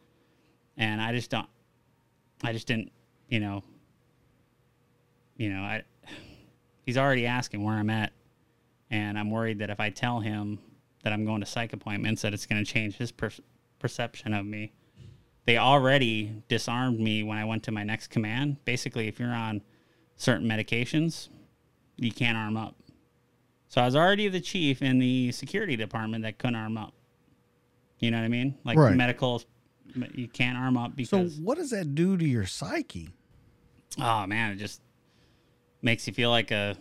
and 0.77 1.01
I 1.01 1.13
just 1.13 1.31
don't, 1.31 1.49
I 2.43 2.53
just 2.53 2.67
didn't, 2.67 2.91
you 3.29 3.41
know, 3.41 3.63
you 5.37 5.51
know, 5.51 5.61
I, 5.61 5.83
he's 6.87 6.97
already 6.97 7.27
asking 7.27 7.63
where 7.63 7.75
I'm 7.75 7.91
at, 7.91 8.13
and 8.91 9.19
I'm 9.19 9.31
worried 9.31 9.59
that 9.59 9.71
if 9.71 9.81
I 9.81 9.91
tell 9.91 10.21
him 10.21 10.59
that 11.03 11.13
I'm 11.13 11.25
going 11.25 11.41
to 11.41 11.47
psych 11.47 11.73
appointments, 11.73 12.23
that 12.23 12.33
it's 12.33 12.47
going 12.47 12.65
to 12.65 12.71
change 12.71 12.97
his 12.97 13.13
per- 13.13 13.31
perception 13.79 14.35
of 14.35 14.47
me. 14.47 14.73
They 15.47 15.57
already 15.57 16.43
disarmed 16.49 17.01
me 17.01 17.23
when 17.23 17.39
I 17.39 17.45
went 17.45 17.63
to 17.65 17.73
my 17.73 17.83
next 17.83 18.09
command. 18.09 18.65
Basically, 18.65 19.09
if 19.09 19.19
you're 19.19 19.33
on 19.33 19.63
certain 20.21 20.47
medications, 20.47 21.29
you 21.97 22.13
can't 22.13 22.37
arm 22.37 22.57
up. 22.57 22.77
So 23.69 23.81
I 23.81 23.87
was 23.87 23.97
already 23.97 24.29
the 24.29 24.41
chief 24.41 24.83
in 24.83 24.99
the 24.99 25.33
security 25.33 25.77
department 25.77 26.25
that 26.25 26.39
couldn't 26.39 26.57
arm 26.57 26.77
up. 26.77 26.93
You 28.01 28.11
know 28.11 28.19
what 28.19 28.25
I 28.25 28.29
mean? 28.29 28.57
Like 28.65 28.77
Right. 28.77 28.95
medical, 28.95 29.43
you 30.15 30.29
can't 30.29 30.59
arm 30.59 30.77
up 30.77 30.95
because. 30.97 31.37
So 31.37 31.43
what 31.43 31.57
does 31.57 31.71
that 31.71 31.95
do 31.95 32.17
to 32.17 32.25
your 32.25 32.47
psyche? 32.47 33.11
oh 33.99 34.25
man, 34.27 34.53
it 34.53 34.57
just 34.57 34.81
makes 35.83 36.07
you 36.07 36.13
feel 36.13 36.31
like 36.31 36.51
a 36.53 36.77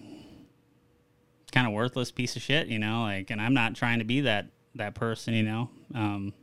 kind 1.51 1.65
of 1.65 1.73
worthless 1.73 2.11
piece 2.11 2.35
of 2.35 2.41
shit, 2.41 2.67
you 2.67 2.77
know. 2.77 3.01
Like, 3.01 3.31
and 3.31 3.41
I'm 3.41 3.53
not 3.53 3.75
trying 3.75 3.99
to 3.99 4.05
be 4.05 4.21
that 4.21 4.47
that 4.75 4.95
person, 4.95 5.33
you 5.33 5.43
know. 5.43 5.69
Um, 5.95 6.33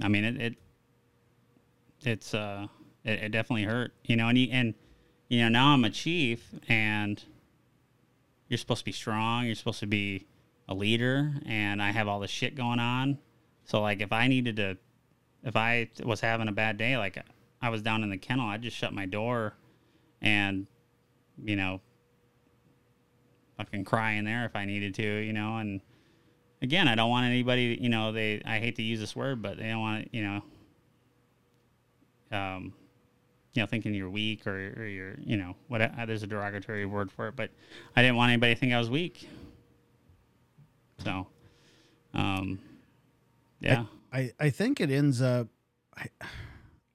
I 0.00 0.08
mean, 0.08 0.24
it, 0.24 0.40
it 0.40 0.54
it's 2.02 2.34
uh, 2.34 2.66
it, 3.04 3.24
it 3.24 3.28
definitely 3.32 3.64
hurt, 3.64 3.92
you 4.04 4.16
know. 4.16 4.28
And 4.28 4.38
you, 4.38 4.48
and 4.50 4.74
you 5.32 5.40
know, 5.40 5.48
now 5.48 5.68
I'm 5.68 5.82
a 5.82 5.88
chief, 5.88 6.46
and 6.68 7.24
you're 8.48 8.58
supposed 8.58 8.80
to 8.80 8.84
be 8.84 8.92
strong. 8.92 9.46
You're 9.46 9.54
supposed 9.54 9.80
to 9.80 9.86
be 9.86 10.26
a 10.68 10.74
leader, 10.74 11.32
and 11.46 11.82
I 11.82 11.90
have 11.90 12.06
all 12.06 12.20
this 12.20 12.30
shit 12.30 12.54
going 12.54 12.78
on. 12.78 13.16
So 13.64 13.80
like, 13.80 14.02
if 14.02 14.12
I 14.12 14.28
needed 14.28 14.56
to, 14.56 14.76
if 15.42 15.56
I 15.56 15.88
was 16.04 16.20
having 16.20 16.48
a 16.48 16.52
bad 16.52 16.76
day, 16.76 16.98
like 16.98 17.16
I 17.62 17.70
was 17.70 17.80
down 17.80 18.02
in 18.02 18.10
the 18.10 18.18
kennel, 18.18 18.46
I'd 18.46 18.60
just 18.60 18.76
shut 18.76 18.92
my 18.92 19.06
door, 19.06 19.54
and 20.20 20.66
you 21.42 21.56
know, 21.56 21.80
fucking 23.56 23.86
cry 23.86 24.12
in 24.12 24.26
there 24.26 24.44
if 24.44 24.54
I 24.54 24.66
needed 24.66 24.94
to, 24.96 25.02
you 25.02 25.32
know. 25.32 25.56
And 25.56 25.80
again, 26.60 26.88
I 26.88 26.94
don't 26.94 27.08
want 27.08 27.24
anybody, 27.24 27.78
you 27.80 27.88
know, 27.88 28.12
they. 28.12 28.42
I 28.44 28.58
hate 28.58 28.76
to 28.76 28.82
use 28.82 29.00
this 29.00 29.16
word, 29.16 29.40
but 29.40 29.56
they 29.56 29.68
don't 29.68 29.80
want, 29.80 30.08
you 30.12 30.42
know, 32.30 32.36
um, 32.36 32.74
you 33.54 33.62
know, 33.62 33.66
thinking 33.66 33.92
you're 33.94 34.08
weak 34.10 34.46
or, 34.46 34.72
or 34.76 34.86
you're, 34.86 35.14
you 35.18 35.36
know, 35.36 35.54
what? 35.68 35.82
uh, 35.82 36.06
There's 36.06 36.22
a 36.22 36.26
derogatory 36.26 36.86
word 36.86 37.10
for 37.12 37.28
it, 37.28 37.36
but 37.36 37.50
I 37.94 38.02
didn't 38.02 38.16
want 38.16 38.30
anybody 38.30 38.54
to 38.54 38.60
think 38.60 38.72
I 38.72 38.78
was 38.78 38.88
weak. 38.90 39.28
So, 41.04 41.26
um, 42.14 42.58
yeah, 43.60 43.84
I, 44.12 44.32
I 44.38 44.50
think 44.50 44.80
it 44.80 44.90
ends 44.90 45.20
up 45.22 45.48
I, 45.96 46.06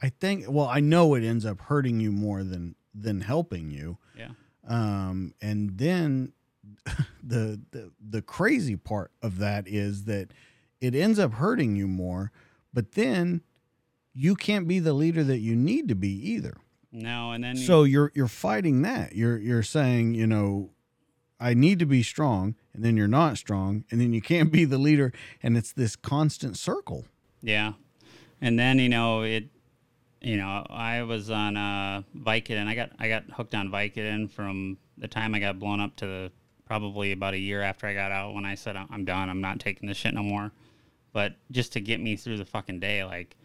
I 0.02 0.10
think 0.10 0.46
well 0.48 0.68
I 0.68 0.80
know 0.80 1.14
it 1.16 1.24
ends 1.24 1.46
up 1.46 1.62
hurting 1.62 2.00
you 2.00 2.12
more 2.12 2.44
than 2.44 2.76
than 2.94 3.22
helping 3.22 3.70
you. 3.72 3.98
yeah, 4.18 4.30
Um 4.68 5.34
and 5.42 5.78
then 5.78 6.34
the 7.24 7.60
the 7.72 7.92
the 8.00 8.22
crazy 8.22 8.76
part 8.76 9.12
of 9.22 9.40
that 9.40 9.68
is 9.68 10.06
that 10.06 10.32
it 10.82 10.94
ends 10.96 11.20
up 11.20 11.34
hurting 11.34 11.76
you 11.76 11.88
more, 11.88 12.32
but 12.74 12.94
then 12.94 13.42
you 14.18 14.36
can't 14.36 14.68
be 14.68 14.80
the 14.80 14.94
leader 14.94 15.24
that 15.24 15.40
you 15.40 15.56
need 15.56 15.88
to 15.88 15.96
be 15.96 16.10
either. 16.10 16.58
no, 16.92 17.32
and 17.32 17.44
then 17.44 17.56
So 17.56 17.84
you're 17.84 18.12
you're 18.16 18.28
fighting 18.28 18.82
that. 18.82 19.16
You're 19.16 19.38
you're 19.38 19.64
saying, 19.64 20.16
you 20.16 20.26
know, 20.26 20.72
I 21.40 21.54
need 21.54 21.78
to 21.80 21.86
be 21.86 22.02
strong, 22.02 22.56
and 22.74 22.84
then 22.84 22.98
you're 22.98 23.08
not 23.08 23.38
strong, 23.38 23.84
and 23.92 24.02
then 24.02 24.14
you 24.14 24.22
can't 24.22 24.52
be 24.52 24.66
the 24.66 24.80
leader, 24.80 25.14
and 25.44 25.56
it's 25.56 25.72
this 25.72 25.96
constant 25.96 26.58
circle. 26.58 27.06
Yeah. 27.42 27.74
And 28.42 28.58
then, 28.58 28.80
you 28.80 28.90
know, 28.90 29.22
it 29.22 29.50
you 30.22 30.36
know, 30.38 30.66
I 30.70 31.04
was 31.04 31.30
on 31.30 31.56
uh 31.56 32.02
Vicodin. 32.18 32.68
I 32.68 32.74
got 32.74 32.92
I 32.98 33.08
got 33.08 33.24
hooked 33.32 33.54
on 33.54 33.70
Vicodin 33.70 34.32
from 34.32 34.78
the 34.98 35.08
time 35.08 35.36
I 35.36 35.40
got 35.40 35.60
blown 35.60 35.80
up 35.80 35.96
to 35.98 36.06
the, 36.08 36.32
probably 36.66 37.12
about 37.12 37.36
a 37.36 37.38
year 37.38 37.62
after 37.62 37.86
I 37.86 37.94
got 37.94 38.12
out 38.12 38.34
when 38.34 38.46
I 38.46 38.56
said 38.56 38.76
I'm 38.76 39.06
done. 39.06 39.30
I'm 39.30 39.42
not 39.42 39.60
taking 39.60 39.88
this 39.88 39.98
shit 39.98 40.16
no 40.16 40.24
more. 40.24 40.52
But 41.14 41.36
just 41.52 41.74
to 41.74 41.80
get 41.80 42.00
me 42.00 42.16
through 42.16 42.38
the 42.38 42.46
fucking 42.46 42.80
day, 42.80 43.04
like 43.04 43.38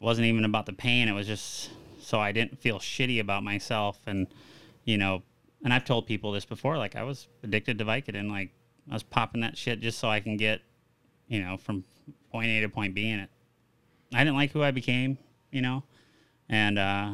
wasn't 0.00 0.26
even 0.26 0.44
about 0.44 0.66
the 0.66 0.72
pain. 0.72 1.08
It 1.08 1.12
was 1.12 1.26
just 1.26 1.70
so 2.00 2.20
I 2.20 2.32
didn't 2.32 2.58
feel 2.58 2.78
shitty 2.78 3.20
about 3.20 3.42
myself 3.42 4.00
and 4.06 4.26
you 4.84 4.96
know, 4.96 5.22
and 5.62 5.74
I've 5.74 5.84
told 5.84 6.06
people 6.06 6.32
this 6.32 6.44
before 6.44 6.78
like 6.78 6.96
I 6.96 7.02
was 7.02 7.28
addicted 7.42 7.78
to 7.78 7.84
Vicodin 7.84 8.30
like 8.30 8.50
I 8.90 8.94
was 8.94 9.02
popping 9.02 9.42
that 9.42 9.58
shit 9.58 9.80
just 9.80 9.98
so 9.98 10.08
I 10.08 10.20
can 10.20 10.36
get 10.36 10.62
you 11.28 11.42
know, 11.42 11.56
from 11.56 11.84
point 12.32 12.48
A 12.48 12.60
to 12.60 12.68
point 12.68 12.94
B 12.94 13.10
in 13.10 13.20
it. 13.20 13.30
I 14.12 14.24
didn't 14.24 14.36
like 14.36 14.52
who 14.52 14.62
I 14.62 14.70
became, 14.70 15.18
you 15.50 15.60
know, 15.60 15.84
and 16.48 16.78
uh, 16.78 17.12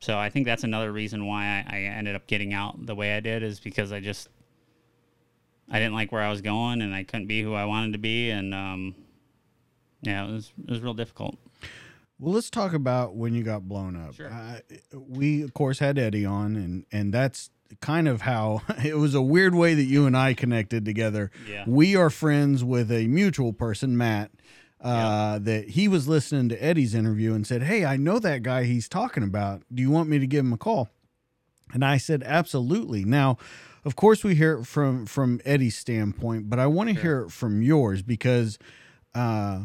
so 0.00 0.18
I 0.18 0.28
think 0.28 0.46
that's 0.46 0.64
another 0.64 0.92
reason 0.92 1.26
why 1.26 1.64
I, 1.66 1.76
I 1.76 1.80
ended 1.80 2.14
up 2.14 2.26
getting 2.26 2.52
out 2.52 2.84
the 2.84 2.94
way 2.94 3.16
I 3.16 3.20
did 3.20 3.42
is 3.42 3.58
because 3.58 3.90
I 3.90 4.00
just 4.00 4.28
I 5.70 5.78
didn't 5.78 5.94
like 5.94 6.12
where 6.12 6.20
I 6.20 6.30
was 6.30 6.42
going 6.42 6.82
and 6.82 6.94
I 6.94 7.04
couldn't 7.04 7.26
be 7.26 7.42
who 7.42 7.54
I 7.54 7.64
wanted 7.64 7.94
to 7.94 7.98
be, 7.98 8.30
and 8.30 8.54
um, 8.54 8.94
yeah, 10.02 10.26
it 10.26 10.30
was 10.30 10.52
it 10.62 10.70
was 10.70 10.80
real 10.80 10.94
difficult. 10.94 11.38
Well, 12.24 12.32
let's 12.32 12.48
talk 12.48 12.72
about 12.72 13.14
when 13.14 13.34
you 13.34 13.42
got 13.42 13.68
blown 13.68 13.96
up. 13.96 14.14
Sure. 14.14 14.32
Uh, 14.32 14.60
we, 14.94 15.42
of 15.42 15.52
course, 15.52 15.78
had 15.78 15.98
Eddie 15.98 16.24
on, 16.24 16.56
and 16.56 16.86
and 16.90 17.12
that's 17.12 17.50
kind 17.82 18.08
of 18.08 18.22
how 18.22 18.62
it 18.82 18.96
was 18.96 19.14
a 19.14 19.20
weird 19.20 19.54
way 19.54 19.74
that 19.74 19.82
you 19.84 20.06
and 20.06 20.16
I 20.16 20.32
connected 20.32 20.86
together. 20.86 21.30
Yeah. 21.46 21.64
We 21.66 21.96
are 21.96 22.08
friends 22.08 22.64
with 22.64 22.90
a 22.90 23.06
mutual 23.08 23.52
person, 23.52 23.98
Matt. 23.98 24.30
Uh, 24.80 25.38
That 25.38 25.68
he 25.70 25.86
was 25.86 26.08
listening 26.08 26.48
to 26.48 26.64
Eddie's 26.64 26.94
interview 26.94 27.34
and 27.34 27.46
said, 27.46 27.62
"Hey, 27.62 27.84
I 27.84 27.98
know 27.98 28.18
that 28.18 28.42
guy 28.42 28.64
he's 28.64 28.88
talking 28.88 29.22
about. 29.22 29.62
Do 29.72 29.82
you 29.82 29.90
want 29.90 30.08
me 30.08 30.18
to 30.18 30.26
give 30.26 30.46
him 30.46 30.54
a 30.54 30.58
call?" 30.58 30.88
And 31.74 31.84
I 31.84 31.98
said, 31.98 32.22
"Absolutely." 32.22 33.04
Now, 33.04 33.36
of 33.84 33.96
course, 33.96 34.24
we 34.24 34.34
hear 34.34 34.60
it 34.60 34.66
from 34.66 35.04
from 35.04 35.42
Eddie's 35.44 35.76
standpoint, 35.76 36.48
but 36.48 36.58
I 36.58 36.68
want 36.68 36.88
to 36.88 36.98
hear 36.98 37.20
it 37.20 37.32
from 37.32 37.60
yours 37.60 38.00
because 38.00 38.58
uh, 39.14 39.64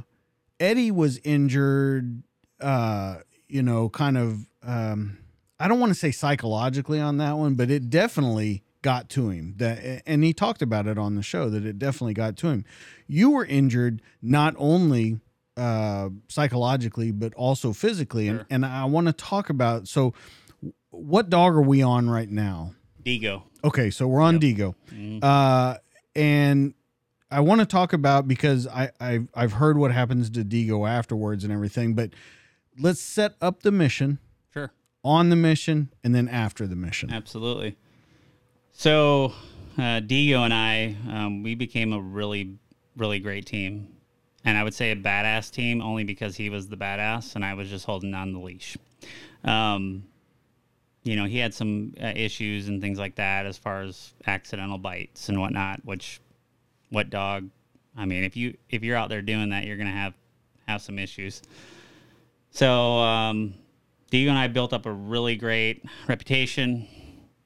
Eddie 0.60 0.92
was 0.92 1.20
injured. 1.24 2.24
Uh, 2.62 3.18
you 3.48 3.62
know, 3.64 3.90
kind 3.90 4.18
of. 4.18 4.46
Um, 4.64 5.18
I 5.60 5.68
don't 5.68 5.80
want 5.80 5.90
to 5.92 6.00
say 6.00 6.12
psychologically 6.12 7.00
on 7.00 7.18
that 7.18 7.38
one, 7.38 7.56
but 7.56 7.70
it 7.70 7.90
definitely 7.90 8.64
got 8.82 9.10
to 9.10 9.30
him. 9.30 9.56
That 9.58 10.04
and 10.06 10.24
he 10.24 10.34
talked 10.34 10.62
about 10.62 10.88
it 10.88 10.98
on 10.98 11.16
the 11.16 11.24
show 11.24 11.50
that 11.50 11.66
it 11.66 11.78
definitely 11.80 12.14
got 12.14 12.38
to 12.38 12.48
him. 12.48 12.66
You 13.08 13.32
were 13.32 13.46
injured 13.46 14.02
not 14.22 14.56
only 14.58 15.20
uh, 15.58 16.10
psychologically 16.30 17.12
but 17.12 17.34
also 17.34 17.74
physically, 17.74 18.28
and 18.30 18.40
Sure. 18.40 18.48
and 18.50 18.66
I 18.66 18.86
want 18.86 19.08
to 19.08 19.14
talk 19.14 19.50
about. 19.50 19.88
So, 19.90 20.14
what 20.92 21.30
dog 21.30 21.54
are 21.56 21.62
we 21.62 21.82
on 21.82 22.10
right 22.10 22.30
now? 22.30 22.74
Digo. 23.04 23.44
Okay, 23.64 23.90
so 23.90 24.08
we're 24.08 24.22
on 24.22 24.40
Digo, 24.40 24.76
Mhm. 24.94 25.20
uh, 25.24 25.78
and 26.16 26.74
I 27.32 27.42
want 27.42 27.60
to 27.60 27.66
talk 27.66 27.92
about 27.92 28.28
because 28.28 28.66
I 28.68 28.92
I've, 29.02 29.28
I've 29.36 29.54
heard 29.54 29.78
what 29.78 29.92
happens 29.92 30.30
to 30.32 30.46
Digo 30.46 30.88
afterwards 30.88 31.44
and 31.44 31.52
everything, 31.52 31.94
but 31.96 32.12
let's 32.80 33.02
set 33.02 33.36
up 33.42 33.64
the 33.64 33.72
mission 33.72 34.20
Sure. 34.54 34.72
on 35.04 35.30
the 35.30 35.36
mission 35.36 35.92
and 36.04 36.14
then 36.16 36.28
after 36.28 36.66
the 36.68 36.76
mission. 36.76 37.12
Absolutely. 37.12 37.76
So, 38.72 39.34
uh, 39.78 40.00
Digo 40.02 40.44
and 40.46 40.54
I, 40.54 40.96
um, 41.10 41.44
we 41.44 41.56
became 41.56 41.92
a 41.94 42.00
really, 42.02 42.58
really 42.96 43.20
great 43.20 43.46
team. 43.46 43.90
and 44.46 44.58
I 44.58 44.64
would 44.64 44.74
say 44.74 44.92
a 44.92 44.96
badass 44.96 45.52
team 45.52 45.82
only 45.82 46.06
because 46.06 46.38
he 46.38 46.50
was 46.50 46.70
the 46.70 46.78
badass 46.78 47.36
and 47.36 47.44
I 47.44 47.54
was 47.56 47.70
just 47.70 47.86
holding 47.86 48.14
on 48.14 48.32
the 48.32 48.40
leash. 48.40 48.78
Um, 49.44 50.06
you 51.04 51.16
know, 51.18 51.26
he 51.26 51.38
had 51.40 51.54
some 51.54 51.94
uh, 52.02 52.14
issues 52.16 52.70
and 52.70 52.82
things 52.82 52.98
like 53.00 53.16
that 53.16 53.46
as 53.46 53.58
far 53.58 53.82
as 53.82 54.14
accidental 54.26 54.78
bites 54.78 55.28
and 55.28 55.40
whatnot. 55.42 55.84
Which, 55.84 56.22
what 56.90 57.10
dog? 57.10 57.50
I 57.98 58.06
mean, 58.06 58.24
if 58.24 58.38
you 58.38 58.56
if 58.70 58.82
you're 58.84 58.96
out 58.96 59.10
there 59.10 59.22
doing 59.22 59.50
that, 59.50 59.66
you're 59.66 59.78
gonna 59.78 59.92
have 59.92 60.14
have 60.68 60.82
some 60.82 60.98
issues. 61.00 61.42
So, 62.52 62.98
um, 63.00 63.54
Digo 64.12 64.30
and 64.30 64.38
I 64.38 64.48
built 64.48 64.74
up 64.74 64.86
a 64.86 64.92
really 64.92 65.36
great 65.36 65.84
reputation. 66.08 66.88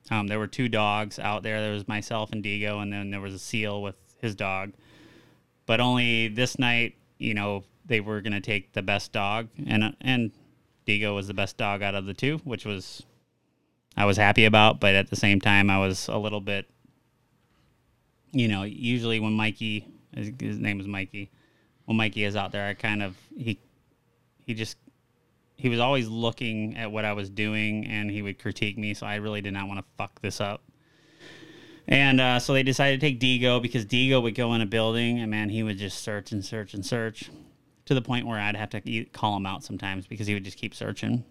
Um, 0.10 0.28
there 0.28 0.40
were 0.40 0.48
two 0.48 0.70
dogs 0.70 1.20
out 1.20 1.44
there. 1.44 1.62
There 1.62 1.74
was 1.74 1.88
myself 1.88 2.32
and 2.32 2.44
Digo, 2.44 2.82
and 2.82 2.92
then 2.92 3.12
there 3.12 3.22
was 3.22 3.34
a 3.34 3.40
seal 3.40 3.82
with 3.82 3.96
his 4.22 4.36
dog. 4.36 4.74
But 5.66 5.80
only 5.80 6.28
this 6.28 6.60
night, 6.60 6.96
you 7.18 7.34
know, 7.34 7.64
they 7.86 8.00
were 8.00 8.22
gonna 8.22 8.42
take 8.42 8.74
the 8.74 8.82
best 8.82 9.12
dog, 9.12 9.50
and 9.66 9.96
and 10.02 10.32
Digo 10.88 11.16
was 11.16 11.28
the 11.28 11.34
best 11.34 11.58
dog 11.58 11.82
out 11.82 11.96
of 11.96 12.06
the 12.06 12.14
two, 12.14 12.38
which 12.44 12.66
was 12.66 13.04
I 13.96 14.06
was 14.06 14.18
happy 14.18 14.46
about, 14.46 14.80
but 14.80 14.96
at 14.96 15.10
the 15.10 15.16
same 15.16 15.40
time, 15.40 15.70
I 15.70 15.78
was 15.80 16.08
a 16.08 16.18
little 16.18 16.42
bit, 16.42 16.70
you 18.32 18.48
know, 18.48 18.64
usually 18.64 19.20
when 19.20 19.34
Mikey, 19.34 19.88
his 20.16 20.60
name 20.60 20.80
is 20.80 20.88
Mikey, 20.88 21.30
when 21.86 21.98
Mikey 21.98 22.24
is 22.24 22.36
out 22.36 22.52
there, 22.52 22.68
I 22.68 22.74
kind 22.74 23.04
of 23.04 23.16
he 23.38 23.60
he 24.46 24.54
just 24.54 24.78
he 25.64 25.70
was 25.70 25.80
always 25.80 26.10
looking 26.10 26.76
at 26.76 26.92
what 26.92 27.06
I 27.06 27.14
was 27.14 27.30
doing 27.30 27.88
and 27.88 28.12
he 28.12 28.22
would 28.22 28.38
critique 28.38 28.78
me, 28.78 28.94
so 28.94 29.06
I 29.06 29.16
really 29.16 29.40
did 29.40 29.54
not 29.54 29.70
want 29.70 29.80
to 29.80 29.86
fuck 29.98 30.22
this 30.22 30.42
up. 30.42 30.62
And 31.88 32.20
uh, 32.20 32.40
so 32.40 32.52
they 32.52 32.64
decided 32.64 33.00
to 33.00 33.08
take 33.08 33.18
Digo 33.18 33.62
because 33.62 33.86
Digo 33.86 34.22
would 34.22 34.36
go 34.36 34.54
in 34.56 34.60
a 34.60 34.66
building 34.66 35.22
and 35.22 35.32
man, 35.32 35.48
he 35.48 35.64
would 35.64 35.78
just 35.78 36.04
search 36.04 36.34
and 36.34 36.44
search 36.44 36.74
and 36.74 36.86
search 36.86 37.32
to 37.86 37.94
the 37.94 38.02
point 38.02 38.28
where 38.28 38.38
I'd 38.38 38.58
have 38.58 38.72
to 38.72 39.06
call 39.14 39.38
him 39.38 39.46
out 39.46 39.64
sometimes 39.64 40.06
because 40.06 40.28
he 40.28 40.34
would 40.34 40.44
just 40.44 40.58
keep 40.58 40.76
searching. 40.76 41.24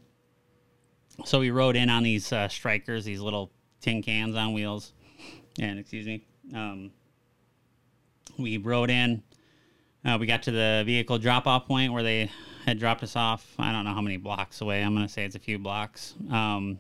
So 1.26 1.38
we 1.38 1.50
rode 1.50 1.76
in 1.76 1.90
on 1.90 2.02
these 2.02 2.32
uh, 2.32 2.48
Strykers, 2.48 3.04
these 3.04 3.20
little 3.20 3.52
tin 3.82 4.02
cans 4.02 4.34
on 4.34 4.54
wheels, 4.54 4.94
and 5.58 5.78
excuse 5.78 6.06
me. 6.06 6.24
Um, 6.54 6.90
we 8.38 8.56
rode 8.56 8.88
in. 8.88 9.22
Uh, 10.06 10.16
we 10.18 10.24
got 10.26 10.44
to 10.44 10.52
the 10.52 10.84
vehicle 10.86 11.18
drop 11.18 11.46
off 11.46 11.66
point 11.66 11.92
where 11.92 12.02
they 12.02 12.30
had 12.64 12.78
dropped 12.78 13.02
us 13.02 13.16
off. 13.16 13.54
I 13.58 13.72
don't 13.72 13.84
know 13.84 13.92
how 13.94 14.00
many 14.00 14.16
blocks 14.16 14.60
away. 14.60 14.82
I'm 14.82 14.94
going 14.94 15.06
to 15.06 15.12
say 15.12 15.24
it's 15.24 15.34
a 15.34 15.40
few 15.40 15.58
blocks. 15.58 16.14
Um, 16.30 16.78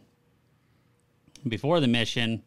before 1.48 1.80
the 1.80 1.88
mission, 1.88 2.42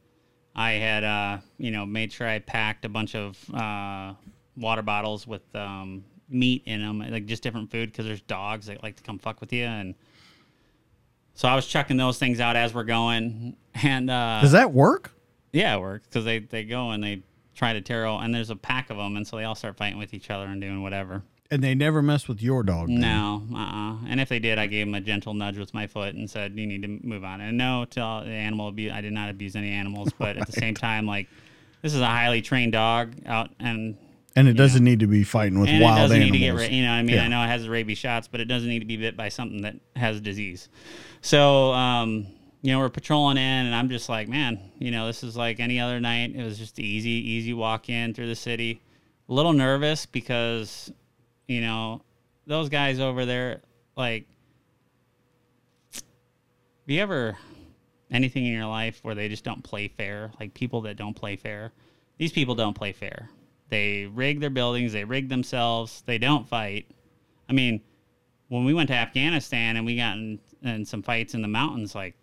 I 0.55 0.73
had, 0.73 1.03
uh, 1.03 1.37
you 1.57 1.71
know, 1.71 1.85
made 1.85 2.13
sure 2.13 2.27
I 2.27 2.39
packed 2.39 2.85
a 2.85 2.89
bunch 2.89 3.15
of 3.15 3.37
uh, 3.53 4.13
water 4.55 4.81
bottles 4.81 5.27
with 5.27 5.43
um, 5.53 6.05
meat 6.29 6.63
in 6.65 6.81
them, 6.81 6.99
like 6.99 7.25
just 7.25 7.43
different 7.43 7.71
food 7.71 7.91
because 7.91 8.05
there's 8.05 8.21
dogs 8.21 8.67
that 8.67 8.81
like 8.83 8.95
to 8.95 9.03
come 9.03 9.19
fuck 9.19 9.41
with 9.41 9.51
you. 9.51 9.65
And 9.65 9.95
so 11.33 11.49
I 11.49 11.55
was 11.55 11.67
chucking 11.67 11.97
those 11.97 12.17
things 12.17 12.39
out 12.39 12.55
as 12.55 12.73
we're 12.73 12.83
going. 12.83 13.55
And 13.83 14.09
uh, 14.09 14.39
Does 14.41 14.53
that 14.53 14.71
work? 14.71 15.11
yeah, 15.51 15.75
it 15.75 15.81
works 15.81 16.07
because 16.07 16.23
they, 16.23 16.39
they 16.39 16.63
go 16.63 16.91
and 16.91 17.03
they 17.03 17.23
try 17.55 17.73
to 17.73 17.81
tear 17.81 18.05
and 18.05 18.33
there's 18.33 18.49
a 18.49 18.55
pack 18.55 18.89
of 18.89 18.95
them, 18.95 19.17
and 19.17 19.27
so 19.27 19.35
they 19.35 19.43
all 19.43 19.53
start 19.53 19.75
fighting 19.75 19.99
with 19.99 20.13
each 20.13 20.29
other 20.29 20.45
and 20.45 20.61
doing 20.61 20.81
whatever. 20.81 21.23
And 21.51 21.63
they 21.63 21.75
never 21.75 22.01
mess 22.01 22.27
with 22.27 22.41
your 22.41 22.63
dog. 22.63 22.89
No, 22.89 23.43
uh-uh. 23.53 23.97
And 24.07 24.19
if 24.19 24.29
they 24.29 24.39
did, 24.39 24.57
I 24.57 24.65
gave 24.65 24.87
them 24.87 24.95
a 24.95 25.01
gentle 25.01 25.33
nudge 25.35 25.57
with 25.59 25.73
my 25.75 25.85
foot 25.85 26.15
and 26.15 26.27
said, 26.29 26.53
"You 26.57 26.65
need 26.65 26.81
to 26.81 26.87
move 27.07 27.23
on." 27.23 27.39
And 27.39 27.55
no, 27.57 27.85
to 27.91 28.01
all 28.01 28.23
the 28.23 28.31
animal 28.31 28.67
abuse, 28.67 28.91
I 28.91 29.01
did 29.01 29.13
not 29.13 29.29
abuse 29.29 29.55
any 29.55 29.69
animals, 29.69 30.09
but 30.17 30.37
at 30.37 30.47
the 30.47 30.53
same 30.53 30.73
time, 30.73 31.05
like 31.05 31.27
this 31.83 31.93
is 31.93 32.01
a 32.01 32.07
highly 32.07 32.41
trained 32.41 32.71
dog 32.71 33.13
out, 33.27 33.51
and 33.59 33.95
And 34.35 34.47
it 34.47 34.53
doesn't 34.53 34.83
need 34.83 35.01
to 35.01 35.07
be 35.07 35.23
fighting 35.23 35.59
with 35.59 35.69
and 35.69 35.83
wild 35.83 35.97
it 35.97 36.01
doesn't 36.01 36.15
animals. 36.17 36.31
need 36.31 36.39
to 36.39 36.45
get, 36.45 36.55
ra- 36.55 36.75
you 36.75 36.81
know, 36.83 36.89
what 36.89 36.95
I 36.95 37.03
mean, 37.03 37.15
Yeah. 37.15 37.23
I 37.25 37.27
know 37.27 37.43
it 37.43 37.47
has 37.47 37.67
rabies 37.69 37.99
shots, 37.99 38.27
but 38.27 38.41
it 38.41 38.45
doesn't 38.45 38.67
need 38.67 38.79
to 38.79 38.85
be 38.85 38.97
bit 38.97 39.15
by 39.15 39.29
something 39.29 39.61
that 39.61 39.75
has 39.95 40.19
disease. 40.19 40.67
So, 41.21 41.71
um, 41.73 42.25
you 42.63 42.71
know, 42.71 42.79
we're 42.79 42.89
patrolling 42.89 43.37
in, 43.37 43.43
and 43.67 43.75
I'm 43.75 43.89
just 43.89 44.09
like, 44.09 44.27
man, 44.27 44.59
you 44.79 44.89
know, 44.89 45.05
this 45.05 45.23
is 45.23 45.37
like 45.37 45.59
any 45.59 45.79
other 45.79 45.99
night. 45.99 46.33
It 46.35 46.43
was 46.43 46.57
just 46.57 46.79
easy, 46.79 47.11
easy 47.11 47.53
walk 47.53 47.87
in 47.87 48.15
through 48.15 48.27
the 48.27 48.35
city. 48.35 48.81
A 49.29 49.33
little 49.33 49.53
nervous 49.53 50.07
because, 50.07 50.91
you 51.47 51.61
know, 51.61 52.01
those 52.47 52.69
guys 52.69 52.99
over 52.99 53.25
there, 53.25 53.61
like, 53.95 54.27
have 55.93 56.03
you 56.87 57.01
ever 57.01 57.37
anything 58.11 58.45
in 58.45 58.53
your 58.53 58.67
life 58.67 58.99
where 59.01 59.15
they 59.15 59.27
just 59.27 59.43
don't 59.43 59.63
play 59.63 59.87
fair? 59.87 60.31
Like 60.39 60.53
people 60.53 60.81
that 60.81 60.97
don't 60.97 61.15
play 61.15 61.35
fair. 61.35 61.71
These 62.17 62.31
people 62.31 62.55
don't 62.55 62.75
play 62.75 62.93
fair. 62.93 63.29
They 63.69 64.05
rig 64.05 64.39
their 64.39 64.49
buildings, 64.49 64.93
they 64.93 65.03
rig 65.03 65.29
themselves, 65.29 66.03
they 66.05 66.17
don't 66.17 66.47
fight. 66.47 66.87
I 67.49 67.53
mean, 67.53 67.81
when 68.49 68.63
we 68.63 68.73
went 68.73 68.89
to 68.89 68.95
Afghanistan 68.95 69.75
and 69.75 69.85
we 69.85 69.97
got 69.97 70.17
in, 70.17 70.39
in 70.61 70.85
some 70.85 71.01
fights 71.01 71.33
in 71.33 71.41
the 71.41 71.47
mountains, 71.47 71.95
like 71.95 72.15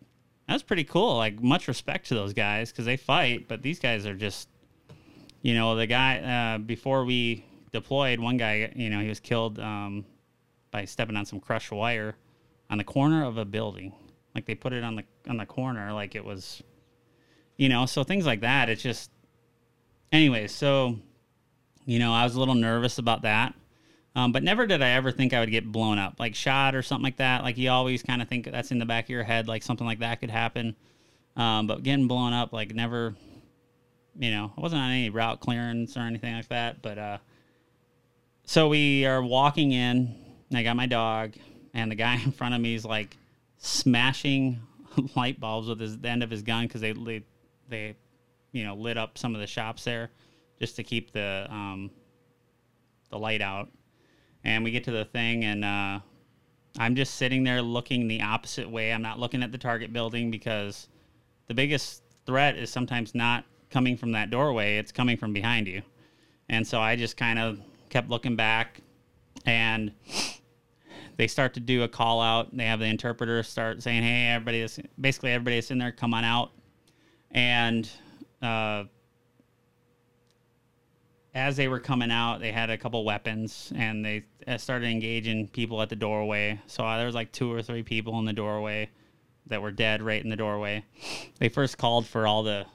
that's 0.49 0.63
pretty 0.63 0.85
cool. 0.85 1.17
Like 1.17 1.43
much 1.43 1.67
respect 1.69 2.07
to 2.09 2.15
those 2.15 2.33
guys 2.33 2.71
because 2.71 2.85
they 2.85 2.97
fight, 2.97 3.49
but 3.49 3.63
these 3.63 3.81
guys 3.81 4.07
are 4.07 4.15
just, 4.15 4.49
you 5.43 5.55
know, 5.55 5.75
the 5.75 5.87
guy 5.87 6.19
uh, 6.55 6.59
before 6.59 7.05
we 7.05 7.45
deployed, 7.73 8.21
one 8.21 8.37
guy, 8.37 8.73
you 8.77 8.91
know, 8.91 9.01
he 9.01 9.09
was 9.09 9.21
killed 9.21 9.59
um, 9.59 10.05
by 10.71 10.85
stepping 10.85 11.17
on 11.17 11.27
some 11.27 11.41
crushed 11.41 11.73
wire 11.73 12.15
on 12.71 12.79
the 12.79 12.85
corner 12.85 13.25
of 13.25 13.39
a 13.39 13.45
building. 13.45 13.93
Like 14.35 14.47
they 14.47 14.55
put 14.55 14.73
it 14.73 14.85
on 14.85 14.97
the 14.97 15.05
on 15.29 15.37
the 15.37 15.47
corner, 15.47 15.93
like 15.93 16.15
it 16.15 16.25
was, 16.25 16.63
you 17.57 17.69
know, 17.69 17.87
so 17.87 18.03
things 18.05 18.25
like 18.27 18.41
that. 18.41 18.69
It's 18.69 18.83
just, 18.83 19.11
anyway. 20.11 20.47
So, 20.47 20.97
you 21.85 21.99
know, 21.99 22.13
I 22.13 22.25
was 22.25 22.35
a 22.35 22.39
little 22.39 22.55
nervous 22.55 22.99
about 22.99 23.23
that. 23.23 23.55
Um, 24.15 24.33
but 24.33 24.43
never 24.43 24.67
did 24.67 24.83
I 24.83 24.91
ever 24.91 25.11
think 25.11 25.33
I 25.33 25.41
would 25.41 25.51
get 25.51 25.71
blown 25.71 25.99
up, 25.99 26.17
like 26.19 26.35
shot 26.35 26.75
or 26.75 26.83
something 26.83 27.05
like 27.05 27.17
that. 27.17 27.43
Like 27.43 27.57
you 27.57 27.71
always 27.71 28.03
kind 28.03 28.21
of 28.21 28.29
think 28.29 28.51
that's 28.51 28.71
in 28.71 28.79
the 28.79 28.85
back 28.85 29.05
of 29.05 29.11
your 29.11 29.23
head, 29.23 29.49
like 29.49 29.63
something 29.63 29.87
like 29.87 30.01
that 30.01 30.21
could 30.21 30.31
happen. 30.31 30.77
Um, 31.35 31.67
but 31.67 31.83
getting 31.83 32.09
blown 32.09 32.35
up, 32.35 32.53
like 32.53 32.75
never, 32.75 33.15
you 34.19 34.31
know, 34.31 34.53
I 34.57 34.61
wasn't 34.61 34.83
on 34.83 34.91
any 34.91 35.09
route 35.09 35.41
clearance 35.41 35.97
or 35.97 36.01
anything 36.01 36.35
like 36.35 36.49
that. 36.49 36.83
But 36.83 36.99
uh, 36.99 37.19
so 38.53 38.69
we 38.69 39.07
are 39.07 39.23
walking 39.23 39.73
in. 39.73 40.15
I 40.55 40.63
got 40.63 40.77
my 40.77 40.85
dog, 40.85 41.37
and 41.73 41.91
the 41.91 41.95
guy 41.95 42.17
in 42.25 42.33
front 42.33 42.55
of 42.55 42.61
me 42.61 42.75
is 42.75 42.85
like 42.85 43.17
smashing 43.57 44.61
light 45.17 45.41
bulbs 45.41 45.69
with 45.69 45.81
his 45.81 45.99
the 45.99 46.11
end 46.11 46.23
of 46.23 46.29
his 46.29 46.43
gun 46.43 46.67
because 46.67 46.83
they, 46.83 46.93
they 46.93 47.25
they 47.71 47.97
you 48.53 48.65
know 48.65 48.75
lit 48.75 48.99
up 48.99 49.17
some 49.17 49.35
of 49.35 49.41
the 49.41 49.47
shops 49.47 49.85
there 49.85 50.11
just 50.59 50.77
to 50.77 50.83
keep 50.83 51.13
the 51.13 51.47
um, 51.49 51.91
the 53.09 53.19
light 53.19 53.41
out. 53.41 53.71
And 54.45 54.63
we 54.63 54.71
get 54.71 54.85
to 54.85 54.91
the 54.91 55.05
thing 55.07 55.45
and 55.45 55.65
uh, 55.65 56.01
i'm 56.79 56.97
just 56.97 57.15
sitting 57.15 57.45
there 57.45 57.63
looking 57.63 58.07
the 58.07 58.21
opposite 58.21 58.69
way. 58.69 58.93
I'm 58.93 59.01
not 59.01 59.19
looking 59.19 59.43
at 59.43 59.51
the 59.51 59.57
target 59.57 59.95
building 59.95 60.31
because 60.31 60.89
the 61.47 61.55
biggest 61.55 62.03
threat 62.27 62.59
is 62.59 62.69
sometimes 62.69 63.15
not 63.15 63.47
coming 63.71 63.97
from 63.97 64.13
that 64.13 64.29
doorway. 64.29 64.77
It's 64.77 64.93
coming 64.93 65.17
from 65.17 65.33
behind 65.33 65.69
you. 65.69 65.81
And 66.51 66.67
so 66.67 66.81
i 66.81 66.97
just 66.97 67.17
kind 67.17 67.39
of 67.39 67.59
kept 67.93 68.09
looking 68.09 68.37
back 68.37 68.81
and 69.47 69.93
they 71.17 71.27
start 71.27 71.55
to 71.55 71.61
do 71.61 71.83
a 71.83 71.89
call 71.89 72.21
out 72.21 72.57
they 72.57 72.65
have 72.65 72.81
the 72.81 72.87
interpreter 72.87 73.43
start 73.43 73.83
saying 73.83 74.03
hey 74.03 74.29
everybody 74.29 74.61
is 74.61 74.81
basically 75.01 75.31
everybody 75.31 75.57
that's 75.57 75.71
in 75.71 75.79
there 75.79 75.93
come 75.93 76.15
on 76.15 76.25
out 76.25 76.51
and 77.31 77.91
uh, 78.41 78.85
as 81.35 81.57
they 81.57 81.69
were 81.69 81.81
coming 81.81 82.11
out, 82.11 82.41
they 82.41 82.53
had 82.53 82.71
a 82.71 82.77
couple 82.77 83.05
weapons 83.05 83.73
and 83.75 84.05
they 84.05 84.25
uh, 84.47 84.59
started 84.59 84.87
engaging 84.87 85.49
people 85.49 85.81
at 85.81 85.89
the 85.89 85.97
doorway. 85.97 86.61
So 86.67 86.85
uh, 86.85 86.97
there 86.99 87.07
was 87.07 87.15
like 87.15 87.33
two 87.33 87.53
or 87.53 87.63
three 87.63 87.83
people 87.83 88.19
in 88.19 88.25
the 88.25 88.33
doorway 88.33 88.91
that 89.47 89.63
were 89.63 89.71
dead 89.71 90.03
right 90.03 90.23
in 90.23 90.29
the 90.29 90.37
doorway. 90.37 90.85
They 91.39 91.49
first 91.49 91.79
called 91.79 92.07
for 92.07 92.27
all 92.27 92.43
the 92.43 92.67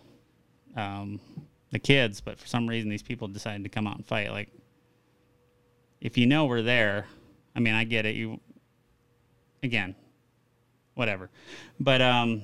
um, 0.76 1.20
the 1.72 1.80
kids, 1.80 2.22
but 2.22 2.39
for 2.39 2.47
some 2.47 2.68
reason 2.68 2.89
these 2.89 3.03
people 3.03 3.28
decided 3.28 3.63
to 3.63 3.70
come 3.70 3.88
out 3.88 3.97
and 3.97 4.05
fight. 4.05 4.32
Like, 4.32 4.49
if 6.02 6.18
you 6.18 6.26
know 6.26 6.45
we're 6.45 6.62
there, 6.62 7.06
I 7.56 7.60
mean, 7.60 7.74
I 7.74 7.84
get 7.84 8.06
it. 8.06 8.16
You 8.16 8.39
again, 9.64 9.95
whatever, 10.95 11.30
but 11.80 12.02
um, 12.02 12.41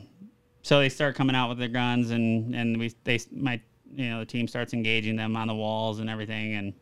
so 0.62 0.80
they 0.80 0.90
start 0.90 1.16
coming 1.16 1.36
out 1.36 1.50
with 1.50 1.60
their 1.60 1.68
guns 1.68 2.12
and 2.12 2.56
and 2.56 2.80
we 2.80 2.94
they 3.04 3.20
my 3.32 3.62
you 3.94 4.10
know 4.10 4.20
the 4.20 4.26
team 4.26 4.48
starts 4.48 4.74
engaging 4.74 5.16
them 5.16 5.36
on 5.36 5.48
the 5.48 5.56
walls 5.56 6.00
and 6.00 6.10
everything. 6.10 6.56
And 6.56 6.74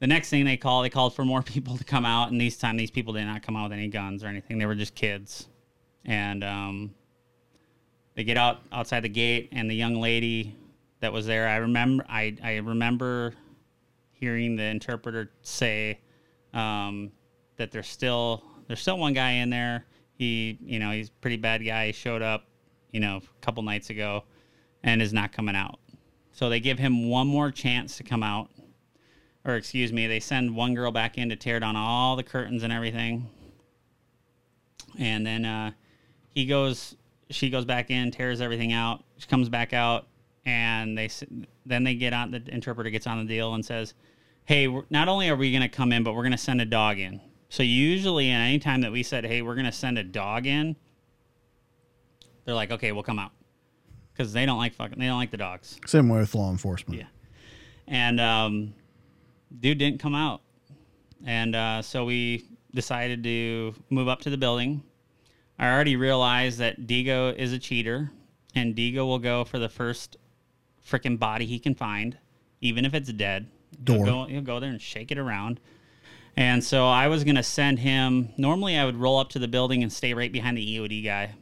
the 0.00 0.06
next 0.06 0.30
thing 0.30 0.44
they 0.44 0.56
call 0.56 0.82
they 0.82 0.90
called 0.90 1.14
for 1.14 1.24
more 1.24 1.42
people 1.54 1.76
to 1.76 1.84
come 1.84 2.04
out. 2.04 2.30
And 2.30 2.40
these 2.40 2.56
time 2.56 2.76
these 2.76 2.90
people 2.90 3.12
did 3.12 3.24
not 3.24 3.42
come 3.42 3.56
out 3.56 3.64
with 3.70 3.78
any 3.78 3.88
guns 3.88 4.24
or 4.24 4.28
anything. 4.28 4.58
They 4.58 4.66
were 4.66 4.74
just 4.74 4.94
kids. 4.94 5.48
And 6.06 6.44
um, 6.44 6.94
they 8.14 8.24
get 8.24 8.36
out 8.36 8.60
outside 8.72 9.00
the 9.00 9.08
gate 9.08 9.48
and 9.52 9.70
the 9.70 9.74
young 9.74 10.00
lady 10.00 10.56
that 11.00 11.12
was 11.12 11.26
there 11.26 11.48
i 11.48 11.56
remember 11.56 12.04
i, 12.08 12.34
I 12.42 12.56
remember 12.56 13.34
hearing 14.24 14.56
the 14.56 14.62
interpreter 14.62 15.30
say 15.42 16.00
um, 16.52 17.10
that 17.56 17.70
there's 17.70 17.88
still 17.88 18.42
there's 18.66 18.80
still 18.80 18.98
one 18.98 19.12
guy 19.12 19.32
in 19.32 19.50
there 19.50 19.84
he 20.14 20.58
you 20.62 20.78
know 20.78 20.90
he's 20.90 21.10
pretty 21.10 21.36
bad 21.36 21.64
guy 21.64 21.86
he 21.86 21.92
showed 21.92 22.22
up 22.22 22.46
you 22.92 23.00
know 23.00 23.16
a 23.16 23.44
couple 23.44 23.62
nights 23.62 23.90
ago 23.90 24.24
and 24.82 25.02
is 25.02 25.12
not 25.12 25.32
coming 25.32 25.56
out 25.56 25.78
so 26.32 26.48
they 26.48 26.60
give 26.60 26.78
him 26.78 27.08
one 27.08 27.26
more 27.26 27.50
chance 27.50 27.96
to 27.96 28.02
come 28.02 28.22
out 28.22 28.48
or 29.44 29.56
excuse 29.56 29.92
me, 29.92 30.06
they 30.06 30.20
send 30.20 30.54
one 30.54 30.74
girl 30.74 30.90
back 30.90 31.18
in 31.18 31.28
to 31.28 31.36
tear 31.36 31.60
down 31.60 31.76
all 31.76 32.16
the 32.16 32.22
curtains 32.22 32.62
and 32.62 32.72
everything. 32.72 33.28
And 34.98 35.26
then 35.26 35.44
uh, 35.44 35.72
he 36.34 36.46
goes, 36.46 36.96
she 37.30 37.50
goes 37.50 37.64
back 37.64 37.90
in, 37.90 38.10
tears 38.10 38.40
everything 38.40 38.72
out. 38.72 39.04
She 39.18 39.26
comes 39.26 39.48
back 39.48 39.72
out, 39.72 40.06
and 40.46 40.96
they 40.96 41.10
then 41.66 41.84
they 41.84 41.94
get 41.94 42.12
on. 42.12 42.30
The 42.30 42.42
interpreter 42.48 42.90
gets 42.90 43.06
on 43.06 43.18
the 43.18 43.24
deal 43.24 43.54
and 43.54 43.64
says, 43.64 43.94
"Hey, 44.44 44.66
not 44.90 45.08
only 45.08 45.28
are 45.28 45.36
we 45.36 45.50
going 45.50 45.62
to 45.62 45.68
come 45.68 45.92
in, 45.92 46.02
but 46.02 46.14
we're 46.14 46.22
going 46.22 46.32
to 46.32 46.38
send 46.38 46.60
a 46.60 46.66
dog 46.66 46.98
in." 46.98 47.20
So 47.48 47.62
usually, 47.62 48.30
in 48.30 48.36
any 48.36 48.58
time 48.58 48.80
that 48.82 48.92
we 48.92 49.02
said, 49.02 49.24
"Hey, 49.24 49.42
we're 49.42 49.54
going 49.54 49.66
to 49.66 49.72
send 49.72 49.98
a 49.98 50.04
dog 50.04 50.46
in," 50.46 50.76
they're 52.44 52.54
like, 52.54 52.70
"Okay, 52.70 52.92
we'll 52.92 53.02
come 53.02 53.18
out," 53.18 53.32
because 54.12 54.32
they 54.32 54.46
don't 54.46 54.58
like 54.58 54.74
fucking 54.74 54.98
they 54.98 55.06
don't 55.06 55.18
like 55.18 55.30
the 55.30 55.36
dogs. 55.36 55.78
Same 55.86 56.08
way 56.08 56.18
with 56.18 56.34
law 56.34 56.50
enforcement. 56.50 57.00
Yeah. 57.00 57.06
And 57.86 58.20
um, 58.20 58.74
dude 59.60 59.78
didn't 59.78 60.00
come 60.00 60.14
out. 60.14 60.42
And 61.24 61.54
uh, 61.54 61.82
so 61.82 62.04
we 62.04 62.48
decided 62.74 63.22
to 63.24 63.74
move 63.90 64.08
up 64.08 64.20
to 64.22 64.30
the 64.30 64.36
building. 64.36 64.82
I 65.58 65.70
already 65.70 65.96
realized 65.96 66.58
that 66.58 66.86
Digo 66.86 67.34
is 67.36 67.52
a 67.52 67.58
cheater, 67.58 68.10
and 68.54 68.74
Digo 68.74 69.06
will 69.06 69.18
go 69.18 69.44
for 69.44 69.58
the 69.58 69.68
first 69.68 70.16
freaking 70.86 71.18
body 71.18 71.46
he 71.46 71.58
can 71.58 71.74
find, 71.74 72.18
even 72.60 72.84
if 72.84 72.92
it's 72.92 73.12
dead. 73.12 73.48
He'll 73.86 73.96
Door. 73.96 74.06
go, 74.06 74.24
he'll 74.24 74.42
go 74.42 74.60
there 74.60 74.70
and 74.70 74.80
shake 74.80 75.10
it 75.10 75.18
around. 75.18 75.60
And 76.36 76.62
so 76.64 76.88
I 76.88 77.08
was 77.08 77.22
going 77.22 77.36
to 77.36 77.42
send 77.42 77.78
him. 77.78 78.30
Normally, 78.36 78.76
I 78.76 78.84
would 78.84 78.96
roll 78.96 79.18
up 79.18 79.28
to 79.30 79.38
the 79.38 79.48
building 79.48 79.82
and 79.82 79.92
stay 79.92 80.14
right 80.14 80.32
behind 80.32 80.58
the 80.58 80.78
EOD 80.78 81.04
guy 81.04 81.34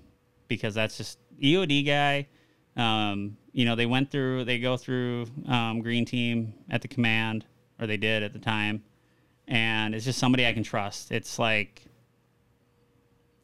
because 0.49 0.75
that's 0.75 0.99
just 0.99 1.19
EOD 1.43 1.87
guy. 1.87 2.29
Um, 2.77 3.37
you 3.53 3.65
know, 3.65 3.75
they 3.75 3.87
went 3.87 4.11
through, 4.11 4.45
they 4.45 4.59
go 4.59 4.77
through 4.77 5.27
um, 5.49 5.81
Green 5.81 6.05
Team 6.05 6.55
at 6.71 6.83
the 6.83 6.89
command, 6.89 7.47
or 7.81 7.87
they 7.87 7.97
did 7.97 8.23
at 8.23 8.33
the 8.33 8.39
time. 8.39 8.83
And 9.49 9.95
it's 9.95 10.05
just 10.05 10.19
somebody 10.19 10.47
I 10.47 10.53
can 10.53 10.63
trust. 10.63 11.11
It's 11.11 11.39
like, 11.39 11.83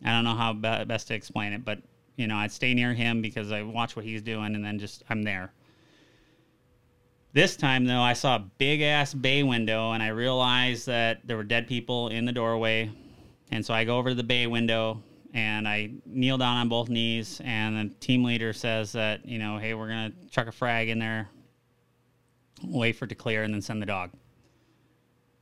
I 0.04 0.10
don't 0.10 0.24
know 0.24 0.34
how 0.34 0.52
best 0.52 1.08
to 1.08 1.14
explain 1.14 1.52
it, 1.52 1.64
but, 1.64 1.80
you 2.16 2.26
know, 2.26 2.36
I'd 2.36 2.52
stay 2.52 2.72
near 2.74 2.94
him 2.94 3.20
because 3.20 3.52
I 3.52 3.62
watch 3.62 3.96
what 3.96 4.04
he's 4.04 4.22
doing 4.22 4.54
and 4.54 4.64
then 4.64 4.78
just, 4.78 5.02
I'm 5.10 5.22
there. 5.22 5.52
This 7.32 7.56
time, 7.56 7.84
though, 7.84 8.00
I 8.00 8.14
saw 8.14 8.36
a 8.36 8.50
big 8.58 8.80
ass 8.80 9.12
bay 9.12 9.42
window 9.42 9.92
and 9.92 10.02
I 10.02 10.08
realized 10.08 10.86
that 10.86 11.26
there 11.26 11.36
were 11.36 11.44
dead 11.44 11.66
people 11.66 12.08
in 12.08 12.24
the 12.24 12.32
doorway. 12.32 12.90
And 13.50 13.64
so 13.64 13.74
I 13.74 13.84
go 13.84 13.98
over 13.98 14.10
to 14.10 14.14
the 14.14 14.22
bay 14.22 14.46
window 14.46 15.02
and 15.34 15.68
I 15.68 15.90
kneel 16.06 16.38
down 16.38 16.56
on 16.56 16.68
both 16.68 16.88
knees. 16.88 17.40
And 17.44 17.90
the 17.90 17.94
team 17.96 18.24
leader 18.24 18.52
says 18.52 18.92
that, 18.92 19.26
you 19.26 19.38
know, 19.38 19.58
hey, 19.58 19.74
we're 19.74 19.88
going 19.88 20.12
to 20.12 20.28
chuck 20.28 20.46
a 20.46 20.52
frag 20.52 20.88
in 20.88 20.98
there, 20.98 21.28
wait 22.64 22.96
for 22.96 23.04
it 23.04 23.08
to 23.08 23.14
clear, 23.14 23.42
and 23.42 23.52
then 23.52 23.60
send 23.60 23.82
the 23.82 23.86
dog. 23.86 24.10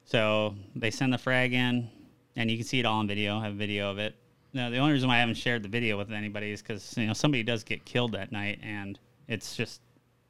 So 0.04 0.54
they 0.74 0.90
send 0.90 1.12
the 1.12 1.18
frag 1.18 1.52
in, 1.52 1.88
and 2.34 2.50
you 2.50 2.56
can 2.56 2.66
see 2.66 2.80
it 2.80 2.86
all 2.86 2.98
on 2.98 3.06
video. 3.06 3.38
I 3.38 3.44
have 3.44 3.52
a 3.52 3.56
video 3.56 3.90
of 3.90 3.98
it. 3.98 4.14
Now, 4.52 4.70
the 4.70 4.78
only 4.78 4.92
reason 4.92 5.08
why 5.08 5.16
I 5.16 5.20
haven't 5.20 5.36
shared 5.36 5.62
the 5.62 5.68
video 5.68 5.98
with 5.98 6.10
anybody 6.10 6.50
is 6.50 6.62
because 6.62 6.96
you 6.96 7.06
know 7.06 7.12
somebody 7.12 7.42
does 7.42 7.62
get 7.62 7.84
killed 7.84 8.12
that 8.12 8.32
night, 8.32 8.58
and 8.62 8.98
it's 9.28 9.56
just 9.56 9.80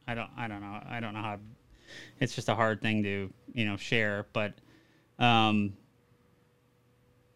I 0.07 0.15
don't 0.15 0.31
I 0.37 0.49
don't 0.49 0.61
know 0.61 0.81
I 0.89 1.01
don't 1.01 1.15
know 1.15 1.23
how 1.23 1.39
it's 2.21 2.35
just 2.35 2.49
a 2.49 2.55
hard 2.55 2.81
thing 2.81 3.03
to 3.03 3.33
you 3.53 3.65
know 3.65 3.77
share. 3.77 4.27
But 4.33 4.55
um, 5.19 5.75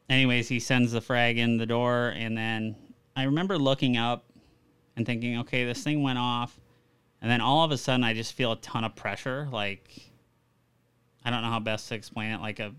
anyways, 0.08 0.48
he 0.48 0.60
sends 0.60 0.92
the 0.92 1.00
frag 1.00 1.38
in 1.38 1.56
the 1.56 1.66
door, 1.66 2.14
and 2.16 2.36
then 2.36 2.76
I 3.16 3.24
remember 3.24 3.58
looking 3.58 3.96
up 3.96 4.24
and 4.96 5.06
thinking, 5.06 5.38
okay, 5.40 5.64
this 5.64 5.82
thing 5.82 6.02
went 6.02 6.18
off, 6.18 6.58
and 7.22 7.30
then 7.30 7.40
all 7.40 7.64
of 7.64 7.70
a 7.70 7.78
sudden 7.78 8.04
I 8.04 8.14
just 8.14 8.34
feel 8.34 8.52
a 8.52 8.56
ton 8.56 8.84
of 8.84 8.94
pressure, 8.96 9.48
like 9.52 10.10
I 11.24 11.30
don't 11.30 11.42
know 11.42 11.50
how 11.50 11.60
best 11.60 11.88
to 11.88 11.94
explain 11.94 12.32
it, 12.32 12.40
like 12.40 12.60
a 12.60 12.72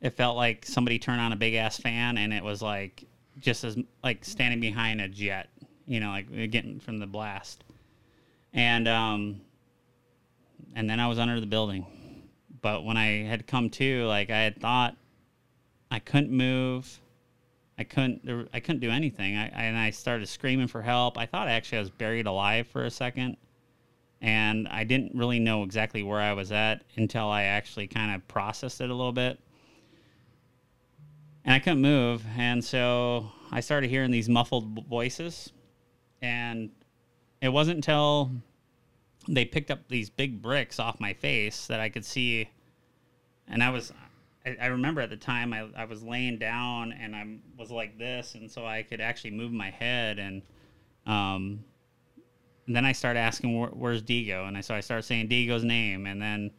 it 0.00 0.10
felt 0.10 0.36
like 0.36 0.64
somebody 0.64 0.98
turned 0.98 1.20
on 1.20 1.32
a 1.32 1.36
big 1.36 1.54
ass 1.54 1.76
fan 1.76 2.18
and 2.18 2.32
it 2.32 2.44
was 2.44 2.62
like 2.62 3.04
just 3.40 3.64
as 3.64 3.76
like 4.04 4.24
standing 4.24 4.60
behind 4.60 5.00
a 5.00 5.08
jet, 5.08 5.48
you 5.86 5.98
know, 5.98 6.10
like 6.10 6.30
getting 6.50 6.78
from 6.78 6.98
the 6.98 7.06
blast. 7.06 7.64
And 8.52 8.88
um 8.88 9.40
and 10.74 10.88
then 10.88 11.00
I 11.00 11.08
was 11.08 11.18
under 11.18 11.40
the 11.40 11.46
building. 11.46 11.86
But 12.60 12.84
when 12.84 12.96
I 12.96 13.24
had 13.24 13.46
come 13.46 13.70
to, 13.70 14.04
like 14.06 14.30
I 14.30 14.38
had 14.38 14.60
thought 14.60 14.96
I 15.90 15.98
couldn't 15.98 16.30
move. 16.30 17.00
I 17.78 17.84
couldn't 17.84 18.48
I 18.52 18.60
couldn't 18.60 18.80
do 18.80 18.90
anything. 18.90 19.36
I, 19.36 19.46
and 19.48 19.76
I 19.76 19.90
started 19.90 20.28
screaming 20.28 20.66
for 20.66 20.82
help. 20.82 21.16
I 21.16 21.26
thought 21.26 21.48
actually 21.48 21.78
I 21.78 21.82
was 21.82 21.90
buried 21.90 22.26
alive 22.26 22.66
for 22.66 22.84
a 22.84 22.90
second 22.90 23.36
and 24.20 24.66
I 24.68 24.84
didn't 24.84 25.14
really 25.14 25.38
know 25.38 25.62
exactly 25.62 26.02
where 26.02 26.20
I 26.20 26.32
was 26.32 26.50
at 26.50 26.82
until 26.96 27.28
I 27.28 27.44
actually 27.44 27.86
kind 27.86 28.14
of 28.14 28.26
processed 28.26 28.80
it 28.80 28.90
a 28.90 28.94
little 28.94 29.12
bit. 29.12 29.38
And 31.44 31.54
I 31.54 31.60
couldn't 31.60 31.80
move, 31.80 32.24
and 32.36 32.62
so 32.62 33.30
I 33.50 33.60
started 33.60 33.88
hearing 33.88 34.10
these 34.10 34.28
muffled 34.28 34.86
voices, 34.86 35.52
and 36.20 36.70
it 37.40 37.48
wasn't 37.48 37.76
until 37.76 38.30
they 39.28 39.44
picked 39.44 39.70
up 39.70 39.88
these 39.88 40.10
big 40.10 40.40
bricks 40.40 40.78
off 40.78 41.00
my 41.00 41.12
face 41.14 41.66
that 41.66 41.80
I 41.80 41.88
could 41.88 42.04
see, 42.04 42.48
and 43.46 43.62
I 43.62 43.70
was. 43.70 43.92
I 44.46 44.56
I 44.60 44.66
remember 44.66 45.00
at 45.00 45.10
the 45.10 45.16
time 45.16 45.52
I, 45.52 45.68
I 45.76 45.84
was 45.84 46.02
laying 46.02 46.38
down 46.38 46.92
and 46.92 47.14
I 47.14 47.26
was 47.58 47.70
like 47.70 47.98
this, 47.98 48.34
and 48.34 48.50
so 48.50 48.64
I 48.64 48.82
could 48.82 49.00
actually 49.00 49.32
move 49.32 49.52
my 49.52 49.70
head, 49.70 50.18
and 50.18 50.42
um, 51.06 51.64
and 52.68 52.76
then 52.76 52.84
I 52.84 52.92
started 52.92 53.20
asking, 53.20 53.58
Where, 53.58 53.70
"Where's 53.70 54.02
Digo?" 54.02 54.46
And 54.46 54.56
I 54.56 54.60
so 54.60 54.74
I 54.74 54.80
started 54.80 55.02
saying 55.02 55.28
Digo's 55.28 55.64
name, 55.64 56.06
and 56.06 56.20
then 56.20 56.50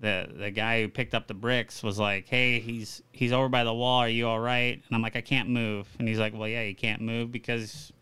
the 0.00 0.28
the 0.38 0.50
guy 0.50 0.82
who 0.82 0.88
picked 0.88 1.14
up 1.14 1.26
the 1.26 1.34
bricks 1.34 1.82
was 1.82 1.98
like, 1.98 2.28
"Hey, 2.28 2.60
he's 2.60 3.02
he's 3.12 3.32
over 3.32 3.48
by 3.48 3.64
the 3.64 3.74
wall. 3.74 3.98
Are 3.98 4.08
you 4.08 4.28
all 4.28 4.38
right?" 4.38 4.74
And 4.74 4.94
I'm 4.94 5.02
like, 5.02 5.16
"I 5.16 5.20
can't 5.20 5.48
move." 5.48 5.88
And 5.98 6.06
he's 6.06 6.20
like, 6.20 6.32
"Well, 6.32 6.48
yeah, 6.48 6.62
you 6.62 6.76
can't 6.76 7.02
move 7.02 7.32
because, 7.32 7.92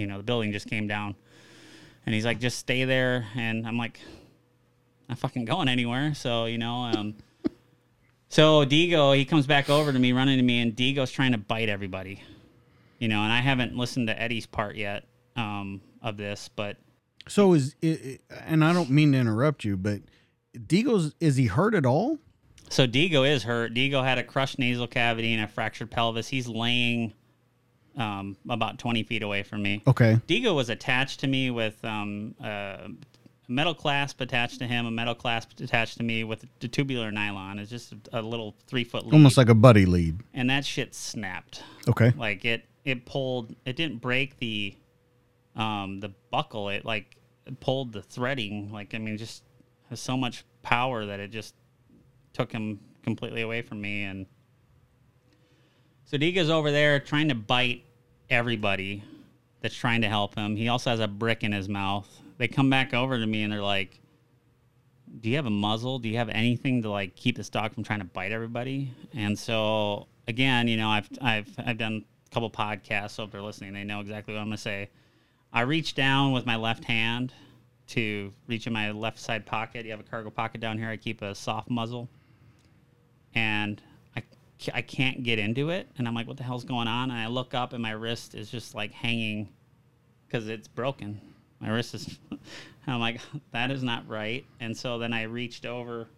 you 0.00 0.06
know, 0.06 0.16
the 0.16 0.22
building 0.22 0.52
just 0.52 0.68
came 0.68 0.86
down." 0.86 1.14
And 2.06 2.14
he's 2.14 2.24
like, 2.24 2.40
"Just 2.40 2.58
stay 2.58 2.84
there." 2.84 3.26
And 3.36 3.66
I'm 3.66 3.76
like, 3.76 4.00
"I'm 5.08 5.16
fucking 5.16 5.44
going 5.44 5.68
anywhere." 5.68 6.14
So 6.14 6.46
you 6.46 6.58
know, 6.58 6.90
um, 6.94 7.14
so 8.28 8.64
Digo 8.64 9.16
he 9.16 9.24
comes 9.24 9.46
back 9.46 9.70
over 9.70 9.92
to 9.92 9.98
me, 9.98 10.12
running 10.12 10.38
to 10.38 10.42
me, 10.42 10.60
and 10.60 10.74
Digo's 10.74 11.12
trying 11.12 11.32
to 11.32 11.38
bite 11.38 11.68
everybody, 11.68 12.22
you 12.98 13.08
know. 13.08 13.22
And 13.22 13.32
I 13.32 13.40
haven't 13.40 13.76
listened 13.76 14.08
to 14.08 14.20
Eddie's 14.20 14.46
part 14.46 14.76
yet 14.76 15.04
um, 15.36 15.80
of 16.02 16.16
this, 16.16 16.48
but 16.48 16.76
So 17.28 17.52
is 17.52 17.74
it, 17.82 18.22
and 18.46 18.64
I 18.64 18.72
don't 18.72 18.90
mean 18.90 19.12
to 19.12 19.18
interrupt 19.18 19.64
you, 19.64 19.76
but 19.76 20.00
Digo's 20.56 21.14
is 21.20 21.36
he 21.36 21.46
hurt 21.46 21.74
at 21.74 21.86
all? 21.86 22.18
So 22.70 22.86
Digo 22.86 23.28
is 23.28 23.42
hurt. 23.42 23.74
Digo 23.74 24.02
had 24.04 24.18
a 24.18 24.22
crushed 24.22 24.58
nasal 24.58 24.86
cavity 24.86 25.34
and 25.34 25.42
a 25.42 25.48
fractured 25.48 25.90
pelvis. 25.90 26.28
He's 26.28 26.46
laying 26.46 27.12
um, 28.00 28.36
about 28.48 28.78
20 28.78 29.02
feet 29.02 29.22
away 29.22 29.42
from 29.42 29.62
me. 29.62 29.82
Okay. 29.86 30.18
Digo 30.26 30.54
was 30.54 30.70
attached 30.70 31.20
to 31.20 31.26
me 31.26 31.50
with 31.50 31.84
um, 31.84 32.34
a 32.42 32.88
metal 33.46 33.74
clasp 33.74 34.20
attached 34.22 34.58
to 34.60 34.66
him, 34.66 34.86
a 34.86 34.90
metal 34.90 35.14
clasp 35.14 35.60
attached 35.60 35.98
to 35.98 36.02
me 36.02 36.24
with 36.24 36.46
the 36.60 36.68
tubular 36.68 37.12
nylon. 37.12 37.58
It's 37.58 37.70
just 37.70 37.92
a, 37.92 38.20
a 38.20 38.22
little 38.22 38.56
three 38.66 38.84
foot 38.84 39.04
lead. 39.04 39.12
Almost 39.12 39.36
like 39.36 39.50
a 39.50 39.54
buddy 39.54 39.84
lead. 39.84 40.20
and 40.32 40.48
that 40.48 40.64
shit 40.64 40.94
snapped. 40.94 41.62
Okay. 41.88 42.12
Like 42.16 42.44
it, 42.44 42.64
it 42.84 43.04
pulled. 43.04 43.54
It 43.66 43.76
didn't 43.76 43.98
break 43.98 44.38
the, 44.38 44.74
um, 45.54 46.00
the 46.00 46.12
buckle. 46.30 46.70
It 46.70 46.86
like 46.86 47.16
pulled 47.60 47.92
the 47.92 48.02
threading. 48.02 48.72
Like 48.72 48.94
I 48.94 48.98
mean, 48.98 49.18
just 49.18 49.42
has 49.90 50.00
so 50.00 50.16
much 50.16 50.44
power 50.62 51.04
that 51.04 51.20
it 51.20 51.30
just 51.30 51.54
took 52.32 52.50
him 52.50 52.80
completely 53.02 53.42
away 53.42 53.60
from 53.60 53.82
me. 53.82 54.04
And 54.04 54.24
so 56.04 56.16
Digo's 56.16 56.48
over 56.48 56.70
there 56.70 56.98
trying 56.98 57.28
to 57.28 57.34
bite 57.34 57.84
everybody 58.30 59.02
that's 59.60 59.74
trying 59.74 60.00
to 60.02 60.08
help 60.08 60.34
him. 60.34 60.56
He 60.56 60.68
also 60.68 60.90
has 60.90 61.00
a 61.00 61.08
brick 61.08 61.42
in 61.42 61.52
his 61.52 61.68
mouth. 61.68 62.08
They 62.38 62.48
come 62.48 62.70
back 62.70 62.94
over 62.94 63.18
to 63.18 63.26
me 63.26 63.42
and 63.42 63.52
they're 63.52 63.62
like, 63.62 64.00
"Do 65.20 65.28
you 65.28 65.36
have 65.36 65.46
a 65.46 65.50
muzzle? 65.50 65.98
Do 65.98 66.08
you 66.08 66.16
have 66.16 66.30
anything 66.30 66.82
to 66.82 66.90
like 66.90 67.16
keep 67.16 67.36
this 67.36 67.50
dog 67.50 67.74
from 67.74 67.84
trying 67.84 67.98
to 67.98 68.06
bite 68.06 68.32
everybody?" 68.32 68.94
And 69.14 69.38
so 69.38 70.06
again, 70.26 70.68
you 70.68 70.76
know, 70.76 70.88
I've 70.88 71.08
I've 71.20 71.48
I've 71.58 71.78
done 71.78 72.04
a 72.26 72.30
couple 72.34 72.50
podcasts, 72.50 73.10
so 73.10 73.24
if 73.24 73.30
they're 73.30 73.42
listening, 73.42 73.74
they 73.74 73.84
know 73.84 74.00
exactly 74.00 74.32
what 74.32 74.40
I'm 74.40 74.46
gonna 74.46 74.56
say. 74.56 74.88
I 75.52 75.62
reach 75.62 75.94
down 75.94 76.32
with 76.32 76.46
my 76.46 76.56
left 76.56 76.84
hand 76.84 77.34
to 77.88 78.32
reach 78.46 78.66
in 78.68 78.72
my 78.72 78.92
left 78.92 79.18
side 79.18 79.44
pocket. 79.44 79.84
You 79.84 79.90
have 79.90 80.00
a 80.00 80.04
cargo 80.04 80.30
pocket 80.30 80.60
down 80.60 80.78
here. 80.78 80.88
I 80.88 80.96
keep 80.96 81.22
a 81.22 81.34
soft 81.34 81.68
muzzle, 81.68 82.08
and 83.34 83.82
I 84.74 84.82
can't 84.82 85.22
get 85.22 85.38
into 85.38 85.70
it, 85.70 85.88
and 85.96 86.06
I'm 86.06 86.14
like, 86.14 86.26
"What 86.26 86.36
the 86.36 86.42
hell's 86.42 86.64
going 86.64 86.88
on?" 86.88 87.10
And 87.10 87.18
I 87.18 87.28
look 87.28 87.54
up, 87.54 87.72
and 87.72 87.82
my 87.82 87.92
wrist 87.92 88.34
is 88.34 88.50
just 88.50 88.74
like 88.74 88.92
hanging 88.92 89.48
because 90.26 90.48
it's 90.48 90.68
broken. 90.68 91.20
My 91.60 91.70
wrist 91.70 91.94
is. 91.94 92.18
I'm 92.86 93.00
like, 93.00 93.20
that 93.52 93.70
is 93.70 93.82
not 93.82 94.08
right. 94.08 94.44
And 94.58 94.76
so 94.76 94.98
then 94.98 95.12
I 95.12 95.22
reached 95.24 95.66
over 95.66 96.08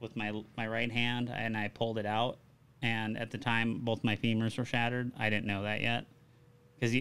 with 0.00 0.16
my 0.16 0.32
my 0.56 0.66
right 0.66 0.90
hand 0.90 1.30
and 1.34 1.56
I 1.56 1.68
pulled 1.68 1.98
it 1.98 2.06
out. 2.06 2.38
And 2.82 3.18
at 3.18 3.30
the 3.30 3.38
time, 3.38 3.80
both 3.80 4.04
my 4.04 4.16
femurs 4.16 4.56
were 4.56 4.64
shattered. 4.64 5.10
I 5.18 5.30
didn't 5.30 5.46
know 5.46 5.62
that 5.62 5.80
yet 5.80 6.06
because 6.78 6.96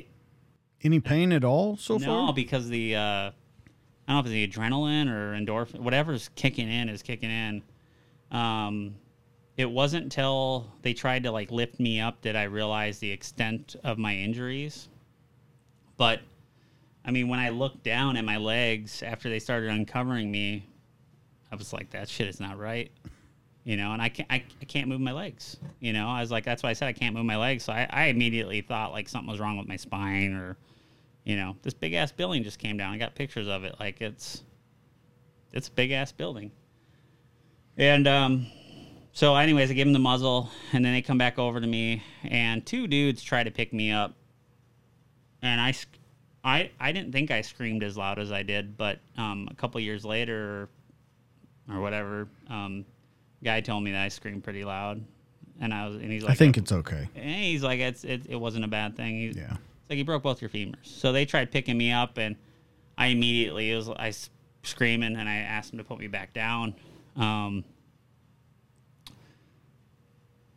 Any 0.81 0.99
pain 0.99 1.31
at 1.33 1.43
all 1.43 1.77
so 1.77 1.97
no, 1.97 2.05
far? 2.05 2.25
No, 2.27 2.33
because 2.33 2.69
the 2.69 2.95
uh, 2.95 2.99
I 2.99 3.31
don't 4.07 4.15
know 4.15 4.19
if 4.19 4.25
it's 4.25 4.31
the 4.31 4.47
adrenaline 4.47 5.09
or 5.09 5.33
endorphin, 5.33 5.79
whatever's 5.79 6.29
kicking 6.35 6.69
in 6.69 6.89
is 6.89 7.01
kicking 7.01 7.29
in. 7.29 7.63
Um, 8.31 8.95
it 9.57 9.69
wasn't 9.69 10.03
until 10.03 10.67
they 10.81 10.93
tried 10.93 11.23
to 11.23 11.31
like 11.31 11.51
lift 11.51 11.79
me 11.79 11.99
up 11.99 12.21
that 12.21 12.35
I 12.35 12.43
realized 12.43 12.99
the 12.99 13.11
extent 13.11 13.75
of 13.83 13.97
my 13.97 14.15
injuries. 14.15 14.89
But 15.97 16.21
I 17.05 17.11
mean, 17.11 17.29
when 17.29 17.39
I 17.39 17.49
looked 17.49 17.83
down 17.83 18.17
at 18.17 18.25
my 18.25 18.37
legs 18.37 19.01
after 19.03 19.29
they 19.29 19.39
started 19.39 19.69
uncovering 19.69 20.29
me, 20.31 20.65
I 21.51 21.55
was 21.55 21.71
like, 21.71 21.91
that 21.91 22.09
shit 22.09 22.27
is 22.27 22.39
not 22.39 22.57
right. 22.57 22.91
You 23.63 23.77
know, 23.77 23.93
and 23.93 24.01
I 24.01 24.09
can't, 24.09 24.29
I, 24.31 24.43
I 24.61 24.65
can't 24.65 24.87
move 24.87 25.01
my 25.01 25.11
legs. 25.11 25.57
You 25.79 25.93
know, 25.93 26.07
I 26.07 26.21
was 26.21 26.31
like, 26.31 26.43
that's 26.43 26.61
why 26.61 26.69
I 26.69 26.73
said 26.73 26.87
I 26.87 26.93
can't 26.93 27.15
move 27.15 27.25
my 27.25 27.37
legs. 27.37 27.63
So 27.63 27.73
I, 27.73 27.87
I 27.89 28.05
immediately 28.05 28.61
thought 28.61 28.91
like 28.91 29.07
something 29.07 29.29
was 29.29 29.39
wrong 29.39 29.57
with 29.57 29.67
my 29.67 29.75
spine 29.77 30.33
or, 30.33 30.57
you 31.23 31.35
know, 31.35 31.55
this 31.61 31.73
big 31.73 31.93
ass 31.93 32.11
building 32.11 32.43
just 32.43 32.59
came 32.59 32.77
down. 32.77 32.93
I 32.93 32.97
got 32.97 33.15
pictures 33.15 33.47
of 33.47 33.63
it. 33.63 33.75
Like 33.79 34.01
it's, 34.01 34.43
it's 35.53 35.69
a 35.69 35.71
big 35.71 35.91
ass 35.91 36.11
building. 36.11 36.51
And 37.77 38.07
um, 38.07 38.47
so, 39.15 39.33
anyways, 39.35 39.71
I 39.71 39.73
give 39.73 39.87
them 39.87 39.93
the 39.93 39.99
muzzle, 39.99 40.49
and 40.73 40.83
then 40.83 40.93
they 40.93 41.01
come 41.01 41.17
back 41.17 41.39
over 41.39 41.59
to 41.61 41.65
me, 41.67 42.03
and 42.25 42.63
two 42.65 42.85
dudes 42.85 43.23
try 43.23 43.43
to 43.43 43.49
pick 43.49 43.71
me 43.73 43.89
up, 43.91 44.13
and 45.41 45.59
I, 45.61 45.73
I, 46.43 46.69
I 46.79 46.91
didn't 46.91 47.13
think 47.13 47.31
I 47.31 47.41
screamed 47.41 47.81
as 47.83 47.95
loud 47.97 48.19
as 48.19 48.31
I 48.31 48.43
did, 48.43 48.75
but 48.77 48.99
um, 49.17 49.47
a 49.49 49.55
couple 49.55 49.79
years 49.79 50.03
later, 50.03 50.67
or 51.71 51.79
whatever, 51.79 52.27
um, 52.49 52.85
guy 53.43 53.61
told 53.61 53.83
me 53.83 53.91
that 53.93 54.03
I 54.03 54.09
screamed 54.09 54.43
pretty 54.43 54.65
loud, 54.65 55.01
and 55.61 55.73
I 55.73 55.87
was, 55.87 55.95
and 55.95 56.11
he's 56.11 56.23
like, 56.23 56.31
I 56.33 56.35
think 56.35 56.57
it's 56.57 56.73
okay. 56.73 57.07
and 57.15 57.29
he's 57.43 57.63
like, 57.63 57.79
it's 57.79 58.03
it, 58.03 58.25
it 58.27 58.35
wasn't 58.35 58.65
a 58.65 58.67
bad 58.67 58.97
thing. 58.97 59.15
He, 59.15 59.27
Yeah. 59.29 59.53
it's 59.53 59.89
like 59.89 59.97
he 59.97 60.03
broke 60.03 60.23
both 60.23 60.41
your 60.41 60.49
femurs. 60.49 60.75
So 60.83 61.13
they 61.13 61.25
tried 61.25 61.51
picking 61.51 61.77
me 61.77 61.91
up, 61.93 62.17
and 62.17 62.35
I 62.97 63.07
immediately 63.07 63.71
it 63.71 63.77
was 63.77 63.89
I 63.89 64.11
screaming, 64.63 65.15
and 65.15 65.29
I 65.29 65.35
asked 65.37 65.71
him 65.71 65.77
to 65.77 65.85
put 65.85 65.99
me 65.99 66.07
back 66.07 66.33
down. 66.33 66.75
Um, 67.15 67.63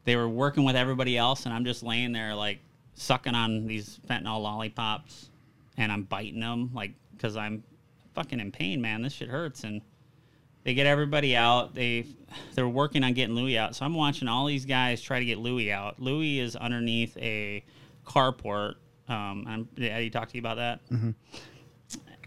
they 0.09 0.17
were 0.17 0.29
working 0.29 0.65
with 0.65 0.75
everybody 0.75 1.19
else, 1.19 1.45
and 1.45 1.55
I'm 1.55 1.67
just 1.67 1.83
laying 1.83 2.13
there 2.13 2.35
like 2.35 2.61
sucking 2.95 3.35
on 3.35 3.67
these 3.67 4.01
fentanyl 4.09 4.43
lollipops, 4.43 5.29
and 5.77 5.93
I'm 5.93 6.05
biting 6.05 6.41
them 6.41 6.71
like 6.73 6.95
because 7.13 7.37
I'm 7.37 7.63
fucking 8.15 8.41
in 8.41 8.51
pain, 8.51 8.81
man. 8.81 9.03
This 9.03 9.13
shit 9.13 9.29
hurts, 9.29 9.65
and 9.65 9.83
they 10.65 10.73
get 10.73 10.87
everybody 10.87 11.37
out. 11.37 11.75
They 11.75 12.07
they're 12.55 12.67
working 12.67 13.05
on 13.05 13.13
getting 13.13 13.35
Louis 13.35 13.59
out. 13.59 13.77
So 13.77 13.85
I'm 13.85 13.93
watching 13.93 14.29
all 14.29 14.47
these 14.47 14.65
guys 14.65 15.03
try 15.03 15.19
to 15.19 15.27
get 15.27 15.37
Louis 15.37 15.71
out. 15.71 16.01
Louis 16.01 16.41
is 16.41 16.57
underneath 16.57 17.15
a 17.19 17.63
carport. 18.07 18.77
Um, 19.11 19.45
I'm, 19.47 19.69
did 19.75 19.91
Eddie 19.91 20.09
talk 20.09 20.29
to 20.29 20.35
you 20.37 20.41
about 20.41 20.57
that? 20.57 20.81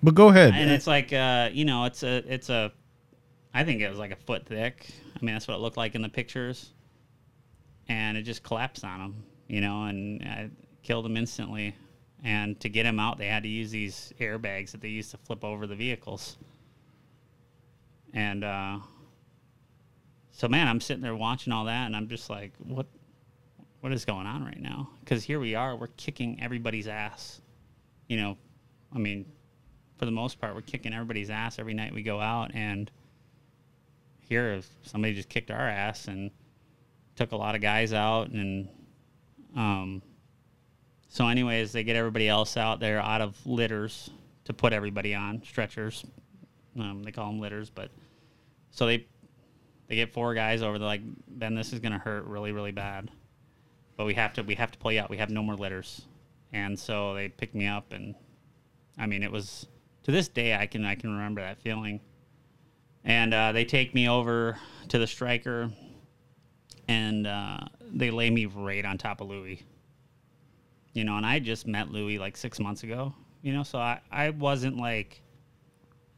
But 0.04 0.14
go 0.14 0.30
ahead. 0.30 0.54
And 0.54 0.70
it's 0.70 0.86
like 0.86 1.12
uh, 1.12 1.50
you 1.52 1.66
know, 1.66 1.86
it's 1.86 2.04
a 2.04 2.18
it's 2.32 2.50
a 2.50 2.72
I 3.56 3.64
think 3.64 3.82
it 3.82 3.90
was 3.90 3.98
like 3.98 4.12
a 4.12 4.16
foot 4.18 4.46
thick. 4.46 4.88
I 5.16 5.26
mean, 5.26 5.34
that's 5.34 5.48
what 5.48 5.56
it 5.56 5.62
looked 5.62 5.78
like 5.78 5.96
in 5.96 6.04
the 6.04 6.10
pictures. 6.10 6.74
And 7.92 8.18
it 8.18 8.22
just 8.22 8.42
collapsed 8.42 8.86
on 8.86 9.02
him, 9.02 9.24
you 9.50 9.60
know, 9.60 9.84
and 9.84 10.24
I 10.24 10.50
killed 10.82 11.06
him 11.06 11.18
instantly. 11.18 11.76
And 12.24 12.58
to 12.62 12.70
get 12.70 12.86
him 12.86 13.02
out, 13.02 13.18
they 13.18 13.28
had 13.28 13.44
to 13.44 13.50
use 13.50 13.70
these 13.70 14.14
airbags 14.18 14.72
that 14.72 14.80
they 14.80 14.88
used 14.88 15.12
to 15.12 15.18
flip 15.18 15.44
over 15.44 15.68
the 15.68 15.76
vehicles. 15.76 16.38
And 18.14 18.46
uh, 18.46 18.80
so, 20.32 20.48
man, 20.48 20.70
I'm 20.70 20.80
sitting 20.80 21.04
there 21.04 21.18
watching 21.18 21.52
all 21.52 21.66
that, 21.66 21.86
and 21.86 21.94
I'm 21.94 22.08
just 22.08 22.30
like, 22.30 22.54
what, 22.60 22.86
what 23.82 23.92
is 23.92 24.06
going 24.06 24.26
on 24.26 24.46
right 24.46 24.62
now? 24.62 24.90
Because 25.02 25.26
here 25.26 25.42
we 25.42 25.56
are, 25.56 25.76
we're 25.76 25.88
kicking 25.98 26.42
everybody's 26.42 26.88
ass. 26.88 27.42
You 28.08 28.16
know, 28.16 28.38
I 28.96 29.00
mean, 29.00 29.26
for 29.98 30.06
the 30.06 30.12
most 30.12 30.40
part, 30.40 30.56
we're 30.56 30.62
kicking 30.62 30.94
everybody's 30.94 31.30
ass 31.30 31.60
every 31.60 31.74
night 31.74 31.94
we 31.94 32.04
go 32.04 32.22
out, 32.22 32.52
and 32.54 32.90
here 34.22 34.62
somebody 34.82 35.14
just 35.14 35.28
kicked 35.28 35.52
our 35.52 35.68
ass 35.68 36.08
and 36.08 36.32
took 37.16 37.32
a 37.32 37.36
lot 37.36 37.56
of 37.56 37.62
guys 37.62 37.94
out, 37.94 38.30
and 38.30 38.68
um, 39.56 40.02
so 41.08 41.28
anyways, 41.28 41.72
they 41.72 41.84
get 41.84 41.96
everybody 41.96 42.30
else 42.30 42.56
out 42.58 42.80
there 42.80 43.00
out 43.00 43.22
of 43.22 43.36
litters 43.46 44.10
to 44.46 44.54
put 44.54 44.74
everybody 44.74 45.14
on 45.14 45.42
stretchers. 45.46 46.06
Um, 46.80 47.04
they 47.04 47.12
call 47.12 47.28
them 47.28 47.40
litters, 47.40 47.70
but 47.70 47.92
so 48.72 48.86
they 48.86 49.06
they 49.88 49.96
get 49.96 50.14
four 50.14 50.34
guys 50.34 50.62
over. 50.62 50.80
They're 50.80 50.88
like, 50.88 51.02
Ben, 51.28 51.54
this 51.54 51.74
is 51.74 51.80
gonna 51.80 52.00
hurt 52.00 52.24
really, 52.26 52.54
really 52.54 52.72
bad, 52.72 53.12
but 53.98 54.06
we 54.06 54.14
have 54.14 54.34
to 54.34 54.44
we 54.44 54.56
have 54.56 54.72
to 54.72 54.80
play 54.80 55.00
out. 55.00 55.10
We 55.10 55.18
have 55.18 55.30
no 55.30 55.44
more 55.44 55.56
litters, 55.56 56.06
and 56.54 56.80
so 56.80 57.14
they 57.14 57.28
picked 57.28 57.56
me 57.56 57.68
up, 57.68 57.92
and 57.92 58.16
I 58.98 59.06
mean, 59.06 59.22
it 59.22 59.32
was 59.32 59.68
to 60.04 60.12
this 60.12 60.28
day 60.28 60.56
I 60.56 60.66
can 60.66 60.86
I 60.86 60.96
can 60.96 61.12
remember 61.12 61.42
that 61.42 61.62
feeling. 61.62 62.00
And 63.04 63.34
uh, 63.34 63.52
they 63.52 63.66
take 63.66 63.96
me 63.96 64.08
over 64.08 64.58
to 64.90 65.00
the 65.00 65.08
Stryker, 65.08 65.72
and 66.88 67.28
uh, 67.28 67.60
they 67.92 68.12
lay 68.12 68.30
me 68.30 68.46
right 68.46 68.86
on 68.86 68.98
top 68.98 69.22
of 69.22 69.28
Louis. 69.28 69.64
You 70.94 71.04
know, 71.04 71.16
and 71.18 71.26
I 71.26 71.40
just 71.40 71.68
met 71.68 71.90
Louis 71.90 72.20
like 72.20 72.36
six 72.36 72.60
months 72.60 72.84
ago. 72.84 73.14
You 73.42 73.54
know, 73.54 73.64
so 73.64 73.80
I 73.80 74.02
I 74.12 74.30
wasn't 74.30 74.78
like, 74.78 75.22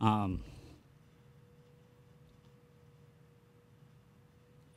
um, 0.02 0.44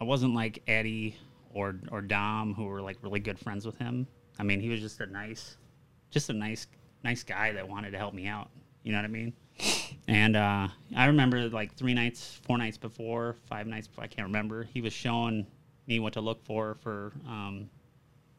I 0.01 0.05
wasn't 0.05 0.35
like 0.35 0.63
Eddie 0.67 1.17
or 1.55 1.77
or 1.91 2.03
Dom 2.03 2.55
who 2.55 2.67
were 2.67 2.83
like 2.83 2.99
really 3.03 3.21
good 3.21 3.39
friends 3.39 3.65
with 3.65 3.79
him. 3.79 4.07
I 4.39 4.43
mean, 4.43 4.61
he 4.61 4.69
was 4.69 4.81
just 4.81 5.01
a 5.01 5.07
nice, 5.07 5.57
just 6.11 6.29
a 6.29 6.35
nice 6.35 6.67
nice 7.03 7.23
guy 7.23 7.53
that 7.53 7.69
wanted 7.69 7.93
to 7.93 7.99
help 7.99 8.15
me 8.15 8.27
out. 8.27 8.51
You 8.83 8.93
know 8.93 8.99
what 8.99 9.05
I 9.05 9.09
mean? 9.09 9.33
And 10.09 10.37
uh, 10.37 10.69
I 10.95 11.07
remember 11.07 11.49
like 11.49 11.75
three 11.75 11.95
nights, 11.95 12.39
four 12.47 12.59
nights 12.59 12.77
before, 12.77 13.37
five 13.49 13.67
nights 13.67 13.89
I 13.99 14.07
can't 14.07 14.27
remember. 14.27 14.65
He 14.65 14.81
was 14.81 14.93
showing 14.93 15.47
me 15.87 15.99
what 16.01 16.13
to 16.15 16.21
look 16.21 16.45
for 16.45 16.77
for 16.83 17.13
um, 17.27 17.71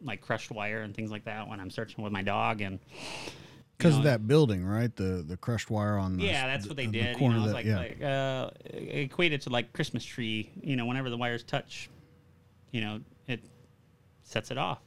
like 0.01 0.21
crushed 0.21 0.51
wire 0.51 0.81
and 0.81 0.95
things 0.95 1.11
like 1.11 1.25
that 1.25 1.47
when 1.47 1.59
I'm 1.59 1.69
searching 1.69 2.03
with 2.03 2.13
my 2.13 2.21
dog. 2.21 2.61
And 2.61 2.79
because 3.77 3.93
know, 3.93 3.99
of 3.99 4.03
that 4.05 4.27
building, 4.27 4.65
right? 4.65 4.93
The 4.95 5.23
the 5.27 5.37
crushed 5.37 5.69
wire 5.69 5.97
on 5.97 6.17
the 6.17 6.23
yeah, 6.23 6.47
that's 6.47 6.67
what 6.67 6.77
they 6.77 6.85
on 6.85 6.91
the 6.91 7.01
did. 7.01 7.19
You 7.19 7.29
know, 7.29 7.47
that- 7.47 7.53
like, 7.53 7.65
yeah. 7.65 7.77
like 7.77 8.01
uh, 8.01 8.49
equated 8.73 9.41
to 9.41 9.49
like 9.49 9.73
Christmas 9.73 10.03
tree. 10.03 10.51
You 10.61 10.75
know, 10.75 10.85
whenever 10.85 11.09
the 11.09 11.17
wires 11.17 11.43
touch, 11.43 11.89
you 12.71 12.81
know, 12.81 12.99
it 13.27 13.41
sets 14.23 14.51
it 14.51 14.57
off. 14.57 14.79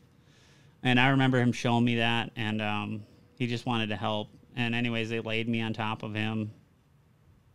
And 0.82 0.98
I 0.98 1.08
remember 1.08 1.38
him 1.38 1.52
showing 1.52 1.84
me 1.84 1.96
that, 1.96 2.30
and 2.36 2.62
um, 2.62 3.02
he 3.36 3.46
just 3.46 3.66
wanted 3.66 3.90
to 3.90 3.96
help. 3.96 4.28
And 4.56 4.74
anyways, 4.74 5.10
they 5.10 5.20
laid 5.20 5.48
me 5.48 5.60
on 5.60 5.72
top 5.72 6.02
of 6.02 6.14
him, 6.14 6.50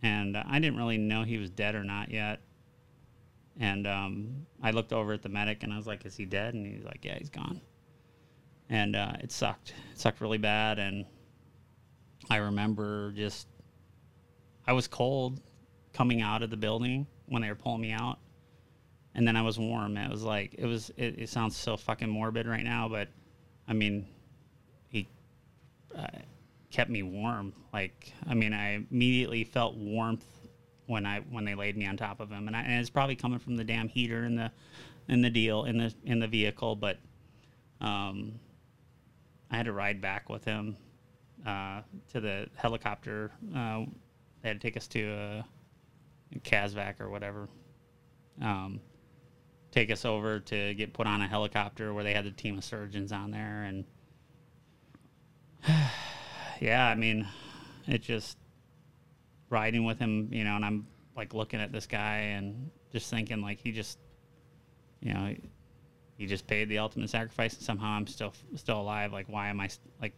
and 0.04 0.38
I 0.38 0.60
didn't 0.60 0.78
really 0.78 0.98
know 0.98 1.24
he 1.24 1.38
was 1.38 1.50
dead 1.50 1.76
or 1.76 1.84
not 1.84 2.12
yet. 2.12 2.40
And 3.60 3.88
um, 3.88 4.46
I 4.62 4.72
looked 4.72 4.92
over 4.92 5.14
at 5.14 5.22
the 5.22 5.30
medic, 5.30 5.64
and 5.64 5.72
I 5.72 5.78
was 5.78 5.88
like, 5.88 6.06
"Is 6.06 6.16
he 6.16 6.26
dead?" 6.26 6.54
And 6.54 6.66
he's 6.66 6.84
like, 6.84 7.04
"Yeah, 7.04 7.18
he's 7.18 7.30
gone." 7.30 7.62
And 8.70 8.96
uh, 8.96 9.14
it 9.22 9.32
sucked. 9.32 9.74
It 9.94 10.00
sucked 10.00 10.20
really 10.20 10.38
bad, 10.38 10.80
and 10.80 11.06
I 12.30 12.38
remember 12.38 13.12
just 13.12 13.48
I 14.68 14.74
was 14.74 14.88
cold 14.88 15.40
coming 15.94 16.22
out 16.22 16.44
of 16.44 16.50
the 16.50 16.58
building 16.58 17.08
when 17.28 17.42
they 17.42 17.50
were 17.50 17.56
pulling 17.56 17.82
me 17.82 17.92
out, 17.92 18.20
and 19.14 19.28
then 19.28 19.38
I 19.38 19.42
was 19.42 19.58
warm. 19.58 19.96
It 19.98 20.10
was 20.10 20.24
like 20.24 20.56
it 20.58 20.66
was. 20.66 20.92
It, 20.98 21.20
it 21.20 21.30
sounds 21.30 21.56
so 21.56 21.78
fucking 21.78 22.10
morbid 22.10 22.48
right 22.48 22.64
now, 22.64 22.90
but 22.90 23.08
I 23.68 23.74
mean, 23.74 24.08
he 24.90 25.08
uh, 25.98 26.08
kept 26.72 26.90
me 26.90 27.04
warm. 27.04 27.54
Like 27.72 28.12
I 28.28 28.34
mean, 28.34 28.54
I 28.54 28.86
immediately 28.92 29.44
felt 29.44 29.76
warmth 29.76 30.26
when 30.88 31.06
I 31.06 31.20
when 31.30 31.46
they 31.46 31.56
laid 31.56 31.78
me 31.78 31.86
on 31.86 31.98
top 31.98 32.20
of 32.20 32.30
him, 32.30 32.48
and, 32.48 32.56
I, 32.56 32.62
and 32.62 32.80
it's 32.80 32.90
probably 32.90 33.16
coming 33.16 33.40
from 33.40 33.56
the 33.56 33.64
damn 33.64 33.88
heater 33.88 34.24
in 34.24 34.36
the 34.36 34.52
in 35.08 35.22
the 35.22 35.30
deal 35.30 35.66
in 35.66 35.78
the 35.78 35.94
in 36.04 36.20
the 36.20 36.28
vehicle, 36.28 36.76
but 36.76 36.98
um, 37.82 38.34
I 39.52 39.58
had 39.58 39.66
to 39.66 39.74
ride 39.74 40.02
back 40.02 40.30
with 40.30 40.46
him 40.46 40.78
uh, 41.46 41.82
to 42.14 42.20
the 42.20 42.48
helicopter. 42.56 43.32
Uh, 43.56 43.86
they 44.42 44.50
had 44.50 44.62
to 44.62 44.68
take 44.68 44.78
us 44.78 44.88
to 44.90 45.12
uh, 45.12 45.44
CASEVAC 46.40 47.00
or 47.00 47.10
whatever. 47.10 47.48
Um, 48.42 48.82
take 49.72 49.92
us 49.92 50.06
over 50.06 50.40
to 50.40 50.74
get 50.74 50.94
put 50.94 51.08
on 51.08 51.22
a 51.22 51.28
helicopter 51.28 51.94
where 51.94 52.04
they 52.04 52.14
had 52.14 52.26
the 52.26 52.32
team 52.32 52.58
of 52.58 52.64
surgeons 52.64 53.12
on 53.12 53.32
there, 53.32 53.64
and 53.64 53.86
yeah, 56.62 56.88
I 56.88 56.96
mean, 56.96 57.28
it 57.88 58.02
just 58.02 58.38
riding 59.50 59.86
with 59.86 60.00
him, 60.00 60.30
you 60.32 60.44
know, 60.44 60.56
and 60.56 60.66
I'm 60.66 60.88
like 61.16 61.34
looking 61.34 61.62
at 61.62 61.72
this 61.72 61.86
guy 61.86 62.18
and 62.18 62.70
just 62.92 63.10
thinking 63.10 63.42
like 63.42 63.60
he 63.62 63.72
just, 63.72 63.98
you 65.02 65.14
know, 65.14 65.36
he 66.18 66.26
just 66.26 66.48
paid 66.48 66.70
the 66.70 66.78
ultimate 66.78 67.10
sacrifice, 67.10 67.54
and 67.54 67.64
somehow 67.64 67.90
I'm 67.90 68.08
still 68.08 68.34
still 68.56 68.80
alive. 68.80 69.12
Like, 69.12 69.28
why 69.28 69.50
am 69.50 69.60
I 69.60 69.70
like? 70.02 70.14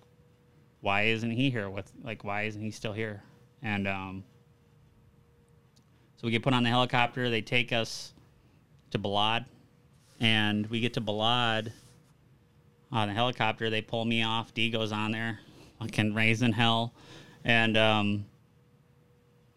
Why 0.81 1.03
isn't 1.03 1.31
he 1.31 1.49
here? 1.49 1.69
With 1.69 1.91
like, 2.03 2.23
why 2.23 2.43
isn't 2.43 2.61
he 2.61 2.71
still 2.71 2.93
here? 2.93 3.23
And 3.63 3.87
um, 3.87 4.23
so 6.17 6.27
we 6.27 6.31
get 6.31 6.43
put 6.43 6.53
on 6.53 6.63
the 6.63 6.69
helicopter. 6.69 7.29
They 7.29 7.41
take 7.41 7.73
us 7.73 8.13
to 8.91 8.99
Balad, 8.99 9.45
and 10.19 10.67
we 10.67 10.79
get 10.79 10.93
to 10.93 11.01
Balad 11.01 11.71
on 12.91 13.07
the 13.07 13.13
helicopter. 13.13 13.69
They 13.69 13.81
pull 13.81 14.05
me 14.05 14.23
off. 14.23 14.53
Digo's 14.53 14.91
on 14.91 15.11
there, 15.11 15.39
fucking 15.79 16.13
raising 16.13 16.53
hell, 16.53 16.93
and 17.43 17.75
um, 17.75 18.25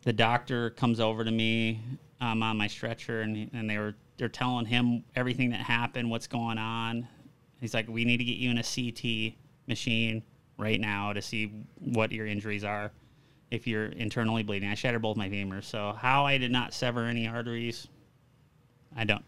the 0.03 0.13
doctor 0.13 0.71
comes 0.71 1.01
over 1.01 1.25
to 1.25 1.31
me 1.31 1.81
um, 2.21 2.43
on 2.43 2.57
my 2.57 2.67
stretcher, 2.67 3.23
and 3.23 3.51
and 3.53 3.69
they 3.69 3.79
were 3.79 3.95
they're 4.17 4.29
telling 4.29 4.67
him 4.67 5.05
everything 5.17 5.51
that 5.51 5.61
happened, 5.61 6.11
what's 6.11 6.27
going 6.27 6.59
on. 6.59 7.09
He's 7.61 7.75
like, 7.75 7.89
we 7.89 8.05
need 8.05 8.19
to 8.19 8.25
get 8.25 8.37
you 8.37 8.51
in 8.51 8.59
a 8.59 8.63
CT 8.63 9.35
machine 9.67 10.23
right 10.59 10.81
now 10.81 11.13
to 11.13 11.23
see 11.23 11.53
what 11.79 12.13
your 12.13 12.27
injuries 12.27 12.65
are 12.65 12.91
if 13.51 13.67
you're 13.67 13.87
internally 13.87 14.43
bleeding. 14.43 14.69
I 14.69 14.75
shattered 14.75 15.03
both 15.03 15.17
my 15.17 15.29
femurs, 15.29 15.65
so 15.65 15.95
how 15.99 16.27
I 16.27 16.39
did 16.39 16.53
not 16.53 16.75
sever 16.75 17.05
any 17.05 17.27
arteries, 17.27 17.89
I 18.97 19.05
don't. 19.05 19.25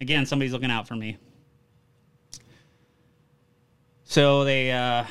Again, 0.00 0.26
somebody's 0.26 0.52
looking 0.52 0.70
out 0.70 0.86
for 0.86 0.94
me. 0.96 1.16
So 4.04 4.44
they, 4.44 4.70
uh, 4.70 5.04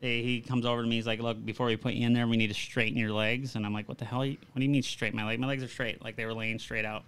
he 0.00 0.40
comes 0.40 0.64
over 0.64 0.82
to 0.82 0.88
me. 0.88 0.96
He's 0.96 1.06
like, 1.06 1.20
"Look, 1.20 1.44
before 1.44 1.66
we 1.66 1.76
put 1.76 1.92
you 1.94 2.06
in 2.06 2.12
there, 2.12 2.26
we 2.26 2.36
need 2.36 2.48
to 2.48 2.54
straighten 2.54 2.98
your 2.98 3.12
legs." 3.12 3.54
And 3.54 3.66
I'm 3.66 3.72
like, 3.72 3.88
"What 3.88 3.98
the 3.98 4.04
hell? 4.04 4.24
You, 4.24 4.36
what 4.52 4.56
do 4.58 4.62
you 4.62 4.70
mean 4.70 4.82
straight 4.82 5.14
my 5.14 5.26
leg? 5.26 5.38
My 5.38 5.46
legs 5.46 5.62
are 5.62 5.68
straight, 5.68 6.02
like 6.02 6.16
they 6.16 6.24
were 6.24 6.34
laying 6.34 6.58
straight 6.58 6.84
out." 6.84 7.04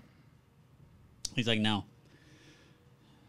He's 1.35 1.49
like, 1.49 1.61
"No." 1.61 1.85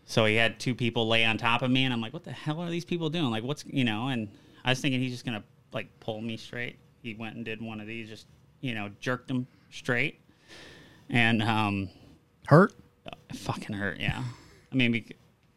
So 0.06 0.26
he 0.26 0.36
had 0.36 0.60
two 0.60 0.76
people 0.76 1.08
lay 1.08 1.24
on 1.24 1.38
top 1.38 1.62
of 1.62 1.72
me, 1.72 1.86
and 1.86 1.94
I'm 1.94 2.02
like, 2.02 2.14
"What 2.14 2.24
the 2.26 2.32
hell 2.32 2.60
are 2.60 2.70
these 2.70 2.86
people 2.86 3.10
doing? 3.10 3.32
Like, 3.32 3.44
what's 3.44 3.64
you 3.66 3.86
know?" 3.86 4.08
And 4.10 4.28
I 4.66 4.72
was 4.72 4.82
thinking 4.82 5.00
he's 5.00 5.14
just 5.14 5.26
gonna 5.26 5.44
like 5.72 5.88
pull 6.02 6.22
me 6.22 6.36
straight. 6.36 6.78
He 7.02 7.14
went 7.14 7.36
and 7.36 7.46
did 7.46 7.62
one 7.62 7.80
of 7.80 7.88
these, 7.88 8.10
just 8.10 8.28
you 8.60 8.76
know, 8.76 8.90
jerked 9.00 9.30
him 9.30 9.48
straight, 9.70 10.20
and 11.10 11.42
um, 11.42 11.90
Hurt? 12.48 12.74
fucking 13.34 13.76
hurt. 13.76 14.00
Yeah, 14.00 14.24
I 14.72 14.76
mean, 14.76 15.06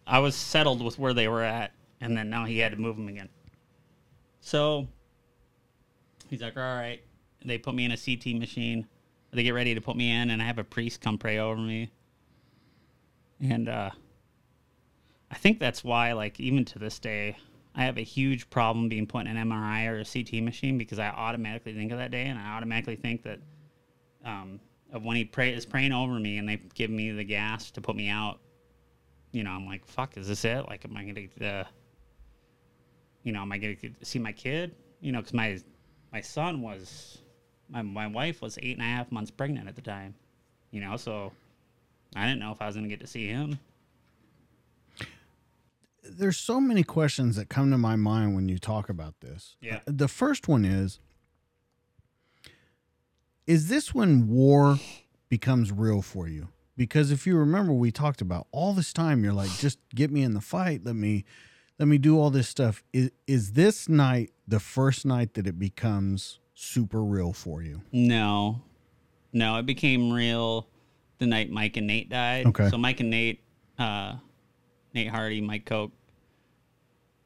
I 0.07 0.21
was 0.21 0.35
settled 0.37 0.83
with 0.83 0.99
where 0.99 1.13
they 1.13 1.29
were 1.29 1.43
at, 1.43 1.73
and 2.01 2.17
then 2.17 2.31
now 2.31 2.45
he 2.45 2.59
had 2.59 2.73
to 2.73 2.79
move 2.79 2.97
them 2.97 3.09
again. 3.09 3.29
So 4.47 4.87
he's 6.31 6.41
like, 6.41 6.57
"All 6.57 6.63
right." 6.63 7.03
They 7.45 7.59
put 7.59 7.75
me 7.75 7.85
in 7.85 7.91
a 7.91 7.97
CT 7.97 8.39
machine. 8.39 8.87
They 9.33 9.43
get 9.43 9.55
ready 9.55 9.75
to 9.75 9.81
put 9.81 9.97
me 9.97 10.13
in, 10.13 10.31
and 10.31 10.41
I 10.41 10.45
have 10.45 10.59
a 10.59 10.65
priest 10.65 11.01
come 11.01 11.19
pray 11.19 11.39
over 11.39 11.61
me. 11.61 11.91
And 13.41 13.69
uh, 13.69 13.91
I 15.33 15.35
think 15.35 15.59
that's 15.59 15.83
why, 15.83 16.13
like, 16.13 16.39
even 16.39 16.65
to 16.67 16.79
this 16.79 17.01
day, 17.01 17.37
I 17.75 17.83
have 17.83 17.99
a 17.99 18.03
huge 18.03 18.49
problem 18.49 18.89
being 18.89 19.09
put 19.09 19.27
in 19.27 19.37
an 19.37 19.49
MRI 19.49 19.89
or 19.89 19.99
a 19.99 20.05
CT 20.05 20.45
machine 20.45 20.79
because 20.79 21.01
I 21.01 21.09
automatically 21.09 21.75
think 21.75 21.91
of 21.91 21.99
that 21.99 22.13
day, 22.13 22.27
and 22.27 22.39
I 22.39 22.57
automatically 22.57 22.97
think 22.97 23.25
that 23.25 23.41
um, 24.25 24.61
of 24.93 25.03
when 25.03 25.17
he 25.17 25.25
pray, 25.25 25.55
is 25.55 25.67
praying 25.67 25.93
over 25.93 26.21
me 26.21 26.39
and 26.39 26.49
they 26.49 26.61
give 26.75 26.91
me 26.91 27.11
the 27.11 27.25
gas 27.25 27.73
to 27.73 27.81
put 27.81 27.97
me 27.97 28.09
out. 28.09 28.39
You 29.33 29.43
know, 29.43 29.51
I'm 29.51 29.67
like, 29.67 29.85
fuck, 29.87 30.17
is 30.17 30.29
this 30.29 30.45
it? 30.45 30.69
Like, 30.69 30.85
am 30.85 30.97
I 30.97 31.05
gonna, 31.05 31.53
uh, 31.53 31.65
you 33.27 33.33
know, 33.33 33.43
am 33.43 33.51
I 33.51 33.59
gonna 33.59 33.75
see 34.03 34.21
my 34.21 34.31
kid? 34.31 34.77
You 35.01 35.11
know, 35.11 35.19
because 35.19 35.35
my 35.35 35.59
my 36.13 36.21
son 36.21 36.63
was, 36.63 37.19
my 37.69 37.83
my 37.83 38.07
wife 38.07 38.41
was 38.41 38.57
eight 38.63 38.77
and 38.79 38.83
a 38.83 38.89
half 38.89 39.11
months 39.11 39.33
pregnant 39.33 39.67
at 39.67 39.75
the 39.75 39.83
time. 39.83 40.15
You 40.71 40.81
know, 40.81 40.97
so 40.97 41.33
I 42.15 42.25
didn't 42.25 42.39
know 42.39 42.53
if 42.53 42.63
I 42.63 42.67
was 42.67 42.77
gonna 42.77 42.87
get 42.87 43.01
to 43.01 43.07
see 43.09 43.27
him. 43.27 43.59
There's 46.09 46.37
so 46.37 46.61
many 46.61 46.85
questions 46.85 47.35
that 47.35 47.49
come 47.49 47.73
to 47.73 47.79
my 47.79 47.97
mind 47.97 48.37
when 48.37 48.49
you 48.49 48.59
talk 48.59 48.89
about 48.89 49.15
this. 49.21 49.57
Yeah. 49.61 49.81
Uh, 49.89 49.93
The 49.97 50.09
first 50.09 50.47
one 50.47 50.65
is 50.65 51.01
Is 53.45 53.69
this 53.69 53.93
when 53.93 54.29
war 54.29 54.79
becomes 55.29 55.73
real 55.73 56.01
for 56.01 56.29
you? 56.29 56.49
Because 56.77 57.11
if 57.11 57.27
you 57.27 57.37
remember, 57.37 57.73
we 57.73 57.91
talked 57.91 58.21
about 58.21 58.47
all 58.53 58.73
this 58.73 58.93
time, 58.93 59.25
you're 59.25 59.33
like, 59.33 59.51
just 59.59 59.79
get 59.97 60.13
me 60.13 60.23
in 60.23 60.35
the 60.35 60.41
fight. 60.41 60.85
Let 60.85 60.95
me 60.95 61.25
let 61.79 61.89
me 61.89 61.99
do 61.99 62.19
all 62.19 62.31
this 62.31 62.49
stuff. 62.49 62.83
Is, 62.93 63.11
is 63.27 63.53
this 63.53 63.89
night 63.89 64.31
the 64.49 64.61
first 64.61 65.05
night 65.05 65.35
that 65.35 65.47
it 65.47 65.59
becomes 65.59 66.39
super 66.55 67.03
real 67.03 67.33
for 67.33 67.63
you? 67.63 67.83
No, 67.93 68.63
no, 69.33 69.57
it 69.59 69.67
became 69.67 70.13
real 70.13 70.67
the 71.19 71.27
night 71.27 71.51
Mike 71.51 71.77
and 71.77 71.87
Nate 71.87 72.09
died. 72.09 72.47
Okay. 72.47 72.69
So 72.71 72.79
Mike 72.79 73.01
and 73.01 73.11
Nate, 73.11 73.41
uh, 73.79 74.15
Nate 74.95 75.09
Hardy, 75.09 75.41
Mike 75.41 75.65
Koch, 75.65 75.91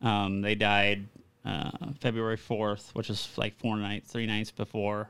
um, 0.02 0.40
they 0.40 0.54
died 0.54 1.06
uh, 1.44 1.70
February 2.00 2.36
fourth, 2.36 2.90
which 2.94 3.10
is 3.10 3.28
like 3.36 3.58
four 3.58 3.76
nights, 3.76 4.10
three 4.12 4.26
nights 4.26 4.50
before, 4.50 5.08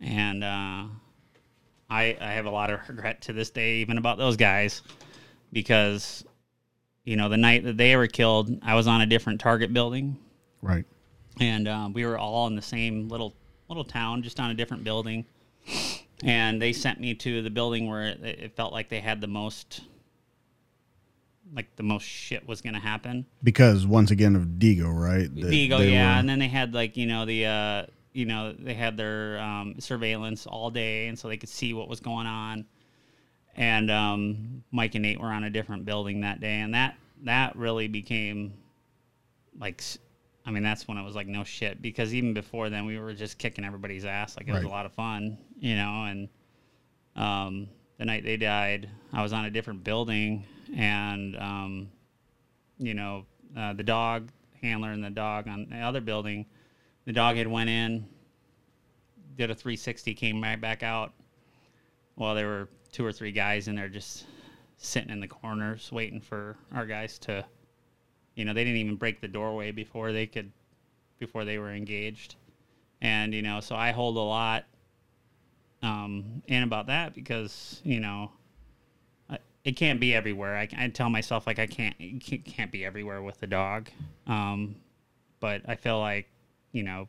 and 0.00 0.42
uh, 0.42 0.84
I 1.90 2.16
I 2.20 2.32
have 2.32 2.46
a 2.46 2.50
lot 2.50 2.70
of 2.70 2.80
regret 2.88 3.22
to 3.22 3.32
this 3.32 3.50
day 3.50 3.76
even 3.76 3.98
about 3.98 4.18
those 4.18 4.36
guys 4.36 4.82
because 5.52 6.24
you 7.08 7.16
know 7.16 7.28
the 7.30 7.36
night 7.38 7.64
that 7.64 7.76
they 7.78 7.96
were 7.96 8.06
killed, 8.06 8.58
I 8.62 8.74
was 8.74 8.86
on 8.86 9.00
a 9.00 9.06
different 9.06 9.40
target 9.40 9.72
building 9.72 10.18
Right. 10.60 10.84
and 11.40 11.66
um, 11.66 11.92
we 11.94 12.04
were 12.04 12.18
all 12.18 12.46
in 12.48 12.54
the 12.56 12.62
same 12.62 13.08
little 13.08 13.32
little 13.68 13.84
town, 13.84 14.22
just 14.22 14.38
on 14.40 14.50
a 14.50 14.54
different 14.54 14.84
building. 14.84 15.24
And 16.24 16.60
they 16.60 16.72
sent 16.72 17.00
me 17.00 17.14
to 17.14 17.42
the 17.42 17.50
building 17.50 17.88
where 17.88 18.04
it, 18.08 18.20
it 18.24 18.56
felt 18.56 18.72
like 18.72 18.88
they 18.88 18.98
had 19.00 19.20
the 19.20 19.26
most, 19.28 19.82
like 21.54 21.74
the 21.76 21.82
most 21.82 22.02
shit 22.04 22.46
was 22.46 22.60
gonna 22.60 22.80
happen. 22.80 23.24
Because 23.42 23.86
once 23.86 24.10
again 24.10 24.34
of 24.36 24.42
Digo, 24.58 24.92
right? 24.92 25.32
That 25.34 25.46
they 25.50 25.64
yeah, 25.66 25.76
were- 25.78 26.18
and 26.20 26.28
then 26.28 26.38
they 26.38 26.48
had 26.48 26.74
like 26.74 26.96
you 26.96 27.06
know 27.06 27.24
the, 27.24 27.46
uh, 27.46 27.86
you 28.12 28.26
know 28.26 28.52
they 28.52 28.74
had 28.74 28.96
their 28.96 29.38
um, 29.40 29.76
surveillance 29.78 30.46
all 30.46 30.70
day, 30.70 31.06
and 31.08 31.18
so 31.18 31.28
they 31.28 31.36
could 31.36 31.48
see 31.48 31.72
what 31.72 31.88
was 31.88 32.00
going 32.00 32.26
on. 32.26 32.64
And 33.58 33.90
um, 33.90 34.62
Mike 34.70 34.94
and 34.94 35.02
Nate 35.02 35.20
were 35.20 35.26
on 35.26 35.42
a 35.42 35.50
different 35.50 35.84
building 35.84 36.20
that 36.20 36.40
day, 36.40 36.60
and 36.60 36.72
that 36.74 36.96
that 37.24 37.56
really 37.56 37.88
became 37.88 38.54
like 39.58 39.82
I 40.46 40.50
mean, 40.50 40.62
that's 40.62 40.88
when 40.88 40.96
it 40.96 41.04
was 41.04 41.14
like 41.14 41.26
no 41.26 41.44
shit 41.44 41.82
because 41.82 42.14
even 42.14 42.32
before 42.32 42.70
then 42.70 42.86
we 42.86 42.98
were 42.98 43.12
just 43.12 43.36
kicking 43.36 43.66
everybody's 43.66 44.06
ass. 44.06 44.36
Like 44.36 44.48
it 44.48 44.52
was 44.52 44.62
a 44.62 44.68
lot 44.68 44.86
of 44.86 44.92
fun, 44.92 45.36
you 45.58 45.74
know. 45.74 46.04
And 46.04 46.28
um, 47.16 47.68
the 47.98 48.06
night 48.06 48.24
they 48.24 48.36
died, 48.36 48.88
I 49.12 49.22
was 49.22 49.34
on 49.34 49.44
a 49.44 49.50
different 49.50 49.84
building, 49.84 50.46
and 50.74 51.36
um, 51.36 51.90
you 52.78 52.94
know, 52.94 53.26
uh, 53.56 53.72
the 53.72 53.82
dog 53.82 54.30
handler 54.62 54.92
and 54.92 55.02
the 55.02 55.10
dog 55.10 55.48
on 55.48 55.66
the 55.68 55.78
other 55.78 56.00
building, 56.00 56.46
the 57.06 57.12
dog 57.12 57.36
had 57.36 57.48
went 57.48 57.68
in, 57.68 58.06
did 59.36 59.50
a 59.50 59.54
360, 59.54 60.14
came 60.14 60.42
right 60.42 60.60
back 60.60 60.82
out. 60.84 61.12
while 62.14 62.34
they 62.34 62.44
were 62.44 62.68
two 62.92 63.04
or 63.04 63.12
three 63.12 63.32
guys 63.32 63.68
in 63.68 63.74
there 63.76 63.88
just 63.88 64.26
sitting 64.76 65.10
in 65.10 65.20
the 65.20 65.28
corners 65.28 65.90
waiting 65.90 66.20
for 66.20 66.56
our 66.72 66.86
guys 66.86 67.18
to 67.18 67.44
you 68.34 68.44
know 68.44 68.52
they 68.52 68.64
didn't 68.64 68.78
even 68.78 68.96
break 68.96 69.20
the 69.20 69.28
doorway 69.28 69.70
before 69.72 70.12
they 70.12 70.26
could 70.26 70.50
before 71.18 71.44
they 71.44 71.58
were 71.58 71.72
engaged. 71.72 72.36
And 73.00 73.32
you 73.34 73.42
know 73.42 73.60
so 73.60 73.76
i 73.76 73.90
hold 73.92 74.16
a 74.16 74.20
lot 74.20 74.64
um 75.82 76.42
in 76.46 76.62
about 76.62 76.86
that 76.88 77.14
because 77.14 77.80
you 77.84 78.00
know 78.00 78.32
I, 79.30 79.38
it 79.64 79.72
can't 79.72 80.00
be 80.00 80.14
everywhere. 80.14 80.56
I, 80.56 80.68
I 80.76 80.88
tell 80.88 81.10
myself 81.10 81.46
like 81.46 81.58
i 81.58 81.66
can't 81.66 81.94
it 81.98 82.44
can't- 82.44 82.72
be 82.72 82.84
everywhere 82.84 83.22
with 83.22 83.38
the 83.38 83.46
dog. 83.46 83.88
Um 84.26 84.76
but 85.40 85.62
i 85.68 85.74
feel 85.76 86.00
like 86.00 86.28
you 86.72 86.82
know 86.82 87.08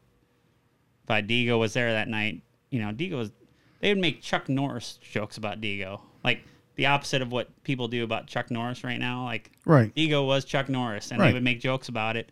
if 1.10 1.14
I 1.14 1.24
Digo 1.24 1.58
was 1.58 1.74
there 1.74 1.92
that 1.94 2.08
night, 2.08 2.44
you 2.70 2.80
know, 2.80 2.92
Digo 2.92 3.18
was 3.18 3.32
they 3.80 3.90
would 3.90 3.98
make 4.02 4.22
Chuck 4.22 4.50
Norris 4.50 4.98
jokes 5.02 5.38
about 5.38 5.62
Digo. 5.62 6.02
Like 6.24 6.44
the 6.76 6.86
opposite 6.88 7.22
of 7.22 7.32
what 7.32 7.64
people 7.64 7.88
do 7.88 8.04
about 8.04 8.28
Chuck 8.28 8.50
Norris 8.52 8.84
right 8.84 9.00
now. 9.00 9.26
Like 9.26 9.52
Right. 9.66 9.94
Digo 9.96 10.26
was 10.26 10.46
Chuck 10.46 10.70
Norris, 10.70 11.12
and 11.12 11.20
Right. 11.20 11.28
they 11.28 11.34
would 11.34 11.44
make 11.44 11.60
jokes 11.60 11.90
about 11.90 12.16
it. 12.16 12.32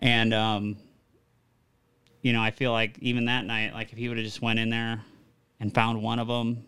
And 0.00 0.32
um, 0.34 0.76
you 2.22 2.32
know, 2.32 2.42
I 2.42 2.50
feel 2.50 2.72
like 2.72 2.98
even 3.00 3.26
that 3.26 3.44
night, 3.44 3.72
like 3.74 3.92
if 3.92 3.98
he 3.98 4.08
would 4.08 4.18
have 4.18 4.24
just 4.24 4.42
went 4.42 4.58
in 4.58 4.70
there 4.70 5.02
and 5.60 5.72
found 5.74 6.02
one 6.02 6.18
of 6.18 6.28
them, 6.28 6.64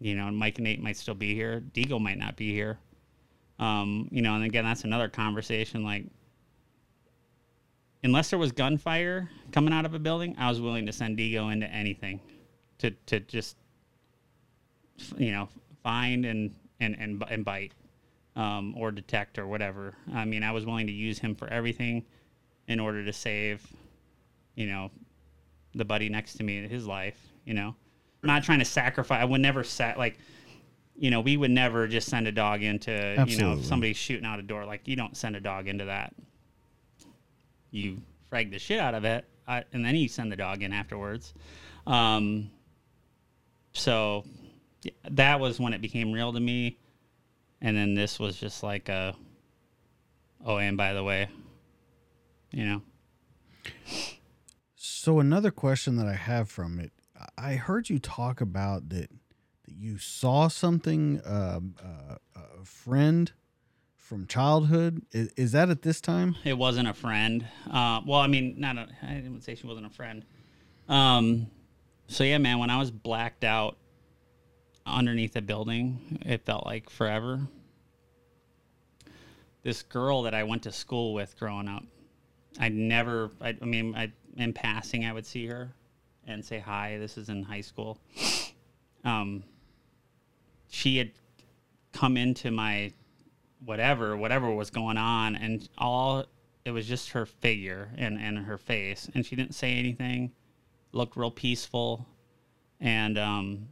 you 0.00 0.14
know, 0.14 0.30
Mike 0.30 0.58
and 0.58 0.64
Nate 0.64 0.82
might 0.82 0.96
still 0.96 1.14
be 1.14 1.34
here. 1.34 1.62
Digo 1.74 2.00
might 2.00 2.18
not 2.18 2.36
be 2.36 2.52
here. 2.52 2.78
Um, 3.58 4.08
you 4.12 4.22
know, 4.22 4.34
and 4.36 4.44
again, 4.44 4.64
that's 4.64 4.84
another 4.84 5.08
conversation. 5.08 5.82
Like, 5.82 6.04
unless 8.04 8.30
there 8.30 8.38
was 8.38 8.52
gunfire 8.52 9.28
coming 9.50 9.72
out 9.72 9.84
of 9.84 9.94
a 9.94 9.98
building, 9.98 10.36
I 10.38 10.48
was 10.48 10.60
willing 10.60 10.86
to 10.86 10.92
send 10.92 11.18
Digo 11.18 11.52
into 11.52 11.66
anything 11.66 12.20
to 12.78 12.90
to 13.06 13.20
just 13.20 13.56
you 15.16 15.32
know 15.32 15.48
find 15.82 16.24
and 16.24 16.54
and 16.80 16.96
and, 16.98 17.22
and 17.28 17.44
bite 17.44 17.72
um, 18.36 18.74
or 18.76 18.90
detect 18.90 19.38
or 19.38 19.46
whatever. 19.46 19.94
I 20.12 20.24
mean, 20.24 20.42
I 20.42 20.52
was 20.52 20.66
willing 20.66 20.86
to 20.86 20.92
use 20.92 21.18
him 21.18 21.34
for 21.34 21.48
everything 21.48 22.04
in 22.66 22.80
order 22.80 23.04
to 23.04 23.12
save 23.12 23.66
you 24.54 24.66
know 24.66 24.90
the 25.74 25.84
buddy 25.84 26.08
next 26.08 26.34
to 26.34 26.44
me 26.44 26.66
his 26.68 26.86
life. 26.86 27.18
You 27.44 27.54
know, 27.54 27.74
I'm 28.22 28.26
not 28.26 28.44
trying 28.44 28.58
to 28.58 28.64
sacrifice. 28.64 29.20
I 29.20 29.24
would 29.24 29.40
never 29.40 29.64
set 29.64 29.98
like. 29.98 30.18
You 31.00 31.12
know, 31.12 31.20
we 31.20 31.36
would 31.36 31.52
never 31.52 31.86
just 31.86 32.08
send 32.08 32.26
a 32.26 32.32
dog 32.32 32.64
into, 32.64 32.90
you 32.90 32.96
know, 32.96 33.22
Absolutely. 33.22 33.60
if 33.60 33.66
somebody's 33.66 33.96
shooting 33.96 34.24
out 34.24 34.40
a 34.40 34.42
door. 34.42 34.64
Like, 34.64 34.88
you 34.88 34.96
don't 34.96 35.16
send 35.16 35.36
a 35.36 35.40
dog 35.40 35.68
into 35.68 35.84
that 35.84 36.12
you 37.70 38.00
frag 38.28 38.50
the 38.50 38.58
shit 38.58 38.78
out 38.78 38.94
of 38.94 39.04
it, 39.04 39.24
I, 39.46 39.64
and 39.72 39.84
then 39.84 39.96
you 39.96 40.08
send 40.08 40.32
the 40.32 40.36
dog 40.36 40.62
in 40.62 40.72
afterwards. 40.72 41.34
Um, 41.86 42.50
so 43.78 44.24
that 45.10 45.40
was 45.40 45.58
when 45.60 45.72
it 45.72 45.80
became 45.80 46.12
real 46.12 46.32
to 46.32 46.40
me, 46.40 46.78
and 47.60 47.76
then 47.76 47.94
this 47.94 48.18
was 48.18 48.36
just 48.36 48.62
like 48.62 48.88
a, 48.88 49.14
oh, 50.44 50.58
and 50.58 50.76
by 50.76 50.92
the 50.92 51.02
way, 51.02 51.28
you 52.50 52.64
know, 52.64 52.82
So 54.76 55.20
another 55.20 55.50
question 55.50 55.96
that 55.96 56.06
I 56.06 56.14
have 56.14 56.50
from 56.50 56.78
it, 56.78 56.92
I 57.36 57.54
heard 57.54 57.88
you 57.88 57.98
talk 57.98 58.40
about 58.40 58.88
that 58.90 59.10
that 59.68 59.76
you 59.76 59.98
saw 59.98 60.48
something 60.48 61.20
um, 61.26 61.74
uh, 61.82 62.16
a 62.34 62.64
friend 62.64 63.32
from 63.96 64.26
childhood. 64.26 65.02
Is, 65.12 65.28
is, 65.36 65.52
that 65.52 65.68
at 65.68 65.82
this 65.82 66.00
time? 66.00 66.36
It 66.44 66.56
wasn't 66.56 66.88
a 66.88 66.94
friend. 66.94 67.46
Uh, 67.70 68.00
well, 68.06 68.20
I 68.20 68.28
mean, 68.28 68.54
not 68.58 68.78
a, 68.78 68.88
I 69.02 69.14
didn't 69.14 69.42
say 69.42 69.54
she 69.54 69.66
wasn't 69.66 69.86
a 69.86 69.90
friend. 69.90 70.24
Um, 70.88 71.48
so 72.08 72.24
yeah, 72.24 72.38
man, 72.38 72.58
when 72.58 72.70
I 72.70 72.78
was 72.78 72.90
blacked 72.90 73.44
out 73.44 73.76
underneath 74.86 75.36
a 75.36 75.42
building, 75.42 76.18
it 76.24 76.44
felt 76.44 76.64
like 76.64 76.90
forever. 76.90 77.40
This 79.62 79.82
girl 79.82 80.22
that 80.22 80.34
I 80.34 80.44
went 80.44 80.62
to 80.62 80.72
school 80.72 81.12
with 81.12 81.38
growing 81.38 81.68
up, 81.68 81.84
I 82.58 82.70
never, 82.70 83.30
I, 83.40 83.54
I 83.60 83.64
mean, 83.64 83.94
I, 83.94 84.10
in 84.36 84.54
passing, 84.54 85.04
I 85.04 85.12
would 85.12 85.26
see 85.26 85.46
her 85.46 85.70
and 86.26 86.44
say 86.44 86.58
hi. 86.58 86.96
This 86.98 87.18
is 87.18 87.28
in 87.28 87.42
high 87.42 87.60
school. 87.60 87.98
Um, 89.04 89.44
she 90.70 90.96
had 90.96 91.10
come 91.92 92.16
into 92.16 92.50
my 92.50 92.92
whatever, 93.64 94.16
whatever 94.16 94.50
was 94.50 94.70
going 94.70 94.96
on, 94.96 95.36
and 95.36 95.68
all 95.76 96.24
it 96.64 96.70
was 96.70 96.86
just 96.86 97.10
her 97.10 97.26
figure 97.26 97.90
and, 97.96 98.18
and 98.18 98.38
her 98.38 98.58
face, 98.58 99.10
and 99.14 99.24
she 99.24 99.36
didn't 99.36 99.54
say 99.54 99.74
anything. 99.74 100.32
Looked 100.98 101.16
real 101.16 101.30
peaceful, 101.30 102.04
and 102.80 103.16
um, 103.18 103.68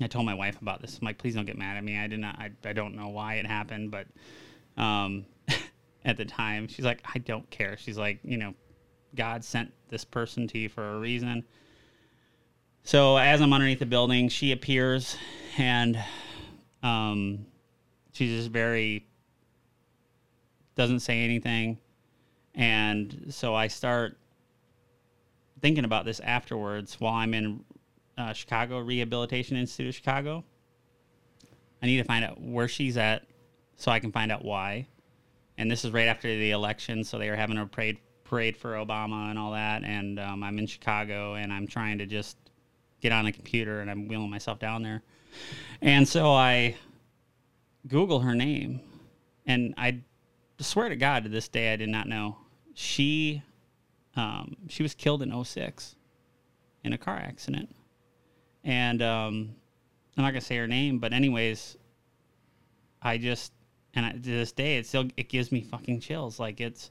I 0.00 0.08
told 0.08 0.26
my 0.26 0.34
wife 0.34 0.60
about 0.60 0.80
this. 0.80 0.98
I'm 0.98 1.04
like, 1.04 1.16
please 1.16 1.36
don't 1.36 1.44
get 1.44 1.56
mad 1.56 1.76
at 1.76 1.84
me. 1.84 1.96
I 1.96 2.08
did 2.08 2.18
not. 2.18 2.36
I, 2.36 2.50
I 2.64 2.72
don't 2.72 2.96
know 2.96 3.10
why 3.10 3.34
it 3.34 3.46
happened, 3.46 3.92
but 3.92 4.08
um, 4.76 5.24
at 6.04 6.16
the 6.16 6.24
time, 6.24 6.66
she's 6.66 6.84
like, 6.84 7.00
I 7.14 7.20
don't 7.20 7.48
care. 7.50 7.76
She's 7.76 7.96
like, 7.96 8.18
you 8.24 8.38
know, 8.38 8.54
God 9.14 9.44
sent 9.44 9.72
this 9.88 10.04
person 10.04 10.48
to 10.48 10.58
you 10.58 10.68
for 10.68 10.96
a 10.96 10.98
reason. 10.98 11.44
So 12.82 13.18
as 13.18 13.40
I'm 13.40 13.52
underneath 13.52 13.78
the 13.78 13.86
building, 13.86 14.28
she 14.28 14.50
appears, 14.50 15.16
and 15.58 15.96
um, 16.82 17.46
she's 18.14 18.36
just 18.36 18.50
very 18.50 19.06
doesn't 20.74 21.00
say 21.00 21.22
anything, 21.22 21.78
and 22.56 23.26
so 23.30 23.54
I 23.54 23.68
start 23.68 24.18
thinking 25.62 25.84
about 25.84 26.04
this 26.04 26.20
afterwards 26.20 26.96
while 27.00 27.14
I'm 27.14 27.32
in 27.32 27.64
uh, 28.18 28.32
Chicago 28.32 28.80
Rehabilitation 28.80 29.56
Institute 29.56 29.88
of 29.88 29.94
Chicago. 29.94 30.44
I 31.80 31.86
need 31.86 31.96
to 31.98 32.04
find 32.04 32.24
out 32.24 32.40
where 32.40 32.68
she's 32.68 32.96
at 32.96 33.24
so 33.76 33.90
I 33.90 34.00
can 34.00 34.12
find 34.12 34.30
out 34.30 34.44
why. 34.44 34.86
And 35.56 35.70
this 35.70 35.84
is 35.84 35.92
right 35.92 36.08
after 36.08 36.28
the 36.28 36.50
election, 36.50 37.04
so 37.04 37.18
they 37.18 37.30
were 37.30 37.36
having 37.36 37.56
a 37.56 37.66
parade 37.66 37.98
parade 38.24 38.56
for 38.56 38.72
Obama 38.72 39.30
and 39.30 39.38
all 39.38 39.52
that. 39.52 39.84
And 39.84 40.18
um, 40.18 40.42
I'm 40.42 40.58
in 40.58 40.66
Chicago, 40.66 41.34
and 41.34 41.52
I'm 41.52 41.66
trying 41.66 41.98
to 41.98 42.06
just 42.06 42.36
get 43.00 43.12
on 43.12 43.24
the 43.24 43.32
computer, 43.32 43.80
and 43.80 43.90
I'm 43.90 44.08
wheeling 44.08 44.30
myself 44.30 44.58
down 44.58 44.82
there. 44.82 45.02
And 45.80 46.08
so 46.08 46.32
I 46.32 46.76
Google 47.86 48.20
her 48.20 48.34
name, 48.34 48.80
and 49.46 49.74
I 49.76 50.00
swear 50.58 50.88
to 50.88 50.96
God, 50.96 51.24
to 51.24 51.28
this 51.28 51.48
day, 51.48 51.72
I 51.72 51.76
did 51.76 51.88
not 51.88 52.08
know 52.08 52.38
she 52.74 53.42
um, 54.16 54.56
she 54.68 54.82
was 54.82 54.94
killed 54.94 55.22
in 55.22 55.44
06 55.44 55.96
in 56.84 56.92
a 56.92 56.98
car 56.98 57.16
accident 57.16 57.74
and 58.64 59.02
um, 59.02 59.54
I'm 60.16 60.24
not 60.24 60.30
gonna 60.30 60.40
say 60.40 60.56
her 60.56 60.66
name, 60.66 60.98
but 60.98 61.12
anyways, 61.12 61.76
I 63.00 63.18
just 63.18 63.52
and 63.94 64.06
I, 64.06 64.12
to 64.12 64.18
this 64.18 64.52
day 64.52 64.76
it 64.76 64.86
still 64.86 65.08
it 65.16 65.28
gives 65.28 65.50
me 65.50 65.62
fucking 65.62 66.00
chills. 66.00 66.38
Like 66.38 66.60
it's 66.60 66.90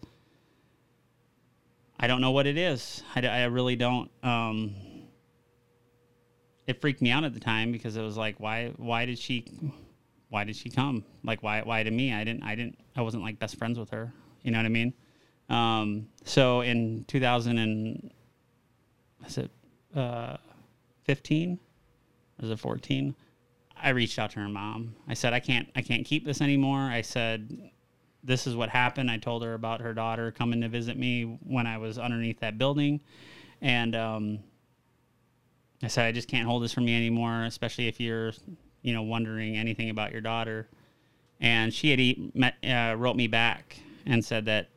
I 2.00 2.08
don't 2.08 2.22
know 2.22 2.32
what 2.32 2.48
it 2.48 2.58
is. 2.58 3.04
I, 3.16 3.26
I 3.26 3.44
really 3.46 3.76
don't. 3.76 4.10
Um, 4.24 4.76
it 6.68 6.82
freaked 6.82 7.02
me 7.02 7.12
out 7.12 7.24
at 7.24 7.34
the 7.34 7.40
time 7.40 7.72
because 7.72 7.96
it 7.96 8.02
was 8.02 8.18
like, 8.18 8.40
why 8.40 8.74
why 8.78 9.06
did 9.06 9.20
she 9.20 9.46
why 10.30 10.44
did 10.44 10.56
she 10.56 10.70
come? 10.70 11.06
Like 11.24 11.44
why 11.44 11.62
why 11.62 11.84
to 11.84 11.92
me? 11.92 12.14
I 12.14 12.24
didn't 12.24 12.44
I 12.44 12.56
didn't 12.56 12.80
I 12.96 13.02
wasn't 13.02 13.24
like 13.24 13.40
best 13.40 13.58
friends 13.58 13.80
with 13.80 13.92
her. 13.92 14.12
You 14.42 14.52
know 14.52 14.58
what 14.58 14.66
I 14.66 14.70
mean? 14.70 14.94
Um, 15.52 16.08
so 16.24 16.62
in 16.62 17.04
2000 17.10 17.58
and 17.58 18.12
is 19.26 19.38
it 19.38 19.52
uh, 19.94 20.38
15 21.04 21.60
was 22.40 22.50
it 22.50 22.58
14 22.58 23.14
i 23.76 23.90
reached 23.90 24.18
out 24.18 24.32
to 24.32 24.40
her 24.40 24.48
mom. 24.48 24.96
I 25.10 25.14
said 25.14 25.34
i 25.34 25.42
can't 25.42 25.68
i 25.76 25.82
can't 25.82 26.06
keep 26.06 26.26
this 26.26 26.40
anymore. 26.40 26.80
I 26.80 27.02
said 27.02 27.70
this 28.24 28.48
is 28.48 28.56
what 28.56 28.70
happened. 28.70 29.12
I 29.12 29.18
told 29.18 29.44
her 29.44 29.54
about 29.54 29.82
her 29.82 29.94
daughter 29.94 30.32
coming 30.32 30.62
to 30.62 30.70
visit 30.70 30.98
me 30.98 31.38
when 31.44 31.68
i 31.68 31.78
was 31.78 31.98
underneath 31.98 32.40
that 32.40 32.58
building. 32.58 33.02
And 33.62 33.94
um, 33.94 34.40
i 35.84 35.88
said 35.88 36.06
i 36.06 36.14
just 36.14 36.30
can't 36.30 36.48
hold 36.48 36.64
this 36.64 36.72
for 36.72 36.82
me 36.82 36.96
anymore 36.96 37.44
especially 37.44 37.90
if 37.90 38.00
you're 38.00 38.32
you 38.84 38.94
know 38.94 39.04
wondering 39.04 39.58
anything 39.58 39.90
about 39.90 40.14
your 40.14 40.22
daughter. 40.22 40.70
And 41.42 41.74
she 41.74 41.90
had 41.90 42.00
e- 42.00 42.32
met, 42.36 42.54
uh, 42.64 42.96
wrote 42.96 43.18
me 43.18 43.28
back 43.28 43.78
and 44.06 44.24
said 44.24 44.46
that 44.46 44.70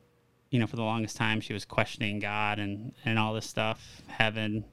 you 0.54 0.60
know 0.60 0.66
for 0.66 0.76
the 0.76 0.82
longest 0.82 1.16
time 1.16 1.40
she 1.40 1.52
was 1.52 1.64
questioning 1.64 2.18
god 2.20 2.58
and 2.58 2.92
and 3.04 3.18
all 3.18 3.34
this 3.34 3.46
stuff 3.46 4.02
heaven 4.06 4.64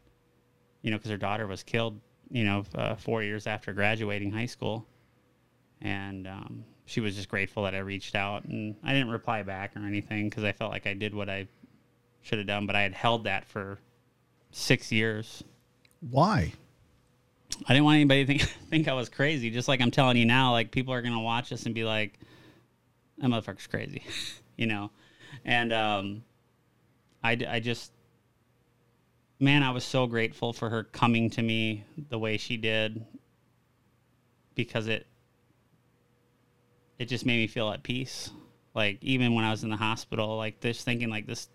you 0.82 0.92
know, 0.92 0.98
because 0.98 1.12
her 1.12 1.18
daughter 1.18 1.48
was 1.48 1.64
killed, 1.64 2.00
you 2.30 2.44
know, 2.44 2.64
uh, 2.76 2.96
four 2.96 3.24
years 3.24 3.48
after 3.48 3.74
graduating 3.74 4.32
high 4.32 4.46
school. 4.46 4.86
And 5.82 6.28
um, 6.28 6.64
she 6.86 7.00
was 7.00 7.16
just 7.16 7.30
grateful 7.30 7.64
that 7.64 7.76
I 7.76 7.80
reached 7.80 8.16
out. 8.16 8.46
And 8.46 8.76
I 8.84 8.94
didn't 8.94 9.10
reply 9.10 9.44
back 9.44 9.76
or 9.76 9.86
anything 9.86 10.30
because 10.30 10.44
I 10.44 10.52
felt 10.52 10.72
like 10.72 10.88
I 10.88 10.94
did 10.94 11.14
what 11.14 11.30
I 11.30 11.48
should 12.22 12.38
have 12.38 12.48
done, 12.48 12.68
but 12.68 12.76
I 12.76 12.82
had 12.82 12.94
held 12.94 13.24
that 13.26 13.46
for 13.46 13.80
six 14.52 14.92
years. 14.92 15.44
Why? 16.10 16.54
I 17.68 17.74
didn't 17.74 17.86
want 17.86 17.96
anybody 17.96 18.26
to 18.26 18.28
think, 18.28 18.42
think 18.70 18.88
I 18.88 18.94
was 18.94 19.10
crazy. 19.10 19.50
Just 19.50 19.68
like 19.68 19.82
I'm 19.82 19.92
telling 19.92 20.18
you 20.18 20.26
now, 20.26 20.52
like 20.52 20.72
people 20.72 20.94
are 20.94 21.02
going 21.02 21.14
to 21.14 21.20
watch 21.20 21.50
this 21.50 21.66
and 21.66 21.76
be 21.76 21.84
like, 21.84 22.20
that 23.18 23.28
motherfucker's 23.28 23.68
crazy, 23.68 24.04
you 24.58 24.66
know? 24.66 24.90
And 25.46 25.74
um, 25.74 26.24
I, 27.24 27.38
I 27.48 27.60
just, 27.60 27.92
man, 29.40 29.64
I 29.64 29.72
was 29.72 29.84
so 29.84 30.08
grateful 30.08 30.54
for 30.54 30.70
her 30.70 30.84
coming 30.84 31.30
to 31.32 31.42
me 31.42 31.84
the 32.10 32.20
way 32.20 32.38
she 32.38 32.58
did 32.58 33.06
because 34.56 34.88
it 34.88 35.08
it 37.00 37.06
just 37.06 37.26
made 37.26 37.38
me 37.38 37.48
feel 37.48 37.72
at 37.72 37.82
peace. 37.82 38.30
Like 38.76 39.00
even 39.02 39.34
when 39.34 39.44
I 39.44 39.50
was 39.50 39.64
in 39.64 39.72
the 39.72 39.76
hospital, 39.76 40.38
like 40.38 40.62
just 40.62 40.86
thinking 40.86 41.10
like 41.10 41.26
this 41.26 41.50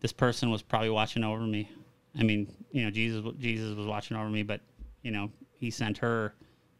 this 0.00 0.12
person 0.12 0.50
was 0.50 0.62
probably 0.62 0.90
watching 0.90 1.24
over 1.24 1.42
me. 1.42 1.68
I 2.16 2.22
mean, 2.22 2.52
you 2.70 2.84
know, 2.84 2.90
Jesus 2.90 3.24
Jesus 3.38 3.74
was 3.74 3.86
watching 3.86 4.16
over 4.16 4.28
me, 4.28 4.42
but 4.44 4.60
you 5.02 5.10
know, 5.10 5.30
he 5.58 5.70
sent 5.70 5.98
her 5.98 6.34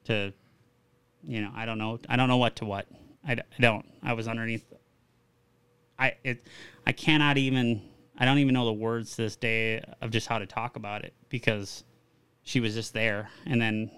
to 0.04 0.32
you 1.24 1.40
know, 1.40 1.50
I 1.54 1.66
don't 1.66 1.78
know. 1.78 1.98
I 2.08 2.16
don't 2.16 2.28
know 2.28 2.36
what 2.36 2.56
to 2.56 2.64
what. 2.64 2.86
I, 3.26 3.32
I 3.32 3.60
don't. 3.60 3.86
I 4.02 4.12
was 4.12 4.28
underneath 4.28 4.64
I 6.02 6.16
it 6.24 6.48
I 6.84 6.92
cannot 6.92 7.38
even 7.38 7.80
I 8.18 8.24
don't 8.24 8.38
even 8.38 8.54
know 8.54 8.64
the 8.64 8.72
words 8.72 9.12
to 9.16 9.22
this 9.22 9.36
day 9.36 9.82
of 10.00 10.10
just 10.10 10.26
how 10.26 10.38
to 10.38 10.46
talk 10.46 10.74
about 10.74 11.04
it 11.04 11.14
because 11.28 11.84
she 12.42 12.58
was 12.58 12.74
just 12.74 12.92
there, 12.92 13.30
and 13.46 13.60
then 13.60 13.90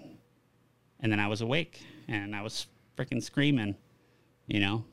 and 0.99 1.11
then 1.11 1.19
I 1.19 1.27
was 1.27 1.41
awake 1.41 1.81
and 2.07 2.35
I 2.35 2.43
was 2.43 2.67
freaking 2.95 3.23
screaming, 3.23 3.75
you 4.45 4.59
know. 4.59 4.85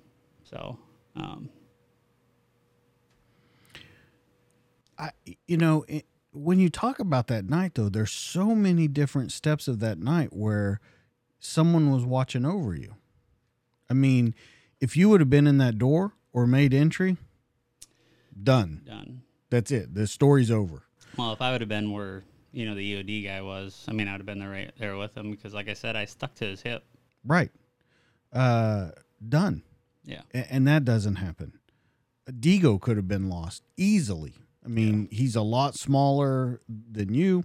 So, 0.45 0.79
um, 1.15 1.51
I 4.99 5.11
you 5.47 5.59
know 5.59 5.85
it, 5.89 6.07
when 6.33 6.59
you 6.59 6.71
talk 6.71 6.99
about 6.99 7.27
that 7.27 7.45
night 7.45 7.75
though, 7.75 7.91
there's 7.91 8.11
so 8.11 8.55
many 8.55 8.89
different 8.89 9.33
steps 9.33 9.69
of 9.69 9.81
that 9.81 9.99
night 9.99 10.33
where 10.33 10.81
someone 11.39 11.93
was 11.93 12.07
watching 12.07 12.47
over 12.47 12.75
you. 12.75 12.95
I 13.91 13.93
mean, 13.93 14.35
if 14.81 14.97
you 14.97 15.11
would 15.11 15.21
have 15.21 15.29
been 15.29 15.47
in 15.47 15.59
that 15.59 15.77
door 15.77 16.15
or 16.33 16.47
made 16.47 16.73
entry, 16.75 17.17
Done. 18.41 18.83
Done. 18.87 19.23
That's 19.51 19.71
it. 19.71 19.95
The 19.95 20.07
story's 20.07 20.51
over. 20.51 20.83
Well, 21.17 21.33
if 21.33 21.43
I 21.43 21.53
would 21.53 21.61
have 21.61 21.69
been 21.69 21.93
where 21.93 22.25
you 22.53 22.67
know 22.67 22.75
the 22.75 22.95
EOD 22.95 23.25
guy 23.25 23.43
was, 23.43 23.85
I 23.89 23.93
mean, 23.93 24.09
I 24.09 24.13
would 24.13 24.21
have 24.21 24.27
been 24.27 24.39
there 24.39 24.49
right 24.49 24.73
there 24.79 24.97
with 24.97 25.17
him 25.17 25.31
because, 25.31 25.55
like 25.55 25.69
I 25.69 25.75
said, 25.75 25.97
I 25.97 26.05
stuck 26.05 26.35
to 26.37 26.47
his 26.47 26.63
hip. 26.63 26.85
Right. 27.25 27.51
Uh, 28.33 28.91
done. 29.29 29.63
Yeah. 30.05 30.23
A- 30.33 30.53
and 30.53 30.67
that 30.67 30.85
doesn't 30.85 31.17
happen. 31.17 31.59
Digo 32.29 32.81
could 32.81 32.97
have 32.97 33.09
been 33.09 33.29
lost 33.29 33.63
easily. 33.77 34.35
I 34.65 34.69
mean, 34.69 35.09
yeah. 35.11 35.19
he's 35.19 35.37
a 35.37 35.43
lot 35.43 35.75
smaller 35.75 36.61
than 36.69 37.15
you. 37.15 37.45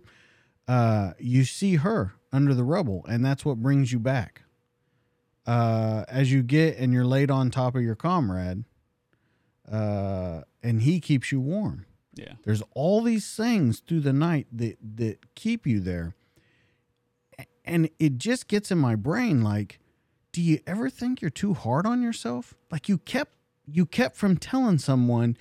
Uh, 0.68 1.14
you 1.20 1.44
see 1.46 1.76
her 1.76 2.14
under 2.32 2.54
the 2.54 2.64
rubble, 2.64 3.06
and 3.10 3.26
that's 3.26 3.44
what 3.44 3.62
brings 3.62 3.92
you 3.92 4.00
back. 4.00 4.44
Uh, 5.46 6.04
as 6.10 6.32
you 6.32 6.44
get 6.44 6.78
and 6.78 6.94
you're 6.94 7.06
laid 7.06 7.32
on 7.32 7.50
top 7.50 7.76
of 7.76 7.82
your 7.82 7.96
comrade, 7.96 8.66
uh, 9.72 10.42
and 10.64 10.82
he 10.82 11.00
keeps 11.00 11.32
you 11.32 11.40
warm. 11.40 11.86
Yeah. 12.14 12.34
There's 12.44 12.64
all 12.74 13.02
these 13.02 13.36
things 13.36 13.80
through 13.80 14.02
the 14.02 14.14
night 14.14 14.48
that 14.52 14.78
that 14.96 15.36
keep 15.36 15.68
you 15.68 15.80
there. 15.80 16.16
And 17.64 17.90
it 18.00 18.18
just 18.18 18.48
gets 18.48 18.72
in 18.72 18.78
my 18.78 18.96
brain 18.96 19.44
like 19.44 19.80
do 20.32 20.42
you 20.44 20.60
ever 20.68 20.88
think 20.90 21.20
you're 21.20 21.32
too 21.32 21.56
hard 21.56 21.88
on 21.88 22.02
yourself? 22.04 22.54
Like 22.72 22.88
you 22.88 23.00
kept 23.00 23.32
you 23.66 23.86
kept 23.86 24.16
from 24.16 24.38
telling 24.38 24.78
someone 24.78 25.36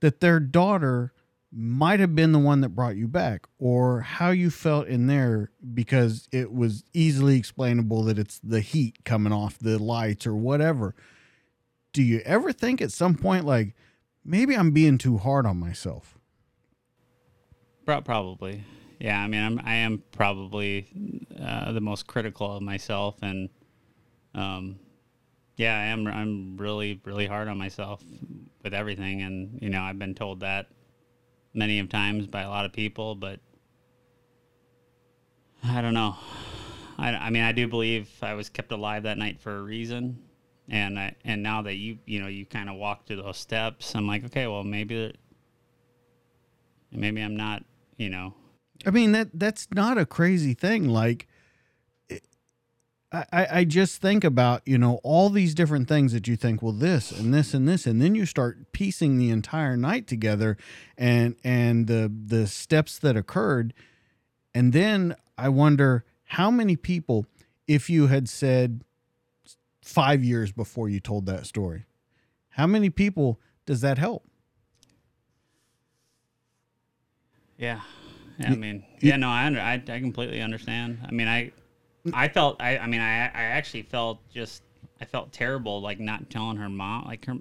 that 0.00 0.20
their 0.20 0.40
daughter 0.40 1.12
might 1.52 2.00
have 2.00 2.14
been 2.14 2.32
the 2.32 2.38
one 2.38 2.60
that 2.60 2.70
brought 2.70 2.96
you 2.96 3.08
back 3.08 3.46
or 3.58 4.02
how 4.02 4.30
you 4.30 4.50
felt 4.50 4.86
in 4.86 5.06
there 5.06 5.50
because 5.74 6.28
it 6.30 6.52
was 6.52 6.84
easily 6.92 7.36
explainable 7.36 8.04
that 8.04 8.18
it's 8.18 8.38
the 8.44 8.60
heat 8.60 9.04
coming 9.04 9.32
off 9.32 9.58
the 9.58 9.78
lights 9.78 10.26
or 10.26 10.34
whatever. 10.34 10.94
Do 11.96 12.02
you 12.02 12.20
ever 12.26 12.52
think 12.52 12.82
at 12.82 12.92
some 12.92 13.14
point 13.14 13.46
like 13.46 13.74
maybe 14.22 14.54
I'm 14.54 14.70
being 14.70 14.98
too 14.98 15.16
hard 15.16 15.46
on 15.46 15.58
myself? 15.58 16.18
Probably, 17.86 18.64
yeah. 19.00 19.18
I 19.18 19.26
mean, 19.26 19.42
I'm 19.42 19.58
I 19.64 19.76
am 19.76 20.02
probably 20.12 20.88
uh, 21.42 21.72
the 21.72 21.80
most 21.80 22.06
critical 22.06 22.54
of 22.54 22.62
myself, 22.62 23.16
and 23.22 23.48
um, 24.34 24.78
yeah, 25.56 25.74
I 25.74 25.84
am. 25.84 26.06
I'm 26.06 26.58
really 26.58 27.00
really 27.06 27.26
hard 27.26 27.48
on 27.48 27.56
myself 27.56 28.04
with 28.62 28.74
everything, 28.74 29.22
and 29.22 29.58
you 29.62 29.70
know, 29.70 29.80
I've 29.80 29.98
been 29.98 30.14
told 30.14 30.40
that 30.40 30.66
many 31.54 31.78
of 31.78 31.88
times 31.88 32.26
by 32.26 32.42
a 32.42 32.50
lot 32.50 32.66
of 32.66 32.74
people, 32.74 33.14
but 33.14 33.40
I 35.64 35.80
don't 35.80 35.94
know. 35.94 36.14
I, 36.98 37.14
I 37.14 37.30
mean, 37.30 37.42
I 37.42 37.52
do 37.52 37.66
believe 37.66 38.10
I 38.20 38.34
was 38.34 38.50
kept 38.50 38.70
alive 38.70 39.04
that 39.04 39.16
night 39.16 39.40
for 39.40 39.56
a 39.56 39.62
reason, 39.62 40.25
and 40.68 40.98
I, 40.98 41.14
and 41.24 41.42
now 41.42 41.62
that 41.62 41.74
you 41.74 41.98
you 42.06 42.20
know 42.20 42.26
you 42.26 42.44
kind 42.46 42.68
of 42.68 42.76
walk 42.76 43.06
through 43.06 43.22
those 43.22 43.36
steps, 43.36 43.94
I'm 43.94 44.06
like, 44.06 44.24
okay, 44.26 44.46
well 44.46 44.64
maybe 44.64 45.14
maybe 46.92 47.20
I'm 47.20 47.36
not, 47.36 47.64
you 47.96 48.10
know, 48.10 48.34
I 48.84 48.90
mean 48.90 49.12
that 49.12 49.28
that's 49.34 49.68
not 49.74 49.98
a 49.98 50.06
crazy 50.06 50.54
thing. 50.54 50.88
Like, 50.88 51.28
I 53.12 53.46
I 53.50 53.64
just 53.64 54.00
think 54.00 54.24
about 54.24 54.62
you 54.66 54.78
know 54.78 55.00
all 55.02 55.30
these 55.30 55.54
different 55.54 55.88
things 55.88 56.12
that 56.12 56.26
you 56.26 56.36
think 56.36 56.62
well 56.62 56.72
this 56.72 57.12
and 57.12 57.32
this 57.32 57.54
and 57.54 57.68
this 57.68 57.86
and 57.86 58.02
then 58.02 58.14
you 58.14 58.26
start 58.26 58.72
piecing 58.72 59.18
the 59.18 59.30
entire 59.30 59.76
night 59.76 60.06
together, 60.06 60.56
and 60.98 61.36
and 61.44 61.86
the 61.86 62.12
the 62.26 62.46
steps 62.46 62.98
that 62.98 63.16
occurred, 63.16 63.72
and 64.54 64.72
then 64.72 65.14
I 65.38 65.48
wonder 65.48 66.04
how 66.30 66.50
many 66.50 66.74
people, 66.74 67.26
if 67.68 67.88
you 67.88 68.08
had 68.08 68.28
said 68.28 68.82
five 69.86 70.24
years 70.24 70.52
before 70.52 70.88
you 70.88 71.00
told 71.00 71.26
that 71.26 71.46
story, 71.46 71.86
how 72.50 72.66
many 72.66 72.90
people 72.90 73.40
does 73.64 73.80
that 73.82 73.98
help? 73.98 74.24
Yeah. 77.56 77.80
Yeah, 78.38 78.50
I 78.50 78.54
mean, 78.54 78.84
yeah, 79.00 79.16
no, 79.16 79.30
I, 79.30 79.46
under, 79.46 79.60
I 79.60 79.82
I 79.88 79.98
completely 79.98 80.42
understand. 80.42 80.98
I 81.08 81.10
mean, 81.10 81.26
I 81.26 81.52
mm. 82.04 82.12
I 82.12 82.28
felt 82.28 82.60
I 82.60 82.76
I 82.76 82.86
mean, 82.86 83.00
I 83.00 83.28
I 83.28 83.42
actually 83.44 83.80
felt 83.82 84.18
just 84.28 84.62
I 85.00 85.06
felt 85.06 85.32
terrible 85.32 85.80
like 85.80 85.98
not 85.98 86.28
telling 86.28 86.58
her 86.58 86.68
mom 86.68 87.06
like 87.06 87.24
her 87.24 87.36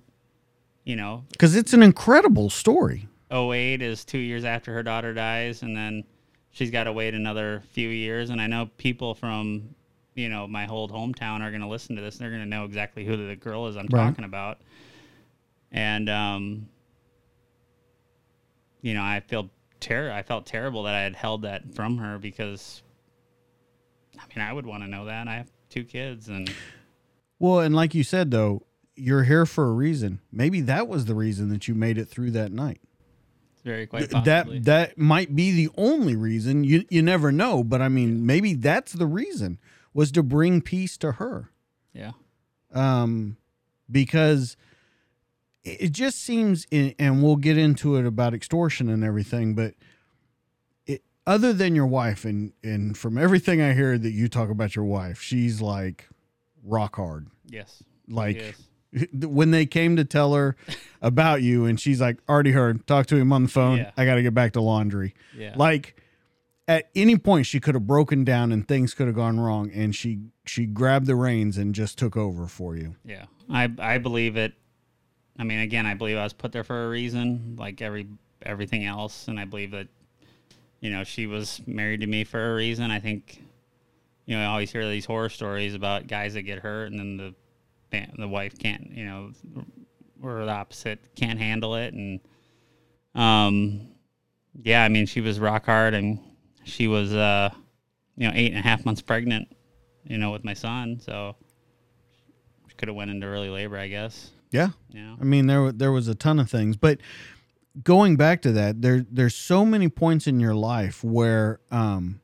you 0.86 0.96
know, 0.96 1.26
Because 1.32 1.56
it's 1.56 1.74
an 1.74 1.82
incredible 1.84 2.50
story. 2.50 3.10
08 3.32 3.82
is 3.82 4.06
2 4.06 4.20
years 4.20 4.46
after 4.46 4.72
her 4.72 4.84
daughter 4.84 5.14
dies 5.14 5.64
and 5.64 5.76
then 5.76 6.04
she's 6.52 6.70
got 6.72 6.84
to 6.86 6.94
wait 6.94 7.14
another 7.16 7.64
few 7.72 7.90
years 7.90 8.30
and 8.30 8.40
I 8.40 8.48
know 8.48 8.70
people 8.78 9.16
from 9.16 9.76
you 10.16 10.30
know, 10.30 10.48
my 10.48 10.66
whole 10.66 10.88
hometown 10.90 11.42
are 11.42 11.52
going 11.52 11.62
to 11.62 11.68
listen 11.68 11.96
to 11.98 12.02
this. 12.02 12.18
They're 12.18 12.30
going 12.30 12.42
to 12.42 12.48
know 12.48 12.64
exactly 12.66 13.06
who 13.06 13.28
the 13.28 13.36
girl 13.36 13.68
is 13.68 13.76
I'm 13.76 13.88
Right. 13.92 14.08
talking 14.08 14.24
about. 14.26 14.60
And 15.72 16.10
um 16.10 16.70
you 18.82 18.94
know, 18.94 19.02
I 19.02 19.20
feel 19.20 19.50
ter- 19.80 20.12
I 20.12 20.22
felt 20.22 20.46
terrible 20.46 20.84
that 20.84 20.96
I 20.96 21.02
had 21.02 21.16
held 21.16 21.42
that 21.42 21.74
from 21.74 21.98
her 21.98 22.18
because 22.20 22.82
I 24.18 24.24
mean, 24.36 24.46
I 24.46 24.54
would 24.54 24.66
want 24.66 24.84
to 24.84 24.90
know 24.90 25.06
that. 25.06 25.28
I 25.28 25.36
have 25.36 25.52
two 25.70 25.84
kids 25.84 26.30
and 26.30 26.50
Well, 27.40 27.60
and 27.60 27.76
like 27.76 27.94
you 27.96 28.04
said 28.04 28.32
though, 28.32 28.66
you're 28.96 29.24
here 29.24 29.46
for 29.46 29.66
a 29.68 29.74
reason. 29.74 30.22
Maybe 30.32 30.62
that 30.62 30.88
was 30.88 31.06
the 31.06 31.16
reason 31.16 31.50
that 31.50 31.68
you 31.68 31.76
made 31.76 31.98
it 31.98 32.06
through 32.06 32.32
that 32.32 32.52
night. 32.54 32.80
it's 33.54 33.62
very 33.64 33.86
quite 33.88 34.10
possibly. 34.10 34.60
that 34.60 34.66
that 34.66 34.98
might 34.98 35.36
be 35.36 35.52
the 35.52 35.70
only 35.78 36.16
reason. 36.16 36.64
You 36.64 36.86
you 36.90 37.02
never 37.02 37.32
know, 37.32 37.64
but 37.64 37.82
I 37.82 37.90
mean, 37.90 38.26
maybe 38.26 38.54
that's 38.54 38.94
the 38.94 39.08
reason 39.08 39.58
was 39.96 40.12
to 40.12 40.22
bring 40.22 40.62
peace 40.62 40.96
to 40.98 41.14
her. 41.14 41.50
yeah. 41.94 42.12
Um 42.74 43.38
because 43.90 44.56
it 45.64 45.92
just 45.92 46.20
seems 46.22 46.68
and 46.72 47.24
we'll 47.24 47.38
get 47.38 47.58
into 47.58 47.96
it 47.96 48.06
about 48.06 48.34
extortion 48.36 48.90
and 48.90 49.04
everything, 49.04 49.56
but 49.56 49.74
it 50.86 51.02
other 51.26 51.54
than 51.54 51.74
your 51.76 51.86
wife 51.88 52.26
and 52.26 52.52
and 52.64 52.96
from 52.98 53.18
everything 53.18 53.62
I 53.62 53.74
hear 53.74 53.98
that 53.98 54.12
you 54.12 54.28
talk 54.28 54.50
about 54.50 54.76
your 54.76 54.86
wife, 54.86 55.22
she's 55.22 55.62
like 55.62 56.08
rock 56.64 56.98
hard. 56.98 57.28
Yes. 57.48 57.82
Like 58.08 58.36
yes. 58.38 59.08
when 59.26 59.52
they 59.52 59.66
came 59.66 59.96
to 59.96 60.06
tell 60.06 60.34
her 60.34 60.56
about 61.02 61.42
you 61.42 61.66
and 61.66 61.80
she's 61.80 62.02
like 62.02 62.18
already 62.30 62.52
heard 62.52 62.86
talk 62.88 63.06
to 63.08 63.16
him 63.16 63.32
on 63.34 63.44
the 63.44 63.50
phone 63.50 63.78
Yeah. 63.78 63.92
i 63.98 64.06
gotta 64.06 64.22
get 64.24 64.34
back 64.34 64.54
to 64.54 64.62
laundry 64.62 65.14
Yeah. 65.38 65.54
like 65.58 66.02
at 66.68 66.90
any 66.96 67.18
point 67.18 67.46
she 67.46 67.60
could 67.60 67.76
have 67.76 67.86
broken 67.86 68.24
down 68.24 68.52
and 68.52 68.68
things 68.68 68.94
could 68.94 69.08
have 69.08 69.16
gone 69.16 69.40
wrong 69.40 69.70
and 69.72 69.96
she 69.96 70.20
she 70.46 70.66
grabbed 70.66 71.06
the 71.06 71.16
reins 71.16 71.58
and 71.58 71.76
just 71.76 71.98
took 71.98 72.18
over 72.18 72.48
for 72.48 72.76
you 72.76 72.96
Yeah, 73.06 73.26
I 73.50 73.72
I 73.80 73.98
believe 73.98 74.36
it. 74.38 74.54
I 75.38 75.44
mean, 75.44 75.60
again, 75.60 75.86
I 75.86 75.96
believe 75.96 76.18
I 76.18 76.24
was 76.24 76.34
put 76.34 76.52
there 76.52 76.64
for 76.64 76.86
a 76.86 76.90
reason, 76.90 77.56
like 77.60 77.82
every 77.82 78.08
everything 78.44 78.86
else, 78.86 79.28
and 79.28 79.40
I 79.40 79.46
believe 79.46 79.72
that, 79.72 79.88
you 80.80 80.92
know, 80.92 81.04
she 81.04 81.28
was 81.28 81.62
married 81.68 82.02
to 82.02 82.08
me 82.08 82.24
for 82.24 82.54
a 82.54 82.56
reason. 82.56 82.90
I 82.90 83.00
think, 83.00 83.44
you 84.26 84.38
know, 84.38 84.42
I 84.42 84.46
always 84.46 84.72
hear 84.72 84.88
these 84.88 85.06
horror 85.06 85.30
stories 85.30 85.76
about 85.76 86.08
guys 86.08 86.36
that 86.36 86.44
get 86.44 86.60
hurt, 86.60 86.92
and 86.92 87.00
then 87.00 87.18
the 87.18 87.36
the 88.18 88.28
wife 88.28 88.58
can't, 88.58 88.92
you 88.92 89.06
know, 89.06 89.32
or 90.22 90.46
the 90.46 90.52
opposite 90.52 91.00
can't 91.16 91.40
handle 91.40 91.76
it, 91.76 91.94
and 91.94 92.20
um, 93.14 93.90
yeah, 94.64 94.84
I 94.84 94.90
mean, 94.90 95.06
she 95.06 95.22
was 95.22 95.40
rock 95.40 95.66
hard, 95.66 95.94
and 95.94 96.20
she 96.66 96.88
was, 96.88 97.14
uh, 97.14 97.50
you 98.18 98.28
know, 98.28 98.34
eight 98.36 98.52
and 98.52 98.60
a 98.60 98.62
half 98.62 98.86
months 98.86 99.02
pregnant, 99.02 99.48
you 100.04 100.18
know, 100.18 100.32
with 100.32 100.44
my 100.44 100.54
son, 100.54 101.00
so 101.00 101.36
she 102.68 102.76
could 102.76 102.88
have 102.90 102.96
went 102.96 103.12
into 103.12 103.26
early 103.28 103.50
labor, 103.50 103.78
I 103.78 103.88
guess. 103.88 104.32
yeah 104.52 104.70
Yeah. 104.90 105.16
i 105.20 105.24
mean 105.24 105.48
there 105.48 105.72
there 105.72 105.92
was 105.92 106.08
a 106.08 106.16
ton 106.16 106.40
of 106.40 106.50
things 106.50 106.78
but 106.78 107.00
going 107.84 108.16
back 108.16 108.42
to 108.44 108.52
that 108.54 108.82
there 108.82 109.06
there's 109.12 109.36
so 109.36 109.66
many 109.66 109.90
points 109.90 110.28
in 110.28 110.40
your 110.40 110.54
life 110.56 111.04
where 111.04 111.60
um 111.72 112.22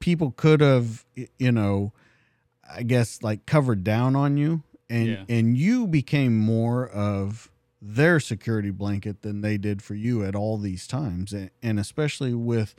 people 0.00 0.30
could 0.30 0.60
have 0.60 1.04
you 1.38 1.50
know 1.50 1.92
i 2.72 2.82
guess 2.82 3.22
like 3.22 3.46
covered 3.46 3.82
down 3.82 4.14
on 4.14 4.36
you 4.36 4.62
and 4.90 5.06
Yeah. 5.08 5.24
and 5.28 5.56
you 5.56 5.86
became 5.86 6.38
more 6.38 6.86
of 6.88 7.50
their 7.82 8.20
security 8.20 8.70
blanket 8.70 9.22
than 9.22 9.40
they 9.40 9.56
did 9.58 9.82
for 9.82 9.94
you 9.94 10.24
at 10.24 10.34
all 10.36 10.56
these 10.58 10.86
times 10.86 11.32
and, 11.32 11.50
and 11.62 11.80
especially 11.80 12.34
with 12.34 12.74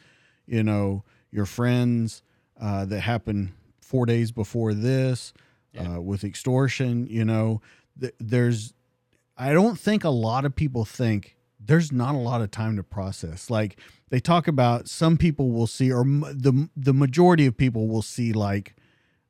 you 0.50 0.64
know 0.64 1.04
your 1.32 1.46
friends 1.46 2.24
uh, 2.60 2.84
that 2.86 3.02
happened 3.02 3.52
four 3.80 4.06
days 4.06 4.32
before 4.32 4.74
this 4.74 5.34
Yeah. 5.74 5.96
uh, 5.98 6.00
with 6.02 6.24
extortion 6.24 7.08
you 7.08 7.24
know 7.26 7.62
th- 8.00 8.14
there's 8.20 8.74
i 9.38 9.54
don't 9.54 9.80
think 9.80 10.04
a 10.04 10.10
lot 10.10 10.44
of 10.46 10.56
people 10.56 10.84
think 10.86 11.36
there's 11.60 11.92
not 11.92 12.16
a 12.16 12.18
lot 12.18 12.42
of 12.42 12.50
time 12.52 12.76
to 12.78 12.84
process 12.84 13.50
like 13.50 13.80
they 14.10 14.20
talk 14.20 14.48
about 14.48 14.88
some 14.88 15.18
people 15.18 15.52
will 15.52 15.68
see 15.68 15.92
or 15.92 16.02
m- 16.02 16.22
the 16.34 16.70
the 16.76 16.94
majority 16.94 17.46
of 17.46 17.56
people 17.56 17.88
will 17.88 18.02
see 18.02 18.34
like 18.34 18.76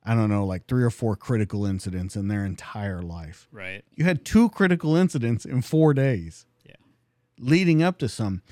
i 0.04 0.14
don't 0.14 0.30
know 0.30 0.44
like 0.46 0.66
three 0.66 0.82
or 0.82 0.90
four 0.90 1.14
critical 1.16 1.66
incidents 1.66 2.16
in 2.16 2.28
their 2.28 2.44
entire 2.44 3.02
life 3.02 3.46
Right. 3.52 3.84
you 3.94 4.04
had 4.04 4.24
two 4.24 4.48
critical 4.48 4.96
incidents 4.96 5.44
in 5.44 5.60
4 5.62 5.92
days 5.94 6.46
Yeah. 6.64 6.76
leading 7.38 7.82
up 7.82 7.98
to 7.98 8.08
some 8.08 8.42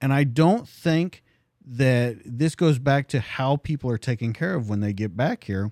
and 0.00 0.12
i 0.12 0.24
don't 0.24 0.68
think 0.68 1.22
that 1.70 2.16
this 2.24 2.54
goes 2.54 2.78
back 2.78 3.08
to 3.08 3.20
how 3.20 3.56
people 3.56 3.90
are 3.90 3.98
taken 3.98 4.32
care 4.32 4.54
of 4.54 4.68
when 4.70 4.80
they 4.80 4.92
get 4.92 5.16
back 5.16 5.44
here 5.44 5.70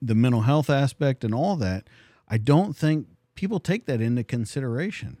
the 0.00 0.14
mental 0.14 0.42
health 0.42 0.70
aspect 0.70 1.24
and 1.24 1.34
all 1.34 1.56
that 1.56 1.88
i 2.28 2.38
don't 2.38 2.76
think 2.76 3.08
people 3.34 3.58
take 3.58 3.86
that 3.86 4.00
into 4.00 4.22
consideration 4.22 5.16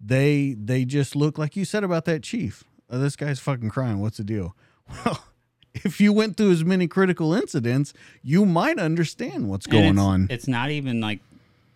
they 0.00 0.54
they 0.58 0.84
just 0.84 1.14
look 1.14 1.38
like 1.38 1.54
you 1.54 1.64
said 1.64 1.84
about 1.84 2.04
that 2.04 2.22
chief 2.22 2.64
oh, 2.90 2.98
this 2.98 3.14
guy's 3.14 3.38
fucking 3.38 3.68
crying 3.70 4.00
what's 4.00 4.16
the 4.16 4.24
deal 4.24 4.56
well 5.04 5.24
if 5.74 6.00
you 6.00 6.12
went 6.12 6.36
through 6.36 6.50
as 6.50 6.64
many 6.64 6.88
critical 6.88 7.32
incidents 7.34 7.92
you 8.22 8.44
might 8.44 8.78
understand 8.78 9.48
what's 9.48 9.66
going 9.66 9.84
it's- 9.84 10.04
on 10.04 10.26
It's 10.30 10.48
not 10.48 10.70
even 10.70 11.00
like 11.00 11.20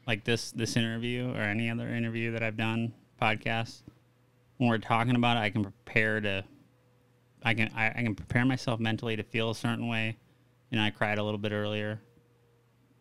like 0.06 0.24
this 0.24 0.50
this 0.50 0.76
interview 0.76 1.30
or 1.30 1.40
any 1.40 1.70
other 1.70 1.86
interview 1.86 2.32
that 2.32 2.42
I've 2.42 2.56
done 2.56 2.92
podcast. 3.22 3.82
When 4.56 4.68
we're 4.68 4.78
talking 4.78 5.14
about 5.14 5.36
it, 5.36 5.40
I 5.40 5.50
can 5.50 5.62
prepare 5.62 6.20
to. 6.20 6.44
I 7.42 7.54
can 7.54 7.70
I, 7.74 7.88
I 7.88 8.02
can 8.02 8.14
prepare 8.14 8.44
myself 8.44 8.80
mentally 8.80 9.16
to 9.16 9.22
feel 9.22 9.50
a 9.50 9.54
certain 9.54 9.88
way. 9.88 10.16
You 10.70 10.78
know, 10.78 10.84
I 10.84 10.90
cried 10.90 11.18
a 11.18 11.22
little 11.22 11.38
bit 11.38 11.52
earlier, 11.52 12.00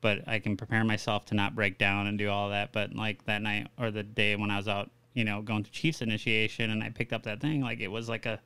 but 0.02 0.28
I 0.28 0.40
can 0.40 0.58
prepare 0.58 0.84
myself 0.84 1.26
to 1.28 1.36
not 1.36 1.56
break 1.56 1.78
down 1.78 2.08
and 2.08 2.18
do 2.18 2.30
all 2.30 2.50
that. 2.50 2.72
But 2.72 2.96
like 2.96 3.26
that 3.26 3.42
night 3.42 3.68
or 3.78 3.92
the 3.92 4.04
day 4.04 4.36
when 4.36 4.50
I 4.52 4.58
was 4.58 4.68
out, 4.68 4.90
you 5.14 5.24
know, 5.24 5.42
going 5.42 5.64
to 5.64 5.72
Chiefs 5.72 6.02
initiation 6.02 6.72
and 6.72 6.84
I 6.84 6.90
picked 6.90 7.14
up 7.14 7.24
that 7.24 7.42
thing, 7.42 7.62
like 7.62 7.80
it 7.80 7.90
was 7.90 8.10
like 8.10 8.26
a. 8.26 8.40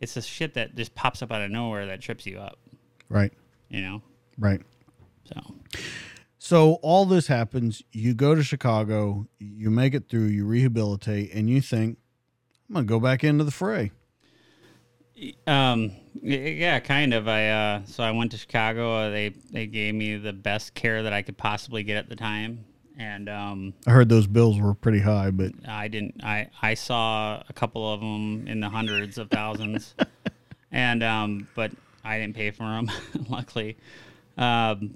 It's 0.00 0.14
the 0.14 0.22
shit 0.22 0.54
that 0.54 0.74
just 0.74 0.94
pops 0.94 1.22
up 1.22 1.30
out 1.30 1.42
of 1.42 1.50
nowhere 1.50 1.86
that 1.86 2.00
trips 2.00 2.26
you 2.26 2.38
up. 2.38 2.58
right 3.08 3.32
You 3.68 3.82
know, 3.82 4.02
right 4.38 4.62
so. 5.24 5.54
So 6.42 6.74
all 6.82 7.04
this 7.04 7.26
happens. 7.26 7.82
You 7.92 8.14
go 8.14 8.34
to 8.34 8.42
Chicago, 8.42 9.26
you 9.38 9.70
make 9.70 9.94
it 9.94 10.08
through, 10.08 10.24
you 10.24 10.46
rehabilitate, 10.46 11.32
and 11.34 11.50
you 11.50 11.60
think 11.60 11.98
I'm 12.68 12.74
gonna 12.74 12.86
go 12.86 12.98
back 12.98 13.22
into 13.22 13.44
the 13.44 13.50
fray. 13.50 13.92
Um, 15.46 15.92
yeah, 16.22 16.80
kind 16.80 17.14
of. 17.14 17.28
I 17.28 17.48
uh, 17.48 17.82
so 17.84 18.02
I 18.02 18.10
went 18.12 18.30
to 18.32 18.38
Chicago. 18.38 18.94
Uh, 18.94 19.10
they 19.10 19.34
they 19.50 19.66
gave 19.66 19.94
me 19.94 20.16
the 20.16 20.32
best 20.32 20.74
care 20.74 21.02
that 21.02 21.12
I 21.12 21.22
could 21.22 21.36
possibly 21.36 21.82
get 21.82 21.96
at 21.96 22.08
the 22.08 22.16
time, 22.16 22.64
and 22.98 23.28
um, 23.28 23.74
I 23.86 23.90
heard 23.90 24.08
those 24.08 24.26
bills 24.26 24.58
were 24.58 24.74
pretty 24.74 25.00
high, 25.00 25.30
but 25.30 25.52
I 25.66 25.88
didn't. 25.88 26.22
I 26.24 26.48
I 26.62 26.74
saw 26.74 27.42
a 27.48 27.52
couple 27.52 27.92
of 27.92 28.00
them 28.00 28.46
in 28.46 28.60
the 28.60 28.68
hundreds 28.68 29.18
of 29.18 29.30
thousands, 29.30 29.94
and 30.72 31.02
um, 31.02 31.48
but 31.54 31.72
I 32.04 32.18
didn't 32.18 32.36
pay 32.36 32.50
for 32.50 32.64
them, 32.64 32.90
luckily. 33.28 33.76
Um, 34.36 34.94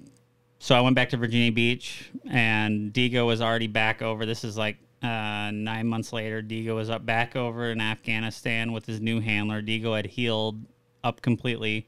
so 0.59 0.75
I 0.75 0.81
went 0.81 0.95
back 0.95 1.09
to 1.09 1.17
Virginia 1.17 1.51
Beach, 1.51 2.09
and 2.29 2.91
Digo 2.91 3.25
was 3.25 3.41
already 3.41 3.67
back 3.67 4.01
over. 4.01 4.25
This 4.25 4.43
is 4.43 4.57
like 4.57 4.77
uh, 5.05 5.51
nine 5.51 5.87
months 5.87 6.11
later. 6.11 6.41
Digo 6.41 6.75
was 6.75 6.89
up 6.89 7.05
back 7.05 7.35
over 7.35 7.71
in 7.71 7.79
Afghanistan 7.79 8.71
with 8.71 8.85
his 8.85 8.99
new 8.99 9.19
handler. 9.19 9.61
Digo 9.61 9.95
had 9.95 10.05
healed 10.05 10.65
up 11.03 11.21
completely, 11.21 11.87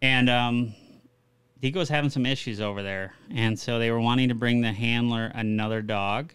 and 0.00 0.28
um, 0.30 0.74
Digo 1.62 1.76
was 1.76 1.88
having 1.88 2.10
some 2.10 2.26
issues 2.26 2.60
over 2.60 2.82
there, 2.82 3.14
and 3.30 3.58
so 3.58 3.78
they 3.78 3.90
were 3.90 4.00
wanting 4.00 4.28
to 4.30 4.34
bring 4.34 4.62
the 4.62 4.72
handler 4.72 5.30
another 5.34 5.82
dog, 5.82 6.32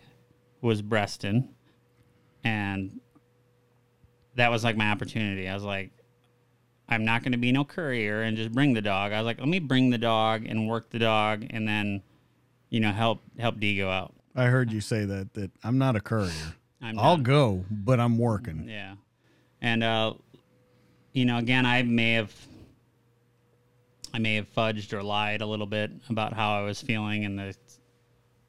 who 0.61 0.67
was 0.67 0.81
Preston, 0.81 1.53
and 2.43 3.01
that 4.35 4.51
was 4.51 4.63
like 4.63 4.77
my 4.77 4.89
opportunity. 4.91 5.49
I 5.49 5.53
was 5.53 5.63
like, 5.63 5.91
I'm 6.87 7.03
not 7.03 7.23
going 7.23 7.33
to 7.33 7.37
be 7.37 7.51
no 7.51 7.65
courier 7.65 8.21
and 8.21 8.37
just 8.37 8.53
bring 8.53 8.73
the 8.73 8.81
dog. 8.81 9.11
I 9.11 9.17
was 9.17 9.25
like, 9.25 9.39
let 9.39 9.49
me 9.49 9.59
bring 9.59 9.89
the 9.89 9.97
dog 9.97 10.45
and 10.45 10.69
work 10.69 10.89
the 10.89 10.99
dog, 10.99 11.45
and 11.49 11.67
then, 11.67 12.03
you 12.69 12.79
know, 12.79 12.91
help 12.91 13.21
help 13.37 13.57
Digo 13.57 13.89
out. 13.89 14.13
I 14.37 14.45
heard 14.45 14.71
you 14.71 14.79
say 14.81 15.03
that 15.05 15.33
that 15.33 15.51
I'm 15.63 15.77
not 15.77 15.95
a 15.95 15.99
courier. 15.99 16.31
I'm 16.81 16.97
I'll 16.99 17.17
not- 17.17 17.23
go, 17.23 17.65
but 17.71 17.99
I'm 17.99 18.17
working. 18.17 18.67
Yeah. 18.69 18.95
And 19.61 19.83
uh 19.83 20.13
you 21.13 21.25
know, 21.25 21.37
again 21.37 21.65
I 21.65 21.81
may 21.83 22.13
have 22.13 22.33
I 24.13 24.19
may 24.19 24.35
have 24.35 24.53
fudged 24.53 24.93
or 24.93 25.03
lied 25.03 25.41
a 25.41 25.45
little 25.45 25.65
bit 25.65 25.91
about 26.09 26.33
how 26.33 26.51
I 26.57 26.61
was 26.61 26.81
feeling 26.81 27.25
and 27.25 27.37
the 27.37 27.55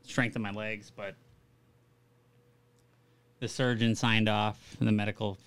strength 0.03 0.37
of 0.37 0.43
my 0.43 0.53
legs, 0.53 0.91
but 0.95 1.15
the 3.41 3.49
surgeon 3.49 3.95
signed 3.95 4.29
off, 4.29 4.77
the 4.81 4.93
medical 4.93 5.39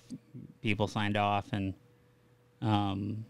people 0.62 0.88
signed 0.88 1.16
off 1.16 1.46
and 1.52 1.74
um 2.60 3.24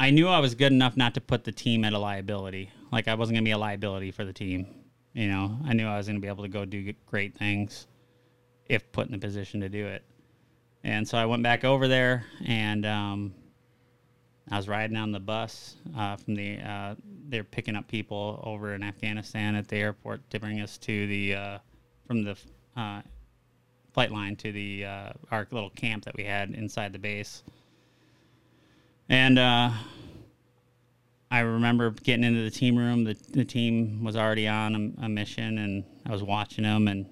I 0.00 0.10
knew 0.10 0.26
I 0.28 0.40
was 0.40 0.54
good 0.56 0.72
enough 0.72 0.96
not 0.96 1.14
to 1.14 1.20
put 1.20 1.44
the 1.44 1.52
team 1.52 1.84
at 1.84 1.92
a 1.92 1.98
liability. 1.98 2.70
Like 2.90 3.06
I 3.06 3.14
wasn't 3.14 3.36
going 3.36 3.44
to 3.44 3.48
be 3.48 3.52
a 3.52 3.58
liability 3.58 4.10
for 4.10 4.24
the 4.24 4.32
team. 4.32 4.66
You 5.14 5.28
know, 5.28 5.58
I 5.64 5.74
knew 5.74 5.86
I 5.86 5.96
was 5.96 6.06
going 6.06 6.16
to 6.16 6.20
be 6.22 6.28
able 6.28 6.44
to 6.44 6.48
go 6.48 6.64
do 6.64 6.92
great 7.06 7.36
things 7.36 7.86
if 8.66 8.90
put 8.92 9.06
in 9.06 9.12
the 9.12 9.18
position 9.18 9.60
to 9.60 9.68
do 9.68 9.86
it. 9.86 10.02
And 10.84 11.06
so 11.06 11.18
I 11.18 11.26
went 11.26 11.42
back 11.42 11.64
over 11.64 11.86
there, 11.86 12.24
and 12.46 12.84
um, 12.86 13.34
I 14.50 14.56
was 14.56 14.68
riding 14.68 14.96
on 14.96 15.12
the 15.12 15.20
bus 15.20 15.76
uh, 15.96 16.16
from 16.16 16.34
the. 16.34 16.58
Uh, 16.58 16.94
they're 17.28 17.44
picking 17.44 17.76
up 17.76 17.86
people 17.88 18.40
over 18.42 18.74
in 18.74 18.82
Afghanistan 18.82 19.54
at 19.54 19.68
the 19.68 19.76
airport 19.76 20.28
to 20.30 20.40
bring 20.40 20.60
us 20.60 20.78
to 20.78 21.06
the 21.06 21.34
uh, 21.34 21.58
from 22.06 22.24
the 22.24 22.36
uh, 22.76 23.02
flight 23.92 24.10
line 24.10 24.36
to 24.36 24.50
the 24.50 24.84
uh, 24.84 25.12
our 25.30 25.46
little 25.50 25.70
camp 25.70 26.04
that 26.04 26.16
we 26.16 26.24
had 26.24 26.50
inside 26.50 26.92
the 26.92 26.98
base. 26.98 27.42
And 29.08 29.38
uh, 29.38 29.70
I 31.32 31.40
remember 31.40 31.90
getting 31.92 32.24
into 32.24 32.42
the 32.42 32.50
team 32.50 32.76
room. 32.76 33.04
The, 33.04 33.16
the 33.30 33.44
team 33.46 34.04
was 34.04 34.16
already 34.16 34.46
on 34.46 34.94
a, 35.00 35.06
a 35.06 35.08
mission, 35.08 35.56
and 35.56 35.82
I 36.04 36.12
was 36.12 36.22
watching 36.22 36.64
them, 36.64 36.88
and 36.88 37.06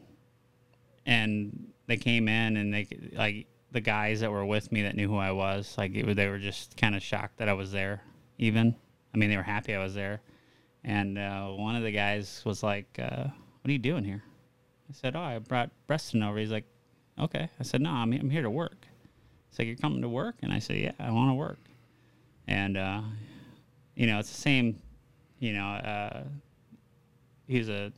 and 1.07 1.73
they 1.87 1.97
came 1.97 2.29
in, 2.29 2.59
and 2.59 2.75
they 2.75 2.87
like 3.15 3.47
the 3.73 3.81
guys 3.81 4.21
that 4.21 4.31
were 4.31 4.45
with 4.45 4.71
me 4.73 4.83
that 4.83 4.95
knew 4.95 5.09
who 5.09 5.17
I 5.17 5.33
was. 5.33 5.75
Like 5.79 5.95
it, 5.95 6.15
they 6.17 6.29
were 6.29 6.39
just 6.39 6.77
kind 6.77 6.95
of 6.95 7.03
shocked 7.03 7.39
that 7.39 7.49
I 7.49 7.55
was 7.55 7.73
there. 7.73 8.03
Even, 8.37 8.77
I 9.15 9.17
mean, 9.17 9.31
they 9.31 9.39
were 9.39 9.43
happy 9.43 9.75
I 9.75 9.83
was 9.83 9.95
there. 9.95 10.21
And 10.85 11.17
uh, 11.17 11.47
one 11.49 11.75
of 11.75 11.83
the 11.83 11.91
guys 11.91 12.43
was 12.45 12.63
like, 12.63 12.99
uh, 12.99 13.25
"What 13.25 13.69
are 13.69 13.73
you 13.73 13.79
doing 13.79 14.05
here?" 14.05 14.23
I 14.91 14.93
said, 14.93 15.17
"Oh, 15.17 15.21
I 15.21 15.39
brought 15.39 15.71
Preston 15.87 16.23
over." 16.23 16.37
He's 16.37 16.51
like, 16.51 16.67
"Okay." 17.19 17.49
I 17.59 17.63
said, 17.63 17.81
"No, 17.81 17.91
I'm 17.91 18.13
I'm 18.13 18.29
here 18.29 18.43
to 18.43 18.51
work." 18.51 18.87
He's 19.49 19.59
like, 19.59 19.67
"You're 19.67 19.77
coming 19.77 20.03
to 20.03 20.11
work?" 20.11 20.35
And 20.43 20.53
I 20.53 20.59
said, 20.59 20.77
"Yeah, 20.77 20.93
I 20.99 21.11
want 21.11 21.31
to 21.31 21.35
work." 21.35 21.61
And 22.47 22.77
uh, 22.77 23.01
you 23.95 24.07
know, 24.07 24.19
it's 24.19 24.31
the 24.31 24.41
same. 24.41 24.81
You 25.39 25.55
know, 25.55 25.67
uh, 25.67 26.23
he's 27.47 27.69
a 27.69 27.93